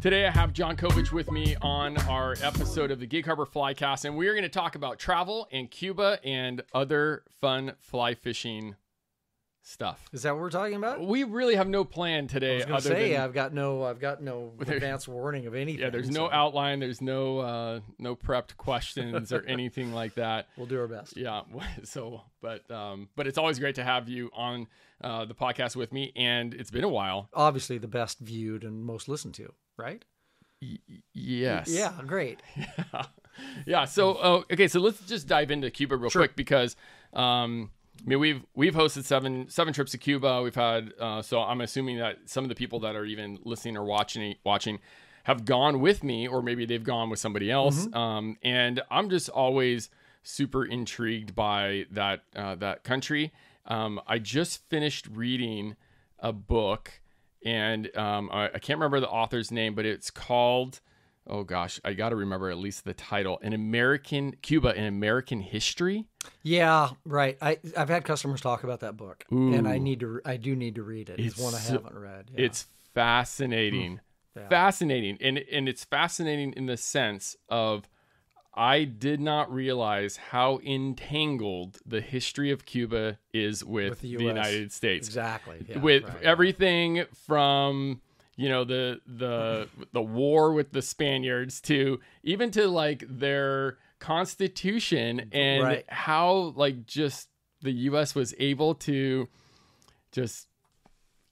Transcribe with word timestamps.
Today 0.00 0.26
I 0.26 0.30
have 0.30 0.54
Jon 0.54 0.78
Covich 0.78 1.12
with 1.12 1.30
me 1.30 1.56
on 1.60 1.98
our 2.08 2.34
episode 2.42 2.90
of 2.90 3.00
the 3.00 3.06
Gig 3.06 3.26
Harbor 3.26 3.44
Flycast, 3.44 4.06
and 4.06 4.16
we're 4.16 4.32
going 4.32 4.44
to 4.44 4.48
talk 4.48 4.74
about 4.74 4.98
travel 4.98 5.46
and 5.52 5.70
Cuba 5.70 6.18
and 6.24 6.62
other 6.72 7.22
fun 7.42 7.72
fly 7.80 8.14
fishing 8.14 8.76
stuff. 9.62 10.08
Is 10.14 10.22
that 10.22 10.32
what 10.32 10.40
we're 10.40 10.48
talking 10.48 10.76
about? 10.76 11.06
We 11.06 11.24
really 11.24 11.54
have 11.56 11.68
no 11.68 11.84
plan 11.84 12.28
today. 12.28 12.62
I 12.62 12.72
was 12.72 12.86
other 12.86 12.94
say 12.94 13.12
than, 13.12 13.20
I've 13.20 13.34
got 13.34 13.52
no, 13.52 13.84
I've 13.84 14.00
got 14.00 14.22
no 14.22 14.52
advance 14.60 15.06
warning 15.06 15.46
of 15.46 15.54
anything. 15.54 15.82
yeah, 15.82 15.90
there's 15.90 16.10
no 16.10 16.30
outline, 16.30 16.80
there's 16.80 17.02
no 17.02 17.40
uh, 17.40 17.80
no 17.98 18.16
prepped 18.16 18.56
questions 18.56 19.34
or 19.34 19.44
anything 19.48 19.92
like 19.92 20.14
that. 20.14 20.46
We'll 20.56 20.66
do 20.66 20.80
our 20.80 20.88
best. 20.88 21.16
Yeah. 21.16 21.42
So, 21.84 22.22
but 22.40 22.68
um, 22.70 23.08
but 23.16 23.26
it's 23.26 23.38
always 23.38 23.58
great 23.58 23.74
to 23.74 23.84
have 23.84 24.08
you 24.08 24.30
on 24.34 24.66
uh, 25.02 25.24
the 25.24 25.34
podcast 25.34 25.76
with 25.76 25.92
me, 25.92 26.12
and 26.16 26.54
it's 26.54 26.70
been 26.70 26.84
a 26.84 26.88
while. 26.88 27.28
Obviously, 27.34 27.78
the 27.78 27.88
best 27.88 28.18
viewed 28.18 28.64
and 28.64 28.82
most 28.82 29.08
listened 29.08 29.34
to, 29.34 29.52
right? 29.80 30.04
Yes. 31.14 31.68
Yeah, 31.68 31.92
great. 32.06 32.40
yeah. 32.56 33.02
yeah. 33.66 33.84
So, 33.86 34.14
uh, 34.14 34.42
okay, 34.52 34.68
so 34.68 34.80
let's 34.80 35.00
just 35.06 35.26
dive 35.26 35.50
into 35.50 35.70
Cuba 35.70 35.96
real 35.96 36.10
quick 36.10 36.36
because, 36.36 36.76
um, 37.14 37.70
I 38.04 38.08
mean, 38.08 38.20
we've 38.20 38.44
we've 38.54 38.74
hosted 38.74 39.04
seven 39.04 39.48
seven 39.48 39.72
trips 39.72 39.92
to 39.92 39.98
Cuba. 39.98 40.42
We've 40.42 40.54
had 40.54 40.92
uh, 40.98 41.22
so 41.22 41.40
I'm 41.40 41.60
assuming 41.60 41.98
that 41.98 42.18
some 42.26 42.44
of 42.44 42.48
the 42.48 42.54
people 42.54 42.80
that 42.80 42.94
are 42.94 43.04
even 43.04 43.38
listening 43.44 43.76
or 43.76 43.84
watching 43.84 44.36
watching 44.44 44.80
have 45.24 45.44
gone 45.44 45.80
with 45.80 46.02
me, 46.02 46.26
or 46.26 46.42
maybe 46.42 46.64
they've 46.64 46.84
gone 46.84 47.10
with 47.10 47.18
somebody 47.18 47.50
else. 47.50 47.86
Um, 47.92 48.36
and 48.42 48.82
I'm 48.90 49.10
just 49.10 49.28
always 49.28 49.90
super 50.22 50.64
intrigued 50.64 51.34
by 51.34 51.86
that 51.90 52.22
uh, 52.34 52.54
that 52.56 52.84
country. 52.84 53.32
Um, 53.66 54.00
I 54.06 54.18
just 54.18 54.68
finished 54.68 55.06
reading 55.12 55.76
a 56.18 56.32
book, 56.32 57.00
and 57.44 57.94
um, 57.96 58.30
I, 58.32 58.46
I 58.46 58.58
can't 58.58 58.78
remember 58.78 59.00
the 59.00 59.08
author's 59.08 59.50
name, 59.50 59.74
but 59.74 59.84
it's 59.86 60.10
called 60.10 60.80
oh 61.26 61.44
gosh, 61.44 61.80
I 61.84 61.92
got 61.92 62.08
to 62.08 62.16
remember 62.16 62.50
at 62.50 62.58
least 62.58 62.84
the 62.84 62.94
title: 62.94 63.38
"An 63.42 63.52
American 63.52 64.32
Cuba, 64.42 64.68
an 64.70 64.84
American 64.84 65.40
History." 65.40 66.06
Yeah, 66.42 66.90
right. 67.04 67.38
I 67.40 67.58
I've 67.76 67.88
had 67.88 68.04
customers 68.04 68.40
talk 68.40 68.64
about 68.64 68.80
that 68.80 68.96
book, 68.96 69.24
and 69.30 69.66
I 69.66 69.78
need 69.78 70.00
to. 70.00 70.20
I 70.24 70.36
do 70.36 70.56
need 70.56 70.74
to 70.74 70.82
read 70.82 71.08
it. 71.08 71.20
It's, 71.20 71.34
It's 71.34 71.42
one 71.42 71.54
I 71.54 71.58
haven't 71.58 71.96
read. 71.96 72.30
Yeah. 72.34 72.46
It's 72.46 72.66
fascinating, 72.94 74.00
Yeah. 74.36 74.48
fascinating, 74.48 75.18
and 75.20 75.38
and 75.38 75.68
it's 75.68 75.84
fascinating 75.84 76.52
in 76.54 76.66
the 76.66 76.76
sense 76.76 77.36
of 77.48 77.88
I 78.52 78.84
did 78.84 79.20
not 79.20 79.52
realize 79.52 80.16
how 80.16 80.58
entangled 80.64 81.78
the 81.86 82.00
history 82.00 82.50
of 82.50 82.66
Cuba 82.66 83.18
is 83.32 83.64
with, 83.64 83.90
With 83.90 84.00
the 84.00 84.16
the, 84.16 84.24
United 84.24 84.72
States. 84.72 85.06
exactly 85.06 85.64
yeah, 85.68 85.78
with 85.78 86.02
right. 86.04 86.22
everything 86.22 87.04
from 87.26 88.00
you 88.36 88.48
know 88.48 88.64
the 88.64 89.00
the 89.06 89.68
the 89.92 90.02
war 90.02 90.52
with 90.52 90.72
the 90.72 90.82
Spaniards 90.82 91.60
to 91.62 92.00
even 92.24 92.50
to 92.52 92.66
like 92.66 93.04
their 93.08 93.78
constitution 94.00 95.28
and 95.32 95.62
Right. 95.62 95.84
how 95.88 96.52
like 96.56 96.86
just 96.86 97.28
the 97.62 97.72
US 97.72 98.14
was 98.14 98.34
able 98.38 98.74
to 98.76 99.28
just 100.12 100.48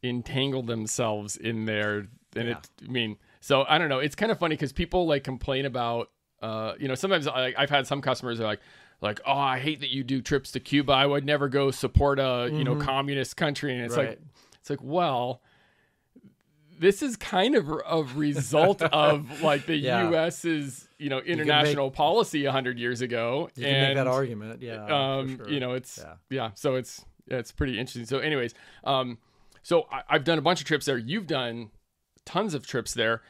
entangle 0.02 0.62
themselves 0.62 1.36
in 1.36 1.64
there 1.64 2.06
and 2.36 2.48
Yeah. 2.48 2.58
it 2.58 2.68
I 2.86 2.90
mean 2.90 3.16
so 3.40 3.64
I 3.68 3.78
don't 3.78 3.88
know 3.88 3.98
it's 3.98 4.14
kind 4.14 4.30
of 4.30 4.38
funny 4.38 4.56
cuz 4.56 4.72
people 4.72 5.06
like 5.06 5.24
complain 5.24 5.64
about 5.66 6.10
uh 6.42 6.74
you 6.78 6.88
know 6.88 6.94
sometimes 6.94 7.26
I, 7.26 7.52
I've 7.56 7.70
had 7.70 7.86
some 7.86 8.00
customers 8.00 8.40
are 8.40 8.44
like 8.44 8.60
like 9.00 9.20
oh 9.26 9.32
I 9.32 9.58
hate 9.58 9.80
that 9.80 9.90
you 9.90 10.04
do 10.04 10.20
trips 10.22 10.52
to 10.52 10.60
Cuba 10.60 10.92
I 10.92 11.06
would 11.06 11.24
never 11.24 11.48
go 11.48 11.70
support 11.70 12.18
a 12.18 12.48
you 12.52 12.64
know 12.64 12.76
communist 12.76 13.36
country 13.36 13.74
and 13.74 13.84
it's 13.84 13.96
like 13.96 14.20
it's 14.60 14.70
like 14.70 14.80
well 14.82 15.40
this 16.80 17.02
is 17.02 17.16
kind 17.16 17.56
of 17.56 17.68
a 17.68 18.02
result 18.14 18.82
of 18.92 19.42
like 19.42 19.66
the 19.66 19.76
Yeah. 19.76 20.08
US's 20.10 20.88
you 20.98 21.08
know 21.10 21.18
international 21.18 21.90
policy 21.90 22.44
100 22.44 22.78
years 22.78 23.00
ago 23.00 23.50
you 23.56 23.64
can 23.64 23.74
and 23.74 23.88
make 23.88 23.96
that 23.96 24.06
argument. 24.06 24.62
Yeah, 24.62 24.84
um 25.18 25.36
sure. 25.36 25.48
you 25.48 25.60
know 25.60 25.72
it's 25.74 25.98
Yeah. 25.98 26.14
yeah. 26.30 26.50
so 26.54 26.76
it's 26.76 27.04
yeah, 27.28 27.38
it's 27.38 27.52
pretty 27.52 27.78
interesting 27.78 28.06
so 28.06 28.18
anyways 28.18 28.54
um 28.84 29.18
so 29.62 29.86
I, 29.92 30.02
i've 30.10 30.24
done 30.24 30.38
a 30.38 30.42
bunch 30.42 30.60
of 30.60 30.66
trips 30.66 30.86
there 30.86 30.96
you've 30.98 31.26
done 31.26 31.70
tons 32.24 32.54
of 32.54 32.66
trips 32.66 32.94
there 32.94 33.22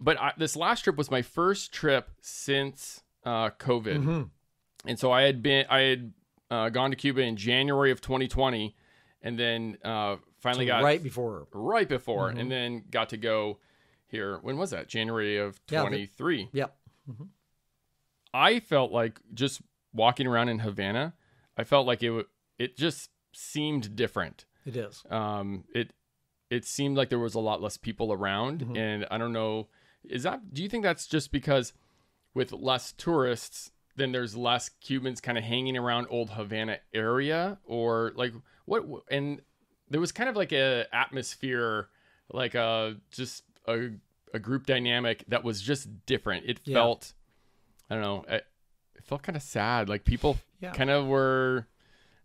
but 0.00 0.18
I, 0.20 0.32
this 0.38 0.56
last 0.56 0.82
trip 0.82 0.96
was 0.96 1.10
my 1.10 1.22
first 1.22 1.72
trip 1.72 2.10
since 2.20 3.02
uh 3.24 3.50
covid 3.50 3.98
Mm-hmm. 3.98 4.22
and 4.88 4.98
so 4.98 5.10
i 5.12 5.22
had 5.22 5.42
been 5.42 5.66
i 5.70 5.80
had 5.80 6.12
uh, 6.50 6.68
gone 6.68 6.90
to 6.90 6.96
cuba 6.96 7.20
in 7.22 7.36
january 7.36 7.90
of 7.90 8.00
2020 8.00 8.74
and 9.22 9.38
then 9.38 9.78
uh 9.84 10.16
finally 10.40 10.66
got 10.66 10.82
right 10.82 11.02
before. 11.02 11.48
right 11.52 11.88
before 11.88 12.28
and 12.28 12.50
then 12.50 12.84
got 12.90 13.08
to 13.10 13.16
go 13.16 13.58
here 14.06 14.38
when 14.42 14.56
was 14.56 14.70
that 14.70 14.88
january 14.88 15.38
of 15.38 15.58
Yeah, 15.70 15.82
the- 15.82 15.88
23 15.88 16.50
Yep. 16.52 16.76
I 18.32 18.60
felt 18.60 18.90
like 18.92 19.20
just 19.32 19.60
walking 19.92 20.26
around 20.26 20.48
in 20.48 20.58
Havana, 20.58 21.14
I 21.56 21.64
felt 21.64 21.86
like 21.86 22.02
it 22.02 22.08
w- 22.08 22.26
it 22.58 22.76
just 22.76 23.10
seemed 23.32 23.94
different. 23.94 24.44
It 24.66 24.76
is. 24.76 25.04
Um, 25.10 25.64
it 25.74 25.92
it 26.50 26.64
seemed 26.64 26.96
like 26.96 27.08
there 27.08 27.18
was 27.18 27.34
a 27.34 27.40
lot 27.40 27.62
less 27.62 27.76
people 27.76 28.12
around, 28.12 28.60
Mm-hmm. 28.60 28.76
and 28.76 29.06
I 29.10 29.18
don't 29.18 29.32
know, 29.32 29.68
is 30.08 30.22
that? 30.24 30.52
Do 30.54 30.62
you 30.62 30.68
think 30.68 30.82
that's 30.82 31.06
just 31.06 31.32
because 31.32 31.72
with 32.34 32.52
less 32.52 32.92
tourists, 32.92 33.70
then 33.96 34.12
there's 34.12 34.36
less 34.36 34.68
Cubans 34.68 35.20
kind 35.20 35.38
of 35.38 35.44
hanging 35.44 35.76
around 35.76 36.06
old 36.10 36.30
Havana 36.30 36.78
area, 36.92 37.58
or 37.64 38.12
like 38.16 38.32
what? 38.66 38.84
And 39.10 39.40
there 39.88 40.00
was 40.00 40.12
kind 40.12 40.28
of 40.28 40.36
like 40.36 40.52
a 40.52 40.86
atmosphere, 40.92 41.88
like 42.32 42.54
a 42.54 42.96
just 43.10 43.44
a 43.66 43.90
a 44.32 44.38
group 44.40 44.66
dynamic 44.66 45.24
that 45.28 45.44
was 45.44 45.62
just 45.62 45.88
different. 46.06 46.44
It 46.46 46.58
Yeah. 46.64 46.74
felt, 46.74 47.12
I 47.88 47.94
don't 47.94 48.02
know, 48.02 48.24
it, 48.28 48.44
it 48.96 49.04
felt 49.04 49.22
kind 49.22 49.36
of 49.36 49.42
sad. 49.42 49.88
Like 49.88 50.04
people 50.04 50.38
Yeah. 50.60 50.72
kind 50.72 50.90
of 50.90 51.06
were, 51.06 51.68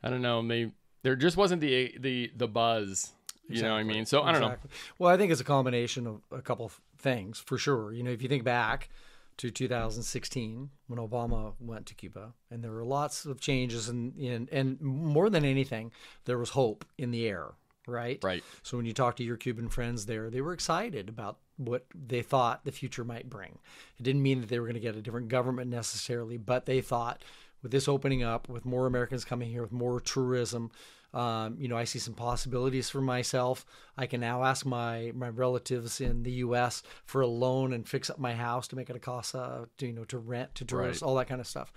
I 0.01 0.09
don't 0.09 0.23
know, 0.23 0.45
they 0.47 0.71
there 1.03 1.15
just 1.15 1.37
wasn't 1.37 1.61
the 1.61 1.95
the 1.99 2.31
the 2.35 2.47
buzz. 2.47 3.13
You 3.49 3.63
know 3.63 3.73
what 3.73 3.79
I 3.79 3.83
mean? 3.83 4.05
So 4.05 4.21
I 4.23 4.31
don't 4.31 4.41
know. 4.41 4.55
Well, 4.97 5.11
I 5.11 5.17
think 5.17 5.31
it's 5.31 5.41
a 5.41 5.45
combination 5.45 6.07
of 6.07 6.21
a 6.31 6.41
couple 6.41 6.65
of 6.65 6.79
things 6.97 7.39
for 7.39 7.57
sure. 7.57 7.91
You 7.91 8.03
know, 8.03 8.11
if 8.11 8.21
you 8.21 8.29
think 8.29 8.43
back 8.43 8.89
to 9.37 9.49
2016 9.49 10.69
when 10.87 10.99
Obama 10.99 11.53
went 11.59 11.85
to 11.87 11.95
Cuba, 11.95 12.33
and 12.51 12.63
there 12.63 12.71
were 12.71 12.83
lots 12.83 13.25
of 13.25 13.39
changes, 13.41 13.89
and 13.89 14.15
and 14.17 14.49
and 14.51 14.79
more 14.81 15.29
than 15.29 15.45
anything, 15.45 15.91
there 16.25 16.37
was 16.37 16.51
hope 16.51 16.85
in 16.97 17.11
the 17.11 17.27
air. 17.27 17.47
Right. 17.87 18.19
Right. 18.23 18.43
So 18.61 18.77
when 18.77 18.85
you 18.85 18.93
talk 18.93 19.15
to 19.15 19.23
your 19.23 19.37
Cuban 19.37 19.67
friends 19.67 20.05
there, 20.05 20.29
they 20.29 20.41
were 20.41 20.53
excited 20.53 21.09
about 21.09 21.39
what 21.57 21.85
they 21.95 22.21
thought 22.21 22.63
the 22.63 22.71
future 22.71 23.03
might 23.03 23.29
bring. 23.29 23.57
It 23.97 24.03
didn't 24.03 24.21
mean 24.21 24.41
that 24.41 24.49
they 24.49 24.59
were 24.59 24.65
going 24.65 24.75
to 24.75 24.79
get 24.79 24.95
a 24.95 25.01
different 25.01 25.27
government 25.27 25.71
necessarily, 25.71 26.37
but 26.37 26.65
they 26.67 26.81
thought 26.81 27.23
with 27.61 27.71
this 27.71 27.87
opening 27.87 28.23
up, 28.23 28.47
with 28.47 28.65
more 28.65 28.85
Americans 28.85 29.25
coming 29.25 29.49
here, 29.49 29.63
with 29.63 29.71
more 29.71 29.99
tourism, 29.99 30.71
um, 31.13 31.55
you 31.59 31.67
know, 31.67 31.77
I 31.77 31.85
see 31.85 31.99
some 31.99 32.13
possibilities 32.13 32.89
for 32.89 33.01
myself. 33.01 33.65
I 33.97 34.05
can 34.05 34.21
now 34.21 34.43
ask 34.43 34.65
my 34.65 35.11
my 35.15 35.29
relatives 35.29 35.99
in 36.01 36.23
the 36.23 36.31
U.S. 36.45 36.83
for 37.05 37.21
a 37.21 37.27
loan 37.27 37.73
and 37.73 37.87
fix 37.87 38.09
up 38.09 38.19
my 38.19 38.33
house 38.35 38.67
to 38.69 38.75
make 38.75 38.89
it 38.89 38.95
a 38.95 38.99
casa, 38.99 39.67
to, 39.77 39.87
you 39.87 39.93
know, 39.93 40.05
to 40.05 40.17
rent 40.17 40.55
to 40.55 40.65
tourists, 40.65 41.01
Right. 41.01 41.07
all 41.07 41.15
that 41.15 41.27
kind 41.27 41.41
of 41.41 41.47
stuff. 41.47 41.73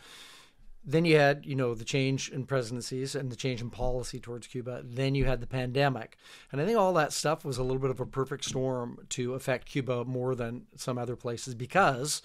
Then 0.85 1.05
you 1.05 1.17
had, 1.17 1.47
you 1.47 1.55
know, 1.55 1.75
the 1.75 1.85
change 1.85 2.29
in 2.31 2.45
presidencies 2.45 3.15
and 3.15 3.31
the 3.31 3.37
change 3.37 3.61
in 3.61 3.71
policy 3.71 4.19
towards 4.19 4.49
Cuba. 4.49 4.83
Then 4.85 5.15
you 5.15 5.27
had 5.27 5.41
the 5.41 5.47
pandemic. 5.47 6.17
And 6.51 6.61
I 6.61 6.67
think 6.67 6.77
all 6.77 6.93
that 6.95 7.13
stuff 7.13 7.45
was 7.45 7.57
a 7.57 7.63
little 7.63 7.79
bit 7.79 7.91
of 7.91 8.01
a 8.01 8.07
perfect 8.07 8.45
storm 8.45 8.99
to 9.11 9.35
affect 9.35 9.69
Cuba 9.69 10.05
more 10.05 10.35
than 10.35 10.67
some 10.75 10.99
other 10.99 11.15
places 11.15 11.55
because 11.55 12.21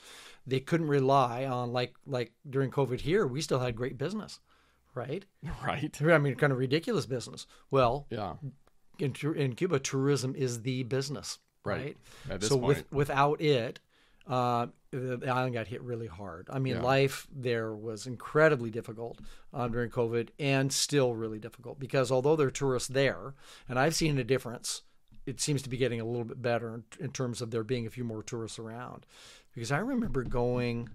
they 0.47 0.59
couldn't 0.59 0.87
rely 0.87 1.45
on 1.45 1.71
like 1.71 1.93
like 2.07 2.31
during 2.49 2.71
COVID 2.71 3.01
here, 3.01 3.27
we 3.27 3.41
still 3.41 3.59
had 3.59 3.75
great 3.75 3.95
business, 3.97 4.39
right? 4.97 5.23
Right. 5.65 5.95
I 6.01 6.17
mean, 6.17 6.35
kind 6.35 6.51
of 6.51 6.59
ridiculous 6.59 7.05
business. 7.05 7.45
Well, 7.71 8.07
Yeah. 8.09 8.33
in, 8.99 9.13
in 9.35 9.53
Cuba, 9.55 9.79
tourism 9.79 10.35
is 10.35 10.61
the 10.63 10.83
business, 10.83 11.39
Right. 11.63 11.77
right? 11.77 11.97
At 12.29 12.39
this 12.41 12.49
so 12.49 12.57
point. 12.57 12.67
with 12.67 12.91
without 12.91 13.39
it, 13.41 13.79
uh, 14.27 14.67
the, 14.91 15.17
the 15.17 15.29
island 15.29 15.53
got 15.53 15.67
hit 15.67 15.81
really 15.81 16.07
hard. 16.07 16.49
I 16.51 16.59
mean, 16.59 16.75
Yeah. 16.75 16.81
life 16.81 17.27
there 17.33 17.73
was 17.73 18.07
incredibly 18.07 18.69
difficult 18.69 19.19
um, 19.53 19.71
during 19.71 19.89
COVID, 19.89 20.29
and 20.39 20.71
still 20.73 21.13
really 21.15 21.39
difficult 21.39 21.79
because 21.79 22.11
although 22.11 22.35
there 22.35 22.47
are 22.47 22.51
tourists 22.51 22.89
there, 22.89 23.33
and 23.69 23.77
I've 23.79 23.95
seen 23.95 24.17
a 24.17 24.23
difference, 24.23 24.81
it 25.25 25.39
seems 25.41 25.61
to 25.63 25.69
be 25.69 25.77
getting 25.77 25.99
a 26.01 26.05
little 26.05 26.23
bit 26.25 26.41
better 26.41 26.73
in, 26.75 26.83
in 26.99 27.11
terms 27.11 27.41
of 27.41 27.51
there 27.51 27.63
being 27.63 27.85
a 27.85 27.89
few 27.89 28.03
more 28.05 28.23
tourists 28.23 28.59
around. 28.59 29.05
Because 29.53 29.71
I 29.71 29.79
remember 29.79 30.23
going 30.23 30.89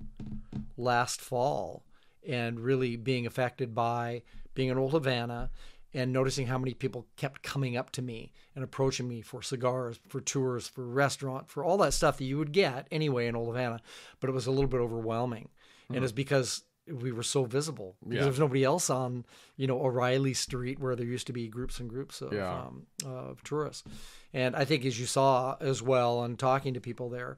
last 0.76 1.20
fall 1.20 1.84
and 2.28 2.60
really 2.60 2.96
being 2.96 3.26
affected 3.26 3.74
by 3.74 4.22
being 4.54 4.69
in 4.69 4.78
Old 4.78 4.92
Havana 4.92 5.50
and 5.94 6.12
noticing 6.12 6.46
how 6.46 6.56
many 6.58 6.72
people 6.72 7.06
kept 7.16 7.42
coming 7.42 7.76
up 7.76 7.90
to 7.92 8.02
me 8.02 8.32
and 8.54 8.64
approaching 8.64 9.06
me 9.08 9.20
for 9.20 9.42
cigars, 9.42 10.00
for 10.08 10.20
tours, 10.20 10.66
for 10.66 10.86
restaurant, 10.86 11.50
for 11.50 11.62
all 11.64 11.76
that 11.78 11.92
stuff 11.92 12.16
that 12.19 12.24
you 12.24 12.38
would 12.38 12.52
get 12.52 12.86
anyway 12.90 13.26
in 13.26 13.36
Old 13.36 13.48
Havana, 13.48 13.80
but 14.20 14.30
it 14.30 14.32
was 14.32 14.46
a 14.46 14.50
little 14.50 14.69
bit 14.70 14.80
overwhelming. 14.80 15.48
And 15.94 16.02
it's 16.02 16.12
because 16.12 16.62
we 16.88 17.12
were 17.12 17.22
so 17.22 17.44
visible 17.44 17.96
because 18.00 18.14
Yeah. 18.14 18.20
there 18.22 18.30
was 18.30 18.38
nobody 18.40 18.64
else 18.64 18.88
on 18.90 19.24
you 19.56 19.66
know 19.66 19.78
O'Reilly 19.84 20.32
Street 20.34 20.78
where 20.80 20.96
there 20.96 21.06
used 21.06 21.26
to 21.28 21.32
be 21.32 21.46
groups 21.48 21.78
and 21.78 21.88
groups 21.88 22.20
of, 22.22 22.32
Yeah. 22.32 22.50
um, 22.62 22.86
of 23.04 23.42
tourists. 23.44 23.84
And 24.32 24.56
I 24.56 24.64
think 24.64 24.84
as 24.86 24.98
you 24.98 25.04
saw 25.06 25.56
as 25.60 25.82
well, 25.82 26.24
and 26.24 26.38
talking 26.38 26.72
to 26.74 26.80
people 26.80 27.10
there, 27.10 27.36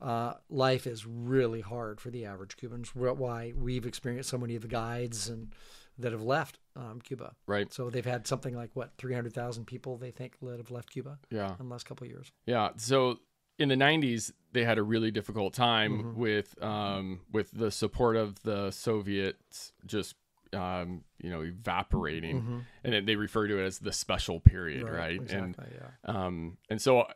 uh, 0.00 0.34
life 0.50 0.86
is 0.86 1.06
really 1.06 1.60
hard 1.60 2.00
for 2.00 2.10
the 2.10 2.24
average 2.26 2.56
Cubans. 2.56 2.94
Why 2.94 3.52
we've 3.56 3.86
experienced 3.86 4.28
so 4.30 4.38
many 4.38 4.54
of 4.56 4.62
the 4.62 4.68
guides 4.68 5.28
and 5.28 5.52
that 5.98 6.12
have 6.12 6.22
left 6.22 6.58
um, 6.76 7.00
Cuba. 7.02 7.34
Right. 7.46 7.72
So 7.72 7.88
they've 7.88 8.04
had 8.04 8.26
something 8.26 8.54
like 8.54 8.70
what 8.74 8.90
three 8.98 9.14
hundred 9.14 9.32
thousand 9.32 9.64
people 9.66 9.96
they 9.96 10.10
think 10.10 10.34
that 10.42 10.58
have 10.58 10.70
left 10.70 10.90
Cuba 10.90 11.18
Yeah. 11.30 11.52
in 11.58 11.66
the 11.68 11.72
last 11.72 11.86
couple 11.86 12.04
of 12.04 12.10
years. 12.10 12.30
Yeah. 12.44 12.70
So 12.76 13.20
in 13.58 13.70
the 13.70 13.74
90s, 13.76 14.30
they 14.52 14.64
had 14.64 14.76
a 14.76 14.82
really 14.82 15.10
difficult 15.10 15.54
time 15.54 15.92
Mm-hmm. 15.98 16.20
with 16.20 16.62
um, 16.62 17.20
with 17.32 17.50
the 17.52 17.70
support 17.70 18.16
of 18.16 18.42
the 18.42 18.70
Soviets 18.70 19.72
just 19.86 20.16
um, 20.52 21.02
you 21.22 21.30
know 21.30 21.40
evaporating, 21.42 22.64
and 22.84 23.08
they 23.08 23.16
refer 23.16 23.46
to 23.48 23.58
it 23.58 23.64
as 23.64 23.78
the 23.78 23.92
special 23.92 24.40
period, 24.40 24.88
right? 24.88 25.18
And 25.18 25.50
Exactly. 25.54 25.66
yeah. 25.74 25.88
um, 26.26 26.58
and 26.70 26.80
so 26.80 27.06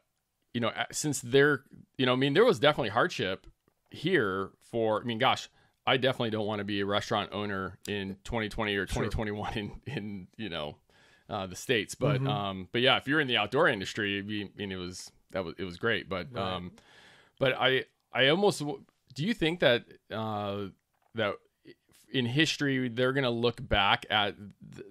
you 0.55 0.61
know 0.61 0.73
since 0.93 1.21
they're 1.21 1.63
you 1.97 2.07
know 2.07 2.13
I 2.13 2.17
mean 2.17 2.35
there 2.35 2.45
was 2.45 2.59
definitely 2.59 2.91
hardship 2.91 3.47
here 3.91 4.51
for 4.63 5.01
I 5.01 5.05
mean 5.05 5.19
gosh. 5.19 5.49
I 5.87 5.97
definitely 5.97 6.31
don't 6.31 6.47
want 6.47 6.59
to 6.61 6.65
be 6.65 6.81
a 6.81 6.87
restaurant 6.87 7.31
owner 7.33 7.79
in 7.89 8.17
2020 8.25 8.77
or 8.77 8.87
2021 8.87 9.53
in, 9.55 9.73
in 9.87 10.29
you 10.37 10.49
know 10.49 10.77
uh, 11.29 11.47
the 11.47 11.57
states, 11.57 11.95
but 11.95 12.21
Mm-hmm. 12.21 12.29
um, 12.29 12.69
but 12.71 12.83
yeah, 12.83 12.97
if 12.97 13.09
you're 13.09 13.19
in 13.21 13.27
the 13.29 13.39
outdoor 13.39 13.67
industry, 13.69 14.19
I 14.19 14.23
mean, 14.23 14.73
it 14.73 14.77
was 14.77 15.11
that 15.31 15.45
was 15.45 15.55
it 15.59 15.65
was 15.65 15.79
great, 15.79 16.09
but 16.09 16.37
um, 16.37 16.73
but 17.39 17.55
I 17.59 17.85
I 18.13 18.29
almost 18.29 18.63
do 19.15 19.25
you 19.25 19.33
think 19.33 19.61
that 19.61 19.85
uh, 20.13 20.67
that 21.15 21.37
in 22.13 22.27
history 22.27 22.89
they're 22.89 23.13
gonna 23.13 23.31
look 23.31 23.67
back 23.67 24.07
at 24.11 24.35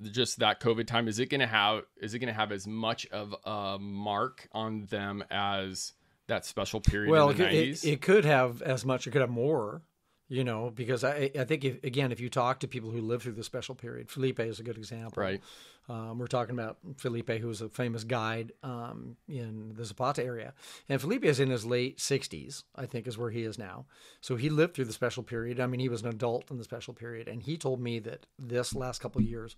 th- 0.02 0.14
just 0.14 0.40
that 0.40 0.60
COVID 0.60 0.88
time? 0.88 1.08
Is 1.08 1.20
it 1.20 1.28
gonna 1.30 1.48
have 1.48 1.84
is 2.02 2.14
it 2.14 2.20
gonna 2.20 2.34
have 2.34 2.52
as 2.52 2.66
much 2.68 3.06
of 3.08 3.36
a 3.46 3.78
mark 3.80 4.48
on 4.52 4.86
them 4.86 5.24
as 5.30 5.94
that 6.28 6.46
special 6.46 6.80
period 6.80 7.10
Well, 7.12 7.30
in 7.30 7.36
it, 7.36 7.38
the 7.38 7.48
it, 7.50 7.70
90s? 7.72 7.86
it 7.86 8.02
could 8.02 8.26
have 8.26 8.62
as 8.62 8.86
much. 8.86 9.08
It 9.08 9.12
could 9.12 9.22
have 9.22 9.30
more. 9.30 9.82
You 10.32 10.44
know, 10.44 10.70
because 10.70 11.04
I, 11.04 11.32
I 11.38 11.44
think 11.44 11.66
if, 11.66 11.84
again, 11.84 12.12
if 12.12 12.20
you 12.20 12.30
talk 12.30 12.60
to 12.60 12.68
people 12.68 12.92
who 12.92 13.02
lived 13.02 13.24
through 13.24 13.34
the 13.34 13.44
special 13.44 13.74
period, 13.74 14.12
Felipe 14.12 14.40
is 14.40 14.60
a 14.60 14.64
good 14.64 14.78
example. 14.78 15.22
right. 15.22 15.42
Um, 15.90 16.20
we're 16.20 16.28
talking 16.28 16.54
about 16.54 16.78
Felipe, 16.98 17.32
who 17.32 17.48
was 17.48 17.62
a 17.62 17.70
famous 17.70 18.04
guide 18.04 18.52
um, 18.62 19.18
in 19.28 19.74
the 19.76 19.84
Zapata 19.84 20.24
area. 20.24 20.54
And 20.88 21.02
Felipe 21.02 21.26
is 21.26 21.40
in 21.40 21.50
his 21.50 21.66
late 21.66 21.98
60s, 21.98 22.64
I 22.76 22.86
think, 22.86 23.08
is 23.08 23.18
where 23.18 23.32
he 23.32 23.42
is 23.42 23.58
now. 23.58 23.88
So 24.22 24.36
he 24.36 24.50
lived 24.50 24.76
through 24.76 24.86
the 24.86 24.94
special 24.94 25.24
period. 25.24 25.60
I 25.60 25.66
mean, 25.66 25.80
he 25.80 25.90
was 25.90 26.04
an 26.04 26.10
adult 26.10 26.52
in 26.52 26.60
the 26.60 26.64
special 26.64 26.94
period. 26.94 27.28
And 27.28 27.42
he 27.42 27.58
told 27.58 27.82
me 27.82 27.98
that 28.00 28.28
this 28.38 28.76
last 28.76 29.02
couple 29.02 29.20
of 29.20 29.28
years 29.28 29.56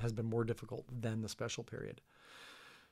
has 0.00 0.12
been 0.12 0.26
more 0.26 0.44
difficult 0.44 0.84
than 0.88 1.22
the 1.22 1.28
special 1.28 1.64
period. 1.64 2.00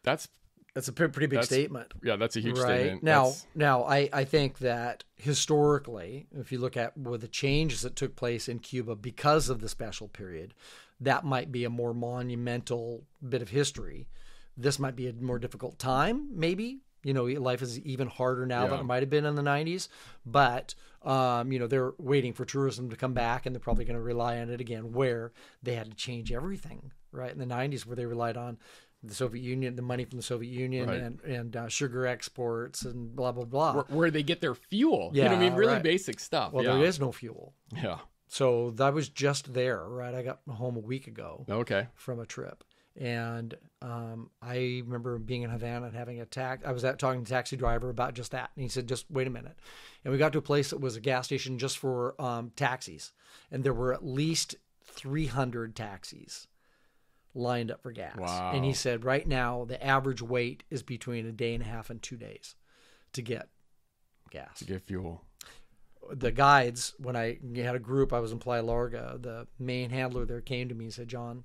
That's 0.03 0.29
That's 0.77 0.89
a 0.89 0.93
pretty 0.93 1.25
big 1.25 1.39
That's 1.39 1.47
statement. 1.47 1.95
yeah, 2.05 2.17
that's 2.17 2.37
a 2.37 2.41
huge 2.41 2.59
right? 2.59 2.81
statement. 2.81 3.03
now 3.03 3.25
That's- 3.25 3.47
now 3.55 3.85
I, 3.85 4.11
I 4.13 4.25
think 4.25 4.59
that 4.59 5.05
historically 5.17 6.27
if 6.39 6.53
you 6.53 6.59
look 6.59 6.77
at 6.77 6.95
with 6.99 7.23
the 7.23 7.29
changes 7.29 7.81
that 7.81 7.97
took 7.97 8.15
place 8.15 8.47
in 8.47 8.59
cuba 8.59 8.95
because 8.95 9.49
of 9.49 9.63
the 9.63 9.71
special 9.71 10.07
period 10.09 10.53
that 11.01 11.25
might 11.25 11.51
be 11.51 11.65
a 11.65 11.71
more 11.71 11.95
monumental 11.95 13.05
bit 13.27 13.41
of 13.43 13.49
history. 13.51 14.09
This 14.57 14.79
might 14.79 14.97
be 14.97 15.09
a 15.09 15.13
more 15.15 15.39
difficult 15.39 15.79
time 15.79 16.29
maybe. 16.35 16.81
You 17.03 17.15
know 17.15 17.25
life 17.25 17.63
is 17.63 17.79
even 17.81 18.09
harder 18.09 18.45
now 18.45 18.67
than 18.67 18.81
it 18.81 18.85
might 18.85 19.03
have 19.03 19.09
been 19.11 19.25
in 19.25 19.35
the 19.35 19.43
90s 19.43 19.89
but 20.27 20.75
um, 21.03 21.53
you 21.53 21.59
know 21.59 21.69
they're 21.69 21.93
waiting 21.99 22.35
for 22.35 22.45
tourism 22.45 22.91
to 22.91 22.97
come 22.97 23.15
back 23.15 23.47
and 23.47 23.55
they're 23.55 23.61
probably 23.61 23.87
going 23.87 23.97
to 23.97 24.03
rely 24.03 24.41
on 24.41 24.51
it 24.51 24.61
again 24.61 24.93
where 24.93 25.33
they 25.63 25.75
had 25.75 25.89
to 25.89 25.97
change 25.97 26.33
everything 26.33 26.93
right 27.13 27.31
in 27.31 27.39
the 27.39 27.47
90s 27.47 27.87
where 27.87 27.97
they 27.97 28.05
relied 28.05 28.37
on 28.37 28.59
the 29.03 29.15
Soviet 29.15 29.43
Union, 29.43 29.77
the 29.77 29.83
money 29.83 30.05
from 30.05 30.17
the 30.17 30.23
Soviet 30.23 30.51
Union, 30.53 30.89
Right. 30.89 31.01
and 31.01 31.21
and 31.23 31.57
uh, 31.57 31.69
sugar 31.69 32.07
exports 32.07 32.83
and 32.83 33.15
blah 33.15 33.33
blah 33.33 33.45
blah. 33.45 33.75
where, 33.75 33.85
where 33.89 34.11
they 34.11 34.23
get 34.23 34.41
their 34.41 34.55
fuel. 34.55 35.11
you 35.15 35.23
know 35.25 35.33
I 35.33 35.39
mean? 35.39 35.55
Really 35.55 35.75
right. 35.75 35.83
basic 35.83 36.19
stuff. 36.21 36.53
well, 36.53 36.65
yeah. 36.65 36.75
there 36.75 36.85
is 36.85 36.99
no 36.99 37.13
fuel, 37.13 37.55
Yeah. 37.75 37.99
so 38.27 38.71
that 38.73 38.95
was 38.95 39.09
just 39.09 39.53
there. 39.55 39.85
Right, 39.85 40.15
I 40.15 40.23
got 40.23 40.41
home 40.49 40.77
a 40.77 40.81
week 40.81 41.07
ago 41.07 41.45
Okay. 41.49 41.87
from 41.95 42.19
a 42.21 42.27
trip, 42.27 42.65
and 42.97 43.55
um, 43.83 44.31
I 44.43 44.83
remember 44.85 45.19
being 45.19 45.43
in 45.43 45.51
Havana 45.51 45.87
and 45.87 45.95
having 45.95 46.21
a 46.21 46.27
tax. 46.27 46.65
I 46.67 46.73
was 46.73 46.85
at 46.85 46.99
talking 46.99 47.23
to 47.23 47.29
the 47.29 47.35
taxi 47.35 47.57
driver 47.57 47.91
about 47.91 48.15
just 48.15 48.33
that, 48.33 48.51
and 48.57 48.63
he 48.63 48.69
said, 48.69 48.89
"Just 48.89 49.09
wait 49.11 49.27
a 49.27 49.31
minute." 49.31 49.57
And 50.05 50.11
we 50.13 50.19
got 50.19 50.33
to 50.33 50.39
a 50.39 50.43
place 50.43 50.71
that 50.71 50.81
was 50.81 50.97
a 50.97 51.01
gas 51.01 51.27
station 51.27 51.59
just 51.59 51.79
for 51.79 52.21
um, 52.21 52.51
taxis, 52.57 53.13
and 53.53 53.63
there 53.63 53.75
were 53.75 53.93
at 53.93 54.05
least 54.05 54.57
300 54.85 55.77
taxis 55.77 56.49
lined 57.37 57.71
up 57.71 57.83
for 57.83 57.93
gas. 57.93 58.17
Wow. 58.17 58.53
And 58.55 58.65
he 58.65 58.73
said, 58.73 59.05
right 59.05 59.27
now 59.27 59.65
the 59.67 59.85
average 59.85 60.23
wait 60.23 60.65
is 60.71 60.83
between 60.83 61.27
a 61.27 61.33
day 61.33 61.55
and 61.55 61.63
a 61.63 61.67
half 61.67 61.91
and 61.91 62.01
two 62.03 62.17
days 62.17 62.55
to 63.13 63.23
get 63.23 63.49
gas 64.31 64.59
To 64.59 64.65
get 64.65 64.83
fuel. 64.83 65.23
the 66.13 66.33
guides 66.33 66.95
when 66.99 67.15
I 67.15 67.39
had 67.57 67.75
a 67.77 67.79
group, 67.81 68.13
I 68.13 68.21
was 68.21 68.33
in 68.33 68.39
Playa 68.39 68.63
Larga. 68.63 69.19
The 69.21 69.47
main 69.59 69.91
handler 69.91 70.25
there 70.25 70.41
came 70.41 70.69
to 70.69 70.75
me 70.75 70.87
and 70.87 70.95
said, 70.95 71.09
"Jon," 71.09 71.45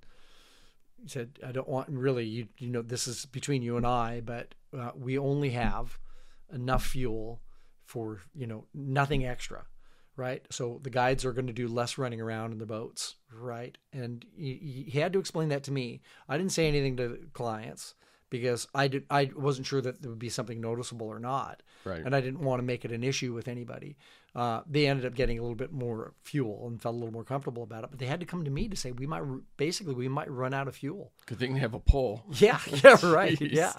he 1.02 1.08
said, 1.10 1.40
"I 1.46 1.52
don't 1.52 1.68
want 1.70 1.90
really 1.90 2.26
you. 2.26 2.48
You 2.58 2.70
know, 2.70 2.82
this 2.82 3.08
is 3.08 3.26
between 3.26 3.62
you 3.62 3.76
and 3.78 3.86
I, 3.86 4.22
but 4.22 4.56
uh, 4.78 4.92
we 4.96 5.18
only 5.18 5.50
have 5.52 5.98
enough 6.54 6.86
fuel 6.86 7.42
for 7.86 8.20
you 8.34 8.48
know 8.48 8.66
nothing 8.74 9.26
extra." 9.26 9.66
Right, 10.18 10.46
so 10.52 10.80
the 10.84 10.90
guides 10.90 11.24
are 11.26 11.32
going 11.32 11.48
to 11.48 11.54
do 11.54 11.68
less 11.68 11.98
running 11.98 12.20
around 12.22 12.52
in 12.52 12.60
the 12.60 12.66
boats, 12.66 13.16
right? 13.34 13.76
And 13.94 14.24
he, 14.36 14.86
he 14.88 15.00
had 15.00 15.14
to 15.14 15.20
explain 15.20 15.50
that 15.50 15.64
to 15.64 15.72
me. 15.72 16.02
I 16.28 16.38
didn't 16.38 16.52
say 16.52 16.68
anything 16.68 16.98
to 16.98 17.18
clients 17.34 17.96
because 18.30 18.68
I 18.76 18.88
did. 18.90 19.06
I 19.10 19.32
wasn't 19.36 19.68
sure 19.68 19.82
that 19.82 20.02
there 20.02 20.10
would 20.12 20.20
be 20.20 20.30
something 20.30 20.60
noticeable 20.62 21.08
or 21.08 21.20
not 21.20 21.64
Right. 21.86 22.02
and 22.06 22.16
I 22.16 22.22
didn't 22.22 22.42
want 22.42 22.60
to 22.60 22.64
make 22.64 22.86
it 22.86 22.92
an 22.92 23.04
issue 23.04 23.34
with 23.34 23.48
anybody. 23.48 23.98
Uh, 24.36 24.62
they 24.70 24.86
ended 24.88 25.06
up 25.06 25.16
getting 25.16 25.40
a 25.40 25.42
little 25.42 25.56
bit 25.56 25.72
more 25.72 26.14
fuel 26.24 26.68
and 26.68 26.82
felt 26.82 26.94
a 26.96 26.98
little 26.98 27.12
more 27.14 27.24
comfortable 27.24 27.64
about 27.64 27.84
it. 27.86 27.90
But 27.90 28.00
they 28.00 28.06
had 28.06 28.20
to 28.20 28.26
come 28.26 28.44
to 28.46 28.52
me 28.52 28.68
to 28.68 28.76
say 28.78 28.92
we 28.92 29.08
might 29.08 29.24
basically 29.58 29.94
we 29.96 30.08
might 30.08 30.30
run 30.30 30.54
out 30.54 30.68
of 30.68 30.76
fuel. 30.76 31.12
Good 31.26 31.40
thing 31.40 31.54
they 31.54 31.60
have 31.62 31.74
a 31.74 31.80
pole. 31.80 32.24
Yeah, 32.34 32.60
yeah, 32.84 32.98
right. 33.04 33.40
Yeah, 33.42 33.74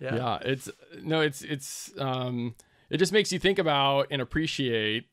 yeah, 0.00 0.16
yeah 0.16 0.38
it's 0.42 0.68
no 1.02 1.20
it's 1.20 1.42
it's 1.42 1.92
um 1.98 2.54
it 2.90 2.98
just 2.98 3.12
makes 3.12 3.32
you 3.32 3.38
think 3.38 3.58
about 3.58 4.08
and 4.10 4.20
appreciate 4.20 5.06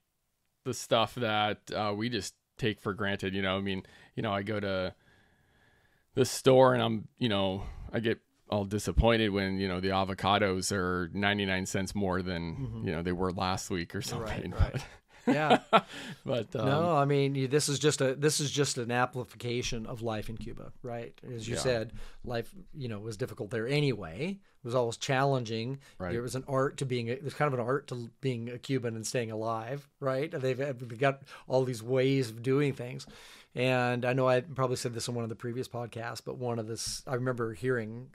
the 0.69 0.73
stuff 0.75 1.15
that 1.15 1.57
uh, 1.75 1.91
we 1.97 2.09
just 2.09 2.35
take 2.59 2.79
for 2.79 2.93
granted 2.93 3.33
you 3.33 3.41
know 3.41 3.57
i 3.57 3.59
mean 3.61 3.81
you 4.15 4.21
know 4.21 4.31
i 4.31 4.43
go 4.43 4.59
to 4.59 4.93
the 6.13 6.25
store 6.25 6.73
and 6.75 6.83
i'm 6.83 7.07
you 7.17 7.27
know 7.29 7.63
i 7.91 7.99
get 7.99 8.19
all 8.51 8.65
disappointed 8.65 9.29
when 9.29 9.57
you 9.59 9.67
know 9.67 9.79
the 9.79 9.87
avocados 9.89 10.71
are 10.71 11.09
99 11.13 11.65
cents 11.65 11.95
more 11.95 12.21
than 12.21 12.83
you 12.85 12.91
know 12.91 13.01
they 13.01 13.11
were 13.11 13.31
last 13.31 13.69
week 13.71 13.95
or 13.95 14.01
something 14.03 14.51
Mm-hmm. 14.51 14.63
right. 14.63 14.85
Yeah. 15.27 15.59
but, 16.25 16.55
um, 16.55 16.65
no, 16.65 16.95
I 16.95 17.05
mean 17.05 17.49
this 17.49 17.69
is 17.69 17.79
just 17.79 18.01
a 18.01 18.15
this 18.15 18.39
is 18.39 18.51
just 18.51 18.77
an 18.77 18.91
amplification 18.91 19.85
of 19.85 20.01
life 20.01 20.29
in 20.29 20.37
Cuba, 20.37 20.71
right? 20.83 21.13
As 21.35 21.47
you 21.47 21.55
Yeah. 21.55 21.61
said, 21.61 21.93
life 22.23 22.53
you 22.73 22.87
know 22.87 22.99
was 22.99 23.17
difficult 23.17 23.49
there 23.51 23.67
anyway. 23.67 24.39
It 24.61 24.65
was 24.65 24.75
always 24.75 24.97
challenging. 24.97 25.79
Right. 25.97 26.11
There 26.11 26.21
was 26.21 26.35
an 26.35 26.43
art 26.47 26.77
to 26.77 26.85
being 26.85 27.09
a, 27.09 27.15
there's 27.15 27.33
kind 27.33 27.53
of 27.53 27.57
an 27.59 27.65
art 27.65 27.87
to 27.87 28.09
being 28.21 28.49
a 28.49 28.57
Cuban 28.57 28.95
and 28.95 29.07
staying 29.07 29.31
alive, 29.31 29.87
right? 29.99 30.29
They've 30.31 30.57
they've 30.57 30.99
got 30.99 31.21
all 31.47 31.63
these 31.63 31.81
ways 31.81 32.29
of 32.29 32.43
doing 32.43 32.73
things. 32.73 33.07
And 33.55 34.05
I 34.05 34.13
know 34.13 34.27
I 34.27 34.41
probably 34.41 34.75
said 34.75 34.93
this 34.93 35.07
in 35.07 35.15
one 35.15 35.23
of 35.23 35.29
the 35.29 35.35
previous 35.35 35.67
podcasts, 35.67 36.21
but 36.23 36.37
one 36.37 36.59
of 36.59 36.67
this 36.67 37.01
I 37.07 37.15
remember 37.15 37.53
hearing 37.53 38.09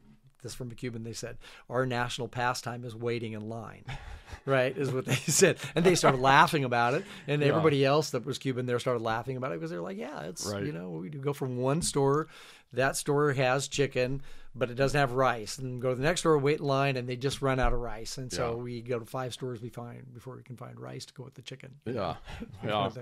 this 0.45 0.55
from 0.55 0.71
a 0.71 0.75
Cuban. 0.77 1.03
They 1.03 1.13
said 1.13 1.39
our 1.69 1.85
national 1.85 2.29
pastime 2.29 2.85
is 2.85 2.95
waiting 2.95 3.33
in 3.33 3.49
line, 3.49 3.85
right? 4.47 4.77
Is 4.79 4.93
what 4.93 5.07
they 5.07 5.15
said, 5.27 5.57
and 5.75 5.85
they 5.85 5.97
started 5.97 6.21
laughing 6.21 6.63
about 6.63 6.95
it. 6.95 7.05
And 7.27 7.43
Yeah. 7.43 7.49
everybody 7.49 7.85
else 7.85 8.11
that 8.11 8.25
was 8.25 8.39
Cuban 8.39 8.67
there 8.67 8.79
started 8.79 9.03
laughing 9.03 9.37
about 9.37 9.51
it 9.51 9.57
because 9.57 9.71
they're 9.71 9.81
like, 9.81 9.99
yeah, 9.99 10.21
it's 10.23 10.47
Right. 10.47 10.65
you 10.65 10.71
know 10.73 10.91
we 10.91 11.09
do 11.09 11.19
go 11.19 11.33
from 11.33 11.57
one 11.57 11.83
store, 11.83 12.29
that 12.73 12.97
store 12.97 13.33
has 13.33 13.67
chicken, 13.67 14.23
but 14.55 14.71
it 14.71 14.75
doesn't 14.75 14.99
have 14.99 15.13
rice, 15.13 15.59
and 15.59 15.83
go 15.83 15.89
to 15.91 15.97
the 15.97 16.03
next 16.03 16.21
store, 16.21 16.39
wait 16.39 16.61
in 16.61 16.67
line, 16.67 16.97
and 16.97 17.09
they 17.09 17.17
just 17.17 17.43
run 17.43 17.59
out 17.59 17.73
of 17.73 17.81
rice, 17.81 18.19
and 18.19 18.33
so 18.33 18.51
Yeah. 18.51 18.55
we 18.63 18.83
go 18.83 19.01
to 19.01 19.05
five 19.07 19.33
stores 19.35 19.61
we 19.61 19.69
find 19.71 20.15
before 20.15 20.37
we 20.37 20.45
can 20.45 20.57
find 20.57 20.79
rice 20.79 21.05
to 21.07 21.15
go 21.15 21.25
with 21.25 21.35
the 21.35 21.43
chicken. 21.43 21.75
yeah 21.87 22.15
kind 22.39 22.49
yeah 22.63 22.87
of. 22.87 22.99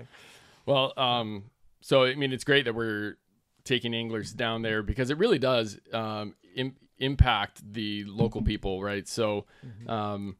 Well, 0.65 0.93
um, 0.97 1.43
so 1.81 2.05
I 2.05 2.15
mean, 2.15 2.31
it's 2.31 2.45
great 2.45 2.65
that 2.65 2.73
we're 2.73 3.17
taking 3.65 3.93
anglers 3.93 4.31
down 4.33 4.61
there 4.61 4.81
because 4.83 5.09
it 5.09 5.17
really 5.17 5.39
does 5.39 5.79
um, 5.93 6.35
Im- 6.55 6.75
impact 6.99 7.61
the 7.73 8.03
local 8.05 8.41
people, 8.41 8.81
right? 8.83 9.07
So, 9.07 9.45
um, 9.87 10.37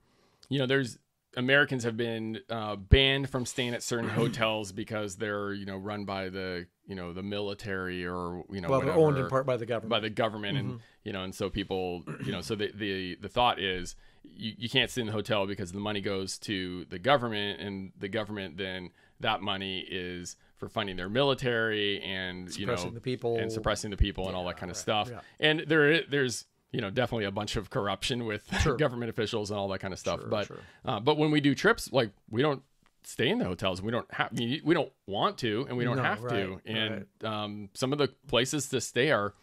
you 0.50 0.60
know, 0.60 0.66
there's 0.66 0.98
Americans 1.36 1.84
have 1.84 1.98
been 1.98 2.40
uh, 2.50 2.76
banned 2.76 3.30
from 3.30 3.46
staying 3.46 3.74
at 3.74 3.82
certain 3.84 4.10
hotels 4.22 4.72
because 4.72 5.16
they're 5.16 5.52
you 5.54 5.66
know 5.66 5.78
run 5.78 6.06
by 6.06 6.30
the 6.30 6.68
you 6.86 6.96
know 6.96 7.12
the 7.14 7.24
military 7.24 8.06
or 8.06 8.44
you 8.52 8.62
know 8.62 8.70
Well, 8.70 8.82
they're 8.82 8.94
owned 8.94 9.18
in 9.18 9.28
part 9.30 9.46
by 9.46 9.58
the 9.58 9.66
government. 9.66 9.90
by 9.90 10.00
the 10.00 10.10
government 10.12 10.58
and 10.58 10.80
you 11.04 11.12
know 11.14 11.24
and 11.24 11.34
so 11.34 11.50
people 11.50 12.04
you 12.26 12.32
know 12.32 12.42
so 12.42 12.56
the 12.56 12.72
the, 12.76 13.18
the 13.22 13.30
thought 13.30 13.60
is 13.60 13.96
you, 14.24 14.54
you 14.58 14.70
can't 14.70 14.92
stay 14.92 15.02
in 15.02 15.08
the 15.08 15.14
hotel 15.14 15.48
because 15.48 15.72
the 15.72 15.80
money 15.80 16.02
goes 16.02 16.38
to 16.40 16.86
the 16.86 17.00
government 17.00 17.60
and 17.62 17.94
the 17.98 18.10
government 18.10 18.58
then 18.58 18.92
that 19.24 19.42
money 19.42 19.80
is 19.80 20.38
for 20.58 20.70
funding 20.70 20.96
their 20.96 21.10
military 21.10 22.02
and 22.02 22.56
you 22.58 22.66
know 22.66 22.76
the 22.90 23.02
people. 23.02 23.38
and 23.38 23.52
suppressing 23.52 23.92
the 23.92 23.98
people 23.98 24.28
and 24.28 24.36
all 24.36 24.46
that 24.46 24.58
kind 24.58 24.70
of 24.72 24.78
stuff. 24.78 25.10
yeah. 25.12 25.20
And 25.40 25.66
there 25.68 26.04
there's 26.04 26.46
you 26.72 26.80
know 26.82 26.90
definitely 26.90 27.26
a 27.26 27.32
bunch 27.32 27.56
of 27.56 27.70
corruption 27.70 28.26
with 28.26 28.44
government 28.78 29.10
officials 29.10 29.52
and 29.52 29.60
all 29.60 29.68
that 29.70 29.80
kind 29.80 29.94
of 29.94 30.00
stuff. 30.00 30.22
but 30.30 30.48
sure. 30.48 30.58
uh, 30.86 31.00
but 31.00 31.18
when 31.18 31.32
we 31.32 31.42
do 31.42 31.54
trips, 31.56 31.92
like 31.92 32.12
we 32.30 32.42
don't 32.42 32.62
stay 33.04 33.28
in 33.28 33.38
the 33.40 33.46
hotels. 33.46 33.82
We 33.82 33.92
don't 33.92 34.10
have 34.14 34.30
we 34.32 34.74
don't 34.74 34.92
want 35.08 35.38
to 35.40 35.66
and 35.68 35.76
we 35.78 35.84
don't 35.84 35.98
No, 35.98 36.04
have 36.04 36.22
to. 36.22 36.26
right, 36.26 36.60
And 36.66 37.06
um, 37.24 37.70
some 37.74 37.92
of 37.92 38.00
the 38.00 38.08
places 38.28 38.70
to 38.70 38.80
stay 38.80 39.12
are 39.12 39.34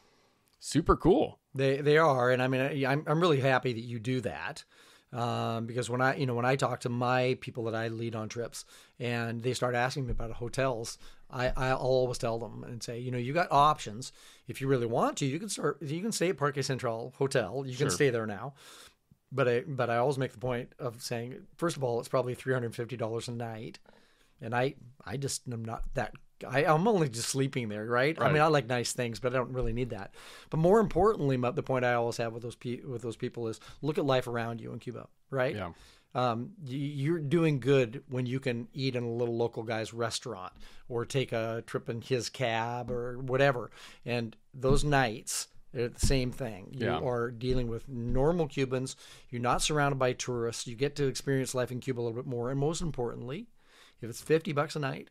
super 0.59 0.97
cool. 0.97 1.39
They 1.55 1.77
they 1.81 1.99
are, 1.99 2.31
and 2.31 2.43
I 2.43 2.49
mean, 2.49 2.61
I- 2.61 2.87
I'm 2.91 3.05
I'm 3.07 3.21
really 3.21 3.41
happy 3.41 3.73
that 3.73 3.81
you 3.81 3.99
do 3.99 4.21
that. 4.23 4.65
Um, 5.13 5.67
because 5.67 5.91
when 5.91 6.01
I, 6.01 6.17
you 6.17 6.27
know, 6.27 6.35
when 6.35 6.45
I 6.45 6.55
talk 6.55 6.81
to 6.81 6.89
my 6.89 7.37
people 7.41 7.65
that 7.65 7.75
I 7.75 7.89
lead 7.89 8.15
on 8.15 8.29
trips, 8.29 8.65
and 8.99 9.43
they 9.43 9.55
start 9.55 9.75
asking 9.75 10.07
me 10.07 10.13
about 10.13 10.31
hotels, 10.33 10.99
I 11.31 11.53
I'll 11.57 11.79
always 11.79 12.19
tell 12.19 12.39
them 12.39 12.65
and 12.65 12.83
say, 12.83 12.99
you 13.01 13.11
know, 13.11 13.19
you 13.19 13.33
got 13.33 13.49
options. 13.51 14.13
If 14.47 14.61
you 14.61 14.69
really 14.69 14.87
want 14.87 15.17
to, 15.19 15.27
you 15.27 15.41
can 15.41 15.49
start. 15.49 15.83
You 15.83 16.01
can 16.01 16.13
stay 16.13 16.29
at 16.29 16.37
Parque 16.37 16.63
Central 16.63 17.13
Hotel. 17.19 17.65
You 17.67 17.77
can 17.77 17.91
stay 17.91 18.11
there 18.11 18.27
now. 18.27 18.55
But 19.33 19.49
I 19.49 19.61
but 19.67 19.91
I 19.91 19.97
always 19.97 20.19
make 20.19 20.33
the 20.33 20.39
point 20.39 20.73
of 20.79 21.03
saying, 21.03 21.35
first 21.57 21.77
of 21.77 21.85
all, 21.85 21.99
it's 21.99 22.09
probably 22.09 22.35
three 22.35 22.53
hundred 22.53 22.67
and 22.67 22.77
fifty 22.77 22.97
dollars 22.97 23.29
a 23.29 23.33
night, 23.33 23.79
and 24.41 24.55
I 24.55 24.75
I 25.05 25.17
just 25.17 25.43
am 25.51 25.65
not 25.65 25.83
that. 25.95 26.15
I, 26.49 26.65
I'm 26.65 26.87
only 26.89 27.09
just 27.09 27.29
sleeping 27.29 27.69
there, 27.69 27.85
right? 27.87 28.17
I 28.21 28.33
mean, 28.33 28.43
I 28.43 28.47
like 28.47 28.67
nice 28.67 28.93
things, 28.93 29.21
but 29.21 29.33
I 29.33 29.37
don't 29.37 29.53
really 29.53 29.73
need 29.73 29.91
that. 29.91 30.15
But 30.51 30.59
more 30.59 30.81
importantly, 30.81 31.37
my, 31.37 31.51
the 31.51 31.63
point 31.63 31.85
I 31.85 31.95
always 31.95 32.17
have 32.19 32.33
with 32.33 32.43
those 32.43 32.57
pe- 32.57 32.81
with 32.83 33.03
those 33.03 33.17
people 33.17 33.49
is 33.49 33.61
look 33.83 33.99
at 33.99 34.05
life 34.05 34.27
around 34.27 34.61
you 34.61 34.73
in 34.73 34.79
Cuba, 34.79 35.09
right? 35.31 35.55
Yeah. 35.55 35.73
Um, 36.13 36.51
you, 36.65 36.79
you're 36.79 37.19
doing 37.21 37.61
good 37.61 38.03
when 38.09 38.27
you 38.27 38.41
can 38.41 38.67
eat 38.75 38.97
in 38.97 39.05
a 39.05 39.11
little 39.13 39.37
local 39.37 39.63
guy's 39.63 39.95
restaurant 39.95 40.53
or 40.89 41.05
take 41.07 41.33
a 41.33 41.63
trip 41.67 41.89
in 41.89 42.01
his 42.01 42.29
cab 42.29 42.91
or 42.91 43.19
whatever. 43.19 43.71
And 44.05 44.35
those 44.53 44.83
nights, 44.83 45.47
they're 45.73 45.89
the 45.89 46.05
same 46.05 46.33
thing. 46.33 46.71
You 46.73 46.87
Yeah. 46.87 46.99
are 46.99 47.31
dealing 47.31 47.69
with 47.69 47.89
normal 47.89 48.49
Cubans. 48.49 48.97
You're 49.29 49.41
not 49.41 49.63
surrounded 49.63 50.01
by 50.01 50.13
tourists. 50.15 50.67
You 50.67 50.75
get 50.75 50.97
to 50.97 51.07
experience 51.07 51.55
life 51.55 51.71
in 51.71 51.79
Cuba 51.79 52.01
a 52.01 52.03
little 52.03 52.17
bit 52.21 52.27
more. 52.27 52.51
And 52.51 52.59
most 52.59 52.81
importantly, 52.83 53.47
if 54.03 54.11
it's 54.11 54.21
50 54.21 54.53
bucks 54.53 54.75
a 54.75 54.81
night, 54.81 55.11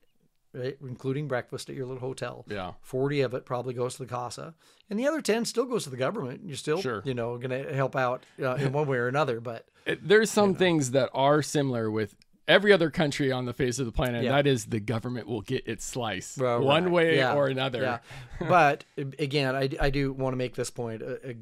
right, 0.54 0.78
including 0.82 1.28
breakfast 1.28 1.70
at 1.70 1.76
your 1.76 1.86
little 1.86 2.02
hotel, 2.02 2.46
Yeah. 2.48 2.74
40 2.82 3.22
of 3.22 3.34
it 3.34 3.46
probably 3.46 3.74
goes 3.74 3.96
to 3.96 4.04
the 4.04 4.10
casa 4.10 4.56
and 4.90 4.98
the 5.00 5.08
other 5.08 5.22
10 5.22 5.46
still 5.46 5.66
goes 5.66 5.84
to 5.84 5.90
the 5.90 5.98
government 5.98 6.42
you're 6.46 6.56
still 6.58 6.82
Sure. 6.82 7.02
you 7.06 7.14
know 7.14 7.38
going 7.38 7.52
to 7.66 7.74
help 7.76 7.96
out 7.96 8.26
uh, 8.42 8.56
in 8.56 8.72
one 8.74 8.88
way 8.88 8.98
or 8.98 9.08
another 9.08 9.40
but 9.40 9.68
It- 9.86 10.08
there's 10.08 10.30
some 10.32 10.56
things 10.56 10.92
that 10.92 11.10
are 11.14 11.42
similar 11.42 11.90
with 11.92 12.16
every 12.48 12.74
other 12.74 12.90
country 12.90 13.32
on 13.32 13.46
the 13.46 13.54
face 13.54 13.78
of 13.78 13.86
the 13.86 13.92
planet. 13.92 14.16
And 14.16 14.24
Yeah. 14.26 14.32
that 14.32 14.48
is 14.48 14.66
the 14.66 14.80
government 14.80 15.28
will 15.28 15.42
get 15.42 15.68
its 15.68 15.86
slice 15.86 16.36
Well, 16.36 16.62
one 16.62 16.86
right. 16.86 16.92
way 16.94 17.18
Yeah. 17.18 17.36
or 17.36 17.46
another. 17.48 17.82
yeah 17.82 18.00
but 18.48 18.86
again 18.98 19.56
I, 19.56 19.70
I 19.80 19.90
do 19.92 20.12
want 20.14 20.34
to 20.34 20.38
make 20.38 20.56
this 20.56 20.72
point 20.72 21.04
uh, 21.04 21.06
uh, 21.24 21.34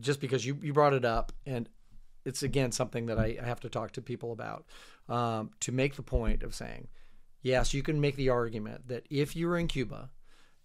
just 0.00 0.20
because 0.20 0.44
you, 0.44 0.58
you 0.60 0.72
brought 0.72 0.92
it 0.94 1.04
up 1.04 1.30
and 1.46 1.68
it's 2.24 2.42
again 2.42 2.72
something 2.72 3.06
that 3.06 3.18
I, 3.20 3.38
I 3.40 3.44
have 3.46 3.60
to 3.60 3.68
talk 3.68 3.92
to 3.92 4.02
people 4.02 4.32
about 4.32 4.64
um, 5.08 5.50
to 5.60 5.70
make 5.70 5.94
the 5.94 6.02
point 6.02 6.42
of 6.42 6.52
saying 6.56 6.88
yes 7.42 7.74
you 7.74 7.82
can 7.82 8.00
make 8.00 8.16
the 8.16 8.28
argument 8.30 8.88
that 8.88 9.04
if 9.10 9.36
you're 9.36 9.56
in 9.58 9.66
cuba 9.66 10.10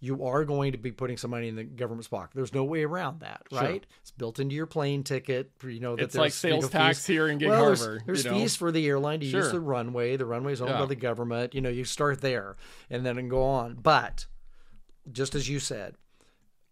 you 0.04 0.24
are 0.26 0.44
going 0.44 0.72
to 0.72 0.78
be 0.78 0.90
putting 0.90 1.16
some 1.16 1.30
money 1.30 1.46
in 1.46 1.54
the 1.54 1.62
government's 1.62 2.08
pocket. 2.08 2.32
There's 2.34 2.52
no 2.52 2.64
way 2.64 2.82
around 2.82 3.20
that, 3.20 3.42
right? 3.52 3.86
It's 4.00 4.10
built 4.10 4.40
into 4.40 4.52
your 4.56 4.66
plane 4.66 5.04
ticket. 5.04 5.52
You 5.62 5.78
know 5.78 5.94
that 5.94 6.02
It's 6.02 6.16
like 6.16 6.32
there's, 6.32 6.42
you 6.42 6.50
know, 6.50 6.60
sales 6.62 6.70
tax 6.72 6.98
fees. 6.98 7.06
here 7.06 7.28
in 7.28 7.38
Gig 7.38 7.48
well, 7.50 7.66
there's- 7.66 7.80
Harbor, 7.80 8.02
There's, 8.04 8.24
know? 8.24 8.32
fees 8.32 8.56
for 8.56 8.72
the 8.72 8.84
airline 8.88 9.20
to 9.20 9.26
use 9.26 9.52
the 9.52 9.60
runway. 9.60 10.16
The 10.16 10.26
runway 10.26 10.54
is 10.54 10.60
owned 10.60 10.70
Yeah. 10.72 10.80
by 10.80 10.86
the 10.86 10.96
government. 10.96 11.54
You 11.54 11.60
know, 11.60 11.68
you 11.68 11.84
start 11.84 12.20
there 12.20 12.56
and 12.90 13.06
then 13.06 13.28
go 13.28 13.44
on. 13.44 13.74
But 13.76 14.26
just 15.12 15.36
as 15.36 15.48
you 15.48 15.60
said, 15.60 15.94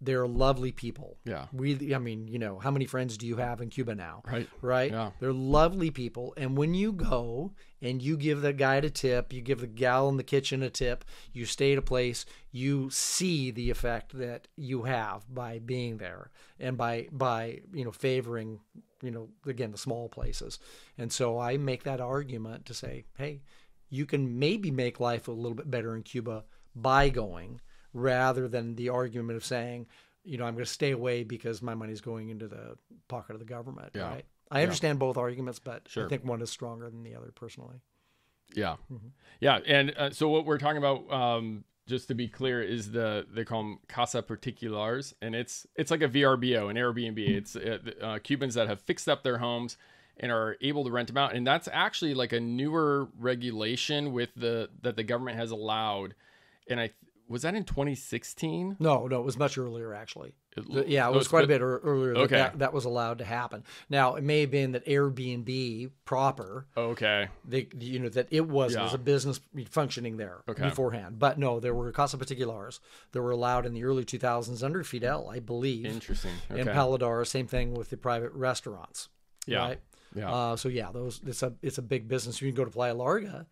they're 0.01 0.27
lovely 0.27 0.73
people. 0.73 1.19
Yeah. 1.25 1.47
We, 1.53 1.95
I 1.95 1.99
mean, 1.99 2.27
you 2.27 2.39
know, 2.39 2.59
how 2.59 2.71
many 2.71 2.87
friends 2.87 3.19
do 3.19 3.27
you 3.27 3.37
have 3.37 3.61
in 3.61 3.69
Cuba 3.69 3.95
now? 3.95 4.23
Right. 4.27 4.49
Right. 4.63 4.91
Yeah. 4.91 5.11
They're 5.21 5.33
lovely 5.33 5.91
people. 5.91 6.33
And 6.37 6.57
when 6.57 6.75
you 6.75 6.93
go 6.93 7.53
and 7.83 8.01
you 8.01 8.17
give 8.17 8.41
the 8.41 8.53
guy 8.53 8.77
a 8.77 8.91
tip, 8.91 9.33
you 9.33 9.43
give 9.43 9.61
the 9.61 9.67
gal 9.67 10.09
in 10.09 10.17
the 10.17 10.23
kitchen 10.23 10.63
a 10.63 10.71
tip, 10.71 11.05
you 11.33 11.45
stay 11.45 11.73
at 11.73 11.79
a 11.79 11.83
place, 11.83 12.25
you 12.51 12.89
see 12.91 13.51
the 13.51 13.71
effect 13.71 14.17
that 14.19 14.49
you 14.57 14.85
have 14.85 15.33
by 15.33 15.59
being 15.59 15.99
there 15.99 16.31
and 16.59 16.79
by, 16.79 17.09
by, 17.13 17.61
you 17.73 17.85
know, 17.85 17.93
favoring, 17.93 18.61
you 19.03 19.11
know, 19.11 19.29
again, 19.47 19.71
the 19.71 19.79
small 19.79 20.09
places. 20.09 20.59
And 20.97 21.13
so 21.13 21.39
I 21.39 21.59
make 21.59 21.83
that 21.85 22.01
argument 22.01 22.65
to 22.67 22.75
say, 22.75 23.05
hey, 23.19 23.43
you 23.91 24.07
can 24.07 24.39
maybe 24.39 24.71
make 24.71 25.01
life 25.01 25.29
a 25.29 25.33
little 25.33 25.57
bit 25.57 25.71
better 25.71 25.95
in 25.95 26.05
Cuba 26.05 26.45
by 26.75 27.09
going 27.11 27.61
rather 27.93 28.49
than 28.49 28.75
the 28.77 28.89
argument 28.89 29.37
of 29.37 29.45
saying, 29.45 29.87
you 30.25 30.39
know, 30.39 30.45
I'm 30.45 30.55
going 30.55 30.65
to 30.65 30.71
stay 30.71 30.91
away 30.91 31.25
because 31.25 31.63
my 31.63 31.75
money's 31.75 32.01
going 32.01 32.29
into 32.29 32.47
the 32.49 32.77
pocket 33.09 33.33
of 33.35 33.39
the 33.39 33.47
government. 33.47 33.91
Yeah. 33.95 34.11
Right. 34.11 34.25
I 34.51 34.63
understand 34.63 34.99
both 34.99 35.17
arguments, 35.17 35.59
but 35.61 35.89
Sure. 35.89 36.07
I 36.07 36.09
think 36.09 36.25
one 36.25 36.43
is 36.43 36.51
stronger 36.51 36.91
than 36.91 37.03
the 37.05 37.15
other 37.15 37.31
personally. 37.35 37.77
Yeah, 38.55 38.77
Mm-hmm. 38.93 39.09
yeah, 39.41 39.61
and 39.65 39.95
uh, 39.97 40.11
so 40.11 40.29
what 40.29 40.45
we're 40.45 40.59
talking 40.59 40.79
about, 40.79 41.09
um, 41.13 41.63
just 41.87 42.09
to 42.09 42.15
be 42.15 42.27
clear, 42.27 42.61
is 42.61 42.91
the 42.91 43.25
they 43.33 43.45
call 43.45 43.63
them 43.63 43.79
casa 43.87 44.23
particulars, 44.23 45.15
and 45.23 45.37
it's 45.37 45.69
it's 45.77 45.93
like 45.93 46.03
a 46.03 46.09
VRBO, 46.09 46.69
an 46.69 46.77
Airbnb. 46.77 47.19
It's 47.19 47.55
uh, 47.55 47.79
uh, 48.03 48.19
Cubans 48.19 48.55
that 48.55 48.67
have 48.67 48.81
fixed 48.81 49.09
up 49.09 49.23
their 49.23 49.39
homes 49.39 49.77
and 50.17 50.33
are 50.33 50.57
able 50.61 50.83
to 50.85 50.91
rent 50.91 51.07
them 51.07 51.17
out, 51.17 51.33
and 51.35 51.47
that's 51.47 51.69
actually 51.73 52.13
like 52.13 52.33
a 52.33 52.41
newer 52.41 53.07
regulation 53.21 54.13
with 54.13 54.31
the 54.35 54.69
that 54.83 54.97
the 54.97 55.05
government 55.05 55.37
has 55.39 55.53
allowed, 55.53 56.15
and 56.69 56.81
I 56.81 56.91
was 57.31 57.43
that 57.43 57.55
in 57.55 57.63
2016. 57.65 58.77
No, 58.81 59.07
no, 59.07 59.21
it 59.21 59.25
was 59.25 59.39
much 59.39 59.57
earlier 59.57 59.95
actually. 59.95 60.35
It- 60.57 60.89
yeah, 60.89 61.07
it 61.07 61.11
oh, 61.11 61.13
was 61.13 61.29
quite 61.29 61.45
a 61.45 61.47
bit 61.47 61.61
earlier 61.61 62.13
that, 62.15 62.21
Okay. 62.23 62.37
that 62.37 62.59
that 62.59 62.73
was 62.73 62.85
allowed 62.85 63.19
to 63.19 63.25
happen. 63.25 63.63
Now, 63.89 64.17
it 64.17 64.25
may 64.25 64.41
have 64.41 64.51
been 64.51 64.73
that 64.73 64.85
Airbnb 64.85 65.91
proper, 66.05 66.67
Okay, 66.77 67.29
they, 67.45 67.69
you 67.79 68.01
know, 68.01 68.09
that 68.09 68.27
it 68.33 68.49
was 68.49 68.75
Yeah. 68.75 68.93
a 68.93 68.99
business 68.99 69.39
functioning 69.69 70.17
there 70.17 70.43
Okay. 70.49 70.65
beforehand. 70.65 71.21
But 71.21 71.39
no, 71.39 71.61
there 71.61 71.73
were 71.73 71.93
casa 71.93 72.19
particulars 72.19 72.81
that 73.13 73.23
were 73.23 73.31
allowed 73.31 73.65
in 73.65 73.75
the 73.75 73.85
early 73.85 74.05
2000s 74.05 74.63
under 74.65 74.83
Fidel, 74.83 75.29
I 75.31 75.39
believe. 75.39 75.87
interesting. 75.87 76.33
Okay. 76.51 76.61
And 76.61 76.69
Paladar, 76.71 77.25
same 77.27 77.47
thing 77.47 77.73
with 77.75 77.91
the 77.91 77.97
private 77.97 78.33
restaurants. 78.33 79.09
Yeah. 79.47 79.59
Right? 79.61 79.81
Yeah. 80.15 80.33
Uh, 80.33 80.57
so 80.57 80.69
yeah, 80.69 80.91
those 80.91 81.21
it's 81.25 81.43
a 81.45 81.55
it's 81.63 81.79
a 81.79 81.83
big 81.83 82.09
business. 82.09 82.43
You 82.43 82.49
can 82.49 82.57
go 82.57 82.65
to 82.65 82.71
Playa 82.71 82.95
Larga. 82.95 83.47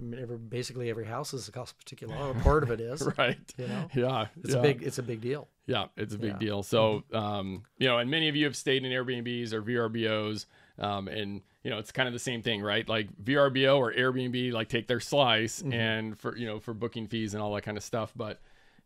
I 0.00 0.04
mean, 0.04 0.20
every, 0.20 0.36
basically 0.38 0.90
every 0.90 1.04
house 1.04 1.32
is 1.34 1.48
a 1.48 1.52
particular. 1.52 2.16
Or 2.16 2.34
part 2.42 2.62
of 2.64 2.70
it 2.70 2.80
is. 2.80 3.06
right. 3.18 3.38
You 3.56 3.68
know, 3.68 3.88
Yeah. 3.94 4.26
it's 4.42 4.52
yeah. 4.54 4.58
a 4.58 4.62
big 4.62 4.82
it's 4.82 4.98
a 4.98 5.02
big 5.02 5.20
deal. 5.20 5.48
Yeah, 5.66 5.86
it's 5.96 6.14
a 6.14 6.18
big 6.18 6.32
Yeah. 6.32 6.38
deal. 6.38 6.62
So, 6.62 7.04
um, 7.12 7.62
you 7.78 7.86
know, 7.86 7.98
and 7.98 8.10
many 8.10 8.28
of 8.28 8.34
you 8.36 8.44
have 8.46 8.56
stayed 8.56 8.84
in 8.84 8.90
Airbnbs 8.90 9.52
or 9.52 9.62
VRBOs, 9.62 10.46
um, 10.78 11.06
and 11.08 11.40
you 11.62 11.70
know, 11.70 11.78
it's 11.78 11.92
kind 11.92 12.08
of 12.08 12.12
the 12.12 12.18
same 12.18 12.42
thing, 12.42 12.62
right? 12.62 12.88
Like 12.88 13.08
VRBO 13.22 13.78
or 13.78 13.92
Airbnb, 13.92 14.52
like 14.52 14.68
take 14.68 14.88
their 14.88 14.98
slice 15.00 15.62
and 15.62 16.18
for 16.18 16.36
you 16.36 16.46
know 16.46 16.58
for 16.58 16.74
booking 16.74 17.06
fees 17.06 17.34
and 17.34 17.42
all 17.42 17.54
that 17.54 17.62
kind 17.62 17.76
of 17.76 17.84
stuff. 17.84 18.12
But 18.16 18.40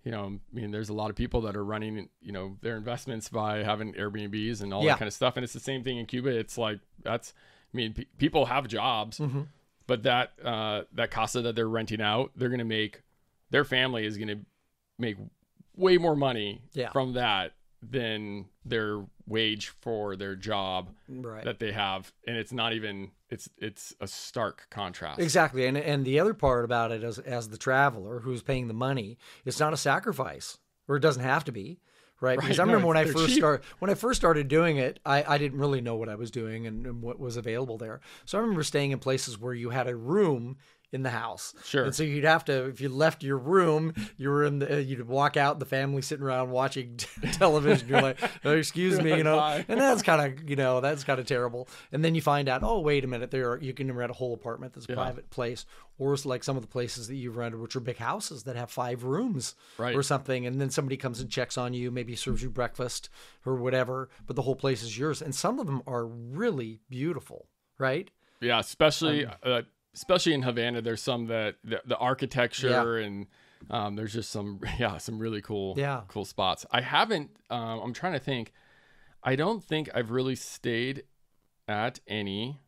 you 0.04 0.12
know, 0.12 0.38
I 0.52 0.54
mean, 0.54 0.70
there's 0.70 0.88
a 0.90 0.92
lot 0.94 1.10
of 1.10 1.16
people 1.16 1.40
that 1.42 1.56
are 1.56 1.64
running, 1.64 2.08
you 2.20 2.30
know, 2.30 2.58
their 2.60 2.76
investments 2.76 3.28
by 3.28 3.64
having 3.64 3.92
Airbnbs 3.94 4.62
and 4.62 4.72
all 4.72 4.84
Yeah. 4.84 4.92
that 4.92 4.98
kind 5.00 5.08
of 5.08 5.14
stuff. 5.14 5.36
And 5.36 5.42
it's 5.42 5.52
the 5.52 5.58
same 5.58 5.82
thing 5.82 5.96
in 5.98 6.06
Cuba. 6.06 6.28
It's 6.28 6.56
like 6.56 6.78
that's, 7.02 7.32
I 7.74 7.76
mean, 7.76 7.92
pe 7.92 8.04
people 8.16 8.46
have 8.46 8.68
jobs, 8.68 9.20
but 9.86 10.02
that 10.04 10.32
uh, 10.44 10.82
that 10.92 11.10
casa 11.10 11.42
that 11.42 11.54
they're 11.56 11.68
renting 11.68 12.00
out, 12.00 12.32
they're 12.36 12.48
gonna 12.48 12.64
make, 12.64 13.02
their 13.50 13.64
family 13.64 14.04
is 14.06 14.16
gonna 14.18 14.40
make 14.98 15.16
way 15.76 15.98
more 15.98 16.16
money 16.16 16.62
Yeah. 16.72 16.90
from 16.90 17.12
that 17.14 17.52
than 17.82 18.46
their 18.64 19.04
wage 19.26 19.68
for 19.68 20.16
their 20.16 20.34
job 20.34 20.88
Right. 21.08 21.44
that 21.44 21.58
they 21.58 21.72
have 21.72 22.12
and 22.26 22.36
it's 22.36 22.52
not 22.52 22.72
even 22.72 23.10
it's 23.28 23.48
it's 23.58 23.92
a 24.00 24.06
stark 24.08 24.66
contrast 24.70 25.20
Exactly, 25.20 25.66
and 25.66 25.76
and 25.76 26.04
the 26.04 26.18
other 26.18 26.32
part 26.34 26.64
about 26.64 26.90
it 26.92 27.04
is, 27.04 27.18
as 27.18 27.48
the 27.50 27.58
traveler 27.58 28.20
who's 28.20 28.42
paying 28.42 28.68
the 28.68 28.74
money, 28.74 29.18
it's 29.44 29.60
not 29.60 29.72
a 29.72 29.76
sacrifice, 29.76 30.58
or 30.88 30.96
it 30.96 31.00
doesn't 31.00 31.22
have 31.22 31.44
to 31.44 31.52
be, 31.52 31.80
right? 32.20 32.38
Because 32.38 32.58
I 32.58 32.64
no, 32.64 32.72
remember 32.72 32.88
when 32.88 32.96
I 32.96 33.04
first 33.04 33.28
cheap. 33.28 33.38
start 33.38 33.64
when 33.78 33.90
I 33.90 33.94
first 33.94 34.20
started 34.20 34.48
doing 34.48 34.76
it, 34.76 35.00
I, 35.04 35.24
I 35.26 35.38
didn't 35.38 35.58
really 35.58 35.80
know 35.80 35.96
what 35.96 36.08
I 36.08 36.14
was 36.14 36.30
doing 36.30 36.66
and, 36.66 36.86
and 36.86 37.02
what 37.02 37.18
was 37.18 37.36
available 37.36 37.78
there. 37.78 38.00
So 38.24 38.38
I 38.38 38.40
remember 38.40 38.62
staying 38.62 38.90
in 38.92 38.98
places 38.98 39.38
where 39.38 39.54
you 39.54 39.70
had 39.70 39.88
a 39.88 39.96
room 39.96 40.56
in 40.96 41.04
the 41.04 41.10
house. 41.10 41.54
Sure. 41.64 41.84
And 41.84 41.94
so 41.94 42.02
you'd 42.02 42.24
have 42.24 42.44
to, 42.46 42.64
if 42.64 42.80
you 42.80 42.88
left 42.88 43.22
your 43.22 43.38
room, 43.38 43.94
you 44.16 44.30
were 44.30 44.42
in 44.44 44.58
the, 44.58 44.82
you'd 44.82 45.06
walk 45.06 45.36
out, 45.36 45.60
the 45.60 45.64
family 45.64 46.02
sitting 46.02 46.24
around 46.26 46.50
watching 46.50 46.96
television. 47.32 47.88
You're 47.88 48.02
like, 48.02 48.18
oh, 48.44 48.50
excuse 48.56 49.00
me, 49.00 49.16
you 49.16 49.22
know, 49.22 49.38
and 49.68 49.78
that's 49.80 50.02
kind 50.02 50.20
of, 50.40 50.50
you 50.50 50.56
know, 50.56 50.80
that's 50.80 51.04
kind 51.04 51.20
of 51.20 51.26
terrible. 51.26 51.68
And 51.92 52.04
then 52.04 52.14
you 52.16 52.20
find 52.22 52.48
out, 52.48 52.62
oh, 52.64 52.80
wait 52.80 53.04
a 53.04 53.06
minute, 53.06 53.30
there 53.30 53.52
are, 53.52 53.58
you 53.60 53.72
can 53.72 53.92
rent 53.94 54.10
a 54.10 54.14
whole 54.14 54.34
apartment 54.34 54.72
that's 54.72 54.86
a 54.88 54.94
private 54.94 55.30
place, 55.30 55.66
or 55.98 56.14
it's 56.14 56.26
like 56.26 56.42
some 56.42 56.56
of 56.56 56.62
the 56.62 56.68
places 56.68 57.06
that 57.08 57.14
you've 57.14 57.36
rented, 57.36 57.60
which 57.60 57.76
are 57.76 57.80
big 57.80 57.98
houses 57.98 58.42
that 58.44 58.56
have 58.56 58.70
five 58.70 59.04
rooms 59.04 59.54
Right. 59.78 59.94
or 59.94 60.02
something. 60.02 60.46
And 60.46 60.60
then 60.60 60.70
somebody 60.70 60.96
comes 60.96 61.20
and 61.20 61.30
checks 61.30 61.56
on 61.58 61.74
you, 61.74 61.90
maybe 61.90 62.16
serves 62.16 62.42
you 62.42 62.50
breakfast 62.50 63.10
or 63.44 63.54
whatever, 63.56 64.08
but 64.26 64.34
the 64.34 64.42
whole 64.42 64.56
place 64.56 64.82
is 64.82 64.98
yours. 64.98 65.20
And 65.22 65.34
some 65.34 65.58
of 65.58 65.66
them 65.66 65.82
are 65.86 66.06
really 66.06 66.80
beautiful, 66.88 67.46
right? 67.78 68.10
yeah 68.38 68.58
especially 68.60 69.24
Um, 69.24 69.32
uh, 69.42 69.62
especially 69.96 70.34
in 70.34 70.42
Havana, 70.42 70.80
there's 70.82 71.02
some 71.02 71.26
that 71.26 71.56
the, 71.64 71.80
the 71.84 71.96
architecture 71.96 72.98
and 72.98 73.26
um, 73.70 73.96
there's 73.96 74.12
just 74.12 74.30
some 74.30 74.60
yeah 74.78 74.98
some 74.98 75.18
really 75.18 75.40
cool 75.42 75.74
Yeah. 75.76 76.02
cool 76.08 76.24
spots. 76.24 76.64
I 76.70 76.80
haven't. 76.82 77.30
Um, 77.50 77.80
I'm 77.80 77.92
trying 77.92 78.12
to 78.12 78.20
think. 78.20 78.52
I 79.24 79.34
don't 79.34 79.64
think 79.64 79.88
I've 79.94 80.10
really 80.12 80.36
stayed 80.36 81.02
at 81.66 81.98
any. 82.06 82.60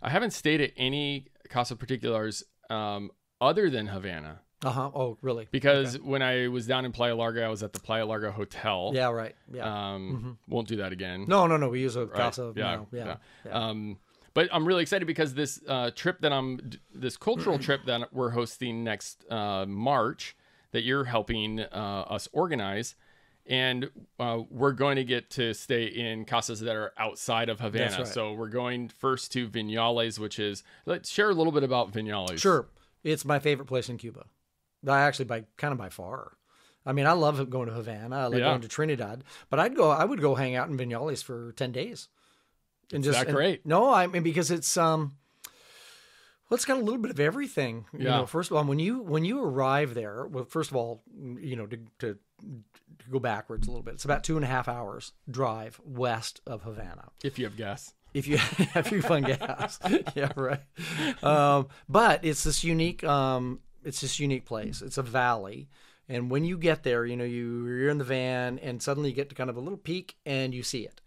I 0.00 0.08
haven't 0.08 0.30
stayed 0.32 0.60
at 0.62 0.70
any 0.76 1.26
Casa 1.50 1.76
Particulars 1.76 2.44
um, 2.70 3.10
other 3.40 3.68
than 3.68 3.88
Havana 3.88 4.40
Uh 4.64 4.70
huh. 4.70 4.90
Oh, 4.94 5.18
really? 5.20 5.48
because 5.50 5.98
when 6.00 6.22
I 6.22 6.48
was 6.48 6.66
down 6.66 6.84
in 6.86 6.92
Playa 6.92 7.14
Larga, 7.14 7.44
I 7.44 7.48
was 7.48 7.62
at 7.62 7.72
the 7.74 7.80
Playa 7.80 8.06
Larga 8.06 8.30
Hotel. 8.32 8.92
Yeah. 8.94 9.10
Right. 9.10 9.34
Yeah. 9.52 9.66
Um, 9.94 10.38
Won't 10.48 10.68
do 10.68 10.76
that 10.76 10.92
again. 10.92 11.26
no, 11.28 11.46
no, 11.46 11.56
no. 11.58 11.68
We 11.68 11.80
use 11.80 11.96
a 11.96 12.06
Right. 12.06 12.14
casa. 12.14 12.52
Yeah, 12.56 12.62
now. 12.76 12.86
Yeah. 12.92 13.04
yeah. 13.04 13.16
yeah. 13.46 13.52
Um, 13.52 13.98
but 14.38 14.48
I'm 14.52 14.68
really 14.68 14.82
excited 14.82 15.04
because 15.06 15.34
this 15.34 15.60
uh, 15.66 15.90
trip 15.90 16.20
that 16.20 16.32
I'm, 16.32 16.70
this 16.94 17.16
cultural 17.16 17.58
trip 17.66 17.86
that 17.86 18.14
we're 18.14 18.30
hosting 18.30 18.84
next 18.84 19.28
uh, 19.28 19.66
March, 19.66 20.36
that 20.70 20.82
you're 20.82 21.02
helping 21.02 21.58
uh, 21.58 22.04
us 22.08 22.28
organize, 22.32 22.94
and 23.46 23.90
uh, 24.20 24.42
we're 24.48 24.70
going 24.70 24.94
to 24.94 25.02
get 25.02 25.28
to 25.30 25.54
stay 25.54 25.86
in 25.86 26.24
casas 26.24 26.60
that 26.60 26.76
are 26.76 26.92
outside 26.98 27.48
of 27.48 27.58
Havana. 27.58 27.96
Right. 27.98 28.06
So 28.06 28.32
we're 28.32 28.46
going 28.46 28.90
first 28.90 29.32
to 29.32 29.48
Vinales, 29.48 30.20
which 30.20 30.38
is 30.38 30.62
let's 30.86 31.10
share 31.10 31.30
a 31.30 31.34
little 31.34 31.52
bit 31.52 31.64
about 31.64 31.90
Vinales. 31.90 32.38
Sure. 32.38 32.68
It's 33.02 33.24
my 33.24 33.40
favorite 33.40 33.66
place 33.66 33.88
in 33.88 33.98
Cuba. 33.98 34.26
I 34.86 35.00
actually 35.00 35.24
by 35.24 35.46
kind 35.56 35.72
of 35.72 35.78
by 35.78 35.88
far. 35.88 36.36
I 36.86 36.92
mean, 36.92 37.06
I 37.06 37.12
love 37.12 37.50
going 37.50 37.66
to 37.66 37.74
Havana. 37.74 38.16
I 38.16 38.26
like 38.28 38.38
Yeah. 38.38 38.50
going 38.50 38.60
to 38.60 38.68
Trinidad, 38.68 39.24
but 39.50 39.58
I'd 39.58 39.74
go. 39.74 39.90
I 39.90 40.04
would 40.04 40.20
go 40.20 40.36
hang 40.36 40.54
out 40.54 40.68
in 40.68 40.78
Vinales 40.78 41.24
for 41.24 41.50
ten 41.54 41.72
days. 41.72 42.06
And 42.92 43.04
that 43.04 43.26
and- 43.26 43.34
great? 43.36 43.66
no, 43.66 43.92
I 43.92 44.06
mean 44.06 44.22
because 44.22 44.50
it's 44.50 44.76
um, 44.76 45.14
well, 46.48 46.56
it's 46.56 46.64
got 46.64 46.78
a 46.78 46.80
little 46.82 47.00
bit 47.00 47.10
of 47.10 47.20
everything. 47.20 47.84
You 47.92 48.04
Yeah. 48.06 48.16
know, 48.18 48.26
first 48.26 48.50
of 48.50 48.56
all, 48.56 48.64
when 48.64 48.78
you 48.78 49.00
when 49.02 49.24
you 49.24 49.42
arrive 49.42 49.94
there, 49.94 50.26
well, 50.26 50.44
first 50.44 50.70
of 50.70 50.76
all, 50.76 51.02
you 51.16 51.56
know, 51.56 51.66
to 51.66 51.76
to 51.98 52.18
to 52.40 53.10
go 53.10 53.18
backwards 53.18 53.66
a 53.66 53.70
little 53.70 53.82
bit, 53.82 53.94
it's 53.94 54.04
about 54.04 54.24
two 54.24 54.36
and 54.36 54.44
a 54.44 54.48
half 54.48 54.68
hours 54.68 55.12
drive 55.30 55.80
west 55.84 56.40
of 56.46 56.62
Havana 56.62 57.08
If 57.22 57.38
you 57.38 57.44
have 57.44 57.56
gas. 57.56 57.92
if 58.14 58.26
you 58.26 58.36
have 58.74 58.90
your 58.90 59.02
fun 59.02 59.22
gas 59.22 59.78
yeah 60.14 60.32
right 60.36 60.62
um, 61.22 61.68
but 61.88 62.24
it's 62.24 62.42
this 62.44 62.64
unique 62.64 63.04
um, 63.04 63.60
it's 63.84 64.00
this 64.00 64.18
unique 64.18 64.46
place 64.46 64.80
it's 64.80 64.96
a 64.98 65.02
valley 65.02 65.68
and 66.08 66.30
when 66.30 66.44
you 66.44 66.56
get 66.56 66.82
there 66.84 67.04
you 67.04 67.16
know 67.16 67.24
you 67.24 67.66
you're 67.66 67.90
in 67.90 67.98
the 67.98 68.04
van 68.04 68.58
and 68.60 68.82
suddenly 68.82 69.10
you 69.10 69.14
get 69.14 69.28
to 69.28 69.34
kind 69.34 69.50
of 69.50 69.56
a 69.56 69.60
little 69.60 69.76
peak 69.78 70.16
and 70.24 70.54
you 70.54 70.62
see 70.62 70.84
it 70.86 71.00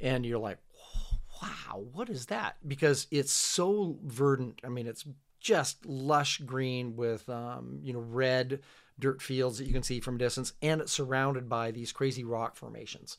and 0.00 0.26
you're 0.26 0.38
like 0.38 0.58
wow 1.42 1.84
what 1.92 2.08
is 2.08 2.26
that 2.26 2.56
because 2.66 3.06
it's 3.10 3.32
so 3.32 3.98
verdant 4.04 4.60
i 4.64 4.68
mean 4.68 4.86
it's 4.86 5.04
just 5.40 5.84
lush 5.86 6.38
green 6.38 6.96
with 6.96 7.28
um, 7.28 7.78
you 7.82 7.92
know 7.92 8.00
red 8.00 8.60
dirt 8.98 9.20
fields 9.20 9.58
that 9.58 9.66
you 9.66 9.72
can 9.72 9.82
see 9.82 10.00
from 10.00 10.16
a 10.16 10.18
distance 10.18 10.52
and 10.62 10.80
it's 10.80 10.92
surrounded 10.92 11.48
by 11.48 11.70
these 11.70 11.92
crazy 11.92 12.24
rock 12.24 12.56
formations 12.56 13.18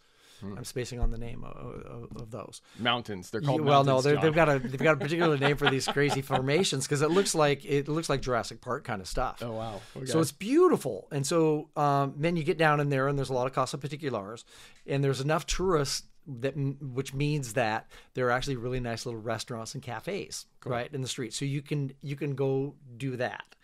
i'm 0.55 0.63
spacing 0.63 0.99
on 0.99 1.09
the 1.09 1.17
name 1.17 1.43
of, 1.43 1.57
of, 1.85 2.21
of 2.21 2.31
those 2.31 2.61
Mountains. 2.77 3.31
They're 3.31 3.41
called 3.41 3.61
well, 3.61 3.83
no, 3.83 3.93
mountains, 3.93 4.03
they're, 4.03 4.13
Jon. 4.15 4.23
they've 4.23 4.35
got 4.35 4.49
a 4.49 4.59
they've 4.59 4.83
got 4.83 4.93
a 4.93 4.97
particular 4.97 5.37
name 5.39 5.57
for 5.57 5.67
these 5.69 5.87
crazy 5.87 6.21
formations 6.21 6.85
because 6.85 7.01
it 7.01 7.09
looks 7.09 7.33
like 7.33 7.65
it 7.65 7.87
looks 7.87 8.07
like 8.07 8.21
Jurassic 8.21 8.61
Park 8.61 8.83
kind 8.83 9.01
of 9.01 9.07
stuff. 9.07 9.41
Oh 9.41 9.53
wow. 9.53 9.81
Okay. 9.95 10.05
So 10.05 10.19
it's 10.19 10.31
beautiful, 10.31 11.07
and 11.11 11.25
so 11.25 11.69
um, 11.75 12.13
then 12.17 12.35
you 12.35 12.43
get 12.43 12.59
down 12.59 12.79
in 12.79 12.89
there, 12.89 13.07
and 13.07 13.17
there's 13.17 13.31
a 13.31 13.33
lot 13.33 13.47
of 13.47 13.53
Casa 13.53 13.79
Particulares, 13.79 14.45
and 14.85 15.03
there's 15.03 15.21
enough 15.21 15.47
tourists 15.47 16.03
that 16.27 16.53
which 16.81 17.13
means 17.13 17.53
that 17.53 17.89
there 18.13 18.27
are 18.27 18.31
actually 18.31 18.57
really 18.57 18.79
nice 18.79 19.05
little 19.05 19.21
restaurants 19.21 19.73
and 19.73 19.81
cafes 19.81 20.45
right 20.65 20.93
in 20.93 21.01
the 21.01 21.07
street. 21.07 21.33
So 21.33 21.45
you 21.45 21.61
can 21.61 21.93
you 22.01 22.15
can 22.15 22.35
go 22.35 22.75
do 22.97 23.15
that, 23.15 23.55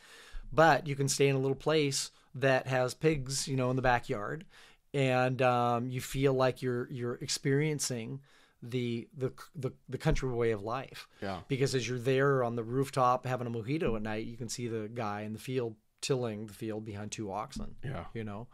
but 0.51 0.87
you 0.87 0.95
can 0.95 1.07
stay 1.07 1.27
in 1.27 1.35
a 1.35 1.39
little 1.39 1.55
place 1.55 2.11
that 2.35 2.67
has 2.67 2.93
pigs, 2.93 3.47
you 3.47 3.55
know, 3.55 3.69
in 3.69 3.75
the 3.75 3.81
backyard, 3.81 4.45
and 4.93 5.41
um, 5.41 5.89
you 5.89 6.01
feel 6.01 6.33
like 6.33 6.61
you're 6.61 6.87
you're 6.91 7.15
experiencing 7.15 8.21
the 8.61 9.07
the 9.17 9.31
the 9.55 9.71
the 9.89 9.97
country 9.97 10.29
way 10.29 10.51
of 10.51 10.63
life 10.63 11.09
yeah. 11.21 11.39
because 11.49 11.75
as 11.75 11.87
you're 11.87 11.99
there 11.99 12.45
on 12.45 12.55
the 12.55 12.63
rooftop 12.63 13.25
having 13.25 13.45
a 13.45 13.51
mojito 13.51 13.95
at 13.95 14.01
night, 14.01 14.25
you 14.25 14.37
can 14.37 14.47
see 14.47 14.67
the 14.67 14.89
guy 14.93 15.21
in 15.21 15.33
the 15.33 15.39
field 15.39 15.75
tilling 16.01 16.47
the 16.47 16.53
field 16.53 16.85
behind 16.85 17.11
two 17.11 17.31
oxen. 17.31 17.75
Yeah. 17.83 18.05
You 18.13 18.23
know, 18.23 18.47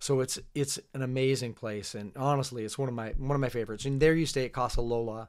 so 0.00 0.20
it's 0.20 0.38
it's 0.54 0.78
an 0.94 1.02
amazing 1.02 1.52
place, 1.52 1.94
and 1.94 2.12
honestly, 2.16 2.64
it's 2.64 2.78
one 2.78 2.88
of 2.88 2.94
my 2.94 3.10
one 3.18 3.34
of 3.34 3.40
my 3.40 3.50
favorites. 3.50 3.84
And 3.84 4.00
there 4.00 4.14
you 4.14 4.26
stay 4.26 4.46
at 4.46 4.52
Casa 4.52 4.80
Lola, 4.80 5.28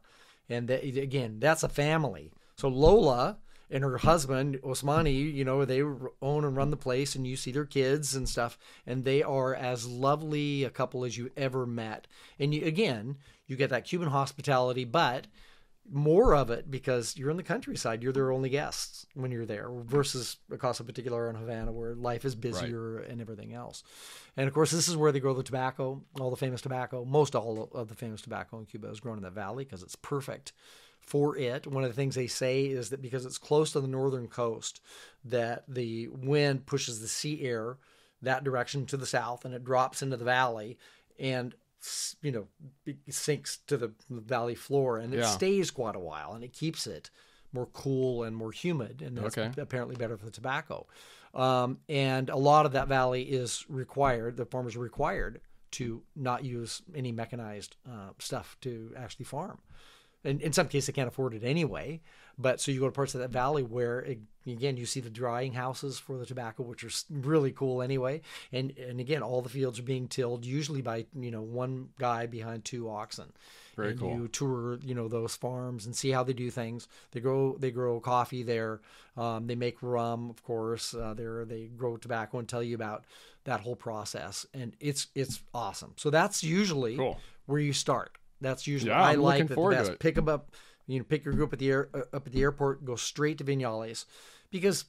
and 0.50 0.68
that, 0.70 0.84
again, 0.84 1.40
that's 1.40 1.64
a 1.64 1.70
family. 1.70 2.32
So 2.56 2.70
Lola 2.70 3.38
and 3.70 3.84
her 3.84 3.98
husband 3.98 4.60
Osmani, 4.64 5.34
you 5.34 5.46
know, 5.46 5.64
they 5.66 5.82
own 5.82 6.46
and 6.46 6.56
run 6.56 6.72
the 6.72 6.78
place, 6.78 7.16
and 7.16 7.28
you 7.28 7.36
see 7.36 7.52
their 7.52 7.66
kids 7.66 8.16
and 8.16 8.28
stuff, 8.28 8.58
and 8.88 9.04
they 9.04 9.22
are 9.22 9.54
as 9.54 9.88
lovely 9.88 10.64
a 10.64 10.70
couple 10.70 11.04
as 11.06 11.18
you 11.18 11.32
ever 11.36 11.66
met. 11.66 12.08
And 12.40 12.54
you, 12.54 12.66
again, 12.66 13.18
you 13.48 13.56
get 13.56 13.70
that 13.70 13.86
Cuban 13.86 14.10
hospitality, 14.10 14.86
but 14.86 15.28
more 15.90 16.36
of 16.36 16.50
it 16.50 16.70
because 16.70 17.18
you're 17.18 17.30
in 17.30 17.38
the 17.38 17.44
countryside. 17.44 18.04
You're 18.04 18.14
their 18.14 18.32
only 18.32 18.50
guests 18.50 19.06
when 19.14 19.32
you're 19.32 19.46
there 19.46 19.70
versus 19.70 20.38
a 20.52 20.58
Casa 20.58 20.84
Particular 20.84 21.30
in 21.30 21.36
Havana 21.36 21.72
where 21.72 21.96
life 21.96 22.24
is 22.26 22.36
busier 22.36 23.00
and 23.00 23.20
everything 23.20 23.54
else. 23.54 23.84
And 24.38 24.48
of 24.48 24.54
course, 24.54 24.72
this 24.72 24.88
is 24.88 24.96
where 24.96 25.12
they 25.12 25.20
grow 25.20 25.34
the 25.34 25.44
tobacco, 25.44 26.02
all 26.20 26.30
the 26.30 26.38
famous 26.38 26.62
tobacco. 26.62 27.04
Most 27.04 27.36
all 27.36 27.70
of 27.74 27.90
the 27.90 27.96
famous 27.96 28.22
tobacco 28.22 28.60
in 28.60 28.66
Cuba 28.66 28.90
is 28.90 29.00
grown 29.00 29.18
in 29.18 29.24
that 29.24 29.34
valley 29.34 29.66
because 29.66 29.84
it's 29.84 29.96
perfect 29.96 30.54
for 31.00 31.38
it. 31.38 31.68
One 31.68 31.84
of 31.84 31.90
the 31.90 31.96
things 31.96 32.16
they 32.16 32.28
say 32.28 32.66
is 32.66 32.90
that 32.90 33.02
because 33.02 33.26
it's 33.26 33.38
close 33.38 33.72
to 33.72 33.82
the 33.82 33.88
northern 33.88 34.28
coast, 34.28 34.82
that 35.26 35.64
the 35.68 36.08
wind 36.10 36.66
pushes 36.66 37.02
the 37.02 37.08
sea 37.08 37.42
air 37.42 37.78
that 38.22 38.44
direction 38.44 38.86
to 38.86 38.98
the 38.98 39.06
south 39.06 39.46
and 39.46 39.54
it 39.54 39.64
drops 39.64 40.02
into 40.02 40.18
the 40.18 40.26
valley 40.26 40.78
and 41.20 41.56
you 42.22 42.32
know 42.32 42.48
sinks 43.10 43.58
to 43.68 43.78
the 43.78 43.92
valley 44.10 44.56
floor 44.56 44.98
and 44.98 45.14
it 45.14 45.20
Yeah. 45.20 45.26
stays 45.26 45.72
quite 45.72 45.96
a 45.96 46.00
while 46.00 46.34
and 46.34 46.44
it 46.44 46.54
keeps 46.54 46.86
it 46.88 47.10
more 47.54 47.66
cool 47.74 48.24
and 48.24 48.36
more 48.36 48.52
humid 48.52 49.02
and 49.02 49.18
that's 49.18 49.38
Okay. 49.38 49.52
apparently 49.62 49.96
better 49.96 50.18
for 50.18 50.26
the 50.26 50.32
tobacco 50.32 50.86
um, 51.34 51.80
and 51.90 52.30
a 52.30 52.36
lot 52.38 52.66
of 52.66 52.74
that 52.74 52.88
valley 52.88 53.24
is 53.24 53.66
required 53.70 54.38
the 54.38 54.46
farmers 54.46 54.76
are 54.76 54.80
required 54.80 55.42
to 55.72 56.02
not 56.16 56.44
use 56.46 56.82
any 56.96 57.12
mechanized 57.12 57.78
uh, 57.90 58.10
stuff 58.20 58.58
to 58.62 58.94
actually 58.96 59.26
farm 59.26 59.60
and 60.24 60.42
in 60.42 60.54
some 60.54 60.68
cases 60.68 60.88
they 60.88 60.94
can't 60.94 61.08
afford 61.08 61.34
it 61.34 61.44
anyway 61.44 62.00
but 62.42 62.60
so 62.60 62.72
you 62.72 62.80
go 62.80 62.86
to 62.88 62.92
parts 62.92 63.16
of 63.16 63.22
that 63.22 63.30
valley 63.30 63.64
where 63.64 64.00
it, 64.02 64.20
again 64.48 64.76
you 64.78 64.86
see 64.86 65.00
the 65.00 65.10
drying 65.10 65.54
houses 65.54 66.00
for 66.00 66.18
the 66.18 66.26
tobacco 66.26 66.64
which 66.64 66.84
are 66.84 66.90
really 67.10 67.52
cool 67.52 67.82
anyway. 67.82 68.22
And 68.52 68.76
and 68.78 69.00
again 69.00 69.22
all 69.22 69.42
the 69.42 69.50
fields 69.50 69.80
are 69.80 69.84
being 69.84 70.08
tilled 70.08 70.46
usually 70.46 70.82
by 70.82 71.06
you 71.16 71.32
know 71.32 71.42
one 71.42 71.90
guy 72.00 72.26
behind 72.26 72.66
two 72.66 72.90
oxen. 72.90 73.32
Very 73.76 73.92
and 73.92 74.00
cool. 74.00 74.14
you 74.16 74.28
tour 74.28 74.80
you 74.84 74.94
know 74.96 75.08
those 75.08 75.36
farms 75.36 75.86
and 75.86 75.96
see 75.96 76.12
how 76.12 76.24
they 76.24 76.34
do 76.34 76.50
things. 76.50 76.88
They 77.12 77.20
grow 77.20 77.56
they 77.58 77.72
grow 77.72 78.00
coffee 78.00 78.44
there. 78.44 78.82
Um, 79.16 79.48
they 79.48 79.56
make 79.56 79.78
rum 79.82 80.30
of 80.30 80.44
course. 80.44 80.94
Uh, 80.94 81.14
there 81.14 81.46
they 81.46 81.68
grow 81.68 81.98
tobacco 81.98 82.40
and 82.40 82.48
tell 82.50 82.64
you 82.64 82.76
about 82.76 83.06
that 83.46 83.62
whole 83.62 83.76
process. 83.76 84.46
And 84.54 84.76
it's 84.80 85.08
it's 85.16 85.42
awesome. 85.54 85.94
So 85.98 86.10
that's 86.10 86.44
usually 86.44 86.98
Cool. 86.98 87.20
where 87.46 87.60
you 87.60 87.74
start. 87.74 88.18
That's 88.42 88.66
usually 88.66 88.90
Yeah, 88.92 89.04
i 89.04 89.12
I'm 89.12 89.22
like 89.22 89.48
that 89.48 89.56
the 89.56 89.70
best 89.70 89.92
it. 89.92 90.00
pick 90.00 90.16
them 90.16 90.28
up 90.28 90.52
you 90.88 91.00
know 91.00 91.06
pick 91.08 91.24
your 91.26 91.34
group 91.34 91.54
at 91.54 91.60
the 91.60 91.70
air 91.70 91.90
uh, 91.94 92.00
up 92.14 92.26
at 92.28 92.32
the 92.34 92.42
airport 92.42 92.84
go 92.86 92.96
straight 92.96 93.38
to 93.38 93.44
vinales 93.44 94.06
because 94.52 94.86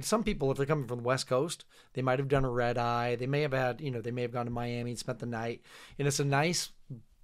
some 0.00 0.24
people 0.24 0.50
if 0.50 0.56
they're 0.56 0.66
coming 0.66 0.86
from 0.86 0.98
the 0.98 1.04
west 1.04 1.26
coast 1.28 1.64
they 1.92 2.02
might 2.02 2.18
have 2.18 2.28
done 2.28 2.44
a 2.44 2.50
red 2.50 2.78
eye 2.78 3.14
they 3.16 3.26
may 3.26 3.42
have 3.42 3.52
had 3.52 3.80
you 3.80 3.90
know 3.90 4.00
they 4.00 4.10
may 4.10 4.22
have 4.22 4.32
gone 4.32 4.46
to 4.46 4.50
miami 4.50 4.90
and 4.90 4.98
spent 4.98 5.18
the 5.18 5.26
night 5.26 5.60
and 5.98 6.08
it's 6.08 6.18
a 6.20 6.24
nice 6.24 6.70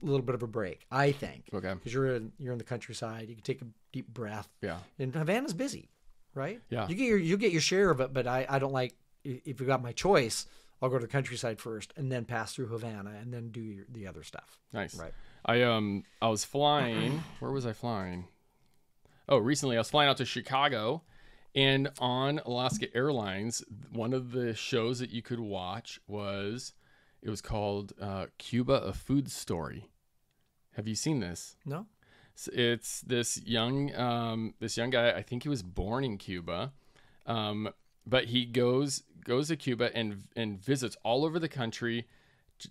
little 0.00 0.22
bit 0.22 0.34
of 0.34 0.42
a 0.42 0.46
break 0.46 0.84
i 0.90 1.10
think 1.12 1.44
Okay. 1.54 1.72
because 1.74 1.92
you're 1.94 2.14
in 2.16 2.32
you're 2.38 2.52
in 2.52 2.58
the 2.58 2.64
countryside 2.64 3.28
you 3.28 3.34
can 3.34 3.42
take 3.44 3.62
a 3.62 3.66
deep 3.92 4.08
breath 4.12 4.48
Yeah. 4.60 4.78
and 4.98 5.14
havana's 5.14 5.54
busy 5.54 5.88
right 6.34 6.60
Yeah. 6.70 6.86
you 6.88 6.94
get 6.94 7.06
your 7.06 7.18
you 7.18 7.36
get 7.36 7.52
your 7.52 7.60
share 7.60 7.90
of 7.90 8.00
it 8.00 8.12
but 8.12 8.26
i 8.26 8.46
i 8.48 8.58
don't 8.58 8.72
like 8.72 8.94
if 9.24 9.60
you 9.60 9.66
got 9.66 9.82
my 9.82 9.92
choice 9.92 10.46
i'll 10.82 10.88
go 10.88 10.98
to 10.98 11.06
the 11.06 11.10
countryside 11.12 11.60
first 11.60 11.92
and 11.96 12.10
then 12.12 12.24
pass 12.24 12.54
through 12.54 12.66
havana 12.66 13.12
and 13.20 13.32
then 13.32 13.50
do 13.50 13.60
your, 13.60 13.84
the 13.92 14.06
other 14.06 14.22
stuff 14.22 14.58
Nice. 14.72 14.94
Right. 14.94 15.12
I 15.44 15.62
um 15.62 16.04
I 16.20 16.28
was 16.28 16.44
flying. 16.44 17.22
Where 17.40 17.50
was 17.52 17.66
I 17.66 17.72
flying? 17.72 18.28
Oh, 19.28 19.38
recently 19.38 19.76
I 19.76 19.80
was 19.80 19.90
flying 19.90 20.08
out 20.10 20.16
to 20.18 20.24
Chicago, 20.24 21.02
and 21.54 21.90
on 21.98 22.40
Alaska 22.44 22.86
Airlines, 22.94 23.64
one 23.92 24.12
of 24.12 24.32
the 24.32 24.54
shows 24.54 24.98
that 24.98 25.10
you 25.10 25.22
could 25.22 25.40
watch 25.40 26.00
was 26.06 26.72
it 27.22 27.30
was 27.30 27.40
called 27.40 27.92
uh, 28.00 28.26
Cuba: 28.38 28.74
A 28.74 28.92
Food 28.92 29.30
Story. 29.30 29.88
Have 30.76 30.88
you 30.88 30.94
seen 30.94 31.20
this? 31.20 31.56
no 31.64 31.86
S- 32.34 32.48
It's 32.52 33.00
this 33.02 33.40
young 33.44 33.94
um, 33.94 34.54
this 34.60 34.76
young 34.76 34.90
guy. 34.90 35.10
I 35.12 35.22
think 35.22 35.42
he 35.42 35.48
was 35.48 35.62
born 35.62 36.02
in 36.04 36.18
Cuba, 36.18 36.72
um, 37.26 37.68
but 38.06 38.26
he 38.26 38.44
goes 38.46 39.02
goes 39.24 39.48
to 39.48 39.56
Cuba 39.56 39.94
and 39.96 40.24
and 40.34 40.58
visits 40.62 40.96
all 41.04 41.24
over 41.24 41.38
the 41.38 41.48
country 41.48 42.06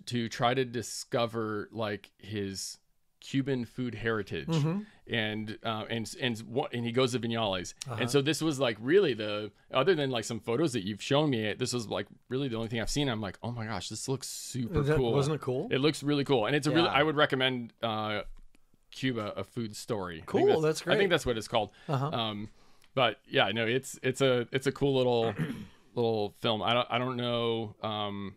to 0.06 0.28
try 0.28 0.54
to 0.54 0.64
discover 0.64 1.68
like 1.72 2.10
his 2.18 2.78
Cuban 3.20 3.64
food 3.64 3.94
heritage, 3.94 4.48
Mm-hmm. 4.48 4.80
and 5.06 5.56
uh, 5.62 5.84
and 5.88 6.12
and 6.20 6.38
what 6.40 6.72
and 6.74 6.84
he 6.84 6.90
goes 6.90 7.12
to 7.12 7.20
Vinales, 7.20 7.72
Uh-huh. 7.86 7.96
and 8.00 8.10
so 8.10 8.20
this 8.20 8.42
was 8.42 8.58
like 8.58 8.76
really 8.80 9.14
the 9.14 9.52
other 9.72 9.94
than 9.94 10.10
like 10.10 10.24
some 10.24 10.40
photos 10.40 10.72
that 10.72 10.84
you've 10.84 11.00
shown 11.02 11.30
me, 11.30 11.52
this 11.52 11.72
was 11.72 11.86
like 11.86 12.08
really 12.28 12.48
the 12.48 12.56
only 12.56 12.66
thing 12.68 12.80
I've 12.80 12.90
seen. 12.90 13.08
I'm 13.08 13.20
like, 13.20 13.38
oh 13.40 13.52
my 13.52 13.64
gosh, 13.66 13.88
this 13.88 14.08
looks 14.08 14.26
super 14.28 14.82
That- 14.82 14.96
cool. 14.96 15.12
wasn't 15.12 15.36
it 15.36 15.40
cool? 15.40 15.68
It 15.70 15.78
looks 15.78 16.02
really 16.02 16.24
cool, 16.24 16.46
and 16.46 16.56
it's 16.56 16.66
a 16.66 16.72
really. 16.72 16.88
I 16.88 17.04
would 17.04 17.14
recommend 17.14 17.72
uh, 17.80 18.22
Cuba 18.90 19.32
a 19.36 19.44
food 19.44 19.76
story. 19.76 20.24
Cool, 20.26 20.60
that's 20.60 20.82
I 20.82 20.84
great. 20.86 20.94
I 20.94 20.98
think 20.98 21.10
that's 21.10 21.24
what 21.24 21.38
it's 21.38 21.46
called. 21.48 21.70
Uh-huh. 21.88 22.06
Um, 22.08 22.48
but 22.94 23.18
yeah, 23.28 23.52
no, 23.52 23.64
it's 23.66 24.00
it's 24.02 24.20
a 24.20 24.48
it's 24.50 24.66
a 24.66 24.72
cool 24.72 24.96
little 24.96 25.32
little 25.94 26.34
film. 26.40 26.60
I 26.60 26.74
don't 26.74 26.88
I 26.90 26.98
don't 26.98 27.16
know. 27.16 27.76
Um, 27.84 28.34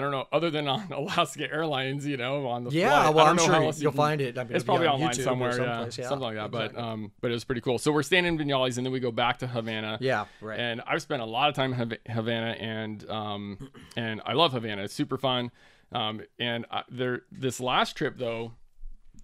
I 0.00 0.02
don't 0.02 0.12
know. 0.12 0.26
Other 0.32 0.48
than 0.48 0.66
on 0.66 0.90
Alaska 0.92 1.50
Airlines, 1.52 2.06
you 2.06 2.16
know, 2.16 2.46
on 2.46 2.64
the 2.64 2.70
Yeah, 2.70 3.02
flight, 3.02 3.14
well, 3.14 3.26
I'm 3.26 3.36
sure 3.36 3.48
you- 3.60 3.66
else 3.66 3.78
you 3.78 3.82
you'll 3.82 3.92
can- 3.92 3.96
find 3.98 4.20
it. 4.22 4.38
I 4.38 4.44
mean, 4.44 4.56
it's 4.56 4.64
probably 4.64 4.86
on 4.86 4.94
online 4.94 5.10
YouTube 5.14 5.24
somewhere, 5.24 5.60
yeah, 5.60 5.80
yeah, 5.84 5.88
something 5.90 6.20
like 6.20 6.36
that. 6.36 6.50
But 6.50 6.78
um, 6.78 7.12
but 7.20 7.30
it 7.30 7.34
was 7.34 7.44
pretty 7.44 7.60
cool. 7.60 7.78
So 7.78 7.92
we're 7.92 8.02
staying 8.02 8.24
in 8.24 8.38
Vinales, 8.38 8.78
and 8.78 8.86
then 8.86 8.92
we 8.92 9.00
go 9.00 9.12
back 9.12 9.40
to 9.40 9.46
Havana. 9.46 9.98
Yeah, 10.00 10.24
right. 10.40 10.58
And 10.58 10.80
I've 10.86 11.02
spent 11.02 11.20
a 11.20 11.26
lot 11.26 11.50
of 11.50 11.54
time 11.54 11.74
in 11.74 11.98
Havana, 12.10 12.52
and 12.58 13.08
um, 13.10 13.70
and 13.96 14.22
I 14.24 14.32
love 14.32 14.52
Havana. 14.52 14.84
It's 14.84 14.94
super 14.94 15.18
fun. 15.18 15.50
Um, 15.92 16.22
and 16.38 16.64
I, 16.70 16.84
there, 16.88 17.22
this 17.30 17.60
last 17.60 17.96
trip 17.96 18.16
though, 18.16 18.52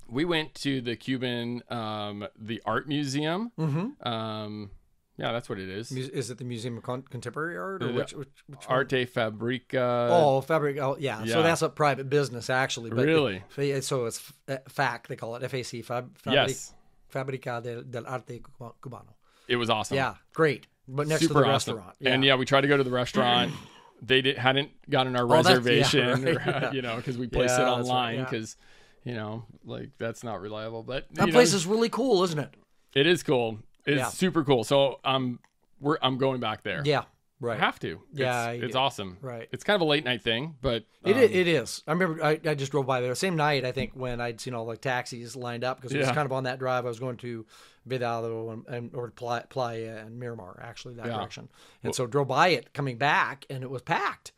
we 0.08 0.24
went 0.24 0.54
to 0.56 0.80
the 0.80 0.96
Cuban, 0.96 1.62
um, 1.70 2.26
the 2.38 2.60
art 2.66 2.86
museum. 2.88 3.52
Mm-hmm. 3.58 4.06
Um, 4.06 4.70
yeah, 5.16 5.32
that's 5.32 5.48
what 5.48 5.58
it 5.58 5.68
is. 5.68 5.90
Is 5.92 6.30
it 6.30 6.38
the 6.38 6.44
Museum 6.44 6.76
of 6.76 6.82
Con- 6.82 7.02
Contemporary 7.02 7.56
Art 7.56 7.82
or 7.82 7.88
Uh, 7.88 7.92
which? 7.92 8.12
which, 8.14 8.28
which? 8.46 8.60
Arte 8.68 9.04
Fabrica. 9.06 10.08
Oh, 10.10 10.40
fabric. 10.40 10.78
Oh, 10.78 10.96
yeah. 10.98 11.22
yeah. 11.24 11.32
So 11.32 11.42
that's 11.42 11.62
a 11.62 11.68
private 11.68 12.08
business, 12.10 12.50
actually. 12.50 12.90
But 12.90 13.06
Really? 13.06 13.42
the- 13.56 13.80
so 13.82 14.06
it's 14.06 14.32
FAC. 14.68 15.08
They 15.08 15.16
call 15.16 15.36
it 15.36 15.42
FAC. 15.50 15.82
Fab, 15.84 16.16
Fabric, 16.18 16.48
yes, 16.48 16.74
Fabrica 17.08 17.60
del, 17.62 17.82
del 17.82 18.06
Arte 18.06 18.40
Cubano. 18.82 19.14
it 19.48 19.56
was 19.56 19.70
awesome. 19.70 19.96
Yeah, 19.96 20.14
great. 20.34 20.66
But 20.88 21.08
next 21.08 21.22
super 21.22 21.34
to 21.34 21.40
the 21.40 21.46
awesome. 21.46 21.76
restaurant. 21.76 21.96
And 22.04 22.24
yeah, 22.24 22.36
we 22.36 22.44
tried 22.44 22.60
to 22.62 22.68
go 22.68 22.76
to 22.76 22.84
the 22.84 22.90
restaurant. 22.90 23.52
they 24.02 24.20
did, 24.22 24.36
hadn't 24.38 24.70
gotten 24.90 25.16
our 25.16 25.24
Oh, 25.24 25.42
that's- 25.42 25.46
yeah, 25.46 25.54
reservation, 25.56 26.24
right, 26.24 26.36
or, 26.46 26.50
yeah. 26.50 26.72
you 26.72 26.82
know, 26.82 26.96
because 26.96 27.16
we 27.18 27.26
placed 27.26 27.56
Yeah, 27.58 27.62
it 27.62 27.70
right, 27.70 27.78
online 27.80 28.14
yeah. 28.16 28.24
because, 28.24 28.56
you 29.02 29.14
know, 29.14 29.44
like 29.64 29.90
that's 29.98 30.22
not 30.22 30.40
reliable. 30.40 30.82
But 30.82 31.06
that 31.14 31.26
know, 31.26 31.32
place 31.32 31.54
is 31.54 31.66
really 31.66 31.88
cool, 31.88 32.22
isn't 32.24 32.38
it? 32.38 32.54
It 32.94 33.06
is 33.06 33.22
cool. 33.22 33.58
It's 33.86 33.98
Yeah. 33.98 34.08
super 34.08 34.44
cool. 34.44 34.64
So 34.64 35.00
um, 35.04 35.38
we're 35.80 35.98
I'm 36.02 36.18
going 36.18 36.40
back 36.40 36.62
there. 36.62 36.82
Yeah, 36.84 37.00
I 37.00 37.04
right. 37.40 37.58
have 37.60 37.78
to. 37.80 38.00
Yeah, 38.12 38.50
it's, 38.50 38.64
it's 38.64 38.76
awesome. 38.76 39.18
Right. 39.20 39.48
It's 39.52 39.62
kind 39.64 39.74
of 39.76 39.80
a 39.82 39.84
late 39.84 40.04
night 40.04 40.22
thing, 40.22 40.56
but 40.60 40.84
It, 41.04 41.12
um, 41.14 41.18
i- 41.18 41.24
it 41.24 41.46
is. 41.48 41.82
I 41.86 41.92
remember 41.92 42.22
I, 42.24 42.40
I 42.44 42.54
just 42.54 42.72
drove 42.72 42.86
by 42.86 43.00
there. 43.00 43.14
Same 43.14 43.36
night, 43.36 43.64
I 43.64 43.72
think, 43.72 43.92
when 43.94 44.20
I'd 44.20 44.40
seen 44.40 44.54
all 44.54 44.66
the 44.66 44.76
taxis 44.76 45.36
lined 45.36 45.64
up 45.64 45.78
because 45.78 45.92
it 45.94 45.98
was 45.98 46.08
Yeah. 46.08 46.14
kind 46.14 46.26
of 46.26 46.32
on 46.32 46.44
that 46.44 46.58
drive. 46.58 46.84
I 46.84 46.88
was 46.88 46.98
going 46.98 47.16
to 47.18 47.46
Vedado 47.88 48.52
and, 48.52 48.66
and 48.66 48.94
or 48.94 49.10
Playa, 49.10 49.44
Playa 49.48 49.98
and 50.04 50.18
Miramar, 50.18 50.58
actually, 50.62 50.94
that 50.94 51.06
Yeah. 51.06 51.16
direction. 51.18 51.48
And 51.84 51.94
so 51.94 52.06
drove 52.06 52.28
by 52.28 52.48
it 52.48 52.72
coming 52.72 52.96
back, 52.98 53.46
and 53.48 53.62
it 53.62 53.70
was 53.70 53.82
packed. 53.82 54.32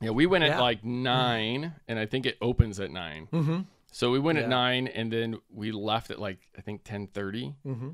yeah. 0.00 0.10
We 0.10 0.26
went 0.26 0.44
at 0.44 0.60
like 0.60 0.84
nine, 0.84 1.74
and 1.88 1.98
I 1.98 2.06
think 2.06 2.26
it 2.26 2.36
opens 2.40 2.78
at 2.80 2.90
9 2.90 3.28
Mm-hmm. 3.32 3.60
So 3.94 4.10
we 4.10 4.18
went 4.18 4.38
at 4.38 4.48
nine, 4.48 4.86
and 4.88 5.12
then 5.12 5.36
we 5.52 5.70
left 5.70 6.10
at 6.10 6.18
like 6.18 6.38
I 6.56 6.60
think 6.62 6.82
ten 6.84 7.06
thirty, 7.08 7.54
Mm-hmm. 7.66 7.90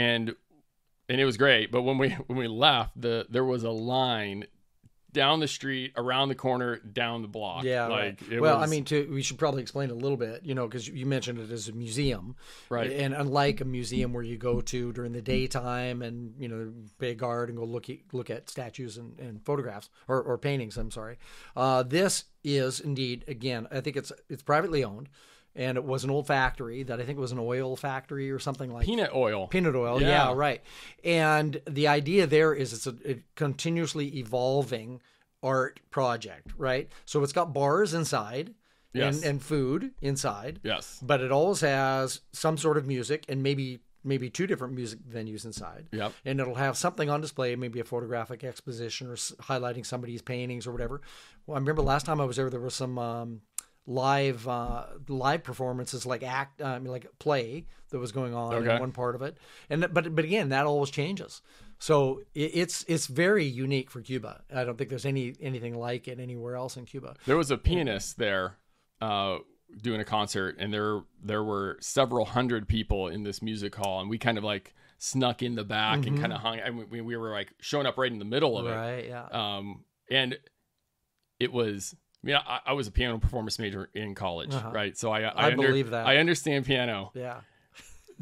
And 0.00 0.34
and 1.08 1.20
it 1.20 1.24
was 1.24 1.36
great. 1.36 1.70
But 1.70 1.82
when 1.82 1.98
we 1.98 2.10
when 2.26 2.38
we 2.38 2.48
left, 2.48 3.00
the 3.00 3.26
there 3.28 3.44
was 3.44 3.64
a 3.64 3.70
line 3.70 4.46
down 5.12 5.40
the 5.40 5.48
street, 5.48 5.92
around 5.96 6.28
the 6.28 6.36
corner, 6.36 6.76
down 6.76 7.22
the 7.22 7.26
block. 7.28 7.64
Yeah, 7.64 7.88
like 7.88 8.20
right. 8.22 8.22
it 8.30 8.40
well, 8.40 8.58
I 8.58 8.66
mean, 8.66 8.84
to, 8.84 9.12
we 9.12 9.22
should 9.22 9.38
probably 9.38 9.60
explain 9.60 9.90
a 9.90 9.94
little 9.94 10.16
bit, 10.16 10.44
you 10.44 10.54
know, 10.54 10.68
because 10.68 10.86
you 10.86 11.04
mentioned 11.04 11.40
it 11.40 11.50
as 11.50 11.68
a 11.68 11.72
museum, 11.72 12.36
Right. 12.68 12.92
And 12.92 13.12
unlike 13.12 13.60
a 13.60 13.64
museum 13.64 14.12
where 14.12 14.22
you 14.22 14.36
go 14.38 14.60
to 14.60 14.92
during 14.92 15.10
the 15.10 15.20
daytime 15.20 16.02
and 16.02 16.34
you 16.38 16.46
know 16.46 16.72
pay 16.98 17.10
a 17.10 17.14
guard 17.14 17.48
and 17.48 17.58
go 17.58 17.64
look 17.64 17.90
at, 17.90 17.98
look 18.12 18.30
at 18.30 18.48
statues 18.48 18.98
and, 18.98 19.18
and 19.18 19.44
photographs 19.44 19.90
or, 20.06 20.22
or 20.22 20.38
paintings, 20.38 20.76
I'm 20.76 20.92
sorry. 20.92 21.18
Uh, 21.56 21.82
this 21.82 22.24
is 22.44 22.78
indeed 22.78 23.24
again, 23.26 23.66
I 23.72 23.80
think 23.80 23.96
it's 23.96 24.12
it's 24.28 24.44
privately 24.44 24.84
owned, 24.84 25.08
and 25.60 25.76
it 25.76 25.84
was 25.84 26.02
an 26.02 26.10
old 26.10 26.26
factory 26.26 26.82
that 26.82 26.98
I 27.00 27.04
think 27.04 27.18
was 27.20 27.30
an 27.32 27.38
oil 27.38 27.76
factory 27.76 28.30
or 28.32 28.38
something 28.40 28.72
like 28.72 28.86
peanut 28.86 29.12
oil. 29.14 29.46
Peanut 29.46 29.76
oil, 29.76 30.00
Yeah. 30.00 30.08
yeah. 30.08 30.32
right. 30.34 30.62
And 31.04 31.60
the 31.68 31.86
idea 31.86 32.26
there 32.26 32.52
is 32.52 32.72
it's 32.72 32.86
a, 32.88 32.94
a 33.08 33.22
continuously 33.36 34.18
evolving 34.18 35.00
art 35.42 35.80
project, 35.90 36.48
right? 36.56 36.88
So 37.04 37.22
it's 37.22 37.32
got 37.32 37.52
bars 37.54 37.94
inside 37.94 38.54
Yes. 38.92 39.18
and, 39.18 39.24
and 39.24 39.42
food 39.42 39.92
inside, 40.02 40.58
yes. 40.64 40.98
but 41.00 41.20
it 41.20 41.30
always 41.30 41.60
has 41.60 42.22
some 42.32 42.58
sort 42.58 42.76
of 42.76 42.88
music 42.88 43.24
and 43.28 43.40
maybe 43.40 43.78
maybe 44.02 44.28
two 44.30 44.46
different 44.48 44.72
music 44.74 44.98
venues 45.08 45.44
inside. 45.44 45.86
Yep. 45.92 46.12
And 46.24 46.40
it'll 46.40 46.54
have 46.56 46.76
something 46.76 47.08
on 47.10 47.20
display, 47.20 47.54
maybe 47.54 47.78
a 47.80 47.84
photographic 47.84 48.42
exposition 48.42 49.06
or 49.08 49.12
s- 49.12 49.32
highlighting 49.42 49.84
somebody's 49.86 50.22
paintings 50.22 50.66
or 50.66 50.72
whatever. 50.72 51.02
Well, 51.46 51.56
I 51.56 51.60
remember 51.60 51.82
last 51.82 52.06
time 52.06 52.18
I 52.18 52.24
was 52.24 52.36
there, 52.36 52.48
there 52.50 52.58
was 52.60 52.74
some 52.74 52.98
um, 52.98 53.42
live 53.86 54.46
uh, 54.46 54.86
live 55.08 55.42
performances, 55.42 56.06
like 56.06 56.22
act, 56.22 56.60
uh, 56.60 56.66
I 56.66 56.78
mean, 56.78 56.90
like 56.90 57.06
play 57.18 57.66
that 57.90 57.98
was 57.98 58.12
going 58.12 58.34
on 58.34 58.54
Okay. 58.54 58.74
in 58.74 58.80
one 58.80 58.92
part 58.92 59.14
of 59.14 59.22
it. 59.22 59.36
And 59.68 59.80
but 59.92 60.14
but 60.14 60.24
again, 60.24 60.50
that 60.50 60.66
always 60.66 60.90
changes. 60.90 61.42
So 61.78 62.20
it, 62.34 62.50
it's 62.54 62.84
it's 62.88 63.06
very 63.06 63.44
unique 63.44 63.90
for 63.90 64.00
Cuba. 64.00 64.42
I 64.54 64.64
don't 64.64 64.76
think 64.76 64.90
there's 64.90 65.06
any 65.06 65.34
anything 65.40 65.78
like 65.78 66.08
it 66.08 66.20
anywhere 66.20 66.56
else 66.56 66.76
in 66.76 66.84
Cuba. 66.84 67.16
There 67.26 67.36
was 67.36 67.50
a 67.50 67.56
pianist 67.58 68.18
there 68.18 68.58
uh, 69.00 69.38
doing 69.82 70.00
a 70.00 70.04
concert, 70.04 70.56
and 70.58 70.72
there 70.72 71.00
there 71.22 71.42
were 71.42 71.78
several 71.80 72.26
hundred 72.26 72.68
people 72.68 73.08
in 73.08 73.22
this 73.22 73.42
music 73.42 73.74
hall, 73.74 74.00
and 74.00 74.10
we 74.10 74.18
kind 74.18 74.38
of 74.38 74.44
like 74.44 74.74
snuck 74.98 75.42
in 75.42 75.54
the 75.54 75.64
back 75.64 76.04
and 76.06 76.20
kind 76.20 76.32
of 76.32 76.40
hung. 76.40 76.58
And 76.58 76.90
we, 76.90 77.00
we 77.00 77.16
were 77.16 77.30
like 77.30 77.54
showing 77.60 77.86
up 77.86 77.96
right 77.96 78.12
in 78.12 78.18
the 78.18 78.24
middle 78.26 78.58
of 78.58 78.66
it. 78.66 78.70
Mm-hmm. 78.70 78.78
Right? 78.78 79.06
Yeah. 79.08 79.56
Um, 79.56 79.84
and 80.10 80.38
it 81.40 81.52
was. 81.52 81.96
I 82.22 82.26
mean, 82.26 82.36
I, 82.36 82.60
I 82.66 82.72
was 82.74 82.86
a 82.86 82.90
piano 82.90 83.18
performance 83.18 83.58
major 83.58 83.88
in 83.94 84.14
college, 84.14 84.54
Uh-huh. 84.54 84.70
right? 84.72 84.96
So 84.96 85.10
I 85.10 85.22
I, 85.22 85.46
I 85.46 85.54
believe 85.54 85.90
that. 85.90 86.06
I 86.06 86.18
understand 86.18 86.66
piano. 86.66 87.10
yeah. 87.14 87.40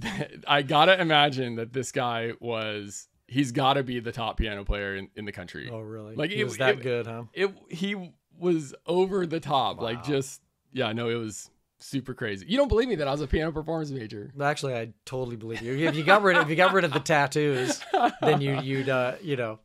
I 0.46 0.62
gotta 0.62 1.00
imagine 1.00 1.56
that 1.56 1.72
this 1.72 1.92
guy 1.92 2.32
was. 2.40 3.08
He's 3.26 3.52
got 3.52 3.74
to 3.74 3.82
be 3.82 4.00
the 4.00 4.12
top 4.12 4.38
piano 4.38 4.64
player 4.64 4.96
in, 4.96 5.08
in 5.14 5.26
the 5.26 5.32
country. 5.32 5.68
Oh, 5.70 5.80
really? 5.80 6.14
Like, 6.14 6.30
he 6.30 6.40
it- 6.40 6.44
was 6.44 6.56
that 6.58 6.76
it- 6.78 6.82
good, 6.82 7.06
huh? 7.06 7.24
it 7.34 7.50
he 7.68 8.12
was 8.38 8.72
over 8.86 9.26
the 9.26 9.40
top 9.40 9.80
like 9.80 10.04
just 10.04 10.40
yeah 10.72 10.92
no 10.92 11.08
it 11.10 11.16
was 11.16 11.50
super 11.80 12.14
crazy 12.14 12.46
you 12.48 12.56
don't 12.56 12.68
believe 12.68 12.86
me 12.86 12.94
that 12.94 13.08
i 13.08 13.10
was 13.10 13.20
a 13.20 13.26
piano 13.26 13.50
performance 13.50 13.90
major 13.90 14.30
Actually, 14.40 14.74
I 14.76 14.92
totally 15.04 15.34
believe 15.34 15.60
you. 15.60 15.74
If 15.88 15.96
you 15.96 16.04
got 16.04 16.22
rid 16.22 16.36
of, 16.36 16.44
if 16.44 16.48
you 16.50 16.54
got 16.54 16.72
rid 16.72 16.84
of 16.84 16.92
the 16.92 17.00
tattoos, 17.00 17.80
then 18.20 18.40
you 18.40 18.60
you'd 18.60 18.88
uh, 18.88 19.14
you 19.20 19.34
know 19.34 19.58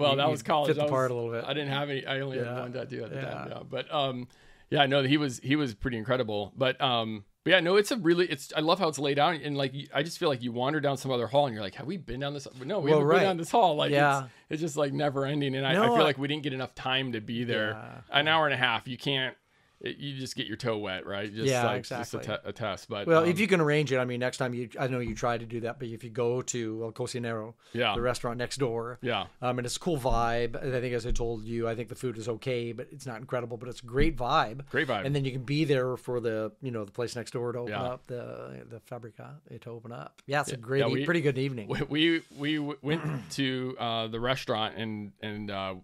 well 0.00 0.10
You- 0.12 0.16
that 0.18 0.30
was 0.30 0.42
college 0.42 0.68
fit 0.68 0.76
the 0.76 0.82
was- 0.84 0.90
part 0.90 1.10
a 1.10 1.14
little 1.14 1.30
bit. 1.30 1.44
i 1.46 1.52
didn't 1.52 1.70
have 1.70 1.88
any 1.90 2.04
i 2.06 2.18
only 2.20 2.38
had 2.38 2.46
Yeah. 2.46 2.60
one 2.60 2.72
tattoo 2.72 3.04
at 3.04 3.10
the 3.10 3.20
time 3.20 3.48
Yeah. 3.48 3.56
yeah 3.58 3.62
but 3.68 3.92
um 3.94 4.26
yeah 4.70 4.86
no 4.86 5.02
he 5.02 5.16
was 5.16 5.38
he 5.44 5.54
was 5.56 5.74
pretty 5.74 5.96
incredible 5.98 6.52
but 6.56 6.80
um 6.80 7.24
but 7.44 7.50
yeah 7.52 7.60
no 7.60 7.76
it's 7.76 7.90
a 7.90 7.96
really 7.96 8.26
it's 8.26 8.52
i 8.56 8.60
love 8.60 8.78
how 8.78 8.88
it's 8.88 8.98
laid 8.98 9.18
out 9.18 9.34
and 9.34 9.56
like 9.56 9.72
i 9.94 10.02
just 10.02 10.18
feel 10.18 10.28
like 10.28 10.42
you 10.42 10.52
wander 10.52 10.80
down 10.80 10.96
some 10.96 11.10
other 11.10 11.26
hall 11.26 11.46
and 11.46 11.54
you're 11.54 11.62
like 11.62 11.74
have 11.76 11.86
we 11.86 11.96
been 11.96 12.20
down 12.20 12.34
this 12.34 12.46
no 12.64 12.78
we 12.80 12.90
Well, 12.90 12.98
haven't 13.00 13.06
right. 13.08 13.16
been 13.18 13.24
down 13.24 13.36
this 13.36 13.50
hall 13.50 13.76
like 13.76 13.90
Yeah. 13.92 14.24
it's, 14.24 14.30
it's 14.50 14.60
just 14.62 14.76
like 14.76 14.92
never 14.92 15.24
ending 15.26 15.54
and 15.54 15.66
I, 15.66 15.72
No, 15.74 15.82
I 15.82 15.86
feel 15.86 15.94
I- 15.96 16.00
like 16.02 16.18
we 16.18 16.28
didn't 16.28 16.42
get 16.42 16.52
enough 16.52 16.74
time 16.74 17.12
to 17.12 17.20
be 17.20 17.44
there 17.44 17.70
Yeah. 17.70 18.18
an 18.18 18.28
hour 18.28 18.46
and 18.46 18.54
a 18.54 18.58
half 18.58 18.86
you 18.88 18.96
can't 18.98 19.36
it, 19.80 19.96
you 19.96 20.18
just 20.18 20.36
get 20.36 20.46
your 20.46 20.56
toe 20.56 20.76
wet 20.78 21.06
right 21.06 21.32
just 21.34 21.48
Yeah, 21.48 21.64
like 21.64 21.78
exactly. 21.78 22.18
just 22.20 22.28
a, 22.28 22.36
te- 22.36 22.48
a 22.48 22.52
test 22.52 22.88
but 22.88 23.06
Well, 23.06 23.22
um, 23.24 23.28
if 23.28 23.40
you 23.40 23.46
can 23.46 23.60
arrange 23.60 23.92
it, 23.92 23.98
I 23.98 24.04
mean, 24.04 24.20
next 24.20 24.36
time 24.36 24.52
you, 24.54 24.68
I 24.78 24.86
know 24.88 24.98
you 24.98 25.14
try 25.14 25.38
to 25.38 25.46
do 25.46 25.60
that, 25.60 25.78
but 25.78 25.88
if 25.88 26.04
you 26.04 26.10
go 26.10 26.42
to 26.42 26.80
El 26.84 26.92
Cocinero, 26.92 27.54
Yeah. 27.72 27.94
the 27.94 28.00
restaurant 28.02 28.36
next 28.38 28.58
door, 28.58 28.98
Yeah. 29.02 29.26
um, 29.40 29.58
and 29.58 29.66
it's 29.66 29.76
a 29.76 29.80
cool 29.80 29.96
vibe. 29.98 30.56
I 30.56 30.80
think, 30.80 30.94
as 30.94 31.06
I 31.06 31.10
told 31.12 31.44
you, 31.44 31.66
I 31.68 31.74
think 31.74 31.88
the 31.88 31.94
food 31.94 32.18
is 32.18 32.28
okay, 32.28 32.72
but 32.72 32.88
it's 32.92 33.06
not 33.06 33.20
incredible, 33.20 33.56
but 33.56 33.68
it's 33.68 33.80
a 33.80 33.86
great 33.86 34.16
vibe. 34.16 34.68
Great 34.70 34.88
vibe. 34.88 35.06
And 35.06 35.14
then 35.16 35.24
you 35.24 35.32
can 35.32 35.44
be 35.44 35.64
there 35.64 35.96
for 35.96 36.20
the, 36.20 36.52
you 36.60 36.70
know, 36.70 36.84
the 36.84 36.92
place 36.92 37.16
next 37.16 37.30
door 37.32 37.52
to 37.52 37.58
open 37.60 37.72
Yeah. 37.72 37.82
up 37.82 38.06
the 38.06 38.64
the 38.68 38.80
Fabrica 38.80 39.36
to 39.60 39.70
open 39.70 39.92
up. 39.92 40.20
Yeah, 40.26 40.40
it's 40.42 40.52
a 40.52 40.56
great, 40.56 40.80
yeah, 40.80 40.86
we- 40.88 41.04
pretty 41.04 41.20
good 41.22 41.38
evening. 41.38 41.68
we 41.88 42.22
we 42.38 42.56
w- 42.56 42.76
went 42.82 43.02
to 43.32 43.76
uh, 43.78 44.06
the 44.08 44.20
restaurant 44.20 44.76
and 44.76 45.12
and 45.22 45.50
uh, 45.50 45.74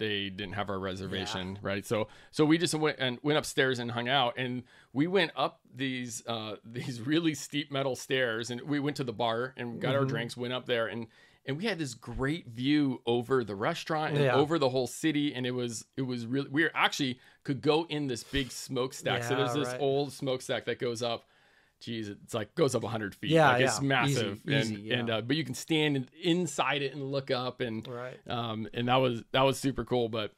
they 0.00 0.28
didn't 0.30 0.54
have 0.54 0.68
our 0.68 0.80
reservation 0.80 1.56
right 1.62 1.86
so 1.86 2.08
so 2.32 2.44
we 2.44 2.58
just 2.58 2.74
went 2.74 2.96
and 2.98 3.18
went 3.22 3.38
upstairs 3.38 3.78
and 3.78 3.92
hung 3.92 4.08
out 4.08 4.34
and 4.36 4.64
we 4.92 5.06
went 5.06 5.30
up 5.36 5.60
these 5.72 6.24
uh, 6.26 6.56
these 6.64 7.00
really 7.00 7.34
steep 7.34 7.70
metal 7.70 7.94
stairs 7.94 8.50
and 8.50 8.60
we 8.62 8.80
went 8.80 8.96
to 8.96 9.04
the 9.04 9.12
bar 9.12 9.54
and 9.56 9.80
got 9.80 9.90
Mm-hmm. 9.90 9.98
our 10.00 10.04
drinks 10.04 10.36
went 10.36 10.52
up 10.52 10.66
there 10.66 10.88
and 10.88 11.06
and 11.46 11.56
we 11.56 11.64
had 11.64 11.78
this 11.78 11.94
great 11.94 12.48
view 12.48 13.00
over 13.06 13.44
the 13.44 13.54
restaurant 13.54 14.14
and 14.14 14.24
Yeah. 14.24 14.34
over 14.34 14.58
the 14.58 14.68
whole 14.68 14.86
city 14.86 15.34
and 15.34 15.46
it 15.46 15.52
was 15.52 15.84
it 15.96 16.02
was 16.02 16.26
really 16.26 16.48
we 16.50 16.68
actually 16.74 17.18
could 17.44 17.60
go 17.62 17.86
in 17.88 18.08
this 18.08 18.22
big 18.24 18.50
smokestack 18.50 19.22
so 19.22 19.34
there's 19.36 19.54
this 19.54 19.68
right. 19.68 19.80
old 19.80 20.12
smokestack 20.12 20.64
that 20.66 20.78
goes 20.78 21.02
up 21.02 21.24
geez, 21.80 22.08
it's 22.08 22.34
like 22.34 22.54
goes 22.54 22.74
up 22.74 22.82
100 22.82 23.14
feet. 23.14 23.30
Yeah, 23.30 23.48
like 23.52 23.62
it's 23.62 23.80
massive, 23.80 24.40
Easy, 24.46 24.54
and 24.54 24.64
easy, 24.64 24.80
yeah. 24.82 24.98
and 24.98 25.10
uh, 25.10 25.20
but 25.22 25.36
you 25.36 25.44
can 25.44 25.54
stand 25.54 25.96
in- 25.96 26.08
inside 26.22 26.82
it 26.82 26.92
and 26.94 27.10
look 27.10 27.30
up, 27.30 27.60
and 27.60 27.86
Right. 27.88 28.18
um, 28.28 28.68
and 28.74 28.88
that 28.88 28.96
was 28.96 29.22
that 29.32 29.42
was 29.42 29.58
super 29.58 29.84
cool. 29.84 30.08
But 30.08 30.32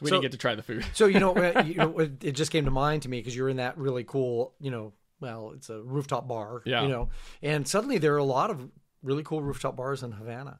we 0.00 0.08
So- 0.08 0.16
didn't 0.16 0.22
get 0.22 0.32
to 0.32 0.38
try 0.38 0.54
the 0.54 0.62
food. 0.62 0.84
So 0.92 1.06
you 1.06 1.20
know, 1.20 1.34
you 1.64 1.74
know, 1.76 1.98
it 1.98 2.32
just 2.32 2.50
came 2.52 2.64
to 2.66 2.70
mind 2.70 3.02
to 3.02 3.08
me 3.08 3.20
because 3.20 3.34
you're 3.36 3.48
in 3.48 3.56
that 3.58 3.78
really 3.78 4.04
cool, 4.04 4.54
you 4.60 4.70
know, 4.70 4.92
well, 5.20 5.52
it's 5.54 5.70
a 5.70 5.80
rooftop 5.82 6.28
bar, 6.28 6.62
Yeah. 6.64 6.82
you 6.82 6.88
know, 6.88 7.08
and 7.42 7.66
suddenly 7.66 7.98
there 7.98 8.14
are 8.14 8.18
a 8.18 8.24
lot 8.24 8.50
of 8.50 8.68
really 9.02 9.22
cool 9.22 9.40
rooftop 9.42 9.76
bars 9.76 10.02
in 10.02 10.12
Havana. 10.12 10.58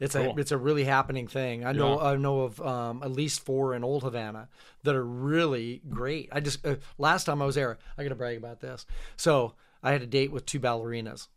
It's 0.00 0.14
Cool. 0.14 0.36
a 0.36 0.40
it's 0.40 0.52
a 0.52 0.56
really 0.58 0.84
happening 0.84 1.26
thing. 1.26 1.64
I 1.64 1.72
know 1.72 1.98
I 1.98 2.14
know 2.16 2.42
of 2.42 2.60
um, 2.60 3.02
at 3.02 3.10
least 3.10 3.40
four 3.44 3.74
in 3.74 3.82
Old 3.82 4.04
Havana 4.04 4.48
that 4.84 4.94
are 4.94 5.04
really 5.04 5.82
great. 5.90 6.28
I 6.30 6.38
just 6.38 6.64
uh, 6.64 6.76
last 6.98 7.24
time 7.24 7.42
I 7.42 7.46
was 7.46 7.56
there, 7.56 7.78
I 7.96 8.04
got 8.04 8.10
to 8.10 8.14
brag 8.14 8.36
about 8.36 8.60
this. 8.60 8.86
So 9.16 9.54
I 9.82 9.92
had 9.92 10.02
a 10.02 10.06
date 10.06 10.32
with 10.32 10.46
two 10.46 10.60
ballerinas. 10.60 11.28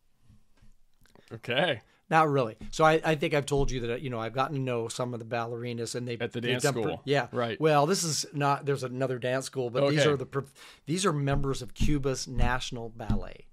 Okay. 1.33 1.81
Not 2.09 2.29
really. 2.29 2.57
So 2.71 2.83
I, 2.83 2.99
I 3.05 3.15
think 3.15 3.33
I've 3.33 3.45
told 3.45 3.71
you 3.71 3.87
that 3.87 4.01
you 4.01 4.09
know 4.09 4.19
I've 4.19 4.33
gotten 4.33 4.57
to 4.57 4.61
know 4.61 4.89
some 4.89 5.13
of 5.13 5.21
the 5.21 5.25
ballerinas 5.25 5.95
and 5.95 6.05
they 6.05 6.17
At 6.19 6.33
the 6.33 6.41
dance 6.41 6.63
school. 6.65 7.01
yeah, 7.05 7.27
Right. 7.31 7.59
Well, 7.59 7.85
this 7.85 8.03
is 8.03 8.25
not. 8.33 8.65
There's 8.65 8.83
another 8.83 9.17
dance 9.17 9.45
school, 9.45 9.69
but 9.69 9.89
these 9.89 10.05
are 10.05 10.17
the 10.17 10.43
these 10.85 11.05
are 11.05 11.13
members 11.13 11.61
of 11.61 11.73
Cuba's 11.73 12.27
national 12.27 12.89
ballet, 12.89 13.47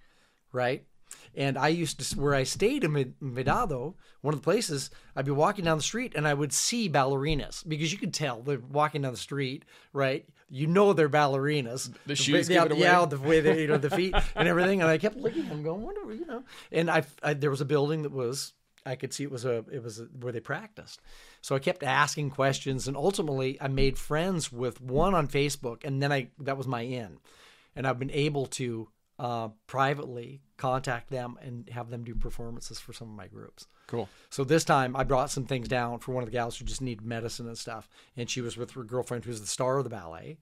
right? 0.52 0.84
And 1.36 1.56
I 1.56 1.68
used 1.68 2.00
to 2.00 2.20
where 2.20 2.34
I 2.34 2.42
stayed 2.42 2.84
in 2.84 3.14
Vedado, 3.22 3.94
one 4.20 4.34
of 4.34 4.40
the 4.40 4.44
places. 4.44 4.90
I'd 5.14 5.24
be 5.24 5.30
walking 5.30 5.64
down 5.64 5.78
the 5.78 5.82
street 5.82 6.12
and 6.16 6.26
I 6.26 6.34
would 6.34 6.52
see 6.52 6.88
ballerinas 6.88 7.66
because 7.66 7.92
you 7.92 7.98
could 7.98 8.14
tell 8.14 8.42
they're 8.42 8.58
walking 8.58 9.02
down 9.02 9.12
the 9.12 9.18
street, 9.18 9.64
right? 9.92 10.28
You 10.50 10.66
know 10.66 10.92
they're 10.92 11.08
ballerinas. 11.08 11.92
The 12.06 12.16
shoes 12.16 12.48
it 12.48 12.72
away. 12.72 12.80
yeah, 12.80 13.04
the 13.04 13.18
way 13.18 13.40
they, 13.40 13.62
you 13.62 13.66
know, 13.68 13.76
the 13.76 13.90
feet 13.90 14.14
and 14.34 14.48
everything. 14.48 14.80
And 14.80 14.90
I 14.90 14.98
kept 14.98 15.16
looking 15.16 15.42
at 15.42 15.50
them, 15.50 15.62
going, 15.62 15.82
"Wonder, 15.82 16.14
you 16.14 16.24
know." 16.24 16.42
And 16.72 16.90
I, 16.90 17.04
I, 17.22 17.34
there 17.34 17.50
was 17.50 17.60
a 17.60 17.66
building 17.66 18.02
that 18.02 18.12
was, 18.12 18.54
I 18.86 18.96
could 18.96 19.12
see 19.12 19.24
it 19.24 19.30
was 19.30 19.44
a, 19.44 19.64
it 19.70 19.82
was 19.82 20.00
a, 20.00 20.04
where 20.04 20.32
they 20.32 20.40
practiced. 20.40 21.00
So 21.42 21.54
I 21.54 21.58
kept 21.58 21.82
asking 21.82 22.30
questions, 22.30 22.88
and 22.88 22.96
ultimately 22.96 23.58
I 23.60 23.68
made 23.68 23.98
friends 23.98 24.50
with 24.50 24.80
one 24.80 25.14
on 25.14 25.28
Facebook, 25.28 25.84
and 25.84 26.02
then 26.02 26.12
I, 26.12 26.28
that 26.40 26.56
was 26.56 26.66
my 26.66 26.80
in, 26.80 27.18
and 27.76 27.86
I've 27.86 27.98
been 27.98 28.10
able 28.10 28.46
to 28.46 28.88
uh, 29.18 29.48
privately 29.66 30.40
contact 30.56 31.10
them 31.10 31.36
and 31.42 31.68
have 31.70 31.90
them 31.90 32.04
do 32.04 32.14
performances 32.14 32.78
for 32.80 32.92
some 32.92 33.08
of 33.08 33.14
my 33.14 33.26
groups. 33.26 33.66
Cool. 33.86 34.08
So 34.30 34.44
this 34.44 34.64
time 34.64 34.94
I 34.96 35.04
brought 35.04 35.30
some 35.30 35.44
things 35.46 35.68
down 35.68 35.98
for 36.00 36.12
one 36.12 36.22
of 36.22 36.28
the 36.28 36.32
gals 36.32 36.58
who 36.58 36.64
just 36.64 36.82
needed 36.82 37.04
medicine 37.04 37.46
and 37.46 37.56
stuff. 37.56 37.88
And 38.16 38.28
she 38.28 38.40
was 38.40 38.56
with 38.56 38.72
her 38.72 38.84
girlfriend 38.84 39.24
who's 39.24 39.40
the 39.40 39.46
star 39.46 39.78
of 39.78 39.84
the 39.84 39.90
ballet, 39.90 40.38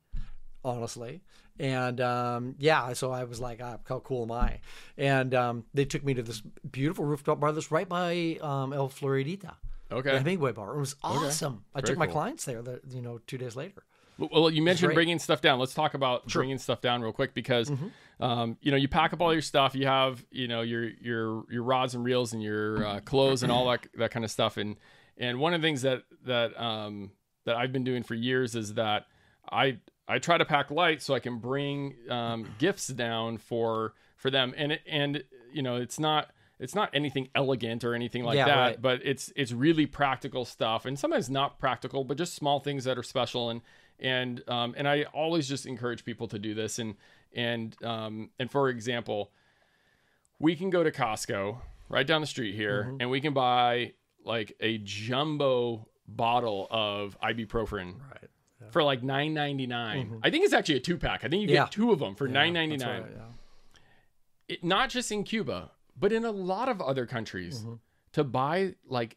honestly. 0.64 1.22
And 1.58 2.00
um, 2.00 2.54
yeah, 2.58 2.92
so 2.92 3.12
I 3.12 3.24
was 3.24 3.40
like, 3.40 3.60
ah, 3.62 3.78
how 3.88 4.00
cool 4.00 4.24
am 4.24 4.32
I? 4.32 4.58
And 4.98 5.34
um, 5.34 5.64
they 5.72 5.84
took 5.84 6.04
me 6.04 6.12
to 6.14 6.22
this 6.22 6.42
beautiful 6.70 7.04
rooftop 7.04 7.40
bar 7.40 7.52
that's 7.52 7.70
right 7.70 7.88
by 7.88 8.38
um, 8.42 8.72
El 8.74 8.88
Floridita, 8.90 9.54
Okay. 9.90 10.10
the 10.12 10.18
Hemingway 10.18 10.52
bar. 10.52 10.74
It 10.76 10.80
was 10.80 10.96
awesome. 11.02 11.64
I 11.74 11.80
Very 11.80 11.92
took 11.92 11.98
my 11.98 12.06
cool. 12.06 12.14
clients 12.14 12.44
there, 12.44 12.60
the, 12.62 12.80
you 12.90 13.00
know, 13.00 13.20
two 13.26 13.38
days 13.38 13.56
later. 13.56 13.84
Well, 14.18 14.50
you 14.50 14.62
mentioned 14.62 14.94
bringing 14.94 15.18
stuff 15.18 15.40
down. 15.42 15.58
Let's 15.58 15.74
talk 15.74 15.94
about 15.94 16.26
bringing 16.28 16.58
stuff 16.58 16.80
down 16.80 17.00
real 17.02 17.12
quick 17.12 17.32
because, 17.34 17.70
Mm-hmm. 17.70 17.88
Um, 18.20 18.56
you 18.60 18.70
know, 18.70 18.76
you 18.76 18.88
pack 18.88 19.12
up 19.12 19.20
all 19.20 19.32
your 19.32 19.42
stuff. 19.42 19.74
You 19.74 19.86
have, 19.86 20.24
you 20.30 20.48
know, 20.48 20.62
your 20.62 20.84
your 20.84 21.44
your 21.50 21.62
rods 21.62 21.94
and 21.94 22.04
reels 22.04 22.32
and 22.32 22.42
your 22.42 22.84
uh, 22.84 23.00
clothes 23.00 23.42
and 23.42 23.52
all 23.52 23.68
that 23.70 23.86
that 23.96 24.10
kind 24.10 24.24
of 24.24 24.30
stuff. 24.30 24.56
And 24.56 24.76
and 25.18 25.38
one 25.38 25.54
of 25.54 25.60
the 25.60 25.66
things 25.68 25.82
that 25.82 26.02
that 26.24 26.58
um, 26.60 27.10
that 27.44 27.56
I've 27.56 27.72
been 27.72 27.84
doing 27.84 28.02
for 28.02 28.14
years 28.14 28.54
is 28.54 28.74
that 28.74 29.06
I 29.50 29.78
I 30.08 30.18
try 30.18 30.38
to 30.38 30.44
pack 30.44 30.70
light 30.70 31.02
so 31.02 31.14
I 31.14 31.18
can 31.20 31.38
bring 31.38 31.94
um, 32.08 32.46
gifts 32.58 32.88
down 32.88 33.38
for 33.38 33.94
for 34.16 34.30
them. 34.30 34.54
And 34.56 34.72
it, 34.72 34.80
and 34.88 35.22
you 35.52 35.62
know, 35.62 35.76
it's 35.76 36.00
not 36.00 36.30
it's 36.58 36.74
not 36.74 36.88
anything 36.94 37.28
elegant 37.34 37.84
or 37.84 37.94
anything 37.94 38.24
like 38.24 38.36
Yeah, 38.36 38.46
that 38.46 38.56
right. 38.56 38.82
but 38.82 39.00
it's 39.04 39.30
it's 39.36 39.52
really 39.52 39.84
practical 39.84 40.46
stuff 40.46 40.86
and 40.86 40.98
sometimes 40.98 41.28
not 41.28 41.58
practical 41.58 42.02
but 42.02 42.16
just 42.16 42.34
small 42.34 42.60
things 42.60 42.84
that 42.84 42.96
are 42.96 43.02
special 43.02 43.50
and 43.50 43.60
and 43.98 44.42
um, 44.48 44.74
and 44.76 44.88
I 44.88 45.02
always 45.12 45.48
just 45.48 45.66
encourage 45.66 46.02
people 46.02 46.28
to 46.28 46.38
do 46.38 46.54
this 46.54 46.78
and 46.78 46.94
and 47.34 47.76
um, 47.84 48.30
and 48.38 48.50
for 48.50 48.68
example 48.68 49.30
we 50.38 50.54
can 50.56 50.68
go 50.70 50.82
to 50.84 50.90
Costco 50.90 51.58
right 51.88 52.06
down 52.06 52.20
the 52.20 52.26
street 52.26 52.54
here 52.54 52.84
Mm-hmm. 52.84 52.96
and 53.00 53.10
we 53.10 53.20
can 53.20 53.32
buy 53.34 53.92
like 54.24 54.54
a 54.60 54.78
jumbo 54.78 55.88
bottle 56.08 56.66
of 56.70 57.16
ibuprofen 57.22 57.94
Right. 58.10 58.72
for 58.72 58.82
like 58.82 59.02
9.99 59.02 60.20
I 60.22 60.30
think 60.30 60.44
it's 60.44 60.54
actually 60.54 60.76
a 60.76 60.80
two 60.80 60.98
pack 60.98 61.24
I 61.24 61.28
think 61.28 61.42
you 61.42 61.48
Mm-hmm. 61.48 61.54
Yeah. 61.54 61.62
get 61.64 61.72
two 61.72 61.92
of 61.92 61.98
them 61.98 62.14
for 62.14 62.28
9.99 62.28 62.84
right, 62.86 63.04
yeah. 63.16 63.22
it, 64.48 64.64
not 64.64 64.90
just 64.90 65.10
in 65.12 65.24
Cuba, 65.24 65.70
but 65.98 66.12
in 66.12 66.24
a 66.24 66.30
lot 66.30 66.68
of 66.68 66.80
other 66.80 67.06
countries, 67.06 67.60
Mm-hmm. 67.60 67.74
to 68.12 68.24
buy 68.24 68.74
like 68.88 69.16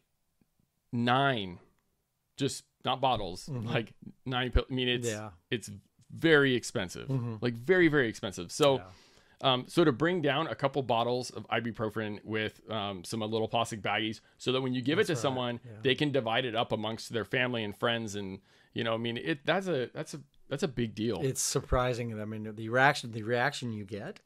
nine, 0.92 1.58
just 2.36 2.64
not 2.84 3.00
bottles, 3.00 3.48
like 3.48 3.92
nine. 4.26 4.52
I 4.56 4.72
mean, 4.72 4.88
it's 4.88 5.06
Mm-hmm. 5.08 5.16
Yeah. 5.16 5.26
Mm-hmm. 5.26 5.34
it's 5.50 5.70
very 6.14 6.54
expensive, 6.54 7.08
like 7.40 7.54
very 7.54 7.88
very 7.88 8.08
expensive. 8.08 8.50
So. 8.52 8.82
Um, 9.42 9.64
so 9.68 9.84
to 9.84 9.92
bring 9.92 10.20
down 10.20 10.48
a 10.48 10.54
couple 10.54 10.82
bottles 10.82 11.30
of 11.30 11.48
ibuprofen 11.48 12.22
with 12.24 12.60
um, 12.70 13.04
some 13.04 13.20
little 13.20 13.48
plastic 13.48 13.80
baggies, 13.80 14.20
so 14.36 14.52
that 14.52 14.60
when 14.60 14.74
you 14.74 14.82
give 14.82 14.98
it 14.98 15.06
to 15.06 15.16
someone, 15.16 15.60
they 15.82 15.94
can 15.94 16.12
divide 16.12 16.44
it 16.44 16.54
up 16.54 16.72
amongst 16.72 17.10
their 17.10 17.24
family 17.24 17.64
and 17.64 17.74
friends, 17.74 18.16
and 18.16 18.40
you 18.74 18.84
know, 18.84 18.92
I 18.92 18.98
mean, 18.98 19.16
it 19.16 19.46
that's 19.46 19.66
a 19.66 19.88
that's 19.94 20.12
a 20.12 20.20
that's 20.50 20.62
a 20.62 20.68
big 20.68 20.94
deal. 20.94 21.20
It's 21.22 21.40
surprising. 21.40 22.20
I 22.20 22.26
mean, 22.26 22.54
the 22.54 22.68
reaction, 22.68 23.12
the 23.12 23.22
reaction 23.22 23.72
you 23.72 23.86
get 23.86 24.20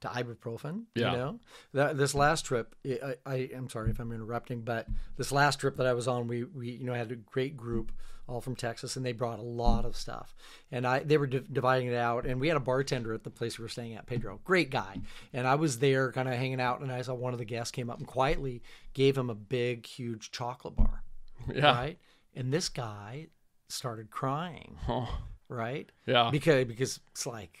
to 0.00 0.08
ibuprofen. 0.08 0.84
Yeah. 0.94 1.12
You 1.12 1.16
know, 1.16 1.40
that 1.72 1.96
this 1.96 2.14
last 2.14 2.44
trip, 2.44 2.74
I, 2.84 3.14
I 3.24 3.34
am 3.54 3.68
sorry 3.68 3.90
if 3.90 3.98
I'm 3.98 4.12
interrupting, 4.12 4.62
but 4.62 4.86
this 5.16 5.32
last 5.32 5.60
trip 5.60 5.76
that 5.76 5.86
I 5.86 5.92
was 5.92 6.08
on, 6.08 6.28
we 6.28 6.44
we 6.44 6.70
you 6.70 6.84
know 6.84 6.94
had 6.94 7.12
a 7.12 7.16
great 7.16 7.56
group 7.56 7.92
all 8.28 8.40
from 8.40 8.56
Texas, 8.56 8.96
and 8.96 9.06
they 9.06 9.12
brought 9.12 9.38
a 9.38 9.42
lot 9.42 9.84
of 9.84 9.96
stuff, 9.96 10.34
and 10.72 10.86
I 10.86 11.00
they 11.00 11.16
were 11.16 11.26
di- 11.26 11.44
dividing 11.50 11.88
it 11.88 11.94
out, 11.94 12.26
and 12.26 12.40
we 12.40 12.48
had 12.48 12.56
a 12.56 12.60
bartender 12.60 13.14
at 13.14 13.24
the 13.24 13.30
place 13.30 13.58
we 13.58 13.62
were 13.62 13.68
staying 13.68 13.94
at, 13.94 14.06
Pedro, 14.06 14.40
great 14.44 14.70
guy, 14.70 15.00
and 15.32 15.46
I 15.46 15.54
was 15.54 15.78
there 15.78 16.10
kind 16.12 16.28
of 16.28 16.34
hanging 16.34 16.60
out, 16.60 16.80
and 16.80 16.90
I 16.90 17.02
saw 17.02 17.14
one 17.14 17.32
of 17.32 17.38
the 17.38 17.44
guests 17.44 17.70
came 17.70 17.88
up 17.88 17.98
and 17.98 18.06
quietly 18.06 18.62
gave 18.94 19.16
him 19.16 19.30
a 19.30 19.34
big, 19.34 19.86
huge 19.86 20.30
chocolate 20.32 20.74
bar, 20.76 21.02
yeah, 21.54 21.72
right, 21.76 21.98
and 22.34 22.52
this 22.52 22.68
guy 22.68 23.28
started 23.68 24.10
crying, 24.10 24.76
Oh, 24.88 25.20
right, 25.48 25.90
yeah, 26.06 26.30
because 26.32 26.64
because 26.64 27.00
it's 27.12 27.26
like 27.26 27.56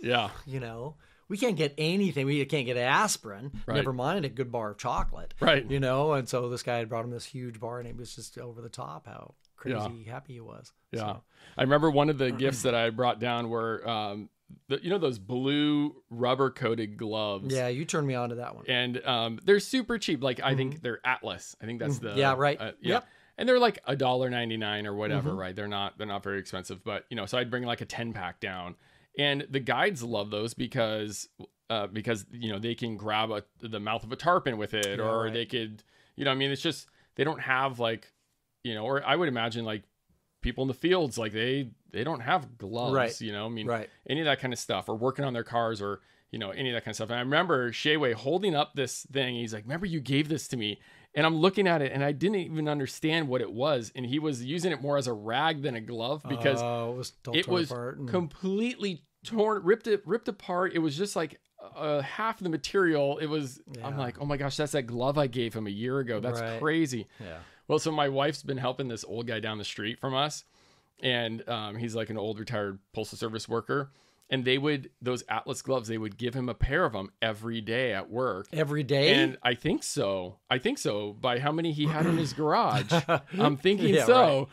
yeah, 0.00 0.30
you 0.46 0.60
know 0.60 0.94
we 1.30 1.38
can't 1.38 1.56
get 1.56 1.72
anything 1.78 2.26
we 2.26 2.44
can't 2.44 2.66
get 2.66 2.76
aspirin 2.76 3.50
Right. 3.66 3.76
never 3.76 3.92
mind 3.94 4.26
a 4.26 4.28
good 4.28 4.52
bar 4.52 4.72
of 4.72 4.76
chocolate 4.78 5.32
Right. 5.40 5.64
you 5.70 5.80
know 5.80 6.12
and 6.12 6.28
so 6.28 6.50
this 6.50 6.62
guy 6.62 6.76
had 6.78 6.90
brought 6.90 7.04
him 7.06 7.10
this 7.10 7.24
huge 7.24 7.58
bar 7.58 7.78
and 7.78 7.88
it 7.88 7.96
was 7.96 8.14
just 8.14 8.36
over 8.36 8.60
the 8.60 8.68
top 8.68 9.06
how 9.06 9.34
crazy 9.56 10.04
happy 10.04 10.34
he 10.34 10.40
was 10.40 10.72
Yeah, 10.92 11.00
So, 11.00 11.22
I 11.56 11.62
remember 11.62 11.90
one 11.90 12.10
of 12.10 12.18
the 12.18 12.30
gifts 12.44 12.62
that 12.62 12.74
I 12.74 12.90
brought 12.90 13.18
down 13.20 13.48
were, 13.50 13.86
um, 13.88 14.28
the, 14.68 14.82
you 14.82 14.90
know, 14.90 14.98
those 14.98 15.18
blue 15.18 15.94
rubber 16.10 16.50
coated 16.50 16.96
gloves. 16.96 17.54
yeah 17.54 17.68
you 17.68 17.84
turned 17.84 18.06
me 18.06 18.14
on 18.14 18.30
to 18.30 18.34
that 18.36 18.56
one 18.56 18.64
and 18.68 19.00
um, 19.06 19.38
they're 19.44 19.60
super 19.60 19.96
cheap. 19.98 20.22
Like 20.22 20.40
I 20.42 20.54
think 20.56 20.82
they're 20.82 21.00
Atlas. 21.06 21.54
I 21.62 21.66
think 21.66 21.78
that's 21.80 21.98
the 21.98 22.08
Mm-hmm. 22.10 22.18
Yeah, 22.18 22.34
right. 22.36 22.60
Uh, 22.60 22.64
yeah. 22.80 22.94
Yep. 22.94 23.02
Mm-hmm. 23.02 23.10
And 23.38 23.48
they're 23.48 23.58
like 23.58 23.78
a 23.86 23.96
dollar 23.96 24.28
ninety 24.28 24.56
nine 24.58 24.86
or 24.86 24.94
whatever, 24.94 25.34
right? 25.34 25.54
They're 25.56 25.68
not 25.68 25.96
they're 25.96 26.06
not 26.06 26.22
very 26.22 26.38
expensive, 26.40 26.82
but 26.84 27.06
you 27.08 27.16
know, 27.16 27.24
so 27.26 27.38
I'd 27.38 27.48
bring 27.50 27.64
like 27.64 27.80
a 27.80 27.86
ten 27.86 28.12
pack 28.12 28.38
down, 28.40 28.74
and 29.18 29.46
the 29.50 29.60
guides 29.60 30.02
love 30.02 30.30
those 30.30 30.54
because 30.54 31.28
uh, 31.68 31.86
because 31.86 32.26
you 32.32 32.50
know 32.50 32.58
they 32.58 32.74
can 32.74 32.96
grab 32.96 33.30
a, 33.30 33.42
the 33.60 33.80
mouth 33.80 34.04
of 34.04 34.12
a 34.12 34.16
tarpon 34.16 34.56
with 34.58 34.74
it, 34.74 34.98
Yeah, 34.98 35.04
or 35.04 35.24
right. 35.24 35.32
they 35.32 35.46
could, 35.46 35.82
you 36.16 36.24
know, 36.24 36.30
I 36.30 36.34
mean, 36.34 36.50
it's 36.50 36.62
just 36.62 36.88
they 37.16 37.24
don't 37.24 37.40
have 37.40 37.78
like, 37.78 38.12
you 38.64 38.74
know, 38.74 38.84
or 38.84 39.04
I 39.06 39.14
would 39.16 39.28
imagine 39.28 39.64
like 39.64 39.82
people 40.42 40.62
in 40.62 40.68
the 40.68 40.74
fields 40.74 41.18
like 41.18 41.32
they 41.32 41.70
they 41.92 42.02
don't 42.04 42.20
have 42.20 42.56
gloves, 42.58 42.94
Right. 42.94 43.20
you 43.20 43.32
know, 43.32 43.46
I 43.46 43.48
mean, 43.48 43.66
right 43.66 43.88
any 44.08 44.20
of 44.20 44.26
that 44.26 44.40
kind 44.40 44.52
of 44.52 44.58
stuff 44.58 44.88
or 44.88 44.94
working 44.96 45.24
on 45.24 45.32
their 45.32 45.44
cars 45.44 45.80
or 45.82 46.00
you 46.30 46.38
know 46.38 46.50
any 46.50 46.70
of 46.70 46.74
that 46.74 46.84
kind 46.84 46.92
of 46.92 46.96
stuff 46.96 47.10
and 47.10 47.18
i 47.18 47.22
remember 47.22 47.72
shayway 47.72 48.14
holding 48.14 48.54
up 48.54 48.74
this 48.76 49.04
thing 49.10 49.34
he's 49.34 49.52
like 49.52 49.64
remember 49.64 49.84
you 49.84 49.98
gave 50.00 50.28
this 50.28 50.46
to 50.46 50.56
me 50.56 50.78
and 51.14 51.26
i'm 51.26 51.36
looking 51.36 51.66
at 51.66 51.82
it 51.82 51.92
and 51.92 52.04
i 52.04 52.12
didn't 52.12 52.36
even 52.36 52.68
understand 52.68 53.28
what 53.28 53.40
it 53.40 53.52
was 53.52 53.90
and 53.94 54.06
he 54.06 54.18
was 54.18 54.44
using 54.44 54.72
it 54.72 54.80
more 54.80 54.96
as 54.96 55.06
a 55.06 55.12
rag 55.12 55.62
than 55.62 55.74
a 55.74 55.80
glove 55.80 56.22
because 56.28 56.60
oh, 56.62 56.92
it 56.92 56.96
was 56.96 57.12
it 57.32 57.48
was 57.48 57.70
and- 57.70 58.08
completely 58.08 59.02
torn 59.24 59.62
ripped 59.62 59.86
it 59.86 60.02
ripped 60.06 60.28
apart. 60.28 60.72
It 60.74 60.78
was 60.78 60.96
just 60.96 61.14
like 61.14 61.40
uh, 61.76 62.00
half 62.00 62.38
the 62.40 62.48
material. 62.48 63.18
It 63.18 63.26
was 63.26 63.60
i'm 63.82 63.98
like 63.98 64.16
oh 64.20 64.24
my 64.24 64.36
gosh 64.38 64.56
that's 64.56 64.72
that 64.72 64.84
glove 64.84 65.18
i 65.18 65.26
gave 65.26 65.52
him 65.52 65.66
a 65.66 65.70
year 65.70 65.98
ago. 65.98 66.20
That's 66.20 66.40
Right. 66.40 66.58
crazy. 66.60 67.06
Yeah. 67.20 67.38
Well, 67.68 67.78
so 67.78 67.92
my 67.92 68.08
wife's 68.08 68.42
been 68.42 68.56
helping 68.56 68.88
this 68.88 69.04
old 69.04 69.26
guy 69.26 69.38
down 69.38 69.58
the 69.58 69.64
street 69.64 70.00
from 70.00 70.12
us, 70.14 70.44
and 71.02 71.48
um, 71.48 71.76
he's 71.76 71.94
like 71.94 72.10
an 72.10 72.18
old 72.18 72.40
retired 72.40 72.78
postal 72.92 73.16
service 73.16 73.48
worker. 73.48 73.92
And 74.32 74.44
they 74.44 74.58
would 74.58 74.90
those 75.02 75.24
Atlas 75.28 75.60
gloves. 75.60 75.88
They 75.88 75.98
would 75.98 76.16
give 76.16 76.34
him 76.34 76.48
a 76.48 76.54
pair 76.54 76.84
of 76.84 76.92
them 76.92 77.10
every 77.20 77.60
day 77.60 77.92
at 77.92 78.08
work. 78.08 78.46
every 78.52 78.84
day 78.84 79.12
And 79.14 79.36
I 79.42 79.54
think 79.54 79.82
so. 79.82 80.38
I 80.48 80.58
think 80.58 80.78
so. 80.78 81.12
By 81.14 81.40
how 81.40 81.50
many 81.50 81.72
he 81.72 81.86
had 81.86 82.06
in 82.06 82.16
his 82.16 82.32
garage, 82.32 82.92
I'm 83.38 83.56
thinking 83.56 83.94
Yeah, 83.94 84.06
so. 84.06 84.38
right. 84.38 84.46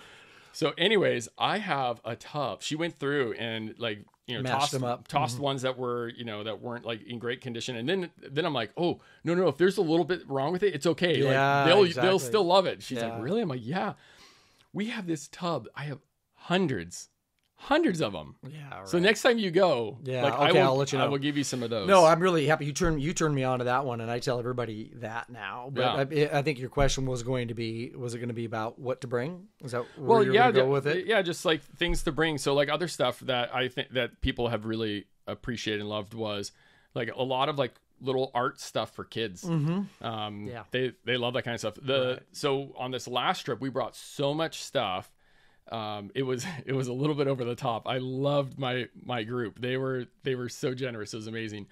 So, 0.54 0.74
anyways, 0.76 1.30
I 1.38 1.60
have 1.60 2.02
a 2.04 2.16
tub. 2.16 2.64
She 2.64 2.76
went 2.76 2.98
through 2.98 3.34
and 3.34 3.76
like 3.78 4.00
you 4.26 4.36
know 4.38 4.42
Matched 4.42 4.60
tossed 4.62 4.72
them 4.72 4.84
up. 4.84 5.02
Mm-hmm. 5.08 5.18
tossed 5.18 5.40
ones 5.40 5.62
that 5.62 5.78
were 5.78 6.10
you 6.10 6.26
know 6.26 6.44
that 6.44 6.60
weren't 6.60 6.84
like 6.84 7.04
in 7.04 7.20
great 7.20 7.42
condition. 7.42 7.76
And 7.76 7.88
then 7.88 8.10
then 8.18 8.44
I'm 8.46 8.56
like, 8.56 8.72
oh 8.76 9.00
no 9.24 9.36
no, 9.36 9.48
if 9.50 9.58
there's 9.58 9.78
a 9.78 9.84
little 9.84 10.06
bit 10.06 10.28
wrong 10.28 10.52
with 10.52 10.64
it, 10.64 10.74
it's 10.74 10.88
okay. 10.88 11.22
Yeah, 11.22 11.58
like 11.60 11.68
they'll 11.68 11.84
exactly. 11.84 12.10
they'll 12.10 12.18
still 12.20 12.44
love 12.46 12.66
it. 12.66 12.82
She's 12.82 12.98
Yeah. 12.98 13.10
like, 13.14 13.24
really? 13.24 13.42
I'm 13.42 13.50
like, 13.50 13.60
yeah. 13.64 13.94
We 14.74 14.88
have 14.88 15.06
this 15.06 15.28
tub. 15.28 15.68
I 15.76 15.84
have 15.84 16.00
hundreds, 16.34 17.10
hundreds 17.60 18.02
of 18.02 18.14
them. 18.14 18.36
Yeah. 18.48 18.84
So 18.86 19.00
next 19.00 19.24
time 19.24 19.38
you 19.40 19.50
go, 19.52 19.98
Yeah, 20.04 20.24
like, 20.24 20.34
I 20.34 20.50
okay, 20.50 20.60
will, 20.60 20.68
I'll 20.68 20.76
let 20.78 20.92
you 20.92 21.00
know. 21.00 21.06
I 21.06 21.08
will 21.08 21.18
give 21.18 21.36
you 21.38 21.44
some 21.44 21.64
of 21.64 21.70
those. 21.70 21.88
No, 21.88 22.06
I'm 22.06 22.20
really 22.20 22.46
happy 22.46 22.66
you 22.66 22.72
turned 22.72 23.02
you 23.02 23.14
turned 23.14 23.34
me 23.36 23.44
on 23.44 23.60
to 23.60 23.66
that 23.66 23.84
one, 23.84 24.00
and 24.00 24.10
I 24.12 24.20
tell 24.20 24.40
everybody 24.40 24.92
that 24.98 25.30
now. 25.30 25.70
But 25.74 26.14
I, 26.14 26.30
I 26.32 26.42
think 26.44 26.60
your 26.60 26.70
question 26.70 27.06
was 27.06 27.24
going 27.24 27.48
to 27.50 27.54
be 27.54 27.92
was 27.96 28.14
it 28.14 28.20
going 28.20 28.30
to 28.30 28.34
be 28.36 28.46
about 28.46 28.80
what 28.80 29.02
to 29.02 29.08
bring? 29.08 29.48
Is 29.64 29.72
that 29.72 29.86
where 29.98 30.08
well, 30.08 30.24
you're 30.24 30.34
yeah, 30.34 30.44
going 30.52 30.56
to 30.56 30.62
go 30.62 30.68
with 30.70 30.88
it? 30.88 31.08
yeah, 31.08 31.22
just 31.22 31.44
like 31.46 31.62
things 31.64 32.04
to 32.04 32.12
bring. 32.12 32.38
So 32.38 32.54
like 32.54 32.70
other 32.70 32.88
stuff 32.88 33.20
that 33.22 33.54
I 33.54 33.68
think 33.70 33.90
that 33.92 34.22
people 34.22 34.50
have 34.50 34.66
really 34.66 35.06
appreciated 35.26 35.82
and 35.82 35.90
loved 35.90 36.14
was 36.14 36.52
like 36.94 37.12
a 37.16 37.24
lot 37.24 37.50
of 37.50 37.58
like 37.58 37.74
little 38.00 38.30
art 38.36 38.60
stuff 38.60 38.92
for 38.94 39.04
kids. 39.04 39.44
Mm-hmm. 39.44 40.06
Um, 40.06 40.46
Yeah. 40.48 40.64
they 40.72 40.94
they 41.06 41.18
love 41.18 41.34
that 41.34 41.44
kind 41.44 41.56
of 41.56 41.60
stuff. 41.60 41.74
The 41.82 42.22
so 42.32 42.74
on 42.78 42.92
this 42.92 43.08
last 43.08 43.42
trip 43.42 43.60
we 43.60 43.70
brought 43.70 43.96
so 43.96 44.34
much 44.36 44.62
stuff. 44.62 45.12
Um, 45.72 46.12
it 46.16 46.24
was 46.24 46.46
it 46.66 46.74
was 46.74 46.88
a 46.88 46.94
little 46.94 47.16
bit 47.16 47.28
over 47.28 47.44
the 47.44 47.56
top. 47.56 47.88
I 47.88 47.98
loved 47.98 48.58
my 48.60 48.88
my 49.04 49.24
group. 49.24 49.60
They 49.62 49.78
were 49.78 50.06
they 50.24 50.36
were 50.36 50.50
so 50.50 50.74
generous. 50.74 51.14
It 51.14 51.18
was 51.18 51.28
amazing. 51.28 51.68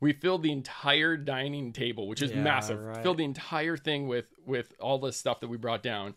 We 0.00 0.12
filled 0.12 0.42
the 0.42 0.52
entire 0.52 1.16
dining 1.16 1.72
table, 1.72 2.08
which 2.08 2.20
is 2.20 2.30
Yeah, 2.30 2.42
massive. 2.42 2.78
right. 2.82 3.02
Filled 3.02 3.18
the 3.18 3.24
entire 3.24 3.76
thing 3.76 4.06
with 4.08 4.26
with 4.46 4.72
all 4.80 4.98
the 4.98 5.12
stuff 5.12 5.40
that 5.40 5.48
we 5.48 5.56
brought 5.56 5.82
down. 5.82 6.14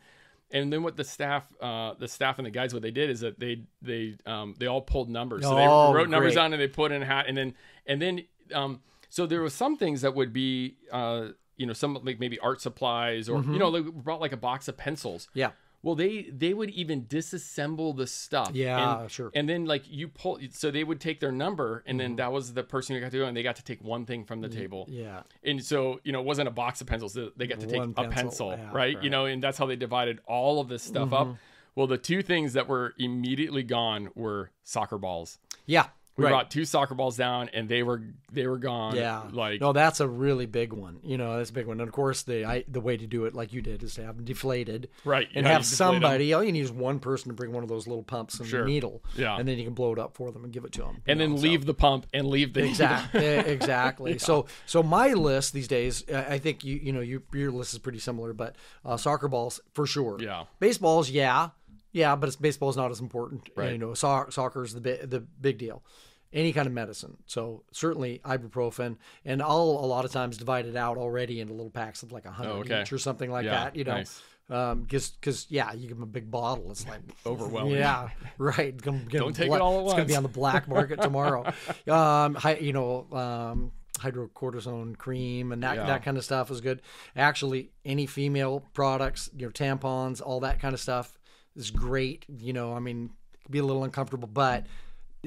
And 0.50 0.72
then 0.72 0.82
what 0.82 0.96
the 0.96 1.04
staff, 1.04 1.44
uh, 1.62 1.94
the 2.00 2.08
staff 2.08 2.40
and 2.40 2.46
the 2.46 2.52
guys, 2.52 2.74
what 2.74 2.82
they 2.82 2.92
did 2.92 3.10
is 3.10 3.20
that 3.20 3.38
they 3.40 3.64
they 3.82 4.16
um, 4.26 4.56
they 4.58 4.66
all 4.68 4.82
pulled 4.82 5.10
numbers. 5.10 5.44
So 5.44 5.56
they 5.56 5.68
Oh, 5.68 5.94
wrote 5.94 6.10
numbers 6.10 6.34
great. 6.36 6.44
on 6.44 6.54
and 6.54 6.62
they 6.62 6.68
put 6.70 6.92
in 6.94 7.02
a 7.02 7.06
hat, 7.06 7.26
and 7.28 7.38
then 7.38 7.54
and 7.86 8.02
then 8.02 8.24
um, 8.54 8.82
so 9.10 9.26
there 9.26 9.42
was 9.42 9.54
some 9.54 9.76
things 9.78 10.02
that 10.02 10.16
would 10.16 10.32
be 10.32 10.78
uh, 10.92 11.30
you 11.58 11.66
know 11.66 11.74
some 11.74 11.96
like 12.04 12.20
maybe 12.20 12.40
art 12.40 12.62
supplies 12.62 13.28
or 13.28 13.40
Mm-hmm. 13.40 13.54
you 13.54 13.60
know 13.60 13.68
like 13.70 13.84
we 13.86 13.92
brought 13.92 14.22
like 14.22 14.32
a 14.32 14.38
box 14.38 14.70
of 14.70 14.78
pencils. 14.78 15.28
Yeah. 15.34 15.52
Well, 15.84 15.96
they 15.96 16.24
they 16.24 16.54
would 16.54 16.72
even 16.72 17.04
disassemble 17.04 17.96
the 17.96 18.08
stuff. 18.08 18.52
Yeah, 18.54 19.02
and, 19.02 19.12
sure. 19.12 19.32
And 19.34 19.48
then 19.48 19.66
like 19.66 19.84
you 19.88 20.08
pull, 20.08 20.40
so 20.52 20.72
they 20.72 20.84
would 20.84 21.00
take 21.00 21.20
their 21.20 21.32
number, 21.32 21.84
and 21.86 22.00
then 22.00 22.16
that 22.18 22.32
was 22.32 22.54
the 22.54 22.64
person 22.64 22.96
who 22.96 23.02
got 23.02 23.12
to 23.12 23.18
go, 23.20 23.26
and 23.26 23.38
they 23.38 23.44
got 23.44 23.58
to 23.58 23.64
take 23.64 23.84
one 23.84 24.06
thing 24.06 24.26
from 24.26 24.42
the 24.42 24.50
table. 24.50 24.86
Mm-hmm. 24.90 25.02
Yeah. 25.02 25.22
And 25.44 25.64
so 25.64 26.00
you 26.04 26.12
know, 26.12 26.20
it 26.20 26.26
wasn't 26.26 26.48
a 26.48 26.52
box 26.52 26.82
of 26.82 26.88
pencils; 26.88 27.14
they 27.14 27.48
got 27.48 27.60
to 27.60 27.68
take 27.68 27.78
One 27.78 27.94
a 27.96 28.10
pencil, 28.10 28.50
pencil, 28.50 28.50
yeah, 28.52 28.56
right? 28.56 28.64
You 28.64 28.74
right. 28.74 29.04
Mm-hmm. 29.04 29.12
know, 29.12 29.26
and 29.26 29.44
that's 29.44 29.58
how 29.58 29.66
they 29.66 29.76
divided 29.76 30.20
all 30.26 30.60
of 30.60 30.68
this 30.68 30.84
stuff 30.84 31.14
up. 31.14 31.36
Well, 31.76 31.86
the 31.86 32.00
two 32.00 32.24
things 32.24 32.54
that 32.54 32.68
were 32.68 32.96
immediately 32.98 33.62
gone 33.62 34.10
were 34.16 34.50
soccer 34.64 34.98
balls. 34.98 35.38
Yeah. 35.68 35.86
We 36.18 36.24
right. 36.24 36.32
brought 36.32 36.50
two 36.50 36.66
soccer 36.66 36.96
balls 36.96 37.16
down, 37.16 37.50
and 37.54 37.70
they 37.70 37.84
were 37.84 38.02
they 38.32 38.48
were 38.48 38.58
gone. 38.58 38.96
Yeah, 38.96 39.24
like 39.32 39.62
no, 39.62 39.72
that's 39.72 40.00
a 40.00 40.08
really 40.08 40.48
big 40.48 40.74
one. 40.74 41.00
You 41.04 41.16
know, 41.16 41.38
that's 41.38 41.52
a 41.52 41.54
big 41.54 41.68
one. 41.68 41.80
And 41.80 41.88
of 41.88 41.94
course, 41.94 42.24
the 42.24 42.44
I, 42.44 42.64
the 42.68 42.82
way 42.82 42.98
to 42.98 43.06
do 43.06 43.26
it, 43.26 43.36
like 43.36 43.54
you 43.54 43.62
did, 43.62 43.84
is 43.84 43.94
to 43.96 44.04
have 44.06 44.16
them 44.18 44.26
deflated, 44.26 44.90
Right, 45.06 45.28
and 45.36 45.46
yeah, 45.46 45.52
have 45.54 45.62
you 45.62 45.70
deflate 45.70 45.88
'em. 45.90 45.94
somebody. 46.02 46.34
All 46.34 46.44
you 46.44 46.52
need 46.52 46.62
is 46.62 46.72
one 46.72 47.00
person 47.00 47.30
to 47.30 47.36
bring 47.36 47.52
one 47.54 47.62
of 47.62 47.70
those 47.70 47.88
little 47.88 48.02
pumps 48.04 48.40
and 48.40 48.50
Sure. 48.50 48.66
needle, 48.66 49.04
Yeah. 49.16 49.38
and 49.38 49.48
then 49.48 49.60
you 49.60 49.64
can 49.64 49.76
blow 49.76 49.94
it 49.94 50.00
up 50.00 50.16
for 50.18 50.32
them 50.32 50.44
and 50.44 50.52
give 50.52 50.66
it 50.66 50.72
to 50.74 50.82
them. 50.82 51.04
and 51.06 51.20
then 51.20 51.40
leave 51.40 51.66
the 51.68 51.76
pump 51.76 52.08
and 52.14 52.28
leave 52.28 52.54
the 52.54 52.64
Exactly. 52.68 53.24
exactly. 53.24 54.18
So, 54.18 54.48
so 54.66 54.82
my 54.84 55.14
list 55.14 55.54
these 55.54 55.68
days, 55.68 56.04
I 56.12 56.34
I 56.36 56.40
think 56.40 56.64
you 56.64 56.76
you 56.82 56.94
know 56.94 57.02
you, 57.02 57.22
your 57.34 57.52
list 57.52 57.74
is 57.74 57.80
pretty 57.80 58.00
similar, 58.00 58.34
but 58.34 58.56
uh, 58.84 58.98
soccer 58.98 59.28
balls 59.28 59.60
for 59.74 59.86
sure. 59.86 60.18
Yeah. 60.20 60.46
Baseballs, 60.60 61.10
yeah, 61.10 61.50
yeah, 61.92 62.16
but 62.16 62.28
it's 62.28 62.36
baseball's 62.36 62.78
not 62.78 62.92
as 62.92 63.00
important. 63.00 63.50
Right. 63.56 63.72
You 63.72 63.78
know, 63.78 63.94
so- 63.94 64.28
soccer 64.30 64.64
is 64.64 64.74
the 64.74 64.82
bi- 64.82 65.06
the 65.06 65.20
big 65.20 65.58
deal. 65.58 65.84
Any 66.34 66.52
kind 66.54 66.68
of 66.68 66.74
medicine. 66.74 67.18
So 67.26 67.64
certainly 67.72 68.20
ibuprofen, 68.26 68.98
and 69.26 69.42
I'll 69.42 69.62
a 69.82 69.88
lot 69.88 70.04
of 70.06 70.12
times 70.12 70.38
divide 70.38 70.66
it 70.66 70.76
out 70.76 70.98
already 70.98 71.40
into 71.40 71.54
little 71.54 71.70
packs 71.72 72.04
of 72.04 72.12
like 72.12 72.26
a 72.26 72.32
hundred 72.32 72.52
Oh, 72.52 72.56
okay. 72.60 72.82
each 72.82 72.92
or 72.94 72.98
something 72.98 73.32
like 73.32 73.46
Yeah, 73.46 73.52
that. 73.52 73.76
You 73.76 73.84
know. 73.86 73.94
nice. 73.96 74.22
Um, 74.50 74.84
because, 74.84 75.10
because, 75.10 75.46
yeah, 75.50 75.74
you 75.74 75.90
give 75.90 75.98
them 75.98 76.04
a 76.04 76.06
big 76.06 76.32
bottle. 76.32 76.72
It's 76.72 76.88
like 76.88 77.02
Overwhelming. 77.26 77.76
Yeah, 77.76 78.10
right. 78.38 78.76
Gonna- 78.82 79.00
gonna 79.00 79.20
Don't 79.26 79.34
take 79.36 79.48
bla- 79.48 79.58
it 79.58 79.62
all 79.62 79.80
at 79.80 79.84
once. 79.84 79.92
It's 79.94 79.98
gonna 79.98 80.08
be 80.08 80.16
on 80.16 80.24
the 80.24 80.30
black 80.30 80.68
market 80.70 81.02
tomorrow. 81.02 81.46
um, 81.88 82.34
hi, 82.36 82.56
you 82.56 82.72
know, 82.72 83.08
um, 83.12 83.72
hydrocortisone 84.00 84.98
cream 84.98 85.52
and 85.52 85.64
that 85.64 85.76
Yeah. 85.76 85.86
that 85.88 86.04
kind 86.04 86.18
of 86.18 86.24
stuff 86.24 86.52
is 86.52 86.62
good. 86.62 86.82
Actually, 87.16 87.72
any 87.86 88.06
female 88.06 88.64
products, 88.74 89.30
you 89.36 89.46
know, 89.46 89.52
tampons, 89.52 90.22
all 90.26 90.40
that 90.42 90.60
kind 90.60 90.74
of 90.74 90.80
stuff 90.80 91.18
is 91.56 91.72
great. 91.72 92.26
You 92.30 92.54
know, 92.54 92.74
I 92.74 92.80
mean, 92.80 93.12
be 93.50 93.60
a 93.60 93.64
little 93.64 93.84
uncomfortable, 93.84 94.28
but 94.28 94.66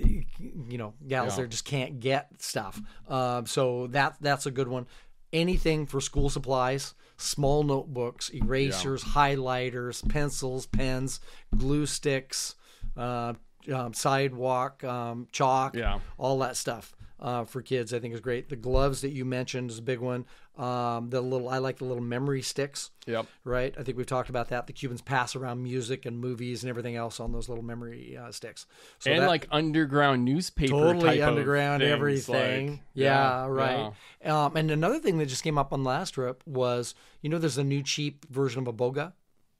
you 0.05 0.79
know, 0.79 0.95
gals 1.07 1.33
Yeah. 1.33 1.37
there 1.37 1.47
just 1.47 1.65
can't 1.65 2.01
get 2.01 2.29
stuff. 2.39 2.81
Um, 3.09 3.47
so 3.47 3.87
that 3.89 4.17
that's 4.21 4.47
a 4.47 4.51
good 4.51 4.69
one. 4.69 4.87
Anything 5.33 5.87
for 5.87 6.01
school 6.01 6.29
supplies, 6.31 6.95
small 7.17 7.63
notebooks, 7.63 8.31
erasers, 8.31 9.05
highlighters, 9.05 10.07
pencils, 10.09 10.67
pens, 10.67 11.21
glue 11.57 11.87
sticks, 11.87 12.55
uh, 12.97 13.35
um, 13.73 13.93
sidewalk 13.95 14.83
um, 14.85 15.29
chalk, 15.33 15.75
Yeah. 15.77 16.01
all 16.19 16.39
that 16.41 16.57
stuff 16.57 16.95
uh, 17.21 17.45
for 17.45 17.63
kids. 17.63 17.93
I 17.95 17.99
think 18.01 18.15
is 18.15 18.21
great. 18.21 18.49
The 18.49 18.57
gloves 18.57 19.03
that 19.03 19.11
you 19.11 19.25
mentioned 19.25 19.71
is 19.71 19.79
a 19.79 19.83
big 19.83 19.99
one. 20.01 20.25
Um, 20.57 21.09
the 21.11 21.21
little 21.21 21.49
I 21.49 21.59
like 21.59 21.79
the 21.79 21.85
little 21.85 22.03
memory 22.03 22.43
sticks 22.43 22.91
Yep. 23.07 23.27
right? 23.45 23.75
I 23.79 23.83
think 23.83 23.97
we've 23.97 24.07
talked 24.07 24.29
about 24.29 24.49
that. 24.51 24.67
The 24.67 24.73
Cubans 24.75 25.01
pass 25.01 25.35
around 25.35 25.63
music 25.63 26.05
and 26.05 26.19
movies 26.19 26.63
and 26.63 26.69
everything 26.71 26.97
else 26.97 27.19
on 27.21 27.33
those 27.33 27.49
little 27.49 27.65
memory 27.65 28.17
uh, 28.17 28.31
sticks. 28.33 28.67
So 28.99 29.11
and 29.11 29.23
that- 29.23 29.29
like 29.29 29.47
underground 29.51 30.25
newspaper 30.25 30.71
totally 30.73 31.19
type 31.19 31.21
of 31.23 31.29
underground 31.29 31.81
things, 31.83 31.93
everything. 31.93 32.71
like- 32.71 32.81
yeah, 32.95 33.47
right. 33.47 33.93
Um, 34.25 34.57
and 34.57 34.71
another 34.71 34.99
thing 34.99 35.17
that 35.19 35.27
just 35.27 35.43
came 35.45 35.57
up 35.57 35.73
on 35.73 35.83
last 35.85 36.11
trip 36.13 36.43
was, 36.47 36.95
you 37.23 37.31
know, 37.31 37.39
there's 37.39 37.57
a 37.59 37.65
new 37.65 37.83
cheap 37.83 38.27
version 38.29 38.61
of 38.61 38.67
a 38.69 38.73
Boga 38.73 39.13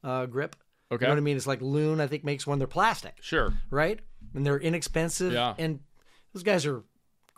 uh, 0.05 0.27
grip. 0.27 0.57
Okay. 0.93 1.05
You 1.05 1.09
know 1.09 1.15
what 1.15 1.19
I 1.19 1.23
mean? 1.23 1.37
It's 1.37 1.47
like 1.47 1.63
Loon, 1.63 2.01
I 2.01 2.09
think, 2.09 2.25
makes 2.25 2.47
one. 2.47 2.59
They're 2.59 2.67
plastic, 2.67 3.15
Sure. 3.21 3.55
right? 3.71 4.01
And 4.35 4.45
they're 4.45 4.59
inexpensive. 4.59 5.33
Yeah. 5.33 5.55
And 5.57 5.81
those 6.35 6.43
guys 6.43 6.67
are 6.67 6.83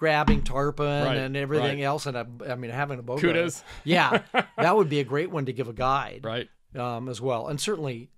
grabbing 0.02 0.42
tarpon 0.42 1.04
Right, 1.04 1.16
and 1.16 1.36
everything 1.36 1.78
right. 1.78 1.84
else. 1.84 2.06
And 2.06 2.16
a, 2.16 2.26
I 2.48 2.56
mean, 2.56 2.72
having 2.72 2.98
a 2.98 3.02
boat. 3.02 3.20
Kudos. 3.20 3.62
Yeah, 3.84 4.22
that 4.56 4.76
would 4.76 4.88
be 4.88 4.98
a 4.98 5.04
great 5.04 5.30
one 5.30 5.46
to 5.46 5.52
give 5.52 5.68
a 5.68 5.72
guide 5.72 6.22
Right. 6.24 6.48
um, 6.76 7.08
as 7.08 7.20
well. 7.20 7.46
And 7.46 7.60
certainly, 7.60 8.10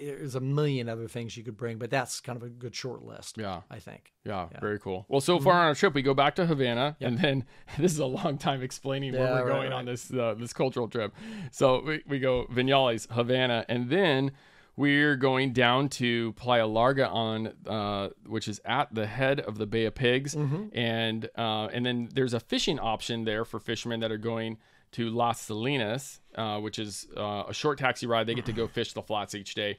there's 0.00 0.34
a 0.34 0.40
million 0.40 0.88
other 0.88 1.06
things 1.06 1.36
you 1.36 1.44
could 1.44 1.56
bring, 1.56 1.78
but 1.78 1.90
that's 1.90 2.18
kind 2.18 2.36
of 2.36 2.42
a 2.42 2.48
good 2.48 2.74
short 2.74 3.04
list. 3.04 3.38
Yeah. 3.38 3.60
I 3.70 3.78
think. 3.78 4.12
Yeah, 4.24 4.48
very 4.60 4.80
cool. 4.80 5.06
Well, 5.08 5.20
so 5.20 5.36
Mm-hmm. 5.36 5.44
far 5.44 5.54
on 5.60 5.66
our 5.66 5.74
trip, 5.76 5.94
we 5.94 6.02
go 6.02 6.12
back 6.14 6.34
to 6.34 6.46
Havana, 6.46 6.96
and 7.00 7.16
then 7.18 7.44
this 7.78 7.92
is 7.92 8.00
a 8.00 8.06
long 8.06 8.36
time 8.36 8.60
explaining 8.60 9.12
where 9.12 9.32
we're 9.32 9.48
right, 9.48 9.60
going 9.60 9.72
on 9.72 9.84
this 9.84 10.12
uh, 10.12 10.34
this 10.36 10.52
cultural 10.52 10.88
trip. 10.88 11.14
So 11.52 11.82
we, 11.86 12.02
we 12.08 12.18
go 12.18 12.46
Vinales, 12.52 13.06
Havana, 13.12 13.64
and 13.68 13.88
then 13.88 14.32
we're 14.78 15.16
going 15.16 15.52
down 15.52 15.88
to 16.00 16.32
Playa 16.34 16.66
Larga 16.66 17.08
on, 17.08 17.52
uh, 17.66 18.08
which 18.26 18.46
is 18.48 18.60
at 18.64 18.94
the 18.94 19.06
head 19.06 19.40
of 19.40 19.58
the 19.58 19.66
Bay 19.66 19.84
of 19.86 19.94
Pigs, 19.94 20.34
Mm-hmm. 20.34 20.66
and 20.78 21.28
uh, 21.36 21.66
and 21.74 21.84
then 21.84 22.08
there's 22.14 22.34
a 22.34 22.40
fishing 22.40 22.78
option 22.78 23.24
there 23.24 23.44
for 23.44 23.58
fishermen 23.58 24.00
that 24.00 24.12
are 24.12 24.18
going 24.32 24.58
to 24.92 25.10
Las 25.10 25.40
Salinas, 25.40 26.20
uh, 26.36 26.58
which 26.60 26.78
is 26.78 27.06
uh, 27.16 27.42
a 27.48 27.52
short 27.52 27.76
taxi 27.78 28.06
ride. 28.06 28.26
They 28.26 28.34
get 28.34 28.46
to 28.46 28.52
go 28.52 28.66
fish 28.78 28.92
the 28.92 29.02
flats 29.02 29.34
each 29.34 29.54
day. 29.54 29.78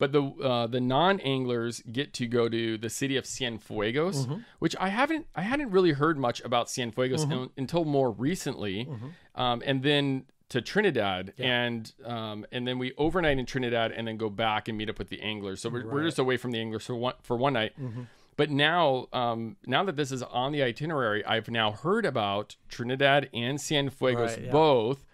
But 0.00 0.10
the 0.10 0.22
uh, 0.24 0.66
the 0.66 0.80
non 0.80 1.20
anglers 1.20 1.80
get 1.92 2.12
to 2.14 2.26
go 2.26 2.48
to 2.48 2.76
the 2.76 2.90
city 2.90 3.16
of 3.16 3.24
Cienfuegos, 3.24 4.26
Mm-hmm. 4.26 4.38
which 4.58 4.74
I 4.80 4.88
haven't 4.88 5.26
I 5.36 5.42
hadn't 5.42 5.70
really 5.70 5.92
heard 5.92 6.18
much 6.18 6.42
about 6.44 6.66
Cienfuegos 6.66 7.30
un- 7.30 7.50
until 7.56 7.84
more 7.84 8.10
recently, 8.10 8.86
Mm-hmm. 8.86 9.40
um, 9.40 9.62
and 9.64 9.82
then 9.84 10.24
to 10.50 10.60
Trinidad, 10.60 11.32
and 11.38 11.92
um, 12.04 12.46
and 12.52 12.66
then 12.66 12.78
we 12.78 12.92
overnight 12.98 13.38
in 13.38 13.46
Trinidad, 13.46 13.92
and 13.92 14.06
then 14.06 14.16
go 14.16 14.28
back 14.28 14.68
and 14.68 14.76
meet 14.76 14.90
up 14.90 14.98
with 14.98 15.08
the 15.08 15.20
anglers. 15.20 15.60
So 15.60 15.68
we're, 15.70 15.86
we're 15.86 16.04
just 16.04 16.18
away 16.18 16.36
from 16.36 16.50
the 16.50 16.58
anglers 16.58 16.84
for 16.84 16.94
one 16.94 17.14
for 17.22 17.36
one 17.36 17.54
night. 17.54 17.72
Mm-hmm. 17.80 18.02
But 18.36 18.50
now, 18.50 19.06
um, 19.12 19.56
now 19.64 19.84
that 19.84 19.96
this 19.96 20.10
is 20.10 20.22
on 20.22 20.52
the 20.52 20.62
itinerary, 20.62 21.24
I've 21.24 21.48
now 21.48 21.70
heard 21.70 22.04
about 22.04 22.56
Trinidad 22.68 23.30
and 23.32 23.58
Cienfuegos 23.58 24.16
Right, 24.16 24.30
yeah. 24.30 24.44
Mm-hmm. 24.44 24.52
both, 24.52 25.04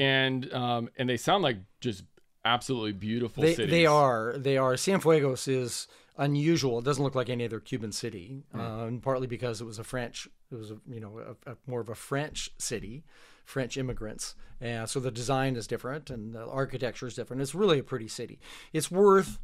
and 0.00 0.52
um, 0.52 0.88
and 0.96 1.08
they 1.08 1.16
sound 1.16 1.42
like 1.42 1.58
just 1.80 2.04
absolutely 2.44 2.92
beautiful 2.92 3.42
They, 3.42 3.54
cities. 3.54 3.70
they 3.70 3.86
are. 3.86 4.36
They 4.38 4.56
are. 4.56 4.74
Cienfuegos 4.74 5.48
is 5.48 5.88
unusual. 6.16 6.78
It 6.78 6.84
doesn't 6.84 7.02
look 7.02 7.14
like 7.14 7.28
any 7.28 7.44
other 7.44 7.60
Cuban 7.60 7.92
city, 7.92 8.44
uh, 8.54 8.84
and 8.86 9.02
partly 9.02 9.26
because 9.26 9.60
it 9.60 9.64
was 9.64 9.78
a 9.78 9.84
French. 9.84 10.28
It 10.50 10.56
was 10.56 10.70
a, 10.70 10.78
you 10.88 11.00
know 11.00 11.36
a, 11.46 11.52
a, 11.52 11.56
more 11.66 11.80
of 11.80 11.88
a 11.88 11.94
French 11.94 12.50
city, 12.58 13.04
French 13.48 13.78
immigrants, 13.78 14.34
and 14.60 14.90
so 14.90 15.00
the 15.00 15.10
design 15.10 15.56
is 15.56 15.66
different 15.66 16.10
and 16.10 16.34
the 16.34 16.44
architecture 16.44 17.06
is 17.06 17.14
different. 17.14 17.40
It's 17.40 17.54
really 17.54 17.78
a 17.78 17.82
pretty 17.82 18.06
city. 18.06 18.38
It's 18.74 18.90
worth. 18.90 19.38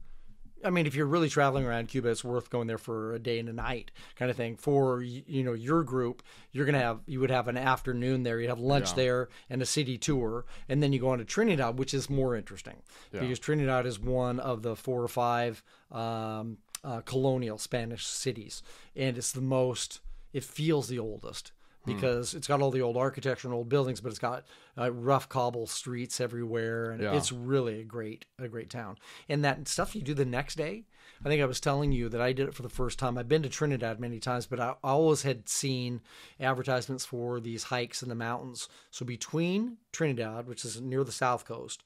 I 0.63 0.69
mean, 0.69 0.87
if 0.87 0.95
you're 0.95 1.07
really 1.07 1.31
traveling 1.31 1.65
around 1.65 1.89
Cuba, 1.89 2.09
it's 2.09 2.23
worth 2.25 2.51
going 2.51 2.67
there 2.67 2.79
for 2.79 3.15
a 3.15 3.19
day 3.19 3.39
and 3.39 3.49
a 3.49 3.53
night, 3.53 3.91
kind 4.17 4.31
of 4.31 4.37
thing. 4.37 4.57
For 4.57 5.03
you 5.03 5.43
know 5.43 5.55
your 5.55 5.83
group, 5.85 6.23
you're 6.53 6.67
gonna 6.67 6.81
have 6.81 7.01
you 7.07 7.19
would 7.21 7.31
have 7.31 7.49
an 7.49 7.57
afternoon 7.57 8.25
there. 8.25 8.39
You 8.39 8.43
would 8.43 8.51
have 8.51 8.61
lunch 8.61 8.91
there 8.95 9.29
and 9.49 9.63
a 9.63 9.67
city 9.67 9.97
tour, 9.97 10.45
and 10.69 10.83
then 10.83 10.93
you 10.93 11.01
go 11.01 11.09
on 11.09 11.19
to 11.19 11.25
Trinidad, 11.25 11.79
which 11.79 11.95
is 11.95 12.11
more 12.11 12.37
interesting 12.37 12.83
because 13.21 13.39
Trinidad 13.39 13.87
is 13.87 13.99
one 13.99 14.39
of 14.39 14.61
the 14.61 14.77
four 14.77 15.03
or 15.03 15.09
five 15.09 15.63
um, 15.91 16.59
uh, 16.83 17.01
colonial 17.01 17.57
Spanish 17.57 18.05
cities, 18.07 18.63
and 18.95 19.17
it's 19.17 19.33
the 19.33 19.41
most. 19.41 20.01
It 20.35 20.45
feels 20.45 20.89
the 20.89 20.99
oldest. 20.99 21.53
Because 21.87 22.35
it's 22.35 22.47
got 22.49 22.61
all 22.63 22.71
the 22.71 22.83
old 22.83 22.97
architecture 22.97 23.47
and 23.49 23.55
old 23.55 23.69
buildings, 23.69 24.01
but 24.01 24.09
it's 24.11 24.19
got 24.19 24.45
uh, 24.79 24.91
rough 24.93 25.29
cobble 25.29 25.67
streets 25.67 26.21
everywhere, 26.21 26.91
and 26.91 27.03
Yeah. 27.03 27.15
it's 27.17 27.31
really 27.33 27.81
a 27.81 27.85
great 27.85 28.25
a 28.39 28.49
great 28.49 28.71
town. 28.71 28.97
And 29.29 29.45
that 29.45 29.69
stuff 29.69 29.95
you 29.95 30.03
do 30.03 30.15
the 30.15 30.25
next 30.25 30.55
day. 30.57 30.85
I 31.25 31.29
think 31.29 31.41
I 31.41 31.47
was 31.47 31.61
telling 31.61 31.93
you 31.93 32.09
that 32.09 32.21
I 32.21 32.33
did 32.33 32.49
it 32.49 32.55
for 32.55 32.63
the 32.63 32.69
first 32.69 32.99
time. 32.99 33.17
I've 33.17 33.29
been 33.29 33.43
to 33.45 33.49
Trinidad 33.49 34.01
many 34.01 34.19
times, 34.19 34.47
but 34.47 34.59
I 34.61 34.75
always 34.83 35.23
had 35.23 35.49
seen 35.49 36.01
advertisements 36.41 37.05
for 37.05 37.41
these 37.41 37.65
hikes 37.65 38.03
in 38.03 38.09
the 38.09 38.15
mountains. 38.15 38.69
So 38.91 39.05
between 39.05 39.79
Trinidad, 39.93 40.47
which 40.47 40.65
is 40.65 40.81
near 40.81 41.05
the 41.05 41.13
south 41.13 41.45
coast, 41.45 41.83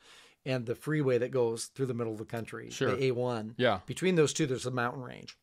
and 0.46 0.66
the 0.66 0.74
freeway 0.74 1.18
that 1.18 1.30
goes 1.30 1.66
through 1.66 1.86
the 1.86 1.94
middle 1.94 2.12
of 2.12 2.18
the 2.18 2.24
country, 2.24 2.70
Sure. 2.70 2.94
the 2.96 3.10
A1, 3.10 3.54
Yeah. 3.58 3.80
between 3.86 4.14
those 4.14 4.32
two, 4.32 4.46
there's 4.46 4.66
a 4.66 4.70
mountain 4.70 5.02
range 5.02 5.36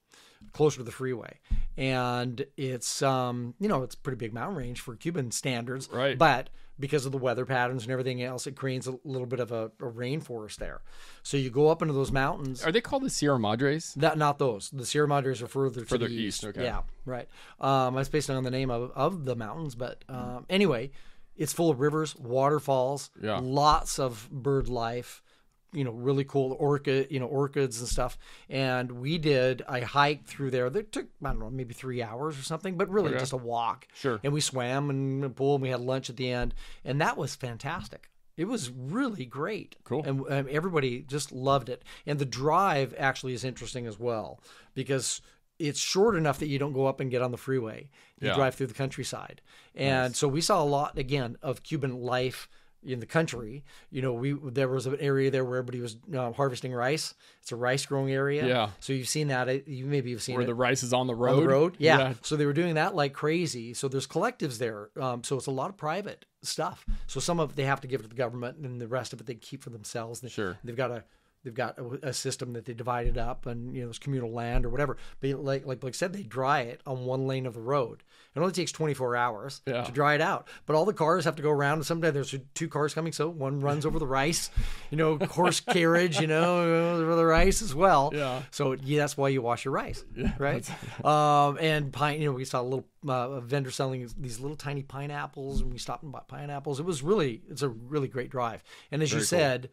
closer 0.53 0.77
to 0.77 0.83
the 0.83 0.91
freeway, 0.91 1.39
and 1.77 2.45
it's 2.57 3.01
um 3.01 3.53
you 3.59 3.67
know 3.67 3.83
it's 3.83 3.95
a 3.95 3.97
pretty 3.97 4.17
big 4.17 4.33
mountain 4.33 4.57
range 4.57 4.79
for 4.81 4.95
Cuban 4.95 5.31
standards, 5.31 5.89
Right. 5.91 6.17
But 6.17 6.49
because 6.77 7.05
of 7.05 7.13
the 7.13 7.17
weather 7.17 7.45
patterns 7.45 7.83
and 7.83 7.91
everything 7.93 8.21
else, 8.21 8.47
it 8.47 8.55
creates 8.57 8.85
a 8.85 8.97
little 9.05 9.25
bit 9.27 9.39
of 9.39 9.53
a, 9.53 9.65
a 9.79 9.85
rainforest 9.85 10.57
there. 10.57 10.81
So 11.23 11.37
you 11.37 11.49
go 11.49 11.69
up 11.69 11.81
into 11.81 11.93
those 11.93 12.11
mountains. 12.11 12.65
Are 12.65 12.71
they 12.73 12.81
called 12.81 13.03
the 13.03 13.09
Sierra 13.09 13.39
Madres? 13.39 13.93
That 13.95 14.17
not 14.17 14.39
those. 14.39 14.69
The 14.71 14.85
Sierra 14.85 15.07
Madres 15.07 15.41
are 15.41 15.47
further 15.47 15.79
to 15.81 15.85
Further 15.85 16.09
the 16.09 16.13
east, 16.15 16.43
okay. 16.43 16.63
Yeah, 16.63 16.81
right. 17.05 17.29
Um, 17.61 17.95
that's 17.95 18.09
based 18.09 18.29
on 18.29 18.43
the 18.43 18.51
name 18.51 18.69
of, 18.71 18.91
of 18.93 19.23
the 19.23 19.37
mountains, 19.37 19.73
but 19.73 20.03
um, 20.09 20.45
anyway, 20.49 20.91
it's 21.37 21.53
full 21.53 21.69
of 21.69 21.79
rivers, 21.79 22.13
waterfalls, 22.17 23.09
Yeah. 23.23 23.39
lots 23.41 23.97
of 23.97 24.27
bird 24.29 24.67
life. 24.67 25.21
You 25.75 25.83
know, 25.83 25.91
really 25.91 26.23
cool 26.23 26.55
orchid, 26.59 27.07
you 27.11 27.19
know, 27.19 27.25
orchids 27.27 27.79
and 27.79 27.87
stuff. 27.89 28.17
And 28.49 28.91
we 28.93 29.17
did 29.17 29.61
a 29.67 29.85
hike 29.85 30.25
through 30.25 30.51
there 30.51 30.69
that 30.69 30.91
took 30.91 31.07
I 31.23 31.29
don't 31.29 31.39
know 31.39 31.49
maybe 31.49 31.73
three 31.73 32.01
hours 32.01 32.39
or 32.39 32.43
something, 32.43 32.77
but 32.77 32.89
really 32.89 33.09
Okay. 33.09 33.19
just 33.19 33.33
a 33.33 33.37
walk. 33.37 33.87
Sure. 33.93 34.19
And 34.23 34.33
we 34.33 34.41
swam 34.41 34.89
in 34.89 35.21
the 35.21 35.29
pool 35.29 35.55
and 35.55 35.61
we 35.61 35.69
had 35.69 35.81
lunch 35.81 36.09
at 36.09 36.15
the 36.17 36.31
end, 36.31 36.53
and 36.83 36.99
that 37.01 37.17
was 37.17 37.35
fantastic. 37.35 38.09
It 38.37 38.45
was 38.45 38.69
really 38.69 39.25
great. 39.25 39.77
Cool. 39.85 40.03
And 40.03 40.19
um, 40.29 40.47
everybody 40.49 41.01
just 41.01 41.31
loved 41.31 41.69
it. 41.69 41.83
And 42.05 42.19
the 42.19 42.25
drive 42.25 42.93
actually 42.97 43.33
is 43.33 43.45
interesting 43.45 43.85
as 43.87 43.97
well 43.97 44.41
because 44.73 45.21
it's 45.57 45.79
short 45.79 46.15
enough 46.17 46.39
that 46.39 46.47
you 46.47 46.59
don't 46.59 46.73
go 46.73 46.85
up 46.85 46.99
and 46.99 47.09
get 47.09 47.21
on 47.21 47.31
the 47.31 47.37
freeway. 47.37 47.89
You 48.19 48.27
Yeah. 48.27 48.35
drive 48.35 48.55
through 48.55 48.67
the 48.67 48.73
countryside. 48.73 49.41
And 49.73 50.13
so 50.15 50.27
we 50.27 50.41
saw 50.41 50.61
a 50.61 50.65
lot 50.65 50.97
again 50.97 51.37
of 51.41 51.63
Cuban 51.63 52.01
life 52.01 52.49
in 52.85 52.99
the 52.99 53.05
country. 53.05 53.63
You 53.91 54.01
know, 54.01 54.13
we 54.13 54.33
there 54.33 54.67
was 54.69 54.85
an 54.85 54.97
area 54.99 55.31
there 55.31 55.43
where 55.43 55.57
everybody 55.57 55.81
was 55.81 55.97
uh, 56.15 56.31
harvesting 56.31 56.73
rice. 56.73 57.13
It's 57.41 57.51
a 57.51 57.55
rice 57.55 57.85
growing 57.85 58.11
area. 58.13 58.45
Yeah. 58.47 58.69
So 58.79 58.93
you've 58.93 59.07
seen 59.07 59.27
that. 59.29 59.67
You 59.67 59.85
maybe 59.85 60.11
have 60.11 60.21
seen 60.21 60.35
Where 60.35 60.43
it 60.43 60.47
the 60.47 60.55
rice 60.55 60.83
is 60.83 60.93
on 60.93 61.07
the 61.07 61.15
road? 61.15 61.37
on 61.37 61.43
the 61.43 61.47
road. 61.49 61.75
Yeah. 61.79 62.13
So 62.21 62.35
they 62.35 62.45
were 62.45 62.53
doing 62.53 62.75
that 62.75 62.95
like 62.95 63.13
crazy. 63.13 63.73
So 63.73 63.87
there's 63.87 64.07
collectives 64.07 64.57
there. 64.57 64.89
Um, 64.99 65.23
so 65.23 65.35
it's 65.37 65.47
a 65.47 65.51
lot 65.51 65.69
of 65.69 65.77
private 65.77 66.25
stuff. 66.41 66.85
So 67.07 67.19
some 67.19 67.39
of 67.39 67.55
they 67.55 67.63
have 67.63 67.81
to 67.81 67.87
give 67.87 68.01
to 68.03 68.07
the 68.07 68.15
government, 68.15 68.57
and 68.59 68.79
the 68.79 68.87
rest 68.87 69.13
of 69.13 69.19
it 69.19 69.25
they 69.27 69.35
keep 69.35 69.63
for 69.63 69.69
themselves. 69.71 70.21
They- 70.21 70.29
Sure. 70.29 70.57
They've 70.63 70.75
got 70.75 70.91
a 70.91 71.03
they've 71.43 71.53
got 71.53 71.77
a, 71.77 72.09
a 72.09 72.13
system 72.13 72.53
that 72.53 72.65
they 72.65 72.73
divided 72.73 73.17
up, 73.17 73.45
and 73.45 73.75
you 73.75 73.83
know 73.83 73.89
it's 73.89 73.99
communal 73.99 74.31
land 74.31 74.65
or 74.65 74.69
whatever. 74.69 74.97
But 75.21 75.29
like 75.43 75.65
like 75.65 75.79
Blake 75.79 75.95
said, 75.95 76.11
they 76.13 76.23
dry 76.23 76.61
it 76.61 76.81
on 76.85 77.05
one 77.05 77.27
lane 77.27 77.45
of 77.45 77.53
the 77.53 77.61
road. 77.61 78.03
It 78.35 78.39
only 78.39 78.51
takes 78.51 78.71
24 78.73 79.15
hours 79.15 79.61
Yeah. 79.65 79.83
to 79.83 79.91
dry 79.91 80.15
it 80.15 80.21
out. 80.21 80.47
But 80.65 80.75
all 80.75 80.83
the 80.85 80.93
cars 80.93 81.23
have 81.25 81.37
to 81.37 81.41
go 81.41 81.49
around, 81.51 81.77
and 81.77 81.85
sometimes 81.85 82.13
there's 82.13 82.35
two 82.53 82.67
cars 82.67 82.93
coming, 82.93 83.13
so 83.13 83.29
one 83.29 83.61
runs 83.61 83.85
over 83.85 83.97
the 83.97 84.05
rice, 84.07 84.49
you 84.91 84.97
know, 84.97 85.17
horse 85.17 85.59
carriage, 85.75 86.19
you 86.19 86.27
know, 86.27 86.99
over 87.01 87.15
the 87.15 87.25
rice 87.25 87.61
as 87.61 87.73
well. 87.73 88.11
Yeah. 88.13 88.41
So 88.51 88.73
yeah, 88.73 88.99
that's 88.99 89.15
why 89.15 89.29
you 89.29 89.41
wash 89.41 89.63
your 89.65 89.73
rice, 89.73 90.03
right? 90.37 90.69
um, 91.05 91.57
and 91.61 91.93
pine. 91.93 92.19
You 92.21 92.27
know, 92.27 92.33
we 92.33 92.43
saw 92.45 92.61
a 92.61 92.63
little 92.63 92.85
uh, 93.07 93.39
vendor 93.39 93.71
selling 93.71 94.07
these 94.17 94.39
little 94.39 94.57
tiny 94.57 94.83
pineapples, 94.83 95.61
and 95.61 95.71
we 95.71 95.77
stopped 95.77 96.03
and 96.03 96.11
bought 96.11 96.27
pineapples. 96.27 96.79
It 96.79 96.85
was 96.85 97.01
really, 97.01 97.41
it's 97.49 97.61
a 97.61 97.69
really 97.69 98.07
great 98.09 98.29
drive. 98.29 98.63
And 98.91 99.01
as 99.01 99.11
you 99.11 99.19
Very 99.19 99.21
cool. 99.21 99.27
said, 99.39 99.69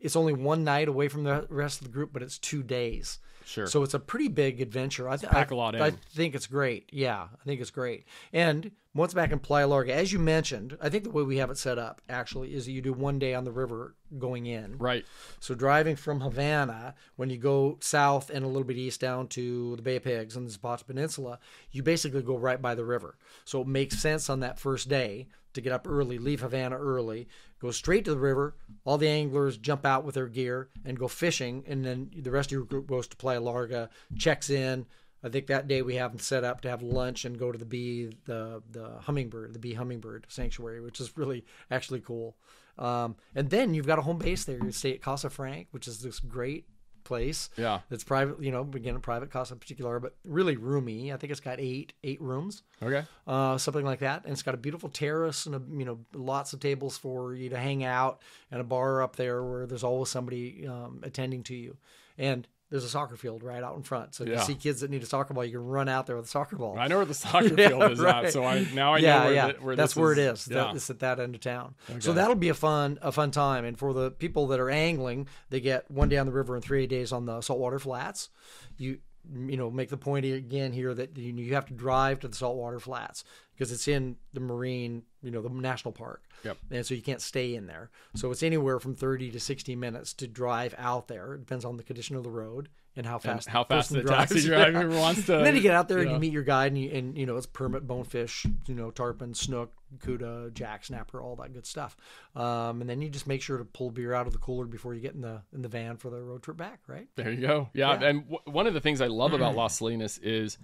it's 0.00 0.16
only 0.16 0.32
one 0.32 0.64
night 0.64 0.88
away 0.88 1.08
from 1.08 1.24
the 1.24 1.46
rest 1.50 1.80
of 1.80 1.86
the 1.86 1.92
group, 1.92 2.12
but 2.12 2.22
it's 2.22 2.38
two 2.38 2.62
days. 2.62 3.18
Sure. 3.46 3.66
So 3.68 3.82
it's 3.84 3.94
a 3.94 4.00
pretty 4.00 4.26
big 4.28 4.60
adventure. 4.60 5.08
I, 5.08 5.16
th- 5.16 5.30
pack 5.30 5.52
I- 5.52 5.54
a 5.54 5.58
lot 5.58 5.74
in. 5.76 5.80
I 5.82 5.90
think 5.90 6.34
it's 6.34 6.48
great. 6.48 6.90
Yeah, 6.92 7.28
I 7.32 7.44
think 7.44 7.60
it's 7.60 7.70
great. 7.70 8.04
And 8.32 8.72
once 8.96 9.14
back 9.14 9.32
in 9.32 9.38
Playa 9.38 9.66
Larga, 9.66 9.94
as 9.94 10.12
you 10.12 10.18
mentioned, 10.18 10.76
I 10.80 10.88
think 10.88 11.04
the 11.04 11.10
way 11.10 11.22
we 11.22 11.38
have 11.38 11.50
it 11.50 11.58
set 11.58 11.78
up 11.78 12.00
actually 12.08 12.54
is 12.54 12.66
that 12.66 12.72
you 12.72 12.80
do 12.80 12.92
one 12.92 13.18
day 13.18 13.34
on 13.34 13.44
the 13.44 13.52
river 13.52 13.94
going 14.18 14.46
in. 14.46 14.78
Right. 14.78 15.04
So 15.40 15.54
driving 15.54 15.96
from 15.96 16.20
Havana, 16.20 16.94
when 17.16 17.30
you 17.30 17.38
go 17.38 17.78
south 17.80 18.30
and 18.30 18.44
a 18.44 18.48
little 18.48 18.64
bit 18.64 18.76
east 18.76 19.00
down 19.00 19.28
to 19.28 19.76
the 19.76 19.82
Bay 19.82 19.96
of 19.96 20.04
Pigs 20.04 20.36
and 20.36 20.46
the 20.46 20.50
Zapata 20.50 20.84
Peninsula, 20.84 21.38
you 21.70 21.82
basically 21.82 22.22
go 22.22 22.36
right 22.36 22.60
by 22.60 22.74
the 22.74 22.84
river. 22.84 23.16
So 23.44 23.60
it 23.60 23.66
makes 23.66 23.98
sense 23.98 24.30
on 24.30 24.40
that 24.40 24.58
first 24.58 24.88
day 24.88 25.28
to 25.52 25.60
get 25.60 25.72
up 25.72 25.86
early, 25.88 26.18
leave 26.18 26.40
Havana 26.40 26.76
early, 26.76 27.28
go 27.60 27.70
straight 27.70 28.04
to 28.04 28.12
the 28.12 28.20
river. 28.20 28.56
All 28.84 28.98
the 28.98 29.08
anglers 29.08 29.56
jump 29.56 29.84
out 29.84 30.04
with 30.04 30.14
their 30.14 30.28
gear 30.28 30.68
and 30.84 30.98
go 30.98 31.08
fishing, 31.08 31.64
and 31.66 31.84
then 31.84 32.10
the 32.14 32.30
rest 32.30 32.48
of 32.48 32.52
your 32.52 32.64
group 32.64 32.86
goes 32.86 33.08
to 33.08 33.16
Playa 33.16 33.40
Larga, 33.40 33.90
checks 34.16 34.50
in. 34.50 34.86
I 35.26 35.28
think 35.28 35.48
that 35.48 35.66
day 35.66 35.82
we 35.82 35.96
have 35.96 36.12
them 36.12 36.20
set 36.20 36.44
up 36.44 36.60
to 36.62 36.70
have 36.70 36.82
lunch 36.82 37.24
and 37.24 37.36
go 37.38 37.50
to 37.50 37.58
the 37.58 37.64
bee, 37.64 38.10
the 38.26 38.62
the 38.70 38.98
hummingbird, 39.00 39.52
the 39.52 39.58
bee 39.58 39.74
hummingbird 39.74 40.26
sanctuary, 40.28 40.80
which 40.80 41.00
is 41.00 41.16
really 41.16 41.44
actually 41.70 42.00
cool. 42.00 42.36
Um, 42.78 43.16
and 43.34 43.50
then 43.50 43.74
you've 43.74 43.86
got 43.86 43.98
a 43.98 44.02
home 44.02 44.18
base 44.18 44.44
there. 44.44 44.58
You 44.62 44.70
stay 44.70 44.92
at 44.94 45.02
Casa 45.02 45.28
Frank, 45.30 45.68
which 45.72 45.88
is 45.88 45.98
this 46.00 46.20
great 46.20 46.66
place. 47.04 47.50
Yeah. 47.56 47.80
It's 47.90 48.04
private, 48.04 48.42
you 48.42 48.50
know, 48.50 48.62
again, 48.74 48.96
a 48.96 49.00
private 49.00 49.30
Casa 49.30 49.56
Particular, 49.56 49.98
but 50.00 50.16
really 50.24 50.56
roomy. 50.56 51.12
I 51.12 51.16
think 51.16 51.30
it's 51.30 51.40
got 51.40 51.58
eight 51.60 51.92
eight 52.04 52.20
rooms, 52.20 52.62
Okay. 52.82 53.04
uh, 53.26 53.56
something 53.58 53.84
like 53.84 54.00
that. 54.00 54.24
And 54.24 54.32
it's 54.32 54.42
got 54.42 54.54
a 54.54 54.58
beautiful 54.58 54.88
terrace 54.90 55.46
and 55.46 55.54
a, 55.54 55.62
you 55.78 55.84
know 55.84 56.00
lots 56.14 56.52
of 56.52 56.60
tables 56.60 56.98
for 56.98 57.34
you 57.34 57.48
to 57.50 57.58
hang 57.58 57.82
out 57.84 58.20
and 58.50 58.60
a 58.60 58.64
bar 58.64 59.02
up 59.02 59.16
there 59.16 59.42
where 59.42 59.66
there's 59.66 59.84
always 59.84 60.08
somebody 60.10 60.66
um, 60.68 61.00
attending 61.02 61.42
to 61.44 61.54
you. 61.54 61.76
And 62.18 62.46
there's 62.70 62.82
a 62.84 62.88
soccer 62.88 63.16
field 63.16 63.42
right 63.44 63.62
out 63.62 63.76
in 63.76 63.82
front, 63.82 64.14
so 64.14 64.24
if 64.24 64.30
Yeah. 64.30 64.38
you 64.40 64.44
see 64.44 64.54
kids 64.56 64.80
that 64.80 64.90
need 64.90 65.02
a 65.02 65.06
soccer 65.06 65.32
ball, 65.34 65.44
you 65.44 65.52
can 65.52 65.64
run 65.66 65.88
out 65.88 66.06
there 66.06 66.16
with 66.16 66.24
a 66.24 66.28
soccer 66.28 66.56
ball. 66.56 66.76
I 66.78 66.88
know 66.88 66.96
where 66.96 67.04
the 67.04 67.14
soccer 67.26 67.54
Yeah, 67.56 67.68
field 67.68 67.92
is 67.92 68.00
right. 68.00 68.24
at, 68.24 68.32
so 68.32 68.44
I 68.44 68.66
now 68.74 68.94
I 68.94 68.98
yeah, 68.98 69.18
know 69.18 69.24
where, 69.24 69.34
yeah. 69.34 69.46
the, 69.46 69.52
where 69.60 69.76
that's 69.76 69.94
where 69.96 70.12
it 70.12 70.18
is. 70.18 70.48
Yeah. 70.48 70.54
That, 70.64 70.76
it's 70.76 70.90
at 70.90 70.98
that 71.00 71.20
end 71.20 71.34
of 71.34 71.40
town. 71.40 71.74
So 72.00 72.12
that'll 72.12 72.34
be 72.34 72.48
a 72.48 72.54
fun 72.54 72.98
a 73.02 73.12
fun 73.12 73.30
time. 73.30 73.64
And 73.64 73.78
for 73.78 73.92
the 73.92 74.10
people 74.10 74.48
that 74.48 74.58
are 74.60 74.70
angling, 74.70 75.28
they 75.50 75.60
get 75.60 75.90
one 75.90 76.08
day 76.08 76.18
on 76.18 76.26
the 76.26 76.32
river 76.32 76.54
and 76.56 76.64
three 76.64 76.86
days 76.86 77.12
on 77.12 77.24
the 77.26 77.40
saltwater 77.40 77.78
flats. 77.78 78.30
You 78.78 78.98
you 79.34 79.56
know 79.56 79.70
make 79.70 79.88
the 79.88 79.96
point 79.96 80.24
again 80.24 80.72
here 80.72 80.94
that 80.94 81.16
you, 81.16 81.32
you 81.34 81.54
have 81.54 81.66
to 81.66 81.74
drive 81.74 82.20
to 82.20 82.28
the 82.28 82.36
saltwater 82.36 82.78
flats 82.78 83.24
because 83.54 83.72
it's 83.72 83.88
in 83.88 84.16
the 84.32 84.40
marine 84.40 85.02
you 85.22 85.30
know 85.30 85.42
the 85.42 85.50
national 85.50 85.92
park. 85.92 86.22
Yep. 86.44 86.58
And 86.70 86.86
so 86.86 86.94
you 86.94 87.02
can't 87.02 87.20
stay 87.20 87.54
in 87.54 87.66
there. 87.66 87.90
So 88.14 88.30
it's 88.30 88.42
anywhere 88.42 88.78
from 88.78 88.94
30 88.94 89.30
to 89.32 89.40
60 89.40 89.74
minutes 89.76 90.12
to 90.14 90.28
drive 90.28 90.74
out 90.78 91.08
there. 91.08 91.34
It 91.34 91.40
depends 91.40 91.64
on 91.64 91.76
the 91.76 91.82
condition 91.82 92.16
of 92.16 92.22
the 92.22 92.30
road 92.30 92.68
and 92.96 93.04
how 93.06 93.14
And 93.14 93.22
fast 93.22 93.48
how 93.48 93.62
fast 93.64 93.90
the 93.92 94.02
taxi 94.02 94.40
drives. 94.40 94.72
driver 94.72 94.88
wants 94.88 95.26
to. 95.26 95.36
And 95.36 95.46
then 95.46 95.54
you 95.54 95.60
get 95.60 95.74
out 95.74 95.88
there 95.88 95.98
and 95.98 96.08
yeah. 96.08 96.14
you 96.14 96.20
meet 96.20 96.32
your 96.32 96.42
guide, 96.42 96.72
and, 96.72 96.80
you, 96.80 96.90
and 96.90 97.16
you 97.18 97.26
know 97.26 97.36
it's 97.36 97.46
permit 97.46 97.86
bonefish, 97.86 98.46
you 98.66 98.74
know 98.74 98.90
tarpon, 98.90 99.34
snook, 99.34 99.72
cuda, 99.98 100.52
jack 100.54 100.84
snapper, 100.84 101.20
all 101.20 101.36
that 101.36 101.52
good 101.52 101.66
stuff. 101.66 101.96
Um, 102.34 102.80
and 102.80 102.88
then 102.88 103.02
you 103.02 103.08
just 103.08 103.26
make 103.26 103.42
sure 103.42 103.58
to 103.58 103.64
pull 103.64 103.90
beer 103.90 104.14
out 104.14 104.26
of 104.26 104.32
the 104.32 104.38
cooler 104.38 104.64
before 104.66 104.94
you 104.94 105.00
get 105.00 105.14
in 105.14 105.20
the 105.20 105.42
in 105.54 105.62
the 105.62 105.68
van 105.68 105.96
for 105.98 106.10
the 106.10 106.20
road 106.22 106.42
trip 106.42 106.56
back, 106.56 106.80
right? 106.86 107.06
There 107.16 107.30
you 107.30 107.40
go. 107.46 107.68
Yeah, 107.74 108.00
Yeah. 108.00 108.08
and 108.08 108.22
w- 108.24 108.40
one 108.46 108.66
of 108.66 108.74
the 108.74 108.80
things 108.80 109.00
I 109.00 109.06
love 109.08 109.32
about 109.34 109.54
Las 109.56 109.76
Salinas 109.78 110.18
is 110.18 110.56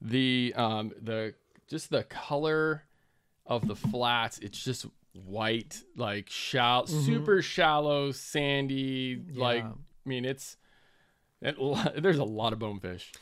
the 0.00 0.52
um 0.56 0.92
the 1.00 1.34
just 1.68 1.90
the 1.90 2.04
color 2.04 2.84
of 3.46 3.66
the 3.66 3.76
flats. 3.76 4.38
It's 4.38 4.62
just 4.62 4.86
white, 5.26 5.82
like 5.96 6.30
shallow, 6.30 6.86
super 6.86 7.42
shallow, 7.42 8.12
sandy. 8.12 9.20
Like 9.34 9.64
I 9.64 9.72
mean, 10.08 10.24
it's 10.24 10.56
it, 11.42 11.56
there's 12.02 12.18
a 12.18 12.24
lot 12.24 12.52
of 12.52 12.58
bonefish. 12.58 13.12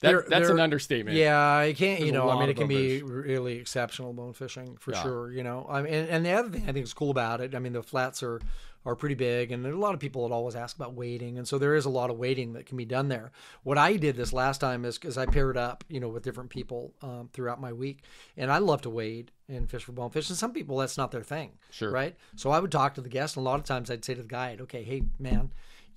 That, 0.00 0.28
that's 0.28 0.48
an 0.48 0.60
understatement. 0.60 1.16
Yeah, 1.16 1.36
I 1.40 1.72
can't. 1.72 1.98
There's 1.98 2.06
You 2.06 2.12
know, 2.12 2.30
I 2.30 2.38
mean, 2.38 2.48
it 2.48 2.56
can 2.56 2.68
be 2.68 3.02
really 3.02 3.56
exceptional 3.56 4.12
bone 4.12 4.32
fishing 4.32 4.76
for 4.78 4.92
Yeah. 4.92 5.02
sure. 5.02 5.32
You 5.32 5.42
know, 5.42 5.66
I 5.68 5.82
mean, 5.82 5.92
and, 5.92 6.08
and 6.08 6.26
the 6.26 6.30
other 6.32 6.50
thing 6.50 6.62
I 6.68 6.72
think 6.72 6.84
is 6.84 6.94
cool 6.94 7.10
about 7.10 7.40
it. 7.40 7.52
I 7.54 7.58
mean, 7.58 7.72
the 7.72 7.82
flats 7.82 8.22
are 8.22 8.40
are 8.86 8.94
pretty 8.94 9.16
big, 9.16 9.50
and 9.50 9.64
there 9.64 9.72
are 9.72 9.74
a 9.74 9.78
lot 9.78 9.92
of 9.92 9.98
people 10.00 10.26
that 10.26 10.32
always 10.32 10.54
ask 10.54 10.76
about 10.76 10.94
wading, 10.94 11.36
and 11.36 11.46
so 11.48 11.58
there 11.58 11.74
is 11.74 11.84
a 11.84 11.90
lot 11.90 12.10
of 12.10 12.16
wading 12.16 12.52
that 12.52 12.64
can 12.64 12.76
be 12.76 12.84
done 12.84 13.08
there. 13.08 13.32
What 13.64 13.76
I 13.76 13.96
did 13.96 14.16
this 14.16 14.32
last 14.32 14.58
time 14.58 14.84
is 14.84 14.96
because 14.96 15.18
I 15.18 15.26
paired 15.26 15.56
up, 15.56 15.82
you 15.88 15.98
know, 15.98 16.08
with 16.08 16.22
different 16.22 16.48
people 16.48 16.94
um, 17.02 17.28
throughout 17.32 17.60
my 17.60 17.72
week, 17.72 18.04
and 18.36 18.52
I 18.52 18.58
love 18.58 18.80
to 18.82 18.90
wade 18.90 19.32
and 19.48 19.68
fish 19.68 19.82
for 19.84 19.92
bonefish, 19.92 20.30
and 20.30 20.38
some 20.38 20.52
people 20.52 20.78
that's 20.78 20.96
not 20.96 21.10
their 21.10 21.24
thing, 21.24 21.50
Sure. 21.70 21.90
right? 21.90 22.14
So 22.36 22.50
I 22.50 22.60
would 22.60 22.70
talk 22.70 22.94
to 22.94 23.00
the 23.00 23.08
guest, 23.10 23.36
and 23.36 23.44
a 23.44 23.50
lot 23.50 23.58
of 23.58 23.64
times 23.66 23.90
I'd 23.90 24.04
say 24.04 24.14
to 24.14 24.22
the 24.22 24.28
guide, 24.28 24.60
"Okay, 24.60 24.84
hey 24.84 25.02
man." 25.18 25.50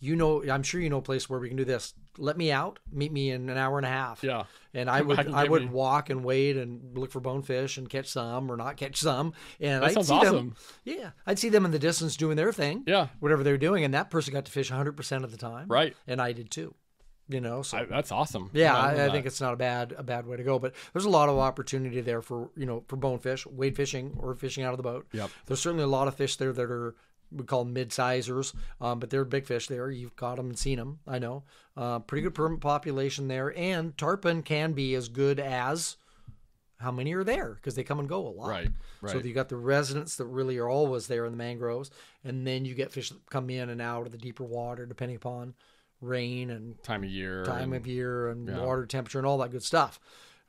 You 0.04 0.16
know, 0.16 0.44
I'm 0.50 0.64
sure 0.64 0.82
you 0.82 0.90
know 0.90 0.98
a 0.98 1.02
place 1.02 1.30
where 1.30 1.40
we 1.40 1.48
can 1.48 1.56
do 1.58 1.64
this. 1.64 1.94
Let 2.18 2.36
me 2.36 2.52
out. 2.52 2.80
Meet 2.92 3.12
me 3.14 3.30
in 3.30 3.50
an 3.50 3.58
hour 3.58 3.78
and 3.78 3.86
a 3.86 3.90
half. 3.90 4.24
Yeah. 4.24 4.44
And 4.74 4.90
I 4.90 5.02
would 5.08 5.20
and 5.20 5.36
I 5.36 5.44
would 5.46 5.62
me. 5.62 5.68
walk 5.70 6.10
and 6.10 6.24
wade 6.26 6.58
and 6.58 6.98
look 6.98 7.12
for 7.12 7.20
bonefish 7.20 7.78
and 7.78 7.88
catch 7.88 8.08
some 8.08 8.52
or 8.52 8.58
not 8.58 8.78
catch 8.78 8.98
some. 8.98 9.34
And 9.60 9.84
That 9.84 9.96
I'd 9.98 10.06
see 10.06 10.14
awesome. 10.14 10.36
them. 10.36 10.56
Yeah, 10.84 11.12
I'd 11.28 11.38
see 11.40 11.50
them 11.50 11.66
in 11.66 11.72
the 11.72 11.80
distance 11.80 12.18
doing 12.18 12.36
their 12.36 12.52
thing. 12.52 12.84
Yeah. 12.88 13.08
Whatever 13.20 13.44
they're 13.44 13.58
doing, 13.60 13.84
and 13.84 13.94
that 13.94 14.10
person 14.10 14.34
got 14.34 14.46
to 14.46 14.52
fish 14.52 14.72
100 14.72 14.94
percent 14.98 15.24
of 15.24 15.30
the 15.32 15.38
time. 15.38 15.68
Right. 15.68 15.96
And 16.08 16.20
I 16.20 16.34
did 16.34 16.50
too. 16.50 16.74
You 17.30 17.40
know, 17.40 17.62
so 17.62 17.78
I, 17.78 17.86
that's 17.86 18.12
awesome. 18.12 18.50
yeah, 18.52 18.76
I, 18.76 19.06
I 19.06 19.10
think 19.10 19.26
it's 19.26 19.40
not 19.40 19.54
a 19.54 19.56
bad 19.56 19.94
a 19.98 20.04
bad 20.04 20.26
way 20.26 20.36
to 20.36 20.44
go. 20.44 20.60
But 20.60 20.74
there's 20.92 21.06
a 21.06 21.10
lot 21.10 21.30
of 21.30 21.38
opportunity 21.38 22.02
there 22.02 22.22
for 22.22 22.50
you 22.58 22.66
know 22.66 22.84
for 22.90 22.98
bonefish, 22.98 23.46
wade 23.46 23.78
fishing, 23.78 24.18
or 24.20 24.36
fishing 24.36 24.66
out 24.66 24.74
of 24.74 24.78
the 24.78 24.84
boat. 24.84 25.08
Yep. 25.14 25.30
There's 25.46 25.62
certainly 25.62 25.84
a 25.86 25.88
lot 25.88 26.10
of 26.10 26.16
fish 26.16 26.36
there 26.36 26.52
that 26.52 26.70
are 26.70 26.96
we 27.32 27.46
call 27.46 27.64
them 27.64 27.74
mid-sizers, 27.74 28.54
um, 28.80 29.00
but 29.00 29.10
they're 29.10 29.26
big 29.26 29.46
fish 29.46 29.68
there. 29.68 29.90
You've 29.90 30.16
caught 30.16 30.38
them 30.38 30.48
and 30.50 30.60
seen 30.60 30.78
them. 30.78 31.00
I 31.08 31.20
know. 31.20 31.44
Uh, 31.78 32.00
pretty 32.00 32.24
good 32.24 32.36
permit 32.36 32.60
population 32.60 33.28
there, 33.28 33.58
and 33.58 33.98
tarpon 33.98 34.44
can 34.44 34.74
be 34.74 34.96
as 34.96 35.08
good 35.08 35.40
as 35.40 35.98
how 36.82 36.92
many 36.92 37.14
are 37.14 37.24
there 37.24 37.54
because 37.54 37.76
they 37.76 37.84
come 37.84 38.00
and 38.00 38.10
go 38.10 38.28
a 38.28 38.30
lot. 38.30 38.50
Right, 38.50 38.70
right. 39.02 39.12
So 39.12 39.20
you 39.20 39.34
got 39.34 39.50
the 39.50 39.56
residents 39.56 40.16
that 40.18 40.26
really 40.26 40.58
are 40.58 40.68
always 40.68 41.08
there 41.08 41.26
in 41.26 41.32
the 41.32 41.38
mangroves, 41.38 41.92
and 42.24 42.46
then 42.46 42.66
you 42.66 42.74
get 42.74 42.92
fish 42.92 43.10
that 43.10 43.26
come 43.30 43.50
in 43.50 43.70
and 43.70 43.82
out 43.82 44.06
of 44.06 44.12
the 44.12 44.18
deeper 44.18 44.44
water 44.44 44.86
depending 44.86 45.16
upon 45.16 45.54
rain 46.02 46.50
and 46.50 46.82
time 46.84 47.04
of 47.04 47.10
year. 47.10 47.46
time 47.46 47.74
and- 47.74 47.76
of 47.76 47.88
year 47.88 48.30
and 48.30 48.48
yeah. 48.48 48.60
water 48.60 48.86
temperature 48.86 49.20
and 49.20 49.28
all 49.28 49.38
that 49.38 49.52
good 49.52 49.64
stuff. 49.64 50.00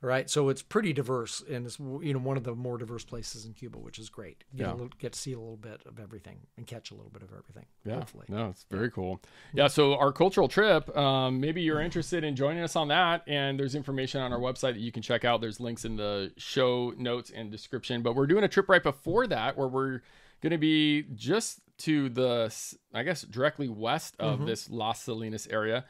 Right, 0.05 0.29
so 0.29 0.49
it's 0.49 0.61
pretty 0.61 0.91
diverse, 0.91 1.41
and 1.49 1.65
it's 1.65 1.79
you 1.79 2.11
know 2.13 2.19
one 2.19 2.35
of 2.35 2.43
the 2.43 2.53
more 2.53 2.77
diverse 2.77 3.05
places 3.05 3.45
in 3.45 3.53
Cuba, 3.53 3.77
which 3.77 3.97
is 3.97 4.09
great. 4.09 4.43
Get, 4.53 4.65
Yeah. 4.67 4.71
little, 4.73 4.89
get 4.99 5.13
to 5.13 5.19
see 5.19 5.31
a 5.31 5.39
little 5.39 5.55
bit 5.55 5.81
of 5.85 5.97
everything 5.97 6.39
and 6.57 6.67
catch 6.67 6.91
a 6.91 6.93
little 6.93 7.09
bit 7.09 7.21
of 7.23 7.29
everything. 7.29 7.67
Yeah, 7.85 7.95
hopefully. 7.99 8.25
no, 8.27 8.49
it's 8.49 8.65
very 8.69 8.91
cool. 8.91 9.21
Yeah, 9.53 9.67
so 9.67 9.95
our 9.95 10.11
cultural 10.11 10.49
trip, 10.49 10.93
um, 10.97 11.39
maybe 11.39 11.61
you're 11.61 11.79
interested 11.79 12.25
in 12.25 12.35
joining 12.35 12.63
us 12.63 12.75
on 12.75 12.89
that, 12.89 13.23
and 13.27 13.57
there's 13.57 13.75
information 13.75 14.19
on 14.19 14.33
our 14.33 14.39
website 14.39 14.73
that 14.73 14.79
you 14.81 14.91
can 14.91 15.01
check 15.01 15.23
out. 15.23 15.39
There's 15.39 15.61
links 15.61 15.85
in 15.85 15.95
the 15.95 16.33
show 16.35 16.93
notes 16.97 17.31
and 17.33 17.49
description. 17.49 18.01
But 18.01 18.13
we're 18.15 18.27
doing 18.27 18.43
a 18.43 18.49
trip 18.49 18.67
right 18.67 18.83
before 18.83 19.25
that, 19.27 19.57
where 19.57 19.69
we're 19.69 20.01
going 20.41 20.51
to 20.51 20.57
be 20.57 21.03
just 21.15 21.61
to 21.77 22.09
the, 22.09 22.53
I 22.93 23.03
guess, 23.03 23.21
directly 23.21 23.69
west 23.69 24.15
of 24.19 24.45
this 24.45 24.69
Las 24.69 25.01
Salinas 25.01 25.47
area, 25.47 25.85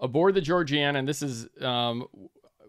aboard 0.00 0.34
the 0.34 0.40
Georgiana, 0.40 0.98
and 1.00 1.06
this 1.06 1.20
is. 1.20 1.48
Um, 1.62 2.06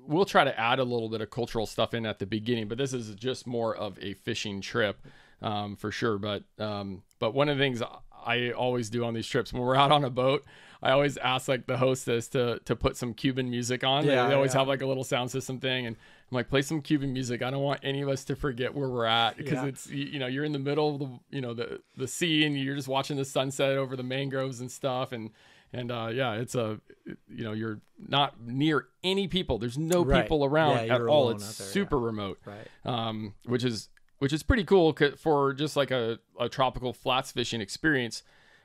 We'll 0.09 0.25
try 0.25 0.43
to 0.43 0.59
add 0.59 0.79
a 0.79 0.83
little 0.83 1.07
bit 1.09 1.21
of 1.21 1.29
cultural 1.29 1.65
stuff 1.65 1.93
in 1.93 2.05
at 2.05 2.19
the 2.19 2.25
beginning, 2.25 2.67
but 2.67 2.77
this 2.77 2.93
is 2.93 3.13
just 3.15 3.45
more 3.47 3.75
of 3.75 3.97
a 4.01 4.13
fishing 4.15 4.59
trip 4.61 4.97
um, 5.41 5.75
for 5.75 5.91
sure. 5.91 6.17
But 6.17 6.43
um, 6.57 7.03
but 7.19 7.33
one 7.33 7.47
of 7.49 7.57
the 7.57 7.63
things 7.63 7.81
I 8.25 8.51
always 8.51 8.89
do 8.89 9.05
on 9.05 9.13
these 9.13 9.27
trips 9.27 9.53
when 9.53 9.61
we're 9.61 9.75
out 9.75 9.91
on 9.91 10.03
a 10.03 10.09
boat, 10.09 10.43
I 10.81 10.91
always 10.91 11.17
ask 11.17 11.47
like 11.47 11.67
the 11.67 11.77
hostess 11.77 12.27
to 12.29 12.59
to 12.65 12.75
put 12.75 12.97
some 12.97 13.13
Cuban 13.13 13.49
music 13.49 13.83
on. 13.83 14.05
They- 14.05 14.13
Yeah, 14.13 14.27
they, 14.27 14.33
always 14.33 14.53
yeah. 14.53 14.59
have 14.59 14.67
like 14.67 14.81
a 14.81 14.85
little 14.87 15.03
sound 15.03 15.31
system 15.31 15.59
thing, 15.59 15.85
and 15.85 15.95
I'm 16.31 16.35
like, 16.35 16.49
play 16.49 16.61
some 16.63 16.81
Cuban 16.81 17.13
music. 17.13 17.41
I 17.41 17.49
don't 17.51 17.63
want 17.63 17.79
any 17.83 18.01
of 18.01 18.09
us 18.09 18.23
to 18.25 18.35
forget 18.35 18.73
where 18.75 18.89
we're 18.89 19.05
at 19.05 19.37
because 19.37 19.53
Yeah. 19.53 19.65
it's 19.65 19.87
you, 19.89 20.05
you 20.05 20.19
know 20.19 20.27
you're 20.27 20.43
in 20.45 20.51
the 20.53 20.59
middle 20.59 20.93
of 20.95 20.99
the 20.99 21.19
you 21.29 21.41
know 21.41 21.53
the 21.53 21.81
the 21.97 22.07
sea 22.07 22.45
and 22.45 22.57
you're 22.57 22.75
just 22.75 22.87
watching 22.87 23.15
the 23.17 23.25
sunset 23.25 23.77
over 23.77 23.95
the 23.95 24.03
mangroves 24.03 24.59
and 24.59 24.71
stuff 24.71 25.11
and. 25.11 25.29
And 25.71 25.91
uh, 25.91 26.09
yeah, 26.11 26.33
it's 26.33 26.55
a, 26.55 26.79
you 27.05 27.43
know, 27.43 27.53
you're 27.53 27.79
not 27.97 28.41
near 28.41 28.87
any 29.03 29.27
people. 29.27 29.57
There's 29.59 29.77
no 29.77 30.03
Right. 30.03 30.23
people 30.23 30.43
around 30.43 30.87
Yeah, 30.87 30.95
at 30.95 31.01
all. 31.01 31.29
It's 31.31 31.57
there, 31.57 31.67
yeah. 31.67 31.73
super 31.73 31.99
remote 31.99 32.39
Right. 32.45 32.67
um, 32.85 33.35
which 33.45 33.63
is 33.63 33.89
which 34.19 34.33
is 34.33 34.43
pretty 34.43 34.63
cool 34.65 34.93
for 35.17 35.53
just 35.53 35.77
like 35.77 35.91
a, 35.91 36.19
a 36.39 36.49
tropical 36.49 36.91
flats 36.91 37.31
fishing 37.31 37.61
experience 37.61 38.21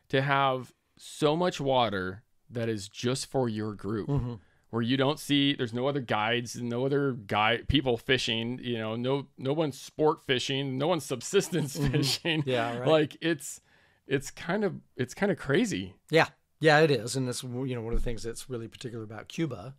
to 0.08 0.20
have 0.22 0.72
so 0.96 1.36
much 1.36 1.60
water 1.60 2.22
that 2.50 2.68
is 2.68 2.88
just 2.88 3.26
for 3.26 3.48
your 3.48 3.72
group 3.74 4.08
Mm-hmm. 4.08 4.34
where 4.70 4.82
you 4.82 4.96
don't 4.96 5.20
see 5.20 5.54
there's 5.54 5.72
no 5.74 5.86
other 5.86 6.00
guides 6.00 6.56
no 6.60 6.84
other 6.86 7.12
guy 7.12 7.58
people 7.68 7.96
fishing 7.96 8.58
you 8.62 8.78
know 8.78 8.96
no 8.96 9.26
no 9.38 9.52
one's 9.52 9.78
sport 9.80 10.26
fishing 10.26 10.76
no 10.78 10.88
one's 10.88 11.04
subsistence 11.04 11.76
fishing 11.76 12.40
Mm-hmm. 12.40 12.50
Yeah, 12.50 12.78
right. 12.80 12.88
like 12.88 13.16
it's 13.20 13.60
it's 14.08 14.30
kind 14.32 14.64
of 14.64 14.74
it's 14.96 15.14
kind 15.14 15.30
of 15.30 15.38
crazy 15.38 15.94
Yeah, 16.10 16.26
yeah, 16.64 16.80
it 16.80 16.90
is, 16.90 17.14
and 17.14 17.28
that's 17.28 17.42
you 17.42 17.74
know 17.74 17.82
one 17.82 17.92
of 17.92 17.98
the 17.98 18.04
things 18.04 18.22
that's 18.22 18.48
really 18.48 18.68
particular 18.68 19.04
about 19.04 19.28
Cuba, 19.28 19.74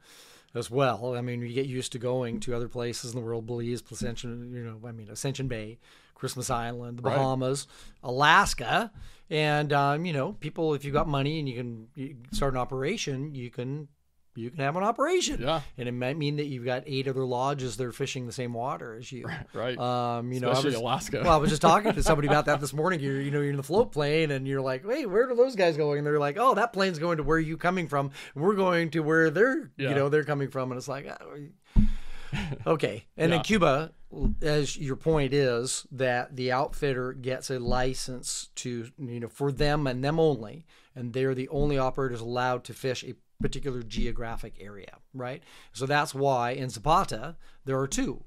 as 0.53 0.69
well. 0.69 1.15
I 1.15 1.21
mean, 1.21 1.41
you 1.41 1.53
get 1.53 1.65
used 1.65 1.91
to 1.93 1.99
going 1.99 2.39
to 2.41 2.55
other 2.55 2.67
places 2.67 3.13
in 3.13 3.19
the 3.19 3.25
world, 3.25 3.47
Belize, 3.47 3.83
Ascension, 3.91 4.53
you 4.53 4.63
know, 4.63 4.87
I 4.87 4.91
mean 4.91 5.09
Ascension 5.09 5.47
Bay, 5.47 5.79
Christmas 6.13 6.51
Island, 6.51 6.99
the 6.99 7.03
Right. 7.03 7.15
Bahamas, 7.15 7.65
Alaska, 8.03 8.91
and 9.31 9.73
um, 9.73 10.05
you 10.05 10.13
know, 10.13 10.33
people 10.33 10.75
if 10.75 10.85
you've 10.85 10.93
got 10.93 11.07
money 11.07 11.39
and 11.39 11.49
you 11.49 11.55
can 11.55 11.87
you 11.95 12.15
start 12.31 12.53
an 12.53 12.59
operation, 12.59 13.33
you 13.33 13.49
can 13.49 13.87
you 14.35 14.49
can 14.49 14.59
have 14.59 14.75
an 14.75 14.83
operation. 14.83 15.41
Yeah. 15.41 15.61
And 15.77 15.87
it 15.87 15.93
might 15.93 16.17
mean 16.17 16.35
that 16.37 16.45
you've 16.45 16.65
got 16.65 16.83
eight 16.85 17.07
other 17.07 17.23
lodges 17.25 17.77
that 17.77 17.85
are 17.85 17.91
fishing 17.91 18.25
the 18.25 18.31
same 18.31 18.53
water 18.53 18.95
as 18.95 19.11
you. 19.11 19.25
right 19.53 19.77
Um, 19.77 20.31
you 20.31 20.39
know, 20.39 20.51
I 20.51 20.59
was, 20.59 20.75
alaska 20.75 21.21
well, 21.23 21.33
I 21.33 21.37
was 21.37 21.49
just 21.49 21.61
talking 21.61 21.93
to 21.93 22.03
somebody 22.09 22.27
about 22.27 22.45
that 22.45 22.59
this 22.59 22.73
morning. 22.73 22.99
You're, 22.99 23.21
you 23.21 23.31
know, 23.31 23.39
you're 23.41 23.51
in 23.51 23.57
the 23.57 23.63
float 23.63 23.91
plane, 23.91 24.31
and 24.31 24.47
you're 24.47 24.61
like, 24.61 24.85
"Hey, 24.85 25.05
where 25.05 25.29
are 25.29 25.35
those 25.35 25.55
guys 25.55 25.77
going?" 25.77 25.99
And 25.99 26.07
they're 26.07 26.19
like, 26.19 26.37
"Oh, 26.39 26.53
that 26.55 26.73
plane's 26.73 26.99
going 26.99 27.17
to 27.17 27.23
where 27.23 27.39
you 27.39 27.57
coming 27.57 27.87
from. 27.87 28.11
We're 28.35 28.55
going 28.55 28.89
to 28.91 28.99
where 29.01 29.29
they're, 29.29 29.71
Yeah. 29.77 29.89
you 29.89 29.95
know, 29.95 30.09
they're 30.09 30.23
coming 30.23 30.49
from." 30.49 30.71
And 30.71 30.77
it's 30.77 30.87
like, 30.87 31.07
ah, 31.09 31.81
okay. 32.67 33.05
And 33.17 33.31
Yeah. 33.31 33.37
in 33.37 33.43
Cuba, 33.43 33.91
as 34.41 34.77
your 34.77 34.95
point 34.95 35.33
is 35.33 35.85
that 35.91 36.35
the 36.35 36.51
outfitter 36.51 37.13
gets 37.13 37.49
a 37.49 37.59
license 37.59 38.49
to, 38.55 38.89
you 38.97 39.19
know, 39.19 39.27
for 39.27 39.51
them 39.51 39.87
and 39.87 40.03
them 40.03 40.19
only, 40.19 40.65
and 40.95 41.13
they're 41.13 41.35
the 41.35 41.49
only 41.49 41.77
operators 41.77 42.21
allowed 42.21 42.63
to 42.65 42.73
fish 42.73 43.03
a 43.03 43.13
particular 43.41 43.83
geographic 43.83 44.55
area, 44.59 44.97
right? 45.13 45.43
So 45.73 45.85
that's 45.85 46.13
why 46.15 46.51
in 46.51 46.69
Zapata 46.69 47.35
there 47.65 47.79
are 47.79 47.87
two. 47.87 48.23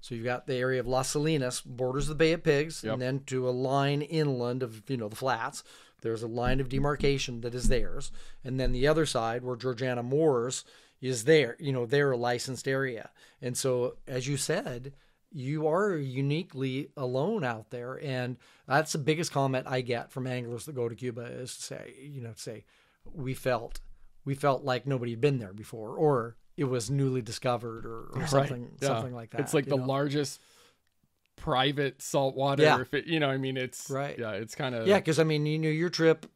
So 0.00 0.14
you've 0.14 0.24
got 0.24 0.46
the 0.46 0.56
area 0.56 0.80
of 0.80 0.86
Las 0.88 1.10
Salinas, 1.10 1.60
borders 1.60 2.08
the 2.08 2.14
Bay 2.14 2.32
of 2.32 2.42
Pigs, 2.42 2.82
Yep. 2.82 2.92
and 2.94 3.02
then 3.02 3.20
to 3.26 3.48
a 3.48 3.50
line 3.50 4.02
inland 4.02 4.62
of 4.62 4.82
you 4.90 4.96
know 4.96 5.08
the 5.08 5.16
flats. 5.16 5.62
There's 6.00 6.24
a 6.24 6.28
line 6.28 6.58
of 6.60 6.68
demarcation 6.68 7.40
that 7.42 7.54
is 7.54 7.68
theirs, 7.68 8.10
and 8.42 8.58
then 8.58 8.72
the 8.72 8.88
other 8.88 9.06
side 9.06 9.44
where 9.44 9.54
Georgiana 9.54 10.02
Moors 10.02 10.64
is 11.00 11.24
there. 11.24 11.56
You 11.60 11.72
know, 11.72 11.86
they're 11.86 12.10
a 12.10 12.16
licensed 12.16 12.66
area, 12.66 13.10
and 13.40 13.56
so 13.56 13.96
as 14.08 14.26
you 14.26 14.36
said, 14.36 14.92
you 15.30 15.66
are 15.68 15.96
uniquely 15.96 16.90
alone 16.96 17.44
out 17.44 17.70
there, 17.70 18.00
and 18.04 18.36
that's 18.66 18.92
the 18.92 18.98
biggest 18.98 19.30
comment 19.32 19.66
I 19.68 19.80
get 19.80 20.10
from 20.10 20.26
anglers 20.26 20.66
that 20.66 20.74
go 20.74 20.88
to 20.88 20.94
Cuba 20.96 21.22
is 21.22 21.54
to 21.56 21.62
say, 21.62 21.94
you 22.02 22.20
know, 22.20 22.32
say 22.34 22.64
we 23.14 23.34
felt 23.34 23.80
we 24.24 24.34
felt 24.34 24.64
like 24.64 24.86
nobody 24.86 25.12
had 25.12 25.20
been 25.20 25.38
there 25.38 25.52
before, 25.52 25.96
or 25.96 26.36
it 26.56 26.64
was 26.64 26.90
newly 26.90 27.22
discovered, 27.22 27.86
or, 27.86 28.10
or 28.14 28.26
something 28.26 28.72
Yeah. 28.80 28.88
something 28.88 29.14
like 29.14 29.30
that. 29.30 29.40
It's 29.40 29.54
like 29.54 29.66
the 29.66 29.76
know? 29.76 29.86
largest 29.86 30.40
private 31.36 32.00
saltwater. 32.00 32.62
Yeah. 32.62 32.80
If 32.80 32.94
it, 32.94 33.06
you 33.06 33.20
know, 33.20 33.28
I 33.28 33.36
mean, 33.36 33.56
it's 33.56 33.90
Right. 33.90 34.18
Yeah, 34.18 34.32
it's 34.32 34.54
kind 34.54 34.74
of 34.74 34.86
Yeah, 34.86 34.98
because 34.98 35.18
I 35.18 35.24
mean, 35.24 35.46
you 35.46 35.58
know, 35.58 35.68
your 35.68 35.90
trip 35.90 36.26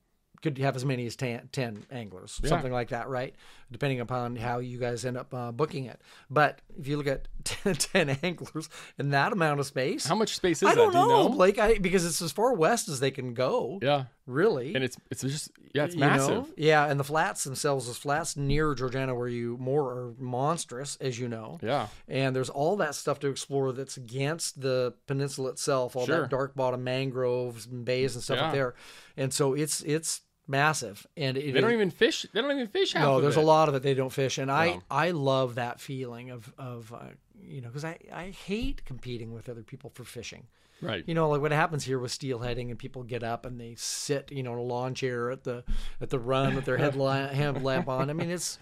could 0.46 0.58
have 0.58 0.76
as 0.76 0.84
many 0.84 1.06
as 1.06 1.16
10, 1.16 1.48
10 1.52 1.86
anglers, 1.90 2.40
Yeah. 2.42 2.48
something 2.50 2.72
like 2.72 2.88
that, 2.90 3.08
right? 3.08 3.34
Depending 3.72 3.98
upon 4.00 4.36
how 4.36 4.58
you 4.60 4.78
guys 4.78 5.04
end 5.04 5.16
up 5.16 5.34
uh, 5.34 5.50
booking 5.50 5.86
it. 5.86 6.00
But 6.30 6.60
if 6.78 6.86
you 6.86 6.96
look 6.96 7.08
at 7.08 7.26
10, 7.44 7.74
10 7.74 8.18
anglers 8.22 8.68
in 8.98 9.10
that 9.10 9.32
amount 9.32 9.58
of 9.60 9.66
space, 9.66 10.06
How 10.06 10.14
much 10.14 10.36
space 10.36 10.62
is 10.62 10.68
I 10.68 10.74
that? 10.74 10.76
don't 10.76 10.92
Do 10.92 10.98
you 10.98 11.08
know, 11.08 11.22
know? 11.24 11.28
Blake, 11.30 11.58
I, 11.58 11.78
because 11.78 12.06
it's 12.06 12.22
as 12.22 12.30
far 12.32 12.54
west 12.54 12.88
as 12.88 13.00
they 13.00 13.10
can 13.10 13.34
go, 13.34 13.78
Yeah, 13.82 14.04
really. 14.26 14.74
and 14.74 14.84
it's 14.84 14.96
it's 15.10 15.22
just 15.22 15.50
yeah, 15.74 15.84
it's 15.84 15.94
you 15.94 16.00
know? 16.00 16.06
massive. 16.06 16.52
Yeah, 16.56 16.86
and 16.86 16.98
the 16.98 17.04
flats 17.04 17.42
themselves, 17.44 17.86
those 17.86 17.96
flats 17.98 18.36
near 18.36 18.74
Georgiana, 18.74 19.14
where 19.14 19.28
you 19.28 19.56
more 19.58 19.90
are 19.90 20.14
monstrous, 20.18 20.96
as 21.00 21.18
you 21.18 21.28
know. 21.28 21.58
Yeah, 21.62 21.88
and 22.08 22.34
there's 22.36 22.50
all 22.50 22.76
that 22.76 22.94
stuff 22.94 23.18
to 23.20 23.28
explore 23.28 23.72
that's 23.72 23.96
against 23.96 24.60
the 24.60 24.94
peninsula 25.08 25.50
itself 25.50 25.96
all 25.96 26.06
Sure. 26.06 26.20
that 26.22 26.30
dark 26.30 26.54
bottom 26.54 26.84
mangroves 26.84 27.66
and 27.66 27.84
bays 27.84 28.14
and 28.14 28.22
stuff 28.22 28.38
Yeah. 28.38 28.46
up 28.46 28.52
there 28.52 28.74
and 29.16 29.32
so 29.32 29.54
it's 29.54 29.82
it's 29.82 30.20
massive 30.48 31.06
and 31.16 31.36
it, 31.36 31.52
they 31.52 31.60
don't 31.60 31.72
even 31.72 31.90
fish. 31.90 32.24
They 32.32 32.40
don't 32.40 32.52
even 32.52 32.68
fish 32.68 32.92
half. 32.92 33.02
no 33.02 33.20
there's 33.20 33.36
it. 33.36 33.40
a 33.40 33.46
lot 33.46 33.68
of 33.68 33.74
it 33.74 33.82
they 33.82 33.94
don't 33.94 34.12
fish 34.12 34.38
and 34.38 34.50
i 34.50 34.78
i 34.90 35.10
love 35.10 35.56
that 35.56 35.80
feeling 35.80 36.30
of 36.30 36.52
of 36.56 36.92
uh, 36.92 36.98
you 37.42 37.60
know 37.60 37.68
because 37.68 37.84
i 37.84 37.98
i 38.12 38.26
hate 38.30 38.84
competing 38.84 39.32
with 39.32 39.48
other 39.48 39.62
people 39.62 39.90
for 39.90 40.04
fishing 40.04 40.46
Right. 40.82 41.02
you 41.06 41.14
know 41.14 41.28
like 41.30 41.40
what 41.40 41.52
happens 41.52 41.84
here 41.84 41.98
with 41.98 42.12
steelheading 42.12 42.68
and 42.70 42.78
people 42.78 43.02
get 43.02 43.22
up 43.24 43.46
and 43.46 43.58
they 43.60 43.74
sit 43.76 44.30
you 44.30 44.42
know 44.42 44.52
in 44.52 44.58
a 44.58 44.62
lawn 44.62 44.94
chair 44.94 45.30
at 45.30 45.42
the 45.44 45.64
at 46.00 46.10
the 46.10 46.18
run 46.18 46.54
with 46.54 46.64
their 46.66 46.76
headlamp 46.76 47.32
headlamp 47.42 47.88
on 47.88 48.10
i 48.10 48.12
mean 48.12 48.30
it's 48.30 48.58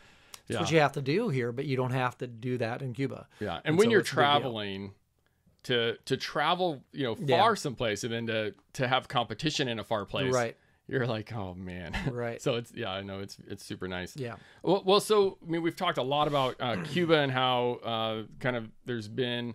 it's 0.49 0.59
what 0.61 0.71
you 0.71 0.79
have 0.79 0.93
to 0.93 1.03
do 1.03 1.29
here 1.29 1.51
but 1.53 1.65
you 1.67 1.77
don't 1.77 1.91
have 1.93 2.17
to 2.19 2.27
do 2.27 2.57
that 2.59 2.83
in 2.83 2.93
cuba 2.95 3.27
Yeah, 3.41 3.57
and, 3.57 3.63
And 3.65 3.79
when 3.79 3.87
so 3.87 3.91
you're 3.91 4.01
it's 4.01 4.13
a 4.13 4.15
big 4.15 4.17
deal. 4.17 4.25
traveling 4.25 4.95
to 5.65 5.97
to 6.05 6.17
travel, 6.17 6.85
you 6.93 7.05
know, 7.05 7.17
Yeah. 7.19 7.39
far 7.41 7.57
someplace, 7.57 8.05
and 8.05 8.13
then 8.13 8.27
to 8.27 8.55
to 8.75 8.87
have 8.87 9.09
competition 9.09 9.67
in 9.67 9.79
a 9.79 9.85
far 9.85 10.05
place, 10.05 10.33
Right. 10.33 10.57
You're 10.87 11.07
like, 11.07 11.33
oh 11.33 11.55
man, 11.55 11.97
Right. 12.11 12.41
so 12.43 12.57
it's 12.57 12.73
yeah, 12.75 12.91
I 12.91 13.03
know 13.03 13.21
it's 13.21 13.39
it's 13.49 13.65
super 13.65 13.89
nice. 13.89 14.17
yeah 14.17 14.37
Well, 14.63 14.83
well, 14.85 15.01
so 15.01 15.39
I 15.47 15.51
mean, 15.51 15.63
we've 15.63 15.77
talked 15.77 15.99
a 15.99 16.03
lot 16.03 16.29
about 16.29 16.57
uh, 16.61 16.77
Cuba 16.85 17.19
and 17.19 17.33
how 17.33 17.81
uh, 17.85 18.23
kind 18.41 18.57
of 18.57 18.69
there's 18.85 19.09
been 19.09 19.55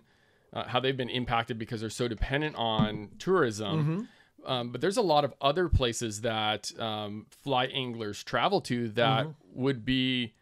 uh, 0.52 0.64
how 0.64 0.80
they've 0.80 0.96
been 0.96 1.10
impacted 1.10 1.58
because 1.58 1.80
they're 1.80 1.90
so 1.90 2.08
dependent 2.08 2.56
on 2.56 3.10
tourism. 3.18 4.08
Um, 4.46 4.72
but 4.72 4.80
there's 4.80 4.96
a 4.96 5.02
lot 5.02 5.24
of 5.24 5.34
other 5.40 5.68
places 5.68 6.22
that 6.22 6.72
um, 6.80 7.26
fly 7.30 7.66
anglers 7.66 8.24
travel 8.24 8.60
to 8.62 8.88
that 8.90 9.26
would 9.52 9.84
be 9.84 10.32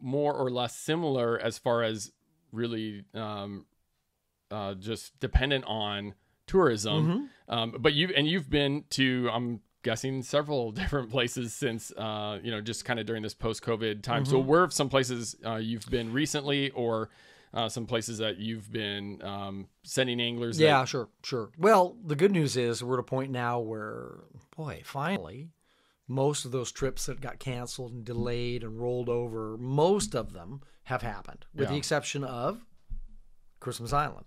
more 0.00 0.34
or 0.34 0.50
less 0.50 0.76
similar 0.76 1.38
as 1.38 1.56
far 1.56 1.84
as 1.84 2.10
really 2.52 3.04
um, 3.14 3.64
uh, 4.50 4.74
just 4.74 5.18
dependent 5.20 5.64
on 5.66 6.14
tourism. 6.48 7.30
Um, 7.48 7.76
but 7.78 7.94
you 7.94 8.08
and 8.16 8.26
you've 8.26 8.50
been 8.50 8.84
to 8.90 9.30
I'm 9.32 9.60
guessing 9.82 10.22
several 10.22 10.72
different 10.80 11.10
places 11.10 11.52
since 11.54 11.92
uh, 11.96 12.38
you 12.42 12.50
know 12.50 12.60
just 12.60 12.84
kind 12.84 12.98
of 13.00 13.06
during 13.06 13.22
this 13.22 13.34
post-COVID 13.34 14.02
time. 14.02 14.24
So 14.24 14.38
where 14.38 14.60
have 14.62 14.72
some 14.72 14.88
places 14.88 15.36
uh, 15.44 15.56
you've 15.56 15.86
been 15.90 16.12
recently, 16.12 16.70
or 16.70 17.10
uh, 17.54 17.68
some 17.68 17.86
places 17.86 18.18
that 18.18 18.36
you've 18.38 18.70
been 18.70 19.22
um, 19.22 19.68
sending 19.82 20.20
anglers? 20.20 20.58
that- 20.58 20.64
Yeah, 20.64 20.84
sure, 20.84 21.08
sure. 21.22 21.50
Well, 21.58 21.96
the 22.04 22.16
good 22.16 22.32
news 22.32 22.56
is 22.56 22.82
we're 22.84 22.94
at 22.96 23.00
a 23.00 23.04
point 23.04 23.30
now 23.32 23.58
where, 23.60 24.16
boy, 24.56 24.82
finally, 24.84 25.50
most 26.06 26.44
of 26.44 26.52
those 26.52 26.70
trips 26.72 27.06
that 27.06 27.20
got 27.20 27.38
canceled 27.38 27.92
and 27.92 28.04
delayed 28.04 28.62
and 28.64 28.78
rolled 28.78 29.08
over, 29.08 29.56
most 29.58 30.14
of 30.14 30.32
them 30.32 30.60
have 30.84 31.02
happened, 31.02 31.46
with 31.54 31.68
the 31.72 31.76
exception 31.78 32.24
of 32.24 32.64
Christmas 33.60 33.92
Island, 33.92 34.26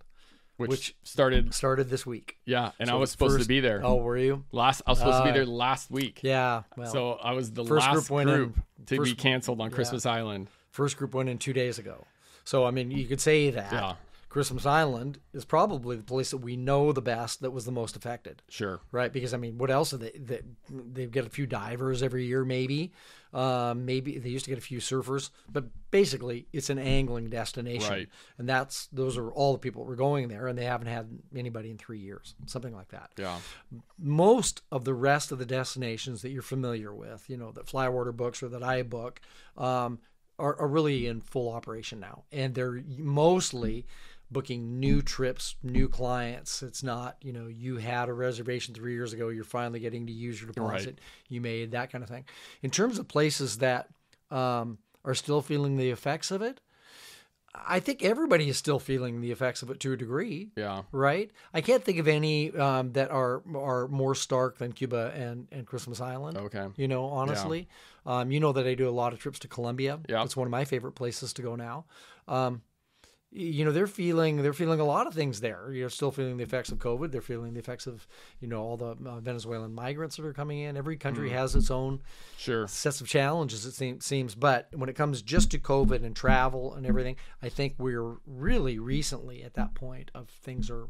which, 0.62 0.70
which- 0.72 0.95
started. 1.03 1.53
started 1.53 1.89
this 1.89 2.05
week. 2.05 2.38
Yeah, 2.45 2.72
and 2.80 2.89
I 2.89 2.95
was 2.95 3.12
supposed 3.12 3.41
to 3.41 3.47
be 3.47 3.59
there. 3.59 3.82
Oh, 3.84 3.95
were 3.95 4.18
you? 4.18 4.45
Last 4.51 4.82
I 4.88 4.91
was 4.91 4.99
supposed 4.99 5.18
to 5.20 5.24
be 5.24 5.30
Uh, 5.32 5.34
there 5.34 5.45
last 5.45 5.91
week. 5.91 6.22
Yeah. 6.24 6.64
Well, 6.78 6.91
so 6.91 7.12
I 7.14 7.34
was 7.34 7.51
the 7.51 7.66
first 7.66 7.86
last 7.88 7.93
group 7.93 8.09
went 8.09 8.30
in- 8.30 8.36
group 8.36 8.59
to 8.88 9.01
be 9.01 9.14
canceled 9.16 9.59
on 9.62 9.70
Christmas 9.72 10.05
Island. 10.05 10.47
first 10.70 10.95
group 10.97 11.14
went 11.14 11.28
in 11.30 11.38
two 11.38 11.53
days 11.53 11.78
ago. 11.80 12.05
So 12.45 12.66
I 12.66 12.72
mean, 12.72 12.91
you 12.91 13.05
could 13.07 13.20
say 13.22 13.49
that 13.51 13.72
Yeah. 13.72 13.95
Christmas 14.32 14.66
Island 14.66 15.20
is 15.34 15.44
probably 15.44 15.98
the 15.98 16.04
place 16.04 16.32
that 16.32 16.38
we 16.38 16.56
know 16.56 16.94
the 16.94 17.02
best 17.02 17.42
that 17.42 17.52
was 17.52 17.66
the 17.66 17.72
most 17.72 17.98
affected. 17.98 18.42
Sure. 18.48 18.80
right? 18.94 19.12
Because 19.12 19.34
I 19.34 19.38
mean, 19.38 19.58
what 19.58 19.70
else? 19.70 19.94
Are 19.94 19.98
they, 19.98 20.12
they 20.12 20.40
they've 20.70 21.12
got 21.12 21.26
a 21.26 21.30
few 21.30 21.46
divers 21.46 22.02
every 22.02 22.26
year, 22.26 22.46
maybe. 22.46 22.94
Um, 23.34 23.86
maybe 23.86 24.18
they 24.20 24.30
used 24.30 24.46
to 24.46 24.52
get 24.52 24.58
a 24.58 24.62
few 24.62 24.80
surfers, 24.80 25.32
but 25.52 25.66
basically, 25.92 26.48
it's 26.54 26.70
an 26.70 26.80
angling 26.80 27.30
destination, 27.30 27.90
Right. 27.90 28.10
and 28.38 28.48
that's 28.48 28.88
those 28.94 29.18
are 29.18 29.30
all 29.32 29.52
the 29.52 29.60
people 29.60 29.84
that 29.84 29.90
were 29.90 29.96
going 29.98 30.30
there, 30.30 30.48
and 30.48 30.58
they 30.58 30.66
haven't 30.66 30.88
had 30.88 31.10
anybody 31.36 31.70
in 31.70 31.78
three 31.78 32.00
years, 32.00 32.34
something 32.46 32.74
like 32.74 32.90
that. 32.90 33.12
Yeah. 33.18 33.38
Most 34.00 34.62
of 34.72 34.86
the 34.86 34.94
rest 34.94 35.32
of 35.34 35.40
the 35.40 35.46
destinations 35.46 36.22
that 36.22 36.30
you're 36.30 36.42
familiar 36.42 36.94
with, 36.94 37.30
you 37.30 37.36
know, 37.38 37.52
that 37.52 37.66
Flywater 37.68 38.16
books 38.16 38.42
or 38.42 38.48
that 38.50 38.64
I 38.64 38.84
book, 38.84 39.22
um, 39.58 40.00
are, 40.40 40.60
are 40.60 40.68
really 40.68 41.06
in 41.08 41.22
full 41.22 41.50
operation 41.52 42.00
now, 42.00 42.24
and 42.32 42.56
they're 42.56 42.82
mostly 42.98 43.86
booking 44.32 44.80
new 44.80 45.02
trips, 45.02 45.56
new 45.62 45.90
clients. 45.90 46.64
It's 46.64 46.84
not, 46.84 47.18
you 47.22 47.34
know, 47.34 47.48
you 47.48 47.78
had 47.78 48.08
a 48.10 48.14
reservation 48.14 48.74
three 48.74 48.94
years 48.94 49.14
ago, 49.14 49.30
you're 49.30 49.44
finally 49.44 49.80
getting 49.80 50.08
to 50.08 50.14
use 50.14 50.42
your 50.42 50.52
deposit 50.52 51.00
you 51.28 51.42
made, 51.42 51.72
that 51.72 51.92
kind 51.92 52.04
of 52.04 52.10
thing. 52.10 52.26
In 52.62 52.70
terms 52.72 52.98
of 52.98 53.08
places 53.08 53.58
that 53.58 53.90
um, 54.30 54.78
are 55.04 55.16
still 55.16 55.42
feeling 55.42 55.76
the 55.78 55.90
effects 55.90 56.32
of 56.32 56.42
it, 56.42 56.62
I 57.54 57.82
think 57.82 58.02
everybody 58.02 58.48
is 58.48 58.56
still 58.56 58.80
feeling 58.80 59.20
the 59.20 59.32
effects 59.32 59.62
of 59.62 59.70
it 59.70 59.82
to 59.82 59.92
a 59.92 59.98
degree 59.98 60.52
Yeah. 60.56 60.84
right? 60.94 61.30
I 61.54 61.60
can't 61.60 61.84
think 61.84 62.00
of 62.00 62.08
any 62.08 62.52
um, 62.52 62.94
that 62.94 63.12
are 63.12 63.42
are 63.54 63.90
more 63.90 64.16
stark 64.16 64.58
than 64.58 64.72
Cuba 64.72 65.12
and, 65.14 65.48
and 65.52 65.68
Christmas 65.68 66.00
Island. 66.00 66.38
Okay. 66.38 66.68
You 66.78 66.88
know, 66.88 67.04
honestly, 67.06 67.68
um, 68.06 68.32
you 68.32 68.40
know 68.40 68.54
that 68.54 68.66
I 68.66 68.74
do 68.74 68.88
a 68.88 68.92
lot 68.92 69.12
of 69.12 69.20
trips 69.20 69.38
to 69.40 69.50
Colombia. 69.50 70.00
Yeah. 70.08 70.24
it's 70.24 70.38
one 70.38 70.48
of 70.48 70.52
my 70.52 70.64
favorite 70.64 70.94
places 70.94 71.34
to 71.34 71.42
go 71.42 71.58
now. 71.58 71.84
Um, 72.30 72.62
you 73.34 73.64
know, 73.64 73.72
they're 73.72 73.88
feeling 73.88 74.42
they're 74.44 74.52
feeling 74.54 74.80
a 74.82 74.86
lot 74.86 75.08
of 75.08 75.14
things 75.14 75.40
there. 75.40 75.72
You're 75.72 75.90
still 75.90 76.12
feeling 76.12 76.36
the 76.38 76.44
effects 76.44 76.70
of 76.70 76.80
COVID. 76.80 77.12
They're 77.12 77.22
feeling 77.22 77.54
the 77.54 77.60
effects 77.60 77.88
of 77.88 78.06
you 78.40 78.48
know 78.48 78.62
all 78.62 78.76
the 78.78 78.96
uh, 79.06 79.20
Venezuelan 79.22 79.74
migrants 79.74 80.18
that 80.18 80.26
are 80.26 80.34
coming 80.34 80.60
in. 80.60 80.76
Every 80.76 80.98
country 80.98 81.30
Mm. 81.30 81.34
has 81.34 81.56
its 81.56 81.72
own 81.72 82.02
Sure. 82.38 82.68
sets 82.68 83.00
of 83.00 83.08
challenges 83.08 83.66
it 83.66 83.72
seem, 83.74 84.02
seems 84.02 84.36
but 84.36 84.68
when 84.74 84.90
it 84.90 84.96
comes 84.96 85.22
just 85.22 85.52
to 85.52 85.60
covid 85.60 86.04
and 86.04 86.16
travel 86.16 86.74
and 86.74 86.86
everything 86.86 87.16
i 87.42 87.50
think 87.50 87.76
we're 87.78 88.16
really 88.26 88.80
recently 88.80 89.44
at 89.44 89.54
that 89.54 89.76
point 89.76 90.10
of 90.16 90.28
things 90.30 90.70
are 90.70 90.88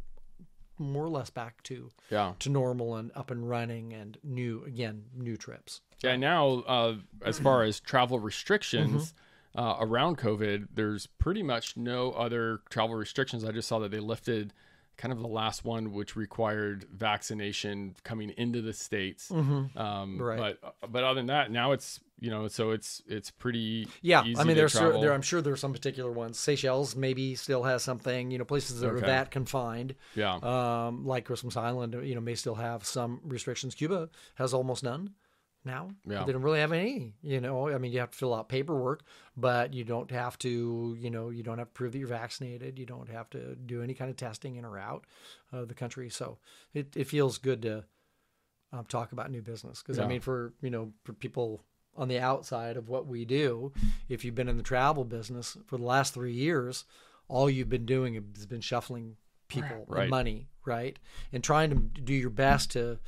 more 0.78 1.04
or 1.06 1.10
less 1.10 1.30
back 1.30 1.62
to 1.64 1.92
Yeah. 2.10 2.34
to 2.40 2.50
normal 2.50 2.96
and 2.96 3.12
up 3.16 3.30
and 3.30 3.48
running 3.48 3.94
and 3.94 4.18
new 4.24 4.64
again 4.66 5.04
new 5.14 5.38
trips 5.38 5.82
Yeah. 6.04 6.16
Now, 6.16 6.64
uh, 6.66 6.96
as 7.24 7.38
far 7.38 7.62
as 7.64 7.80
travel 7.80 8.18
restrictions 8.20 9.12
Mm-hmm. 9.12 9.18
Uh, 9.56 9.76
around 9.80 10.18
COVID, 10.18 10.68
there's 10.74 11.08
pretty 11.08 11.44
much 11.44 11.76
no 11.78 12.12
other 12.12 12.62
travel 12.70 12.96
restrictions. 12.96 13.44
I 13.44 13.52
just 13.52 13.68
saw 13.68 13.80
that 13.80 13.92
they 13.92 14.00
lifted 14.00 14.54
kind 14.98 15.12
of 15.12 15.20
the 15.20 15.28
last 15.28 15.66
one, 15.66 15.94
which 15.94 16.16
required 16.16 16.86
vaccination 16.94 17.96
coming 18.04 18.30
into 18.38 18.62
the 18.62 18.74
states. 18.74 19.32
Um, 19.32 19.70
Mm-hmm. 19.76 20.22
Right. 20.22 20.56
But 20.62 20.92
but 20.92 21.04
other 21.04 21.16
than 21.20 21.28
that, 21.28 21.52
now 21.52 21.72
it's 21.72 22.00
you 22.20 22.30
know 22.30 22.48
so 22.48 22.70
it's 22.70 23.02
it's 23.08 23.32
pretty 23.32 23.88
yeah 24.04 24.24
Easy 24.24 24.40
i 24.40 24.44
mean 24.44 24.56
there's 24.56 24.74
cer- 24.74 25.00
there 25.02 25.12
i'm 25.12 25.24
sure 25.24 25.42
there 25.42 25.54
are 25.54 25.58
some 25.58 25.74
particular 25.74 26.12
ones 26.12 26.38
seychelles 26.38 26.96
maybe 26.96 27.34
still 27.34 27.64
has 27.64 27.82
something 27.82 28.30
you 28.30 28.38
know 28.38 28.46
places 28.46 28.80
that 28.80 28.92
are 28.92 28.98
Okay. 28.98 29.08
that 29.08 29.32
confined 29.32 29.96
yeah 30.14 30.36
um, 30.44 31.04
like 31.04 31.26
christmas 31.26 31.58
island 31.58 31.96
you 32.04 32.14
know 32.14 32.22
may 32.22 32.36
still 32.36 32.54
have 32.54 32.86
some 32.86 33.22
restrictions 33.24 33.74
cuba 33.74 34.08
has 34.36 34.54
almost 34.54 34.84
none 34.84 35.16
now. 35.64 35.90
Yeah. 36.06 36.24
they 36.24 36.32
don't 36.32 36.42
really 36.42 36.60
have 36.60 36.72
any 36.72 37.14
you 37.22 37.40
know. 37.42 37.70
I 37.70 37.78
mean 37.78 37.92
you 37.92 38.00
have 38.00 38.12
to 38.12 38.18
fill 38.18 38.34
out 38.34 38.50
paperwork 38.50 39.04
but 39.38 39.74
you 39.74 39.84
don't 39.84 40.12
have 40.12 40.38
to 40.40 40.96
you 41.00 41.10
know 41.10 41.30
you 41.30 41.44
don't 41.44 41.58
have 41.60 41.68
to 41.68 41.74
prove 41.74 41.92
that 41.94 42.00
you're 42.00 42.08
vaccinated. 42.08 42.80
You 42.80 42.86
don't 42.86 43.10
have 43.10 43.30
to 43.32 43.56
do 43.56 43.82
any 43.82 43.94
kind 43.94 44.10
of 44.10 44.18
testing 44.18 44.56
in 44.56 44.66
or 44.66 44.78
out 44.78 45.06
of 45.52 45.68
the 45.68 45.74
country. 45.74 46.10
So 46.10 46.38
it, 46.74 46.96
it 46.96 47.06
feels 47.08 47.38
good 47.38 47.62
to 47.64 47.84
um, 48.74 48.86
talk 48.86 49.12
about 49.12 49.30
new 49.32 49.42
business. 49.42 49.82
Because 49.82 50.00
i 50.00 50.08
mean 50.08 50.22
for 50.22 50.54
you 50.62 50.70
know 50.70 50.92
for 51.04 51.14
people 51.14 51.62
on 51.98 52.08
the 52.08 52.20
outside 52.20 52.78
of 52.78 52.88
what 52.88 53.06
we 53.06 53.26
do 53.26 53.74
if 54.08 54.24
you've 54.24 54.36
been 54.36 54.48
in 54.48 54.56
the 54.58 54.64
travel 54.64 55.04
business 55.04 55.58
for 55.68 55.78
the 55.78 55.84
last 55.84 56.14
three 56.14 56.32
years 56.34 56.86
all 57.28 57.50
you've 57.50 57.68
been 57.70 57.86
doing 57.86 58.14
has 58.36 58.46
been 58.46 58.62
shuffling 58.62 59.18
people 59.50 59.86
Right. 59.90 60.04
and 60.04 60.10
money 60.10 60.48
right? 60.64 60.98
And 61.34 61.44
trying 61.44 61.70
to 61.72 61.76
do 62.02 62.14
your 62.14 62.30
best 62.30 62.72
to 62.72 63.00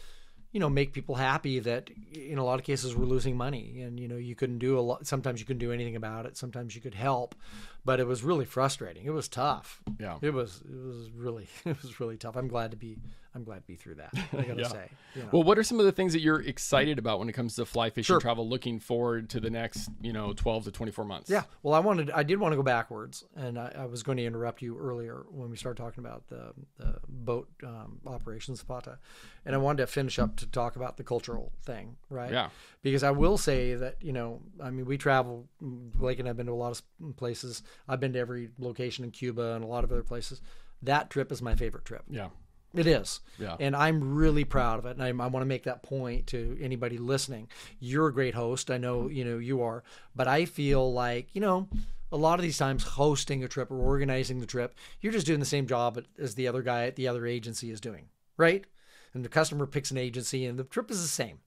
you 0.54 0.60
know 0.60 0.70
make 0.70 0.94
people 0.94 1.16
happy 1.16 1.60
that 1.60 1.90
in 2.14 2.38
a 2.38 2.46
lot 2.46 2.60
of 2.60 2.66
cases 2.66 2.96
we're 2.96 3.06
losing 3.06 3.36
money. 3.36 3.82
And 3.82 4.00
you 4.00 4.08
know 4.08 4.16
you 4.16 4.36
couldn't 4.36 4.60
do 4.60 4.80
a 4.80 4.82
lot 4.82 5.06
sometimes 5.06 5.42
you 5.42 5.46
couldn't 5.46 5.60
do 5.60 5.74
anything 5.74 5.96
about 5.98 6.26
it. 6.26 6.38
Sometimes 6.38 6.76
you 6.76 6.82
could 6.82 6.96
help. 6.96 7.36
But 7.84 8.00
it 8.00 8.08
was 8.08 8.24
really 8.24 8.46
frustrating. 8.46 9.06
It 9.06 9.14
was 9.14 9.28
tough. 9.28 9.82
Yeah. 10.00 10.18
It 10.22 10.32
was 10.34 10.62
it 10.62 10.88
was 10.88 11.10
really 11.12 11.48
it 11.66 11.82
was 11.82 12.00
really 12.00 12.18
tough. 12.18 12.38
I'm 12.38 12.48
glad 12.48 12.72
to 12.72 12.78
be 12.78 12.98
i'm 13.36 13.44
glad 13.44 13.58
to 13.62 13.68
be 13.68 13.76
through 13.76 13.96
that 13.96 14.12
i 14.38 14.42
gotta 14.44 14.62
Yeah. 14.62 14.68
say 14.68 14.90
you 15.16 15.22
know. 15.24 15.30
Well, 15.32 15.44
what 15.44 15.60
are 15.60 15.64
some 15.64 15.80
of 15.80 15.86
the 15.86 15.92
things 15.92 16.14
that 16.14 16.22
you're 16.22 16.42
excited 16.42 16.98
about 16.98 17.20
when 17.20 17.30
it 17.30 17.34
comes 17.34 17.56
to 17.58 17.66
fly 17.66 17.90
fishing 17.92 18.14
Sure. 18.14 18.20
travel? 18.20 18.50
Looking 18.50 18.80
forward 18.80 19.30
to 19.30 19.40
the 19.40 19.52
next, 19.52 19.90
you 20.02 20.12
know, 20.12 20.34
12 20.34 20.64
to 20.66 20.72
24 20.72 21.06
months. 21.06 21.30
Yeah. 21.30 21.44
Well, 21.62 21.76
I 21.76 21.80
wanted, 21.80 22.10
I 22.10 22.24
did 22.24 22.40
want 22.40 22.52
to 22.54 22.56
go 22.56 22.64
backwards, 22.64 23.24
and 23.36 23.60
I, 23.60 23.72
I 23.78 23.86
was 23.86 24.02
going 24.02 24.18
to 24.18 24.26
interrupt 24.26 24.64
you 24.64 24.76
earlier 24.80 25.24
when 25.30 25.52
we 25.52 25.56
started 25.58 25.80
talking 25.82 26.04
about 26.04 26.28
the, 26.30 26.54
the 26.80 26.96
boat 27.08 27.48
um, 27.64 28.00
operations, 28.08 28.60
Zapata, 28.62 28.98
and 29.46 29.54
I 29.54 29.60
wanted 29.60 29.84
to 29.84 29.88
finish 29.88 30.18
up 30.18 30.36
to 30.38 30.48
talk 30.48 30.76
about 30.76 30.98
the 30.98 31.04
cultural 31.04 31.52
thing, 31.64 31.96
right? 32.10 32.32
Yeah. 32.32 32.50
Because 32.82 33.04
I 33.04 33.12
will 33.12 33.38
say 33.38 33.76
that 33.76 33.98
you 34.02 34.14
know, 34.14 34.42
I 34.64 34.72
mean, 34.72 34.86
we 34.88 34.98
travel. 34.98 35.48
Blake 35.62 36.18
and 36.20 36.28
I've 36.28 36.38
been 36.38 36.48
to 36.48 36.54
a 36.54 36.56
lot 36.56 36.72
of 36.72 37.16
places. 37.18 37.62
I've 37.88 38.00
been 38.00 38.14
to 38.14 38.20
every 38.20 38.50
location 38.58 39.06
in 39.06 39.12
Cuba 39.12 39.54
and 39.54 39.64
a 39.64 39.68
lot 39.68 39.84
of 39.84 39.92
other 39.92 40.02
places. 40.04 40.42
That 40.82 41.12
trip 41.12 41.32
is 41.32 41.40
my 41.42 41.54
favorite 41.56 41.86
trip. 41.86 42.02
Yeah. 42.10 42.30
It 42.74 42.88
is. 42.88 43.20
Yeah. 43.38 43.56
And 43.60 43.76
I'm 43.76 44.16
really 44.16 44.44
proud 44.46 44.80
of 44.80 44.86
it. 44.86 44.98
And 44.98 45.04
I, 45.04 45.10
I 45.10 45.28
want 45.28 45.42
to 45.42 45.46
make 45.46 45.64
that 45.64 45.84
point 45.84 46.28
to 46.28 46.58
anybody 46.60 46.98
listening. 46.98 47.50
You're 47.80 48.08
a 48.08 48.14
great 48.14 48.34
host. 48.34 48.72
I 48.72 48.78
know, 48.78 49.08
you 49.08 49.24
know, 49.24 49.38
you 49.38 49.62
are. 49.62 49.84
But 50.16 50.28
I 50.28 50.46
feel 50.46 50.92
like, 50.92 51.28
you 51.34 51.42
know, 51.42 51.68
a 52.12 52.18
lot 52.18 52.40
of 52.40 52.44
these 52.44 52.58
times 52.58 52.84
hosting 52.84 53.44
a 53.44 53.48
trip 53.48 53.72
or 53.72 53.78
organizing 53.78 54.40
the 54.40 54.46
trip, 54.46 54.76
you're 55.02 55.14
just 55.14 55.28
doing 55.28 55.40
the 55.40 55.46
same 55.46 55.68
job 55.68 56.02
as 56.20 56.36
the 56.36 56.48
other 56.48 56.62
guy 56.62 56.86
at 56.86 56.96
the 56.96 57.08
other 57.08 57.26
agency 57.26 57.70
is 57.70 57.82
doing, 57.82 58.08
right? 58.38 58.66
And 59.14 59.24
the 59.24 59.30
customer 59.30 59.68
picks 59.68 59.92
an 59.92 59.98
agency 59.98 60.46
and 60.46 60.58
the 60.58 60.64
trip 60.64 60.90
is 60.90 61.02
the 61.02 61.08
same. 61.08 61.40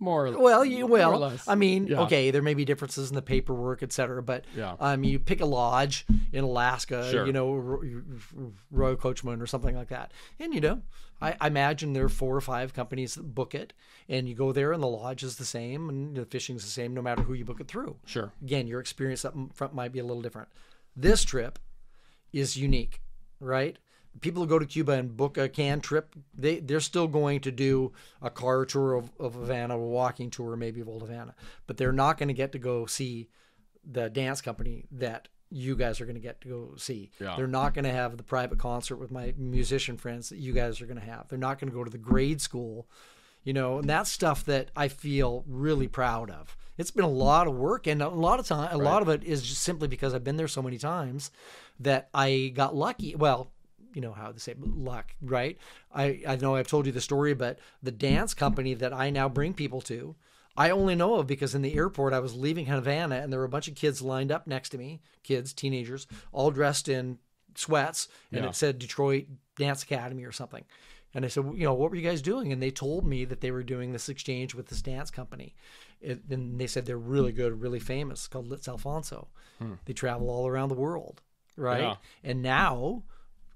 More 0.00 0.26
or 0.26 0.38
Well, 0.38 0.64
you 0.64 0.88
more 0.88 0.98
or 0.98 1.10
well, 1.10 1.18
less. 1.20 1.46
I 1.46 1.54
mean, 1.54 1.86
Yeah. 1.86 2.00
okay, 2.02 2.30
there 2.32 2.42
may 2.42 2.54
be 2.54 2.64
differences 2.64 3.10
in 3.10 3.14
the 3.14 3.22
paperwork, 3.22 3.82
et 3.82 3.92
cetera, 3.92 4.22
but 4.22 4.44
Yeah. 4.56 4.74
um, 4.80 5.04
you 5.04 5.18
pick 5.20 5.40
a 5.40 5.44
lodge 5.46 6.04
in 6.32 6.42
Alaska, 6.44 7.08
Sure. 7.10 7.24
you 7.26 7.32
know, 7.32 7.80
Royal 8.70 8.96
Coachman 8.96 9.40
or 9.40 9.46
something 9.46 9.76
like 9.76 9.88
that, 9.88 10.12
and 10.40 10.52
you 10.52 10.60
know, 10.60 10.82
I, 11.20 11.36
I 11.40 11.46
imagine 11.46 11.92
there 11.92 12.04
are 12.04 12.08
four 12.08 12.36
or 12.36 12.40
five 12.40 12.74
companies 12.74 13.14
that 13.14 13.34
book 13.34 13.54
it, 13.54 13.72
and 14.08 14.28
you 14.28 14.34
go 14.34 14.52
there, 14.52 14.72
and 14.72 14.82
the 14.82 14.86
lodge 14.88 15.22
is 15.22 15.36
the 15.36 15.44
same, 15.44 15.88
and 15.88 16.16
the 16.16 16.24
fishing's 16.24 16.64
the 16.64 16.70
same, 16.70 16.92
no 16.94 17.02
matter 17.02 17.22
who 17.22 17.34
you 17.34 17.44
book 17.44 17.60
it 17.60 17.68
through. 17.68 17.96
Sure. 18.04 18.32
Again, 18.42 18.66
your 18.66 18.80
experience 18.80 19.24
up 19.24 19.34
front 19.54 19.74
might 19.74 19.92
be 19.92 19.98
a 20.00 20.04
little 20.04 20.22
different. 20.22 20.48
This 20.96 21.24
trip 21.24 21.58
is 22.32 22.56
unique, 22.56 23.00
right? 23.40 23.78
People 24.20 24.42
who 24.42 24.48
go 24.48 24.58
to 24.58 24.66
Cuba 24.66 24.92
and 24.92 25.16
book 25.16 25.38
a 25.38 25.48
can 25.48 25.80
trip, 25.80 26.14
they 26.34 26.58
they're 26.60 26.80
still 26.80 27.06
going 27.06 27.40
to 27.40 27.52
do 27.52 27.92
a 28.20 28.30
car 28.30 28.64
tour 28.64 28.94
of, 28.94 29.10
of 29.18 29.34
Havana, 29.34 29.74
a 29.74 29.78
walking 29.78 30.30
tour 30.30 30.56
maybe 30.56 30.80
of 30.80 30.88
Old 30.88 31.02
Havana, 31.02 31.34
but 31.66 31.76
they're 31.76 31.92
not 31.92 32.18
going 32.18 32.28
to 32.28 32.34
get 32.34 32.52
to 32.52 32.58
go 32.58 32.86
see 32.86 33.28
the 33.84 34.10
dance 34.10 34.40
company 34.40 34.86
that 34.90 35.28
you 35.50 35.76
guys 35.76 36.00
are 36.00 36.04
going 36.04 36.16
to 36.16 36.20
get 36.20 36.40
to 36.42 36.48
go 36.48 36.74
see. 36.76 37.10
Yeah. 37.20 37.34
They're 37.36 37.46
not 37.46 37.74
going 37.74 37.84
to 37.84 37.92
have 37.92 38.16
the 38.16 38.22
private 38.22 38.58
concert 38.58 38.96
with 38.96 39.10
my 39.10 39.34
musician 39.36 39.96
friends 39.96 40.28
that 40.28 40.38
you 40.38 40.52
guys 40.52 40.80
are 40.80 40.86
going 40.86 41.00
to 41.00 41.06
have. 41.06 41.28
They're 41.28 41.38
not 41.38 41.58
going 41.58 41.70
to 41.70 41.76
go 41.76 41.84
to 41.84 41.90
the 41.90 41.98
grade 41.98 42.40
school, 42.40 42.86
you 43.44 43.52
know, 43.52 43.78
and 43.78 43.88
that's 43.88 44.10
stuff 44.10 44.44
that 44.44 44.70
I 44.76 44.88
feel 44.88 45.44
really 45.46 45.88
proud 45.88 46.30
of. 46.30 46.56
It's 46.76 46.90
been 46.90 47.04
a 47.04 47.08
lot 47.08 47.48
of 47.48 47.54
work, 47.54 47.88
and 47.88 48.00
a 48.00 48.08
lot 48.08 48.38
of 48.38 48.46
time, 48.46 48.68
a 48.72 48.78
lot 48.78 49.02
of 49.02 49.08
it 49.08 49.24
is 49.24 49.42
just 49.42 49.62
simply 49.62 49.88
because 49.88 50.14
I've 50.14 50.22
been 50.22 50.36
there 50.36 50.46
so 50.46 50.62
many 50.62 50.78
times 50.78 51.32
that 51.80 52.08
I 52.14 52.52
got 52.54 52.76
lucky. 52.76 53.16
Well, 53.16 53.50
you 53.94 54.00
know 54.00 54.12
how 54.12 54.32
to 54.32 54.38
say 54.40 54.54
luck, 54.58 55.14
right? 55.22 55.58
I 55.94 56.20
I 56.26 56.36
know 56.36 56.54
I've 56.54 56.68
told 56.68 56.86
you 56.86 56.92
the 56.92 57.00
story, 57.00 57.34
but 57.34 57.58
the 57.82 57.90
dance 57.92 58.34
company 58.34 58.74
that 58.74 58.92
I 58.92 59.10
now 59.10 59.28
bring 59.28 59.54
people 59.54 59.80
to, 59.82 60.14
I 60.56 60.70
only 60.70 60.94
know 60.94 61.14
of 61.16 61.26
because 61.26 61.54
in 61.54 61.62
the 61.62 61.74
airport 61.74 62.12
I 62.12 62.20
was 62.20 62.34
leaving 62.34 62.66
Havana 62.66 63.16
and 63.16 63.32
there 63.32 63.40
were 63.40 63.46
a 63.46 63.50
bunch 63.50 63.68
of 63.68 63.74
kids 63.74 64.02
lined 64.02 64.30
up 64.32 64.46
next 64.46 64.70
to 64.70 64.78
me, 64.78 65.00
kids, 65.22 65.52
teenagers, 65.52 66.06
all 66.32 66.50
dressed 66.50 66.88
in 66.88 67.18
sweats, 67.54 68.08
and 68.32 68.42
Yeah. 68.44 68.50
it 68.50 68.54
said 68.56 68.78
Detroit 68.78 69.26
Dance 69.56 69.82
Academy 69.82 70.24
or 70.24 70.32
something. 70.32 70.64
And 71.14 71.24
I 71.24 71.28
said, 71.28 71.44
well, 71.44 71.56
you 71.56 71.64
know, 71.64 71.72
what 71.74 71.90
were 71.90 71.96
you 71.96 72.06
guys 72.06 72.20
doing? 72.20 72.52
And 72.52 72.62
they 72.62 72.70
told 72.70 73.06
me 73.06 73.24
that 73.24 73.40
they 73.40 73.50
were 73.50 73.62
doing 73.62 73.92
this 73.92 74.10
exchange 74.10 74.54
with 74.54 74.68
this 74.68 74.82
dance 74.82 75.10
company. 75.10 75.54
It, 76.02 76.20
and 76.28 76.60
they 76.60 76.66
said 76.66 76.84
they're 76.84 76.98
really 76.98 77.32
good, 77.32 77.60
really 77.62 77.80
famous, 77.80 78.28
called 78.28 78.46
Lizt 78.46 78.68
Alfonso. 78.68 79.28
Hmm. 79.58 79.74
They 79.86 79.94
travel 79.94 80.28
all 80.28 80.46
around 80.46 80.68
the 80.68 80.74
world, 80.74 81.22
right? 81.56 81.80
Yeah. 81.80 81.96
And 82.22 82.42
now 82.42 83.04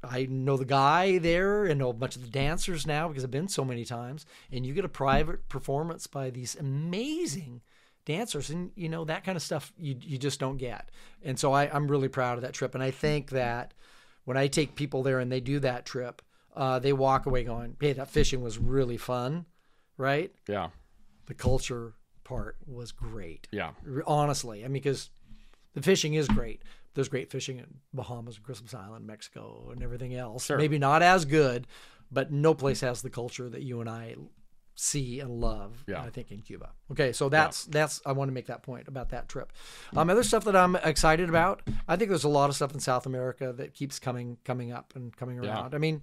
I 0.02 0.26
know 0.28 0.56
the 0.56 0.64
guy 0.64 1.18
there 1.18 1.64
and 1.64 1.78
know 1.78 1.90
a 1.90 1.94
bunch 1.94 2.16
of 2.16 2.22
the 2.22 2.30
dancers 2.30 2.86
now 2.86 3.08
because 3.08 3.24
I've 3.24 3.30
been 3.30 3.48
so 3.48 3.64
many 3.64 3.84
times. 3.84 4.26
And 4.50 4.66
you 4.66 4.74
get 4.74 4.84
a 4.84 4.88
private 4.88 5.48
performance 5.48 6.06
by 6.06 6.30
these 6.30 6.56
amazing 6.56 7.62
dancers, 8.04 8.50
and 8.50 8.72
you 8.74 8.88
know 8.88 9.04
that 9.04 9.24
kind 9.24 9.36
of 9.36 9.42
stuff 9.42 9.72
you 9.78 9.96
you 10.00 10.18
just 10.18 10.40
don't 10.40 10.56
get. 10.56 10.90
And 11.22 11.38
so 11.38 11.52
I, 11.52 11.70
I'm 11.72 11.86
really 11.88 12.08
proud 12.08 12.36
of 12.36 12.42
that 12.42 12.52
trip, 12.52 12.74
and 12.74 12.82
I 12.82 12.90
think 12.90 13.30
that 13.30 13.74
when 14.24 14.36
I 14.36 14.48
take 14.48 14.74
people 14.74 15.02
there 15.02 15.20
and 15.20 15.30
they 15.30 15.40
do 15.40 15.60
that 15.60 15.86
trip, 15.86 16.20
uh, 16.56 16.78
they 16.78 16.92
walk 16.92 17.26
away 17.26 17.44
going, 17.44 17.76
"Hey, 17.80 17.92
that 17.92 18.08
fishing 18.08 18.42
was 18.42 18.58
really 18.58 18.96
fun," 18.96 19.46
right? 19.96 20.32
Yeah. 20.48 20.70
The 21.26 21.34
culture 21.34 21.94
part 22.24 22.56
was 22.66 22.92
great 22.92 23.46
Yeah. 23.52 23.72
honestly. 24.06 24.64
I 24.64 24.68
mean, 24.68 24.74
because 24.74 25.10
the 25.74 25.82
fishing 25.82 26.14
is 26.14 26.28
great. 26.28 26.62
There's 26.94 27.08
great 27.08 27.30
fishing 27.30 27.58
in 27.58 27.66
Bahamas, 27.94 28.38
Christmas 28.38 28.74
Island, 28.74 29.06
Mexico, 29.06 29.70
and 29.72 29.82
everything 29.82 30.14
else. 30.14 30.46
Sure. 30.46 30.58
Maybe 30.58 30.78
not 30.78 31.02
as 31.02 31.24
good, 31.24 31.66
but 32.10 32.30
no 32.30 32.54
place 32.54 32.80
has 32.82 33.02
the 33.02 33.10
culture 33.10 33.48
that 33.48 33.62
you 33.62 33.80
and 33.80 33.88
I 33.88 34.16
see 34.74 35.20
and 35.20 35.40
love. 35.40 35.84
Yeah. 35.86 36.02
I 36.02 36.10
think 36.10 36.30
in 36.32 36.40
Cuba. 36.40 36.70
Okay, 36.90 37.12
so 37.12 37.28
that's 37.28 37.64
that's 37.66 38.00
I 38.04 38.12
want 38.12 38.28
to 38.28 38.32
make 38.32 38.46
that 38.46 38.62
point 38.62 38.88
about 38.88 39.10
that 39.10 39.28
trip. 39.28 39.52
Um, 39.96 40.10
other 40.10 40.22
stuff 40.22 40.44
that 40.44 40.56
I'm 40.56 40.76
excited 40.76 41.28
about. 41.28 41.62
I 41.88 41.96
think 41.96 42.08
there's 42.10 42.24
a 42.24 42.28
lot 42.28 42.50
of 42.50 42.56
stuff 42.56 42.72
in 42.74 42.80
South 42.80 43.06
America 43.06 43.52
that 43.54 43.74
keeps 43.74 43.98
coming 43.98 44.38
coming 44.44 44.72
up 44.72 44.92
and 44.94 45.14
coming 45.16 45.42
Yeah. 45.42 45.50
around. 45.50 45.74
I 45.74 45.78
mean. 45.78 46.02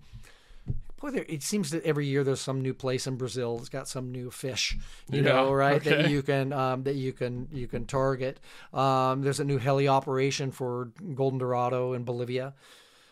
Boy, 1.00 1.12
there, 1.12 1.26
it 1.30 1.44
seems 1.44 1.72
that 1.72 1.84
every 1.86 2.06
year 2.08 2.24
there's 2.24 2.42
some 2.42 2.62
new 2.62 2.74
place 2.74 3.08
in 3.08 3.16
Brazil 3.16 3.58
that's 3.58 3.70
got 3.70 3.88
some 3.88 4.12
new 4.12 4.30
fish, 4.32 4.78
you 5.10 5.22
Yeah, 5.22 5.34
know, 5.34 5.54
right? 5.54 5.82
That 5.84 6.10
you 6.10 6.22
can 6.22 6.52
um, 6.52 6.84
that 6.84 6.96
you 6.96 7.14
can 7.14 7.48
you 7.54 7.68
can 7.68 7.86
target. 7.86 8.40
Um, 8.74 9.22
there's 9.22 9.40
a 9.40 9.46
new 9.46 9.58
heli 9.58 9.88
operation 9.88 10.52
for 10.52 10.92
golden 11.16 11.40
dorado 11.40 11.94
in 11.94 12.04
Bolivia, 12.04 12.54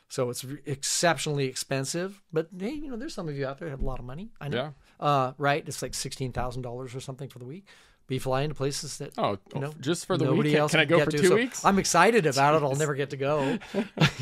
so 0.09 0.29
it's 0.29 0.45
exceptionally 0.65 1.45
expensive. 1.45 2.21
But 2.33 2.49
hey, 2.57 2.71
you 2.71 2.89
know, 2.89 2.97
there's 2.97 3.13
some 3.13 3.29
of 3.29 3.37
you 3.37 3.45
out 3.47 3.57
there 3.59 3.69
have 3.69 3.81
a 3.81 3.85
lot 3.85 3.99
of 3.99 4.05
money. 4.05 4.29
I 4.41 4.49
know, 4.49 4.73
uh, 4.99 5.31
right? 5.37 5.63
It's 5.67 5.81
like 5.81 5.93
sixteen 5.93 6.31
thousand 6.33 6.63
dollars 6.63 6.93
or 6.93 6.99
something 6.99 7.29
for 7.29 7.39
the 7.39 7.45
week. 7.45 7.65
Be 8.07 8.19
flying 8.19 8.47
to 8.49 8.55
places 8.55 8.99
that 8.99 9.11
Oh, 9.17 9.37
you 9.53 9.59
know 9.59 9.73
just 9.81 10.05
for 10.05 10.17
the 10.17 10.23
nobody 10.23 10.51
week? 10.51 10.57
else 10.57 10.71
Can 10.71 10.79
I 10.79 10.85
go 10.85 10.97
get 10.97 11.05
for 11.05 11.11
to. 11.11 11.17
two 11.17 11.27
So 11.27 11.35
weeks? 11.35 11.65
I'm 11.65 11.77
excited 11.77 12.25
about 12.25 12.55
it. 12.55 12.63
I'll 12.63 12.75
never 12.75 12.95
get 12.95 13.09
to 13.09 13.17
go. 13.17 13.57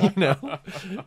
you 0.02 0.12
know, 0.18 0.58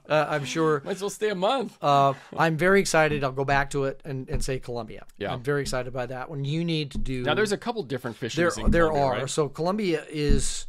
uh, 0.09 0.27
I'm 0.29 0.45
sure. 0.45 0.83
Might 0.85 0.93
as 0.93 1.01
well 1.01 1.11
stay 1.11 1.31
a 1.31 1.35
month. 1.35 1.77
Uh, 1.83 2.15
I'm 2.37 2.57
very 2.57 2.79
excited. 2.79 3.25
I'll 3.25 3.33
go 3.33 3.45
back 3.45 3.71
to 3.71 3.85
it 3.87 4.01
and, 4.05 4.29
and 4.29 4.45
say 4.45 4.61
Colombia. 4.61 5.07
Yeah. 5.17 5.33
I'm 5.33 5.43
very 5.43 5.61
excited 5.63 5.93
by 5.93 6.07
that 6.07 6.31
one. 6.31 6.45
You 6.45 6.65
need 6.65 6.93
to 6.93 6.99
do. 6.99 7.25
Now, 7.25 7.35
there's 7.35 7.51
a 7.51 7.59
couple 7.59 7.83
different 7.83 8.17
fishing. 8.17 8.41
there 8.45 8.69
there 8.71 8.93
are. 8.93 9.27
So 9.27 9.49
Colombia 9.49 10.05
is, 10.09 10.67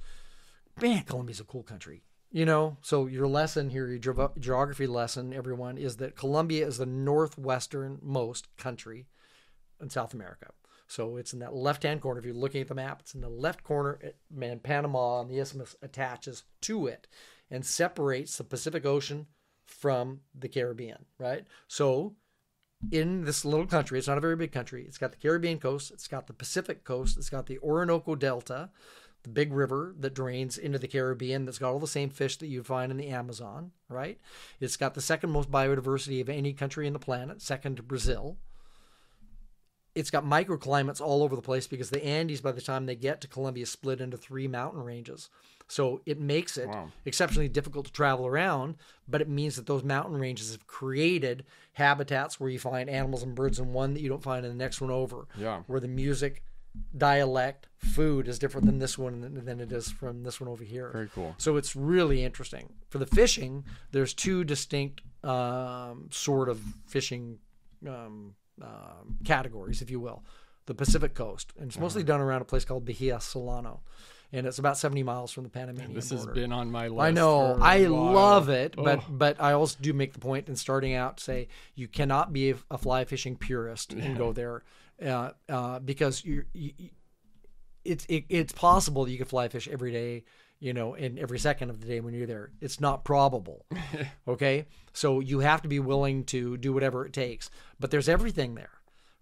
man, 0.82 1.03
Colombia's 1.03 1.39
a 1.39 1.43
cool 1.43 1.62
country. 1.64 2.01
You 2.32 2.45
know, 2.45 2.78
so 2.82 3.05
your 3.07 3.28
lesson 3.28 3.70
here, 3.70 3.88
your 3.88 3.97
geog- 3.99 4.39
geography 4.39 4.86
lesson, 4.88 5.34
everyone, 5.34 5.78
is 5.78 5.97
that 5.97 6.16
Colombia 6.16 6.66
is 6.68 6.78
the 6.78 6.86
northwesternmost 6.86 8.43
country 8.57 9.07
in 9.82 9.89
South 9.89 10.14
America. 10.14 10.51
So 10.89 11.17
it's 11.17 11.33
in 11.33 11.39
that 11.39 11.53
left-hand 11.53 12.01
corner. 12.01 12.19
If 12.19 12.25
you're 12.25 12.33
looking 12.33 12.61
at 12.61 12.67
the 12.67 12.75
map, 12.75 13.01
it's 13.01 13.13
in 13.13 13.21
the 13.21 13.29
left 13.29 13.63
corner. 13.63 13.99
Man, 14.31 14.59
Panama 14.59 15.21
and 15.21 15.29
the 15.29 15.37
isthmus 15.37 15.75
attaches 15.83 16.43
to 16.61 16.87
it 16.87 17.07
and 17.51 17.63
separates 17.63 18.37
the 18.37 18.43
Pacific 18.43 18.87
Ocean 18.87 19.27
from 19.65 20.21
the 20.33 20.49
Caribbean. 20.49 21.05
Right. 21.19 21.45
So 21.67 22.15
in 22.91 23.23
this 23.23 23.45
little 23.45 23.67
country, 23.67 23.99
it's 23.99 24.07
not 24.07 24.17
a 24.17 24.21
very 24.21 24.35
big 24.35 24.51
country. 24.51 24.83
It's 24.87 24.97
got 24.97 25.11
the 25.11 25.17
Caribbean 25.17 25.59
coast, 25.59 25.91
it's 25.91 26.07
got 26.07 26.25
the 26.25 26.33
Pacific 26.33 26.83
coast, 26.83 27.17
it's 27.17 27.29
got 27.29 27.45
the 27.45 27.59
Orinoco 27.59 28.15
Delta, 28.15 28.71
the 29.21 29.29
big 29.29 29.53
river 29.53 29.93
that 29.99 30.15
drains 30.15 30.57
into 30.57 30.79
the 30.79 30.87
Caribbean 30.87 31.45
that's 31.45 31.59
got 31.59 31.71
all 31.71 31.79
the 31.79 31.87
same 31.87 32.09
fish 32.09 32.37
that 32.37 32.47
you 32.47 32.63
find 32.63 32.91
in 32.91 32.97
the 32.97 33.09
Amazon, 33.09 33.71
right? 33.89 34.17
It's 34.59 34.77
got 34.77 34.95
the 34.95 35.01
second 35.01 35.29
most 35.29 35.51
biodiversity 35.51 36.19
of 36.19 36.29
any 36.29 36.53
country 36.53 36.87
in 36.87 36.93
the 36.93 36.99
planet, 36.99 37.41
second 37.41 37.77
to 37.77 37.83
Brazil. 37.83 38.37
It's 40.00 40.10
got 40.10 40.24
microclimates 40.24 41.02
all 41.02 41.24
over 41.24 41.36
the 41.36 41.41
place 41.41 41.68
because 41.68 41.89
the 41.89 42.04
Andes, 42.06 42.41
by 42.41 42.52
the 42.54 42.62
time 42.62 42.86
they 42.86 42.95
get 42.95 43.20
to 43.22 43.28
Colombia, 43.28 43.66
split 43.66 44.00
into 44.02 44.18
three 44.18 44.47
mountain 44.47 44.82
ranges. 44.84 45.30
So 45.68 46.02
it 46.06 46.20
makes 46.20 46.58
it 46.58 46.68
Wow. 46.68 46.91
exceptionally 47.06 47.50
difficult 47.50 47.86
to 47.88 47.91
travel 47.91 48.26
around, 48.26 48.76
but 49.08 49.22
it 49.22 49.30
means 49.30 49.56
that 49.58 49.68
those 49.68 49.84
mountain 49.84 50.18
ranges 50.20 50.52
have 50.54 50.66
created 50.66 51.43
habitats 51.74 52.39
where 52.39 52.50
you 52.50 52.58
find 52.60 52.89
animals 52.89 53.22
and 53.24 53.36
birds 53.36 53.60
in 53.60 53.74
one 53.74 53.93
that 53.93 54.02
you 54.02 54.10
don't 54.10 54.24
find 54.24 54.45
in 54.45 54.52
the 54.52 54.58
next 54.58 54.82
one 54.82 54.89
over. 54.89 55.28
Yeah. 55.38 55.62
Where 55.68 55.80
the 55.80 55.88
music, 55.88 56.43
dialect, 56.97 57.68
food 57.78 58.28
is 58.28 58.39
different 58.39 58.66
than 58.66 58.80
this 58.80 58.97
one 58.97 59.22
than- 59.22 59.60
it 59.60 59.72
is 59.72 59.91
from 59.91 60.24
this 60.24 60.39
one 60.39 60.47
over 60.50 60.64
here. 60.64 60.89
Very 60.91 61.10
cool. 61.10 61.36
So 61.38 61.58
it's 61.58 61.76
really 61.76 62.24
interesting. 62.24 62.74
For 62.89 62.97
the 62.97 63.06
fishing, 63.06 63.64
there's 63.91 64.14
two 64.14 64.43
distinct 64.43 65.02
um, 65.24 66.08
sort 66.12 66.47
of 66.50 66.62
fishing 66.88 67.39
um, 67.88 68.36
um 68.62 69.18
categories, 69.24 69.82
if 69.82 69.89
you 69.89 69.99
will. 69.99 70.24
The 70.66 70.76
Pacific 70.76 71.16
coast, 71.16 71.51
and 71.57 71.68
it's 71.68 71.78
Uh-huh. 71.78 71.86
mostly 71.86 72.03
done 72.03 72.22
around 72.22 72.41
a 72.43 72.45
place 72.45 72.64
called 72.64 72.86
Bahia 72.86 73.20
Solano, 73.20 73.82
and 74.32 74.45
it's 74.45 74.60
about 74.60 74.78
70 74.78 75.01
miles 75.01 75.32
from 75.32 75.43
the 75.43 75.49
Panamanian 75.49 75.95
This 75.95 76.12
has 76.12 76.20
border. 76.26 76.34
been 76.39 76.51
on 76.51 76.70
my 76.70 76.89
list. 76.89 77.01
I 77.07 77.12
know. 77.12 77.57
I 77.60 77.88
while. 77.88 78.14
love 78.14 78.49
it, 78.49 78.76
but 78.76 78.99
Oh. 78.99 79.03
but 79.10 79.41
I 79.41 79.53
also 79.53 79.78
do 79.82 79.93
make 79.93 80.14
the 80.14 80.20
point 80.20 80.47
in 80.47 80.55
starting 80.55 80.93
out 80.93 81.20
say 81.20 81.47
you 81.74 81.88
cannot 81.88 82.32
be 82.34 82.51
a, 82.70 82.78
fly 82.78 83.03
fishing 83.05 83.36
purist 83.36 83.93
and 83.93 84.16
go 84.16 84.32
there 84.32 84.62
uh, 85.03 85.32
uh, 85.47 85.80
because 85.80 86.24
you, 86.24 86.45
you 86.53 86.74
you- 86.78 86.89
it's 87.86 88.05
it, 88.10 88.26
it's 88.30 88.53
possible 88.53 89.05
that 89.05 89.12
you 89.12 89.18
could 89.18 89.30
fly 89.30 89.47
fish 89.47 89.68
every 89.68 89.91
day, 89.91 90.24
you 90.60 90.74
know, 90.74 90.93
in 90.93 91.18
every 91.18 91.39
second 91.39 91.70
of 91.70 91.80
the 91.80 91.88
day 91.88 91.99
when 91.99 92.14
you're 92.14 92.28
there. 92.28 92.51
It's 92.62 92.80
not 92.80 93.05
probable. 93.05 93.66
okay, 94.28 94.66
so 94.93 95.20
you 95.20 95.39
have 95.39 95.62
to 95.62 95.68
be 95.68 95.80
willing 95.80 96.26
to 96.26 96.57
do 96.57 96.74
whatever 96.74 97.05
it 97.05 97.14
takes. 97.14 97.49
But 97.80 97.91
there's 97.91 98.10
everything 98.10 98.55
there, 98.55 98.72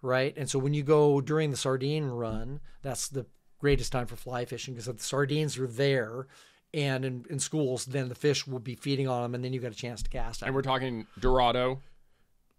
right? 0.02 0.34
And 0.36 0.50
so 0.50 0.60
when 0.60 0.74
you 0.74 0.84
go 0.84 1.22
during 1.22 1.52
the 1.52 1.58
sardine 1.58 2.06
run, 2.06 2.60
that's 2.82 3.08
the 3.08 3.26
greatest 3.60 3.92
time 3.92 4.08
for 4.08 4.16
fly 4.16 4.46
fishing 4.46 4.74
because 4.74 4.88
if 4.88 4.98
the 4.98 5.04
sardines 5.04 5.58
are 5.58 5.68
there 5.68 6.28
and 6.74 7.06
in, 7.06 7.26
in 7.30 7.40
schools, 7.40 7.86
then 7.86 8.10
the 8.10 8.16
fish 8.16 8.46
will 8.46 8.60
be 8.60 8.76
feeding 8.76 9.08
on 9.08 9.22
them, 9.22 9.36
and 9.36 9.44
then 9.44 9.54
you 9.54 9.60
got 9.60 9.72
a 9.72 9.76
chance 9.76 10.04
to 10.04 10.10
cast 10.10 10.44
And 10.44 10.54
we're 10.54 10.62
talking 10.62 11.08
Dorado, 11.20 11.82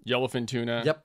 yellowfin 0.06 0.46
tuna. 0.46 0.82
Yep. 0.84 1.04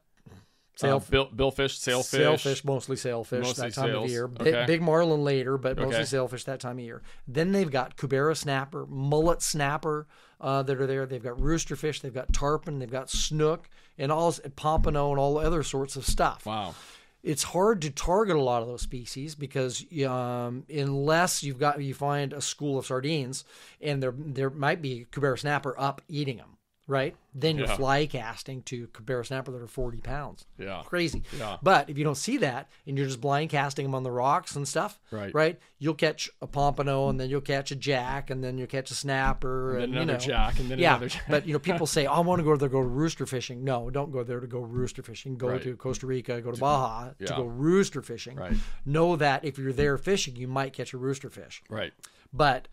Uh, 0.76 0.80
Sail, 0.80 1.00
bill, 1.08 1.30
billfish, 1.30 1.78
sailfish. 1.78 2.20
sailfish, 2.20 2.64
mostly 2.66 2.96
sailfish 2.96 3.44
Mostly 3.46 3.68
that 3.70 3.76
time 3.76 3.90
sails. 3.92 4.06
of 4.06 4.10
year. 4.10 4.26
Okay. 4.40 4.64
Big 4.66 4.82
marlin 4.82 5.24
later, 5.24 5.56
but 5.58 5.78
mostly 5.78 5.96
Okay. 5.98 6.06
sailfish 6.06 6.46
that 6.46 6.60
time 6.60 6.80
of 6.80 6.84
year. 6.84 7.04
Then 7.28 7.52
they've 7.52 7.70
got 7.70 7.96
cubera 7.96 8.36
snapper, 8.36 8.88
mullet 8.88 9.44
snapper 9.44 10.08
uh, 10.42 10.64
that 10.64 10.82
are 10.82 10.88
there. 10.88 11.06
They've 11.06 11.22
got 11.24 11.40
rooster 11.40 11.76
fish, 11.76 12.02
they've 12.02 12.14
got 12.14 12.34
tarpon, 12.34 12.80
they've 12.80 12.90
got 12.90 13.12
snook, 13.12 13.70
and 14.00 14.12
all 14.12 14.34
pompano 14.56 15.12
and 15.12 15.20
all 15.20 15.38
other 15.38 15.62
sorts 15.62 15.96
of 15.96 16.08
stuff. 16.08 16.48
Wow. 16.48 16.74
It's 17.22 17.44
hard 17.44 17.82
to 17.84 17.90
target 17.92 18.36
a 18.36 18.42
lot 18.42 18.64
of 18.64 18.68
those 18.68 18.82
species 18.82 19.36
because 19.36 19.86
um, 20.06 20.66
unless 20.74 21.44
you've 21.44 21.60
got 21.60 21.82
you 21.82 21.94
find 21.94 22.34
a 22.34 22.42
school 22.42 22.78
of 22.80 22.86
sardines 22.88 23.46
and 23.80 24.02
there 24.04 24.14
there 24.18 24.50
might 24.50 24.82
be 24.82 25.06
cubera 25.12 25.38
snapper 25.40 25.74
up 25.80 26.02
eating 26.10 26.38
them, 26.38 26.53
right? 26.86 27.16
Then 27.34 27.58
you're 27.58 27.68
Yeah. 27.68 27.76
fly 27.78 28.06
casting 28.06 28.62
to 28.64 28.88
cubera 28.88 29.26
snapper 29.26 29.52
that 29.54 29.62
are 29.62 29.68
40 29.68 30.00
pounds 30.02 30.46
Yeah. 30.60 30.84
crazy. 30.86 31.24
Yeah. 31.38 31.58
But 31.64 31.90
if 31.90 31.98
you 31.98 32.04
don't 32.04 32.16
see 32.18 32.38
that 32.38 32.70
and 32.86 32.98
you're 32.98 33.08
just 33.08 33.22
blind 33.22 33.52
casting 33.52 33.86
them 33.86 33.96
on 33.96 34.04
the 34.04 34.12
rocks 34.12 34.56
and 34.58 34.68
stuff, 34.68 35.00
Right. 35.10 35.34
Right. 35.34 35.60
You'll 35.80 35.94
catch 35.94 36.30
a 36.42 36.48
pompano 36.48 37.08
and 37.10 37.20
then 37.20 37.30
you'll 37.30 37.40
catch 37.42 37.72
a 37.72 37.76
jack 37.78 38.30
and 38.30 38.44
then 38.44 38.58
you'll 38.58 38.68
catch 38.68 38.92
a 38.92 38.96
snapper 38.96 39.76
And 39.76 39.84
and, 39.86 39.94
then 39.94 39.98
you 39.98 40.02
another 40.04 40.14
know, 40.20 40.26
jack 40.26 40.60
and 40.60 40.70
then 40.70 40.78
yeah. 40.80 40.92
another 40.92 41.08
jack. 41.08 41.24
but 41.30 41.48
you 41.48 41.54
know, 41.54 41.60
people 41.72 41.88
say, 41.88 42.06
oh, 42.06 42.14
"I 42.16 42.20
want 42.20 42.40
to 42.40 42.44
go 42.44 42.56
there, 42.58 42.68
go 42.70 42.82
to 42.82 42.88
rooster 42.88 43.26
fishing." 43.26 43.64
No, 43.64 43.90
don't 43.90 44.12
go 44.12 44.24
there 44.24 44.42
to 44.42 44.48
go 44.48 44.60
rooster 44.60 45.02
fishing. 45.04 45.38
Go 45.38 45.48
Right. 45.50 45.62
to 45.64 45.78
Costa 45.78 46.06
Rica, 46.06 46.42
go 46.42 46.52
to 46.52 46.60
Baja 46.60 47.12
to 47.20 47.26
go 47.34 47.44
rooster 47.44 48.02
fishing. 48.02 48.36
Right. 48.38 48.58
Know 48.86 49.16
that 49.16 49.46
if 49.46 49.58
you're 49.58 49.72
there 49.74 49.98
fishing, 49.98 50.36
you 50.36 50.48
might 50.50 50.74
catch 50.74 50.92
a 50.94 50.98
rooster 50.98 51.30
fish. 51.30 51.64
Right. 51.70 51.94
But, 52.34 52.68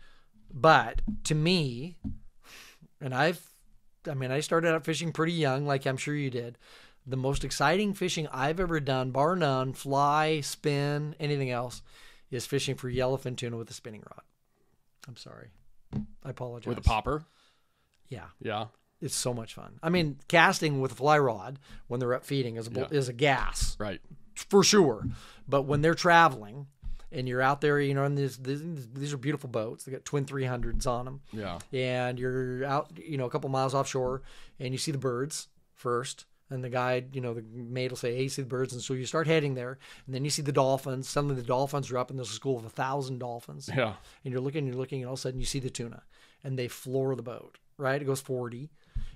but 0.53 1.01
to 1.25 1.35
me, 1.35 1.97
and 2.99 3.13
I've, 3.15 3.47
I 4.09 4.13
mean, 4.13 4.31
I 4.31 4.39
started 4.39 4.73
out 4.73 4.85
fishing 4.85 5.11
pretty 5.11 5.33
young, 5.33 5.65
like 5.65 5.85
I'm 5.85 5.97
sure 5.97 6.15
you 6.15 6.29
did. 6.29 6.57
The 7.05 7.17
most 7.17 7.43
exciting 7.43 7.93
fishing 7.93 8.27
I've 8.31 8.59
ever 8.59 8.79
done, 8.79 9.11
bar 9.11 9.35
none, 9.35 9.73
fly, 9.73 10.41
spin, 10.41 11.15
anything 11.19 11.49
else, 11.49 11.81
is 12.29 12.45
fishing 12.45 12.75
for 12.75 12.89
yellowfin 12.91 13.35
tuna 13.37 13.57
with 13.57 13.69
a 13.69 13.73
spinning 13.73 14.01
rod. 14.01 14.21
I'm 15.07 15.15
sorry. 15.17 15.49
I 16.23 16.29
apologize. 16.29 16.67
With 16.67 16.77
a 16.77 16.81
popper. 16.81 17.23
Yeah. 18.09 18.25
Yeah. 18.39 18.67
It's 19.01 19.15
so 19.15 19.33
much 19.33 19.55
fun. 19.55 19.79
I 19.81 19.89
mean, 19.89 20.19
casting 20.27 20.79
with 20.79 20.91
a 20.91 20.95
fly 20.95 21.17
rod 21.17 21.57
when 21.87 21.99
they're 21.99 22.13
up 22.13 22.23
feeding 22.23 22.55
is 22.57 22.67
a, 22.67 22.71
Yeah. 22.71 22.87
is 22.91 23.09
a 23.09 23.13
gas 23.13 23.75
Right. 23.79 23.99
for 24.35 24.63
sure. 24.63 25.07
But 25.47 25.63
when 25.63 25.81
they're 25.81 25.95
traveling 25.95 26.67
and 27.11 27.27
you're 27.27 27.41
out 27.41 27.61
there, 27.61 27.79
you 27.79 27.93
know, 27.93 28.03
and 28.05 28.17
these 28.17 28.37
these, 28.37 28.61
these 28.93 29.13
are 29.13 29.17
beautiful 29.17 29.49
boats. 29.49 29.83
They 29.83 29.91
got 29.91 30.05
twin 30.05 30.25
300s 30.25 30.87
on 30.87 31.05
them, 31.05 31.21
Yeah. 31.31 31.59
and 31.73 32.17
you're 32.19 32.63
out, 32.65 32.91
you 32.97 33.17
know, 33.17 33.25
a 33.25 33.29
couple 33.29 33.49
miles 33.49 33.73
offshore, 33.73 34.21
and 34.59 34.73
you 34.73 34.77
see 34.77 34.91
the 34.91 34.97
birds 34.97 35.47
first. 35.75 36.25
And 36.49 36.61
the 36.61 36.69
guide, 36.69 37.15
you 37.15 37.21
know, 37.21 37.33
the 37.33 37.43
mate 37.53 37.91
will 37.91 37.95
say, 37.97 38.13
"Hey, 38.13 38.23
you 38.23 38.29
see 38.29 38.41
the 38.41 38.47
birds," 38.49 38.73
and 38.73 38.81
so 38.81 38.93
you 38.93 39.05
start 39.05 39.25
heading 39.25 39.53
there, 39.53 39.79
and 40.05 40.13
then 40.13 40.25
you 40.25 40.29
see 40.29 40.41
the 40.41 40.51
dolphins. 40.51 41.07
Suddenly, 41.07 41.35
the 41.35 41.43
dolphins 41.43 41.89
are 41.91 41.97
up, 41.97 42.09
and 42.09 42.19
there's 42.19 42.29
a 42.29 42.33
school 42.33 42.57
of 42.57 42.65
a 42.65 42.69
thousand 42.69 43.19
dolphins 43.19 43.69
Yeah. 43.73 43.93
and 44.25 44.33
you're 44.33 44.41
looking, 44.41 44.65
you're 44.67 44.75
looking, 44.75 44.99
and 44.99 45.07
all 45.07 45.13
of 45.13 45.19
a 45.19 45.21
sudden 45.21 45.39
you 45.39 45.45
see 45.45 45.59
the 45.59 45.69
tuna, 45.69 46.03
and 46.43 46.59
they 46.59 46.67
floor 46.67 47.15
the 47.15 47.23
boat. 47.23 47.57
Right, 47.77 48.01
it 48.01 48.05
goes 48.05 48.19
forty, 48.19 48.69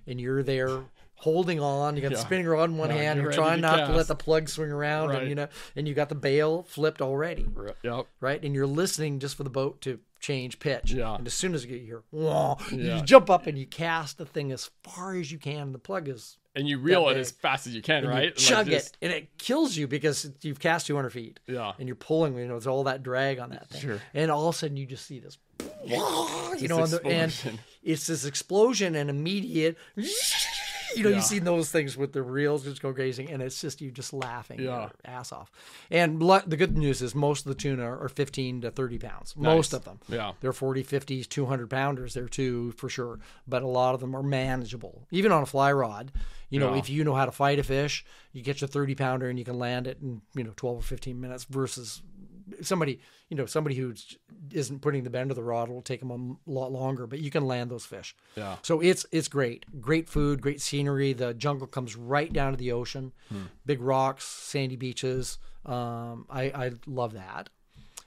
and 0.08 0.20
you're 0.20 0.44
there 0.44 0.82
holding 1.16 1.60
on. 1.60 1.96
You 1.96 2.02
got 2.02 2.12
the 2.12 2.18
spinning 2.18 2.46
rod 2.46 2.70
in 2.70 2.78
one 2.78 2.90
Yeah, 2.90 2.98
hand. 2.98 3.18
you're 3.18 3.32
You're 3.32 3.34
trying 3.34 3.58
to 3.58 3.62
not 3.62 3.88
to 3.88 3.94
let 3.94 4.08
the 4.08 4.16
plug 4.16 4.50
swing 4.50 4.72
around, 4.72 5.10
Right. 5.10 5.20
and 5.22 5.30
you 5.30 5.36
know, 5.36 5.48
and 5.76 5.88
you 5.88 5.94
got 5.94 6.10
the 6.10 6.16
bail 6.16 6.64
flipped 6.64 7.02
already. 7.02 7.46
Right. 7.54 7.76
Yep. 7.84 8.08
Right, 8.20 8.44
and 8.44 8.54
you're 8.54 8.68
listening 8.68 9.20
just 9.20 9.36
for 9.38 9.44
the 9.44 9.50
boat 9.50 9.82
to 9.82 10.00
change 10.20 10.60
pitch. 10.60 10.92
Yeah. 10.92 11.16
And 11.16 11.26
as 11.28 11.34
soon 11.34 11.54
as 11.54 11.64
you 11.64 11.70
get 11.72 11.82
here, 11.84 12.04
whoa, 12.12 12.58
Yeah. 12.72 12.98
you 12.98 13.04
jump 13.04 13.30
up 13.30 13.48
and 13.48 13.58
you 13.58 13.66
cast 13.66 14.18
the 14.18 14.26
thing 14.26 14.52
as 14.52 14.70
far 14.84 15.16
as 15.16 15.32
you 15.32 15.38
can. 15.38 15.72
The 15.72 15.80
plug 15.80 16.10
is 16.10 16.38
And 16.56 16.68
you 16.68 16.80
reel 16.80 17.10
it 17.10 17.18
as 17.18 17.32
fast 17.32 17.68
as 17.68 17.76
you 17.76 17.82
can, 17.82 17.98
and 18.06 18.08
right? 18.08 18.24
you 18.24 18.30
Like 18.30 18.38
chug 18.38 18.68
just- 18.68 18.96
it, 19.02 19.06
and 19.06 19.12
it 19.14 19.38
kills 19.38 19.76
you 19.78 19.88
because 19.88 20.30
you've 20.42 20.60
cast 20.60 20.88
200 20.88 21.12
feet. 21.12 21.40
Yeah. 21.48 21.74
And 21.78 21.88
you're 21.88 21.96
pulling, 21.96 22.36
you 22.38 22.46
know, 22.46 22.54
there's 22.54 22.66
all 22.68 22.84
that 22.86 23.04
drag 23.04 23.40
on 23.40 23.50
that 23.52 23.70
thing. 23.70 23.82
Sure. 23.82 24.02
And 24.14 24.32
all 24.32 24.48
of 24.50 24.56
a 24.56 24.58
sudden 24.58 24.78
you 24.78 24.86
just 24.86 25.06
see 25.06 25.20
this, 25.20 25.38
you 25.86 25.98
know, 26.68 26.84
and, 26.84 26.92
the, 26.92 27.06
and. 27.06 27.60
It's 27.86 28.08
this 28.08 28.26
explosion 28.26 28.96
and 28.96 29.10
immediate, 29.10 29.78
you 29.96 31.04
know, 31.04 31.10
Yeah. 31.10 31.16
you 31.18 31.22
see 31.22 31.40
those 31.40 31.72
things 31.72 31.98
with 31.98 32.14
the 32.14 32.22
reels 32.22 32.64
just 32.64 32.82
go 32.82 32.92
grazing, 32.94 33.30
and 33.30 33.42
it's 33.42 33.60
just 33.62 33.82
you 33.82 33.92
just 33.92 34.14
laughing 34.14 34.60
Yeah. 34.60 34.82
your 34.82 34.92
ass 35.06 35.32
off. 35.32 35.52
And 35.92 36.22
the 36.22 36.56
good 36.58 36.78
news 36.78 37.02
is 37.02 37.14
most 37.14 37.46
of 37.46 37.50
the 37.50 37.56
tuna 37.62 37.84
are 37.84 38.10
15 38.10 38.62
to 38.62 38.72
30 38.72 38.98
pounds. 38.98 39.36
Most 39.38 39.74
of 39.74 39.84
them. 39.86 40.00
Yeah. 40.08 40.34
They're 40.42 40.54
40, 40.54 40.84
50, 40.84 41.24
200 41.26 41.70
pounders 41.70 42.14
there 42.14 42.28
too, 42.30 42.72
for 42.74 42.90
sure. 42.90 43.20
But 43.48 43.62
a 43.64 43.68
lot 43.68 43.94
of 43.94 44.00
them 44.02 44.16
are 44.16 44.24
manageable. 44.24 45.06
Even 45.12 45.32
on 45.32 45.44
a 45.44 45.48
fly 45.48 45.72
rod, 45.72 46.12
you 46.50 46.60
know, 46.60 46.74
Yeah. 46.74 46.80
if 46.80 46.90
you 46.90 47.04
know 47.04 47.16
how 47.16 47.26
to 47.26 47.32
fight 47.32 47.60
a 47.60 47.64
fish, 47.64 48.06
you 48.32 48.42
get 48.42 48.62
your 48.62 48.68
30 48.68 48.96
pounder 48.96 49.28
and 49.30 49.38
you 49.38 49.46
can 49.46 49.60
land 49.60 49.88
it 49.88 49.98
in, 50.02 50.22
you 50.34 50.44
know, 50.44 50.54
12 50.56 50.78
or 50.80 50.82
15 50.84 51.20
minutes 51.20 51.44
versus 51.46 52.02
somebody, 52.62 53.00
you 53.30 53.38
know, 53.38 53.46
somebody 53.46 53.76
who 53.76 53.94
isn't 54.52 54.82
putting 54.82 55.04
the 55.04 55.10
bend 55.10 55.32
of 55.32 55.36
the 55.36 55.44
rod 55.44 55.70
will 55.70 55.82
take 55.82 56.00
them 56.00 56.12
a 56.12 56.50
lot 56.50 56.72
longer, 56.72 57.08
but 57.08 57.20
you 57.20 57.32
can 57.32 57.46
land 57.46 57.72
those 57.72 57.86
fish. 57.86 58.16
Yeah. 58.36 58.58
So 58.62 58.82
it's 58.82 59.06
it's 59.12 59.28
great. 59.28 59.66
Great 59.82 60.08
food, 60.10 60.42
great 60.42 60.62
scenery. 60.62 61.14
The 61.14 61.34
jungle 61.34 61.68
comes 61.68 61.96
right 61.96 62.32
down 62.32 62.52
to 62.52 62.58
the 62.58 62.72
ocean. 62.72 63.14
Big 63.66 63.82
rocks, 63.82 64.26
sandy 64.26 64.76
beaches. 64.76 65.38
Um, 65.66 66.26
I, 66.30 66.44
I 66.44 66.72
love 66.86 67.14
that. 67.14 67.50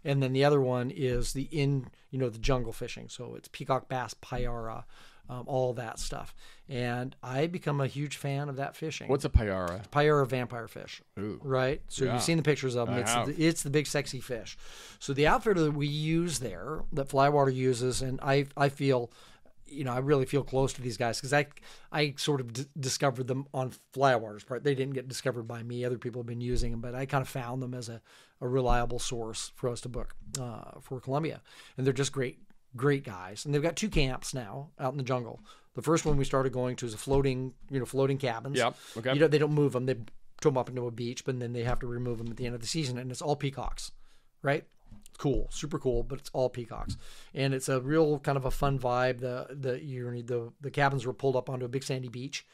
And 0.04 0.22
then 0.22 0.32
the 0.32 0.44
other 0.44 0.60
one 0.60 0.90
is 0.90 1.32
the 1.32 1.48
in, 1.50 1.88
you 2.10 2.18
know, 2.18 2.30
the 2.30 2.38
jungle 2.38 2.72
fishing. 2.72 3.08
So 3.08 3.34
it's 3.34 3.48
peacock 3.48 3.88
bass, 3.88 4.14
payara, 4.14 4.84
um, 5.28 5.44
all 5.46 5.72
that 5.74 5.98
stuff. 5.98 6.34
And 6.68 7.16
I 7.22 7.46
become 7.46 7.80
a 7.80 7.86
huge 7.86 8.16
fan 8.16 8.48
of 8.48 8.56
that 8.56 8.76
fishing. 8.76 9.08
What's 9.08 9.24
a 9.24 9.30
pyara? 9.30 9.82
Payara 9.90 10.26
vampire 10.26 10.68
fish? 10.68 11.00
Ooh. 11.18 11.40
Right. 11.42 11.80
So 11.88 12.04
Yeah. 12.04 12.14
you've 12.14 12.22
seen 12.22 12.36
the 12.36 12.42
pictures 12.42 12.74
of 12.74 12.88
them. 12.88 12.96
I 12.96 13.00
it's 13.00 13.10
have. 13.12 13.26
the, 13.26 13.46
it's 13.46 13.62
the 13.62 13.70
big 13.70 13.86
sexy 13.86 14.20
fish. 14.20 14.56
So 14.98 15.12
the 15.12 15.26
outfitter 15.26 15.60
that 15.62 15.72
we 15.72 15.86
use 15.86 16.38
there, 16.40 16.80
that 16.92 17.08
Flywater 17.08 17.54
uses, 17.54 18.02
and 18.02 18.20
I 18.22 18.46
I 18.56 18.68
feel, 18.68 19.10
you 19.66 19.84
know, 19.84 19.92
I 19.92 19.98
really 19.98 20.26
feel 20.26 20.42
close 20.44 20.72
to 20.74 20.82
these 20.82 20.96
guys 20.98 21.18
because 21.18 21.32
I 21.32 21.46
I 21.90 22.14
sort 22.18 22.40
of 22.42 22.52
d- 22.52 22.66
discovered 22.78 23.28
them 23.28 23.46
on 23.54 23.72
Flywater's 23.94 24.44
part. 24.44 24.62
They 24.64 24.74
didn't 24.74 24.94
get 24.94 25.08
discovered 25.08 25.44
by 25.48 25.62
me. 25.62 25.84
Other 25.84 25.98
people 25.98 26.20
have 26.20 26.26
been 26.26 26.40
using 26.42 26.70
them, 26.72 26.80
but 26.80 26.94
I 26.94 27.06
kind 27.06 27.22
of 27.22 27.28
found 27.28 27.62
them 27.62 27.72
as 27.72 27.88
a, 27.88 28.00
a 28.42 28.48
reliable 28.48 28.98
source 28.98 29.52
for 29.54 29.68
us 29.70 29.80
to 29.82 29.88
book 29.88 30.14
uh, 30.38 30.80
for 30.82 31.00
Colombia, 31.00 31.40
and 31.76 31.86
they're 31.86 31.94
just 31.94 32.12
great 32.12 32.38
great 32.76 33.04
guys. 33.04 33.44
And 33.44 33.54
they've 33.54 33.62
got 33.62 33.76
two 33.76 33.88
camps 33.88 34.34
now 34.34 34.70
out 34.78 34.92
in 34.92 34.98
the 34.98 35.04
jungle. 35.04 35.40
The 35.74 35.82
first 35.82 36.04
one 36.04 36.16
we 36.16 36.24
started 36.24 36.52
going 36.52 36.76
to 36.76 36.86
is 36.86 36.94
a 36.94 36.98
floating, 36.98 37.54
you 37.70 37.78
know, 37.78 37.86
floating 37.86 38.18
cabins. 38.18 38.58
Yep. 38.58 38.76
Okay. 38.98 39.14
You 39.14 39.20
know, 39.20 39.28
they 39.28 39.38
don't 39.38 39.52
move 39.52 39.72
them. 39.72 39.86
They 39.86 39.94
put 40.40 40.50
them 40.50 40.58
up 40.58 40.68
into 40.68 40.86
a 40.86 40.90
beach, 40.90 41.24
but 41.24 41.38
then 41.38 41.52
they 41.52 41.64
have 41.64 41.80
to 41.80 41.86
remove 41.86 42.18
them 42.18 42.28
at 42.28 42.36
the 42.36 42.46
end 42.46 42.54
of 42.54 42.60
the 42.60 42.66
season, 42.66 42.98
and 42.98 43.10
it's 43.10 43.22
all 43.22 43.36
peacocks, 43.36 43.92
right? 44.42 44.64
Cool, 45.18 45.48
super 45.50 45.78
cool, 45.78 46.04
but 46.04 46.20
it's 46.20 46.30
all 46.32 46.48
peacocks, 46.48 46.96
and 47.34 47.52
it's 47.52 47.68
a 47.68 47.80
real 47.80 48.20
kind 48.20 48.38
of 48.38 48.44
a 48.44 48.50
fun 48.50 48.78
vibe. 48.78 49.18
The 49.18 49.48
the 49.50 49.82
you 49.82 50.22
the 50.22 50.52
the 50.60 50.70
cabins 50.70 51.04
were 51.04 51.12
pulled 51.12 51.34
up 51.34 51.50
onto 51.50 51.64
a 51.64 51.68
big 51.68 51.82
sandy 51.82 52.08
beach. 52.08 52.46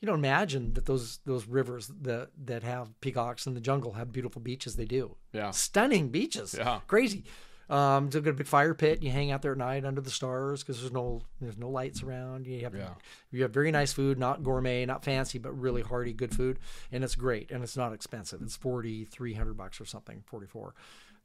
You 0.00 0.06
don't 0.06 0.18
imagine 0.18 0.74
that 0.74 0.86
those 0.86 1.18
those 1.26 1.46
rivers 1.46 1.90
that 2.02 2.30
that 2.44 2.62
have 2.62 3.00
peacocks 3.00 3.46
in 3.46 3.54
the 3.54 3.60
jungle 3.60 3.94
have 3.94 4.12
beautiful 4.12 4.40
beaches. 4.40 4.76
They 4.76 4.84
do. 4.84 5.16
Yeah. 5.32 5.50
Stunning 5.50 6.10
beaches. 6.10 6.54
Yeah. 6.56 6.80
Crazy. 6.86 7.24
Um, 7.70 8.10
so 8.10 8.20
got 8.20 8.30
a 8.30 8.34
big 8.34 8.46
fire 8.46 8.74
pit. 8.74 9.02
You 9.02 9.10
hang 9.10 9.30
out 9.30 9.40
there 9.42 9.52
at 9.52 9.58
night 9.58 9.84
under 9.84 10.00
the 10.00 10.10
stars 10.10 10.62
because 10.62 10.80
there's 10.80 10.92
no 10.92 11.22
there's 11.40 11.56
no 11.56 11.68
lights 11.70 12.02
around. 12.02 12.46
You 12.46 12.60
have 12.64 12.74
Yeah. 12.74 12.94
you 13.30 13.42
have 13.42 13.52
very 13.52 13.70
nice 13.70 13.92
food, 13.92 14.18
not 14.18 14.42
gourmet, 14.42 14.84
not 14.84 15.04
fancy, 15.04 15.38
but 15.38 15.58
really 15.58 15.82
hearty, 15.82 16.12
good 16.12 16.34
food, 16.34 16.58
and 16.90 17.02
it's 17.04 17.14
great 17.14 17.50
and 17.50 17.62
it's 17.62 17.76
not 17.76 17.92
expensive. 17.92 18.42
It's 18.42 18.56
forty 18.56 19.04
three 19.04 19.34
hundred 19.34 19.56
bucks 19.56 19.80
or 19.80 19.84
something, 19.84 20.22
forty 20.26 20.46
four. 20.46 20.74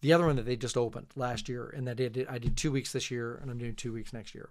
The 0.02 0.14
other 0.14 0.28
one 0.28 0.36
that 0.36 0.46
they 0.46 0.56
just 0.56 0.78
opened 0.78 1.08
last 1.16 1.50
year, 1.50 1.74
and 1.76 1.88
that 1.88 1.96
did 1.98 2.26
I 2.30 2.38
did 2.38 2.56
two 2.56 2.72
weeks 2.72 2.94
this 2.94 3.10
year, 3.12 3.36
and 3.42 3.50
I'm 3.50 3.58
doing 3.58 3.76
two 3.76 3.92
weeks 3.92 4.14
next 4.14 4.36
year, 4.36 4.50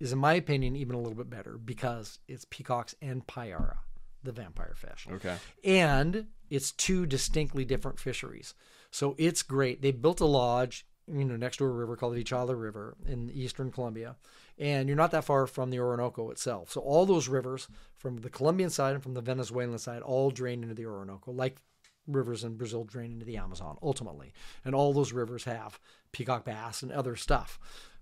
is 0.00 0.12
in 0.12 0.18
my 0.18 0.32
opinion 0.34 0.74
even 0.76 0.96
a 0.96 0.98
little 0.98 1.14
bit 1.14 1.28
better 1.30 1.58
because 1.58 2.18
it's 2.26 2.46
peacocks 2.48 2.94
and 3.02 3.24
payara, 3.26 3.76
the 4.24 4.32
vampire 4.32 4.74
fish 4.74 5.06
Okay. 5.12 5.36
and 5.62 6.26
it's 6.48 6.72
two 6.72 7.06
distinctly 7.06 7.64
different 7.64 7.98
fisheries. 8.00 8.54
So 8.90 9.14
it's 9.18 9.42
great. 9.42 9.80
They 9.82 9.90
built 9.92 10.20
a 10.20 10.26
lodge, 10.26 10.86
you 11.06 11.24
know, 11.24 11.36
next 11.36 11.56
to 11.58 11.64
a 11.64 11.68
river 11.68 11.96
called 11.96 12.14
the 12.14 12.22
Vichada 12.22 12.58
River 12.58 12.96
in 13.06 13.30
eastern 13.30 13.70
Colombia, 13.70 14.16
and 14.58 14.88
you're 14.88 14.96
not 14.96 15.10
that 15.10 15.24
far 15.24 15.46
from 15.46 15.70
the 15.70 15.80
Orinoco 15.80 16.30
itself. 16.30 16.70
So 16.70 16.80
all 16.80 17.06
those 17.06 17.28
rivers 17.28 17.68
from 17.96 18.18
the 18.18 18.30
Colombian 18.30 18.70
side 18.70 18.94
and 18.94 19.02
from 19.02 19.14
the 19.14 19.20
Venezuelan 19.20 19.78
side 19.78 20.02
all 20.02 20.30
drain 20.30 20.62
into 20.62 20.74
the 20.74 20.86
Orinoco, 20.86 21.32
like 21.32 21.56
rivers 22.06 22.44
in 22.44 22.56
Brazil 22.56 22.84
drain 22.84 23.12
into 23.12 23.24
the 23.24 23.36
Amazon 23.36 23.78
ultimately. 23.82 24.32
And 24.64 24.74
all 24.74 24.92
those 24.92 25.12
rivers 25.12 25.44
have 25.44 25.78
peacock 26.12 26.44
bass 26.44 26.82
and 26.82 26.92
other 26.92 27.16
stuff. 27.16 27.58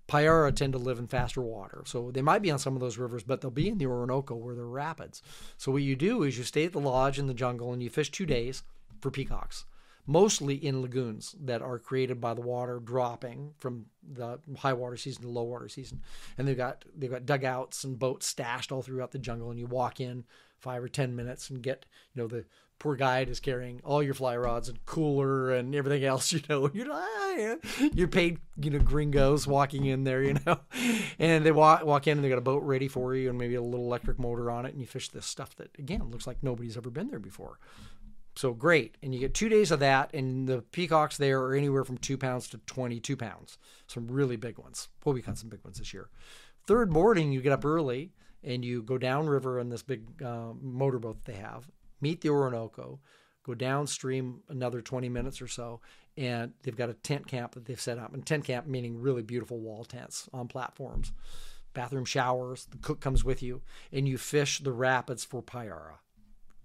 Payara 0.07 0.53
tend 0.53 0.73
to 0.73 0.79
live 0.79 0.99
in 0.99 1.07
faster 1.07 1.41
water. 1.41 1.83
So 1.85 2.11
they 2.11 2.21
might 2.21 2.41
be 2.41 2.51
on 2.51 2.59
some 2.59 2.75
of 2.75 2.81
those 2.81 2.97
rivers, 2.97 3.23
but 3.23 3.41
they'll 3.41 3.51
be 3.51 3.69
in 3.69 3.77
the 3.77 3.85
Orinoco 3.85 4.35
where 4.35 4.55
there 4.55 4.65
are 4.65 4.69
rapids. 4.69 5.21
So 5.57 5.71
what 5.71 5.83
you 5.83 5.95
do 5.95 6.23
is 6.23 6.37
you 6.37 6.43
stay 6.43 6.65
at 6.65 6.73
the 6.73 6.79
lodge 6.79 7.19
in 7.19 7.27
the 7.27 7.33
jungle 7.33 7.71
and 7.71 7.81
you 7.81 7.89
fish 7.89 8.11
two 8.11 8.25
days 8.25 8.63
for 8.99 9.09
peacocks, 9.09 9.65
mostly 10.05 10.55
in 10.55 10.81
lagoons 10.81 11.35
that 11.41 11.61
are 11.61 11.79
created 11.79 12.19
by 12.19 12.33
the 12.33 12.41
water 12.41 12.79
dropping 12.79 13.53
from 13.57 13.85
the 14.01 14.39
high 14.57 14.73
water 14.73 14.97
season 14.97 15.23
to 15.23 15.29
low 15.29 15.43
water 15.43 15.69
season. 15.69 16.01
And 16.37 16.47
they've 16.47 16.57
got 16.57 16.85
they've 16.95 17.11
got 17.11 17.25
dugouts 17.25 17.83
and 17.83 17.97
boats 17.97 18.27
stashed 18.27 18.71
all 18.71 18.81
throughout 18.81 19.11
the 19.11 19.19
jungle 19.19 19.49
and 19.49 19.59
you 19.59 19.67
walk 19.67 19.99
in 19.99 20.25
five 20.59 20.83
or 20.83 20.89
ten 20.89 21.15
minutes 21.15 21.49
and 21.49 21.61
get, 21.61 21.85
you 22.13 22.21
know, 22.21 22.27
the 22.27 22.45
poor 22.81 22.95
guide 22.95 23.29
is 23.29 23.39
carrying 23.39 23.79
all 23.83 24.01
your 24.01 24.15
fly 24.15 24.35
rods 24.35 24.67
and 24.67 24.83
cooler 24.87 25.51
and 25.51 25.75
everything 25.75 26.03
else, 26.03 26.31
you 26.33 26.41
know. 26.49 26.69
You're 26.73 26.87
ah, 26.91 27.55
you're 27.93 28.07
paid, 28.07 28.39
you 28.59 28.71
know, 28.71 28.79
gringos 28.79 29.45
walking 29.45 29.85
in 29.85 30.03
there, 30.03 30.23
you 30.23 30.35
know, 30.45 30.59
and 31.19 31.45
they 31.45 31.51
walk 31.51 31.85
walk 31.85 32.07
in 32.07 32.17
and 32.17 32.25
they 32.25 32.29
got 32.29 32.39
a 32.39 32.41
boat 32.41 32.63
ready 32.63 32.87
for 32.87 33.15
you 33.15 33.29
and 33.29 33.37
maybe 33.37 33.55
a 33.55 33.61
little 33.61 33.85
electric 33.85 34.17
motor 34.19 34.49
on 34.49 34.65
it, 34.65 34.71
and 34.71 34.81
you 34.81 34.87
fish 34.87 35.09
this 35.09 35.25
stuff 35.25 35.55
that 35.57 35.69
again 35.77 36.03
looks 36.09 36.25
like 36.25 36.37
nobody's 36.41 36.75
ever 36.75 36.89
been 36.89 37.09
there 37.09 37.19
before. 37.19 37.59
So 38.35 38.53
great, 38.53 38.95
and 39.03 39.13
you 39.13 39.19
get 39.19 39.33
two 39.33 39.49
days 39.49 39.71
of 39.71 39.81
that, 39.81 40.13
and 40.13 40.47
the 40.47 40.61
peacocks 40.61 41.17
there 41.17 41.41
are 41.41 41.53
anywhere 41.53 41.83
from 41.83 41.97
two 41.97 42.17
pounds 42.17 42.47
to 42.49 42.59
twenty-two 42.59 43.17
pounds. 43.17 43.57
Some 43.87 44.07
really 44.07 44.37
big 44.37 44.57
ones. 44.57 44.87
Well, 45.03 45.13
we 45.13 45.21
caught 45.21 45.37
some 45.37 45.49
big 45.49 45.63
ones 45.63 45.79
this 45.79 45.93
year. 45.93 46.09
Third 46.65 46.91
morning, 46.91 47.31
you 47.31 47.41
get 47.41 47.51
up 47.51 47.65
early 47.65 48.11
and 48.43 48.65
you 48.65 48.81
go 48.81 48.97
downriver 48.97 49.59
in 49.59 49.69
this 49.69 49.83
big 49.83 50.21
uh, 50.23 50.53
motorboat 50.61 51.23
that 51.23 51.31
they 51.31 51.39
have, 51.39 51.69
meet 51.99 52.21
the 52.21 52.29
Orinoco, 52.29 52.99
go 53.43 53.53
downstream 53.53 54.41
another 54.49 54.81
20 54.81 55.09
minutes 55.09 55.41
or 55.41 55.47
so, 55.47 55.81
and 56.17 56.53
they've 56.63 56.75
got 56.77 56.89
a 56.89 56.93
tent 56.93 57.27
camp 57.27 57.53
that 57.53 57.65
they've 57.65 57.79
set 57.79 57.97
up. 57.97 58.13
And 58.13 58.25
tent 58.25 58.45
camp 58.45 58.67
meaning 58.67 58.99
really 58.99 59.21
beautiful 59.21 59.59
wall 59.59 59.85
tents 59.85 60.29
on 60.33 60.47
platforms, 60.47 61.11
bathroom 61.73 62.05
showers. 62.05 62.65
The 62.65 62.77
cook 62.77 62.99
comes 62.99 63.23
with 63.23 63.41
you, 63.41 63.61
and 63.91 64.07
you 64.07 64.17
fish 64.17 64.59
the 64.59 64.73
rapids 64.73 65.23
for 65.23 65.41
Payara. 65.41 65.97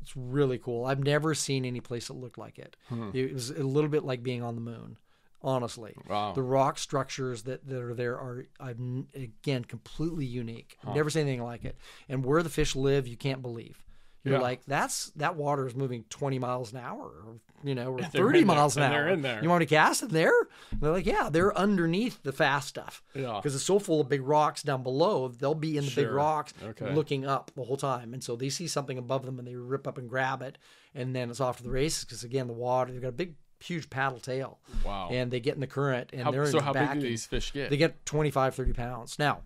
It's 0.07 0.17
really 0.17 0.59
cool. 0.59 0.85
I've 0.85 1.03
never 1.03 1.35
seen 1.35 1.65
any 1.65 1.81
place 1.81 2.07
that 2.07 2.15
looked 2.15 2.39
like 2.39 2.61
it. 2.61 2.77
Hmm. 2.89 3.11
It 3.13 3.35
was 3.35 3.51
a 3.51 3.65
little 3.65 3.91
bit 3.91 4.05
like 4.05 4.23
being 4.23 4.41
on 4.41 4.55
the 4.55 4.61
moon, 4.61 4.99
honestly. 5.43 5.97
Wow. 6.09 6.33
The 6.33 6.43
rock 6.43 6.79
structures 6.79 7.43
that, 7.43 7.67
that 7.67 7.83
are 7.83 7.93
there 7.93 8.15
are, 8.15 8.47
I've, 8.61 8.79
again, 9.17 9.65
completely 9.65 10.25
unique. 10.25 10.79
I've 10.87 10.95
never 10.95 11.11
seen 11.11 11.23
anything 11.23 11.43
like 11.43 11.65
it. 11.65 11.77
And 12.09 12.25
where 12.25 12.45
the 12.45 12.49
fish 12.49 12.77
live, 12.77 13.09
you 13.09 13.17
can't 13.17 13.43
believe. 13.43 13.83
You're 14.27 14.35
Yeah. 14.39 14.41
like, 14.43 14.61
that's 14.67 15.11
that 15.17 15.37
water 15.37 15.67
is 15.67 15.75
moving 15.77 16.05
20 16.11 16.39
miles 16.39 16.73
an 16.73 16.79
hour, 16.81 17.05
or, 17.05 17.37
you 17.63 17.75
know, 17.77 17.93
or 17.93 17.99
they're 18.01 18.11
30 18.11 18.41
in 18.41 18.47
there, 18.49 18.57
miles 18.57 18.77
an 18.77 18.83
hour. 18.83 18.91
they're 18.91 19.09
in 19.09 19.23
there. 19.23 19.41
You 19.43 19.49
want 19.49 19.63
to 19.63 19.67
cast 19.67 20.03
in 20.03 20.09
there? 20.09 20.33
And 20.73 20.81
they're 20.81 20.91
like, 20.93 21.07
yeah, 21.07 21.29
they're 21.31 21.57
underneath 21.57 22.21
the 22.25 22.33
fast 22.33 22.67
stuff. 22.69 23.03
Yeah. 23.15 23.35
Because 23.37 23.55
it's 23.55 23.65
so 23.65 23.79
full 23.79 24.01
of 24.01 24.09
big 24.09 24.23
rocks 24.23 24.63
down 24.65 24.83
below, 24.83 25.29
they'll 25.29 25.55
be 25.55 25.79
in 25.79 25.85
the 25.85 25.93
big 25.95 26.11
rocks 26.11 26.53
Okay. 26.63 26.93
looking 26.93 27.25
up 27.25 27.53
the 27.55 27.63
whole 27.63 27.77
time. 27.77 28.13
And 28.13 28.23
so 28.25 28.35
they 28.37 28.49
see 28.49 28.67
something 28.67 28.99
above 28.99 29.25
them 29.25 29.39
and 29.39 29.47
they 29.47 29.55
rip 29.55 29.87
up 29.87 29.97
and 29.97 30.09
grab 30.09 30.43
it. 30.43 30.59
And 30.95 31.15
then 31.15 31.31
it's 31.31 31.41
off 31.41 31.59
to 31.59 31.63
the 31.63 31.71
races 31.71 32.05
because, 32.05 32.25
again, 32.25 32.49
the 32.49 32.53
water, 32.53 32.91
they've 32.93 33.01
got 33.03 33.09
a 33.09 33.13
big, 33.13 33.35
huge 33.61 33.89
paddle 33.91 34.19
tail. 34.19 34.59
Wow. 34.85 35.09
And 35.13 35.31
they 35.31 35.39
get 35.41 35.55
in 35.55 35.61
the 35.61 35.67
current 35.67 36.11
and 36.13 36.23
How- 36.25 36.31
they're 36.33 36.43
in 36.45 36.51
so 36.51 36.59
the 36.59 36.65
how 36.65 36.73
big 36.73 36.93
do 36.95 37.01
these 37.01 37.27
fish 37.27 37.53
get? 37.53 37.71
They 37.71 37.77
get 37.77 38.05
25, 38.07 38.55
30 38.57 38.73
pounds. 38.73 39.19
Now, 39.19 39.43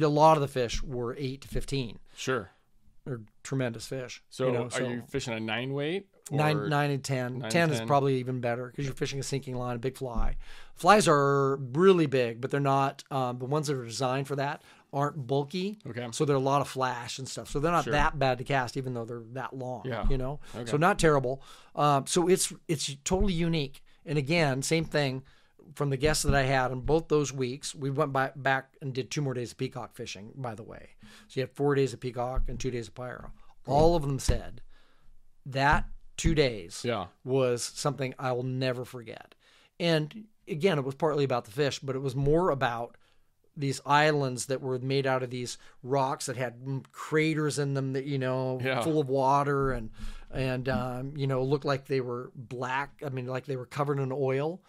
a 0.00 0.06
lot 0.06 0.36
of 0.36 0.40
the 0.42 0.48
fish 0.48 0.82
were 0.82 1.14
8 1.18 1.40
to 1.42 1.48
15. 1.48 1.98
sure. 2.14 2.50
They're 3.04 3.20
tremendous 3.42 3.86
fish. 3.86 4.22
So, 4.30 4.46
you 4.46 4.52
know, 4.52 4.68
are 4.72 4.82
you 4.82 5.02
fishing 5.08 5.34
a 5.34 5.40
nine 5.40 5.72
weight? 5.72 6.06
or- 6.30 6.36
nine, 6.38 6.68
nine 6.68 6.90
and 6.92 7.02
ten. 7.02 7.40
nine 7.40 7.50
ten 7.50 7.62
and 7.64 7.72
is 7.72 7.78
10? 7.80 7.88
probably 7.88 8.18
even 8.18 8.40
better 8.40 8.68
because 8.68 8.84
you're 8.84 8.94
fishing 8.94 9.18
a 9.18 9.24
sinking 9.24 9.56
line, 9.56 9.74
a 9.76 9.78
big 9.80 9.96
fly. 9.98 10.36
Flies 10.76 11.08
are 11.08 11.56
really 11.56 12.06
big, 12.06 12.40
but 12.40 12.50
they're 12.50 12.60
not. 12.60 13.02
Um, 13.10 13.38
the 13.38 13.44
ones 13.44 13.66
that 13.66 13.76
are 13.76 13.84
designed 13.84 14.28
for 14.28 14.36
that 14.36 14.62
aren't 14.92 15.26
bulky. 15.26 15.78
Okay. 15.86 16.06
So 16.12 16.24
they're 16.24 16.36
a 16.36 16.40
lot 16.40 16.60
of 16.60 16.68
flash 16.68 17.18
and 17.18 17.28
stuff. 17.28 17.48
So 17.50 17.58
they're 17.58 17.72
not 17.72 17.84
Sure. 17.84 17.92
that 17.94 18.18
bad 18.18 18.38
to 18.38 18.44
cast, 18.44 18.76
even 18.76 18.94
though 18.94 19.04
they're 19.04 19.22
that 19.32 19.54
long. 19.56 19.82
Yeah. 19.84 20.06
You 20.08 20.18
know. 20.18 20.38
Okay. 20.54 20.70
So 20.70 20.76
not 20.76 20.98
terrible. 20.98 21.42
Um, 21.74 22.06
so 22.06 22.28
it's 22.28 22.52
it's 22.68 22.94
totally 23.04 23.32
unique. 23.32 23.82
And 24.06 24.16
again, 24.18 24.62
same 24.62 24.84
thing 24.84 25.22
from 25.74 25.90
the 25.90 25.96
guests 25.96 26.22
that 26.24 26.34
I 26.34 26.42
had 26.42 26.70
on 26.70 26.80
both 26.80 27.08
those 27.08 27.32
weeks. 27.32 27.74
We 27.74 27.90
went 27.90 28.12
by, 28.12 28.32
back 28.36 28.74
and 28.80 28.92
did 28.92 29.10
two 29.10 29.22
more 29.22 29.34
days 29.34 29.52
of 29.52 29.58
peacock 29.58 29.94
fishing. 29.94 30.32
By 30.36 30.54
the 30.54 30.62
way, 30.62 30.90
so 31.28 31.40
you 31.40 31.42
had 31.42 31.50
four 31.56 31.74
days 31.74 31.92
of 31.92 32.00
peacock 32.00 32.42
and 32.48 32.58
two 32.60 32.70
days 32.70 32.88
of 32.88 32.94
payara. 32.94 33.30
All 33.66 33.94
of 33.96 34.02
them 34.02 34.18
said 34.18 34.60
that 35.46 35.86
two 36.16 36.34
days 36.34 36.82
Yeah. 36.84 37.06
was 37.24 37.62
something 37.62 38.14
I 38.18 38.32
will 38.32 38.42
never 38.42 38.84
forget. 38.84 39.34
And 39.80 40.24
again, 40.48 40.78
it 40.78 40.84
was 40.84 40.94
partly 40.94 41.24
about 41.24 41.44
the 41.44 41.50
fish, 41.50 41.78
but 41.80 41.96
it 41.96 42.00
was 42.00 42.14
more 42.14 42.50
about 42.50 42.96
these 43.56 43.80
islands 43.84 44.46
that 44.46 44.62
were 44.62 44.78
made 44.78 45.06
out 45.06 45.22
of 45.22 45.28
these 45.30 45.58
rocks 45.82 46.26
that 46.26 46.36
had 46.36 46.84
craters 46.90 47.58
in 47.58 47.74
them 47.74 47.92
that 47.92 48.04
you 48.06 48.18
know 48.18 48.58
Yeah. 48.62 48.80
full 48.82 48.98
of 49.00 49.08
water 49.10 49.72
and 49.72 49.90
and 50.30 50.66
um, 50.70 51.12
you 51.16 51.26
know 51.26 51.42
looked 51.44 51.66
like 51.66 51.86
they 51.86 52.00
were 52.00 52.30
black. 52.34 53.02
I 53.04 53.10
mean, 53.10 53.26
like 53.26 53.44
they 53.44 53.56
were 53.56 53.66
covered 53.66 53.98
in 53.98 54.10
oil. 54.10 54.62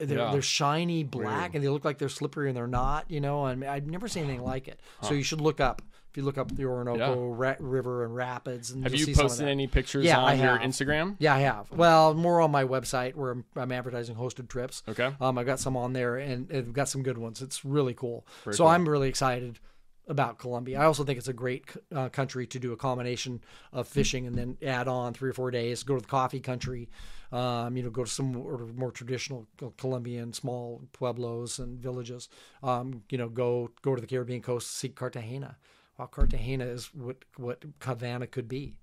They're, 0.00 0.18
Yeah. 0.18 0.32
they're 0.32 0.42
shiny 0.42 1.04
black 1.04 1.54
and 1.54 1.62
they 1.62 1.68
look 1.68 1.84
like 1.84 1.98
they're 1.98 2.08
slippery 2.08 2.48
and 2.48 2.56
they're 2.56 2.66
not. 2.66 3.10
You 3.10 3.20
know, 3.20 3.46
and 3.46 3.62
I've 3.64 3.86
never 3.86 4.08
seen 4.08 4.24
anything 4.24 4.42
like 4.44 4.66
it. 4.68 4.80
So 5.02 5.14
you 5.14 5.22
should 5.22 5.40
look 5.40 5.60
up 5.60 5.82
if 6.10 6.16
you 6.16 6.24
look 6.24 6.38
up 6.38 6.50
the 6.56 6.64
Orinoco 6.64 7.28
Ra- 7.28 7.54
River 7.60 8.04
and 8.04 8.12
rapids. 8.16 8.72
And 8.72 8.82
Have 8.82 8.92
you 8.94 9.14
posted 9.14 9.46
any 9.46 9.68
pictures 9.68 10.04
Yeah, 10.04 10.18
on 10.18 10.24
I 10.30 10.34
your. 10.34 10.58
Instagram? 10.58 11.14
Yeah, 11.20 11.36
I 11.36 11.40
have. 11.40 11.70
Well, 11.70 12.14
more 12.14 12.40
on 12.40 12.50
my 12.50 12.64
website 12.64 13.14
where 13.14 13.30
I'm, 13.30 13.44
I'm 13.54 13.70
advertising 13.70 14.16
hosted 14.16 14.48
trips. 14.48 14.82
Okay. 14.88 15.14
Um, 15.20 15.38
I've 15.38 15.46
got 15.46 15.60
some 15.60 15.76
on 15.76 15.92
there 15.92 16.16
and 16.16 16.50
I've 16.52 16.72
got 16.72 16.88
some 16.88 17.04
good 17.04 17.16
ones. 17.18 17.40
It's 17.42 17.64
really 17.64 17.94
cool. 17.94 18.26
Very 18.44 18.54
so 18.56 18.64
cool. 18.64 18.72
I'm 18.72 18.88
really 18.88 19.08
excited 19.08 19.60
about 20.08 20.40
Colombia. 20.40 20.80
I 20.80 20.86
also 20.86 21.04
think 21.04 21.18
it's 21.18 21.28
a 21.28 21.32
great 21.32 21.66
uh, 21.94 22.08
country 22.08 22.44
to 22.48 22.58
do 22.58 22.72
a 22.72 22.76
combination 22.76 23.40
of 23.72 23.86
fishing 23.86 24.26
and 24.26 24.34
then 24.36 24.56
add 24.66 24.88
on 24.88 25.14
three 25.14 25.30
or 25.30 25.32
four 25.32 25.52
days. 25.52 25.84
Go 25.84 25.94
to 25.94 26.00
the 26.00 26.08
coffee 26.08 26.40
country. 26.40 26.88
Um, 27.32 27.76
you 27.76 27.82
know, 27.84 27.90
go 27.90 28.04
to 28.04 28.10
some 28.10 28.32
more, 28.32 28.58
more 28.74 28.90
traditional 28.90 29.46
Colombian 29.76 30.32
small 30.32 30.82
pueblos 30.92 31.58
and 31.60 31.78
villages. 31.78 32.28
Um, 32.62 33.02
you 33.10 33.18
know, 33.18 33.28
go 33.28 33.70
go 33.82 33.94
to 33.94 34.00
the 34.00 34.06
Caribbean 34.06 34.42
coast, 34.42 34.70
see 34.76 34.88
Cartagena. 34.88 35.56
Well, 35.96 36.08
Cartagena 36.08 36.64
is 36.64 36.86
what 36.94 37.18
what 37.36 37.62
Havana 37.82 38.26
could 38.26 38.48
be. 38.48 38.76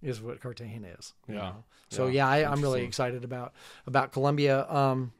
Is 0.00 0.20
what 0.22 0.40
Cartagena 0.40 0.88
is. 0.98 1.12
you 1.26 1.34
Hmm. 1.34 1.40
Yeah. 1.40 1.48
know? 1.50 1.64
So 1.90 2.06
Yeah. 2.06 2.12
yeah, 2.12 2.28
I, 2.48 2.52
I'm 2.52 2.62
really 2.62 2.84
excited 2.84 3.24
about 3.24 3.52
about 3.86 4.12
Colombia. 4.12 4.64
Um, 4.70 5.12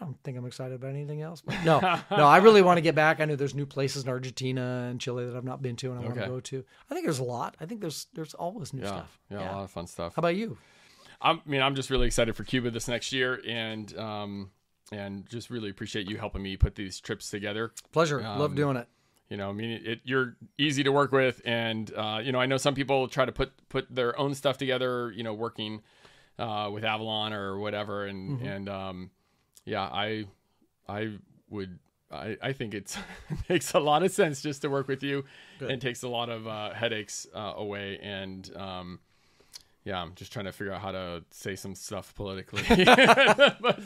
I 0.00 0.04
don't 0.04 0.18
think 0.24 0.36
I'm 0.36 0.46
excited 0.46 0.74
about 0.74 0.90
anything 0.90 1.22
else. 1.22 1.40
But 1.40 1.62
no, 1.64 1.78
no, 2.10 2.26
I 2.26 2.38
really 2.38 2.60
want 2.62 2.78
to 2.78 2.80
get 2.82 2.96
back. 2.96 3.20
I 3.20 3.24
know 3.24 3.36
there's 3.36 3.54
new 3.54 3.66
places 3.66 4.02
in 4.02 4.08
Argentina 4.08 4.88
and 4.90 5.00
Chile 5.00 5.24
that 5.24 5.36
I've 5.36 5.44
not 5.44 5.62
been 5.62 5.76
to, 5.76 5.92
and 5.92 6.00
I 6.00 6.02
want 6.02 6.16
to 6.16 6.26
go 6.26 6.40
to. 6.40 6.64
I 6.90 6.94
think 6.94 7.06
there's 7.06 7.20
a 7.20 7.24
lot. 7.24 7.56
I 7.60 7.66
think 7.66 7.80
there's 7.80 8.06
there's 8.12 8.34
always 8.34 8.72
new 8.74 8.82
Yeah. 8.82 8.88
stuff. 8.88 9.18
yeah. 9.30 9.52
A 9.52 9.54
lot 9.54 9.64
of 9.64 9.70
fun 9.70 9.86
stuff. 9.86 10.14
How 10.16 10.20
about 10.20 10.34
you? 10.36 10.58
I'm, 11.22 11.40
I 11.46 11.48
mean, 11.50 11.62
I'm 11.62 11.74
just 11.74 11.90
really 11.90 12.06
excited 12.06 12.34
for 12.36 12.44
Cuba 12.44 12.70
this 12.70 12.88
next 12.88 13.12
year, 13.12 13.40
and 13.46 13.96
um, 13.98 14.50
and 14.90 15.28
just 15.28 15.50
really 15.50 15.70
appreciate 15.70 16.08
you 16.08 16.18
helping 16.18 16.42
me 16.42 16.56
put 16.56 16.74
these 16.74 17.00
trips 17.00 17.30
together. 17.30 17.72
Pleasure. 17.92 18.20
Love 18.20 18.50
Um, 18.50 18.54
doing 18.54 18.76
it. 18.76 18.88
You 19.28 19.38
know, 19.38 19.48
I 19.48 19.52
mean, 19.52 19.80
it, 19.82 20.00
you're 20.04 20.36
easy 20.58 20.82
to 20.82 20.92
work 20.92 21.10
with, 21.12 21.40
and 21.46 21.90
uh, 21.96 22.20
you 22.22 22.32
know, 22.32 22.40
I 22.40 22.44
know 22.46 22.58
some 22.58 22.74
people 22.74 23.08
try 23.08 23.24
to 23.24 23.32
put 23.32 23.52
put 23.70 23.86
their 23.94 24.18
own 24.18 24.34
stuff 24.34 24.58
together. 24.58 25.10
You 25.10 25.22
know, 25.22 25.32
working 25.32 25.80
uh, 26.38 26.68
with 26.72 26.84
Avalon 26.84 27.32
or 27.32 27.58
whatever, 27.58 28.04
and 28.04 28.38
Mm-hmm. 28.38 28.46
and 28.46 28.68
um, 28.68 29.10
yeah, 29.64 29.82
I 29.82 30.26
I 30.88 31.16
would. 31.48 31.78
I, 32.10 32.36
I 32.42 32.52
think 32.52 32.74
it's 32.74 32.98
it 33.30 33.38
makes 33.48 33.72
a 33.72 33.78
lot 33.80 34.02
of 34.02 34.10
sense 34.10 34.42
just 34.42 34.60
to 34.62 34.68
work 34.68 34.86
with 34.86 35.02
you 35.02 35.24
and 35.60 35.80
takes 35.80 36.02
a 36.02 36.08
lot 36.08 36.28
of 36.28 36.46
uh, 36.46 36.74
headaches 36.74 37.26
uh, 37.34 37.54
away 37.56 37.98
and 38.02 38.54
um, 38.54 38.98
yeah 39.84 40.00
i'm 40.00 40.14
just 40.14 40.32
trying 40.32 40.44
to 40.44 40.52
figure 40.52 40.72
out 40.72 40.80
how 40.80 40.92
to 40.92 41.22
say 41.30 41.54
some 41.56 41.74
stuff 41.74 42.14
politically 42.14 42.62
but 43.60 43.80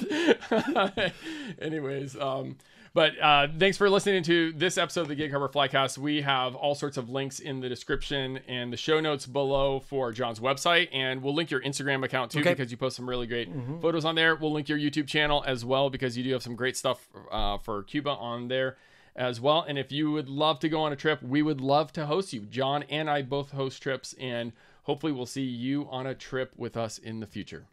anyways 1.61 2.17
um, 2.19 2.57
but 2.95 3.13
uh, 3.21 3.47
thanks 3.59 3.77
for 3.77 3.91
listening 3.91 4.23
to 4.23 4.53
this 4.53 4.79
episode 4.79 5.03
of 5.03 5.09
the 5.09 5.15
gig 5.15 5.31
harbor 5.31 5.49
flycast 5.49 5.99
we 5.99 6.23
have 6.23 6.55
all 6.55 6.75
sorts 6.75 6.97
of 6.97 7.11
links 7.11 7.39
in 7.39 7.61
the 7.61 7.69
description 7.69 8.39
and 8.49 8.73
the 8.73 8.77
show 8.77 9.01
notes 9.01 9.27
below 9.27 9.81
for 9.81 10.13
jon's 10.13 10.41
website 10.41 10.89
and 10.93 11.23
we'll 11.23 11.35
link 11.35 11.51
your 11.51 11.61
instagram 11.63 12.05
account 12.05 12.31
too 12.31 12.41
Okay. 12.41 12.51
because 12.55 12.71
you 12.71 12.77
post 12.77 12.97
some 12.97 13.09
really 13.09 13.27
great 13.27 13.49
photos 13.81 14.05
on 14.05 14.15
there 14.15 14.35
we'll 14.37 14.53
link 14.53 14.69
your 14.69 14.79
youtube 14.79 15.07
channel 15.07 15.43
as 15.47 15.65
well 15.65 15.91
because 15.91 16.17
you 16.17 16.25
do 16.25 16.33
have 16.33 16.43
some 16.43 16.57
great 16.57 16.77
stuff 16.77 17.09
uh, 17.31 17.59
for 17.59 17.83
cuba 17.83 18.11
on 18.11 18.49
there 18.49 18.77
as 19.19 19.41
well. 19.41 19.65
And 19.67 19.79
if 19.79 19.91
you 19.91 20.11
would 20.13 20.29
love 20.29 20.59
to 20.59 20.69
go 20.69 20.83
on 20.83 20.93
a 20.93 20.97
trip, 20.97 21.23
we 21.23 21.41
would 21.41 21.59
love 21.59 21.91
to 21.95 22.05
host 22.05 22.35
you. 22.35 22.41
Jon 22.43 22.83
and 22.83 23.09
I 23.09 23.23
both 23.23 23.51
host 23.53 23.83
trips, 23.83 24.15
and 24.21 24.53
hopefully, 24.87 25.12
we'll 25.12 25.26
see 25.26 25.43
you 25.43 25.87
on 25.91 26.07
a 26.07 26.14
trip 26.14 26.53
with 26.57 26.76
us 26.76 26.97
in 26.97 27.20
the 27.20 27.26
future. 27.26 27.66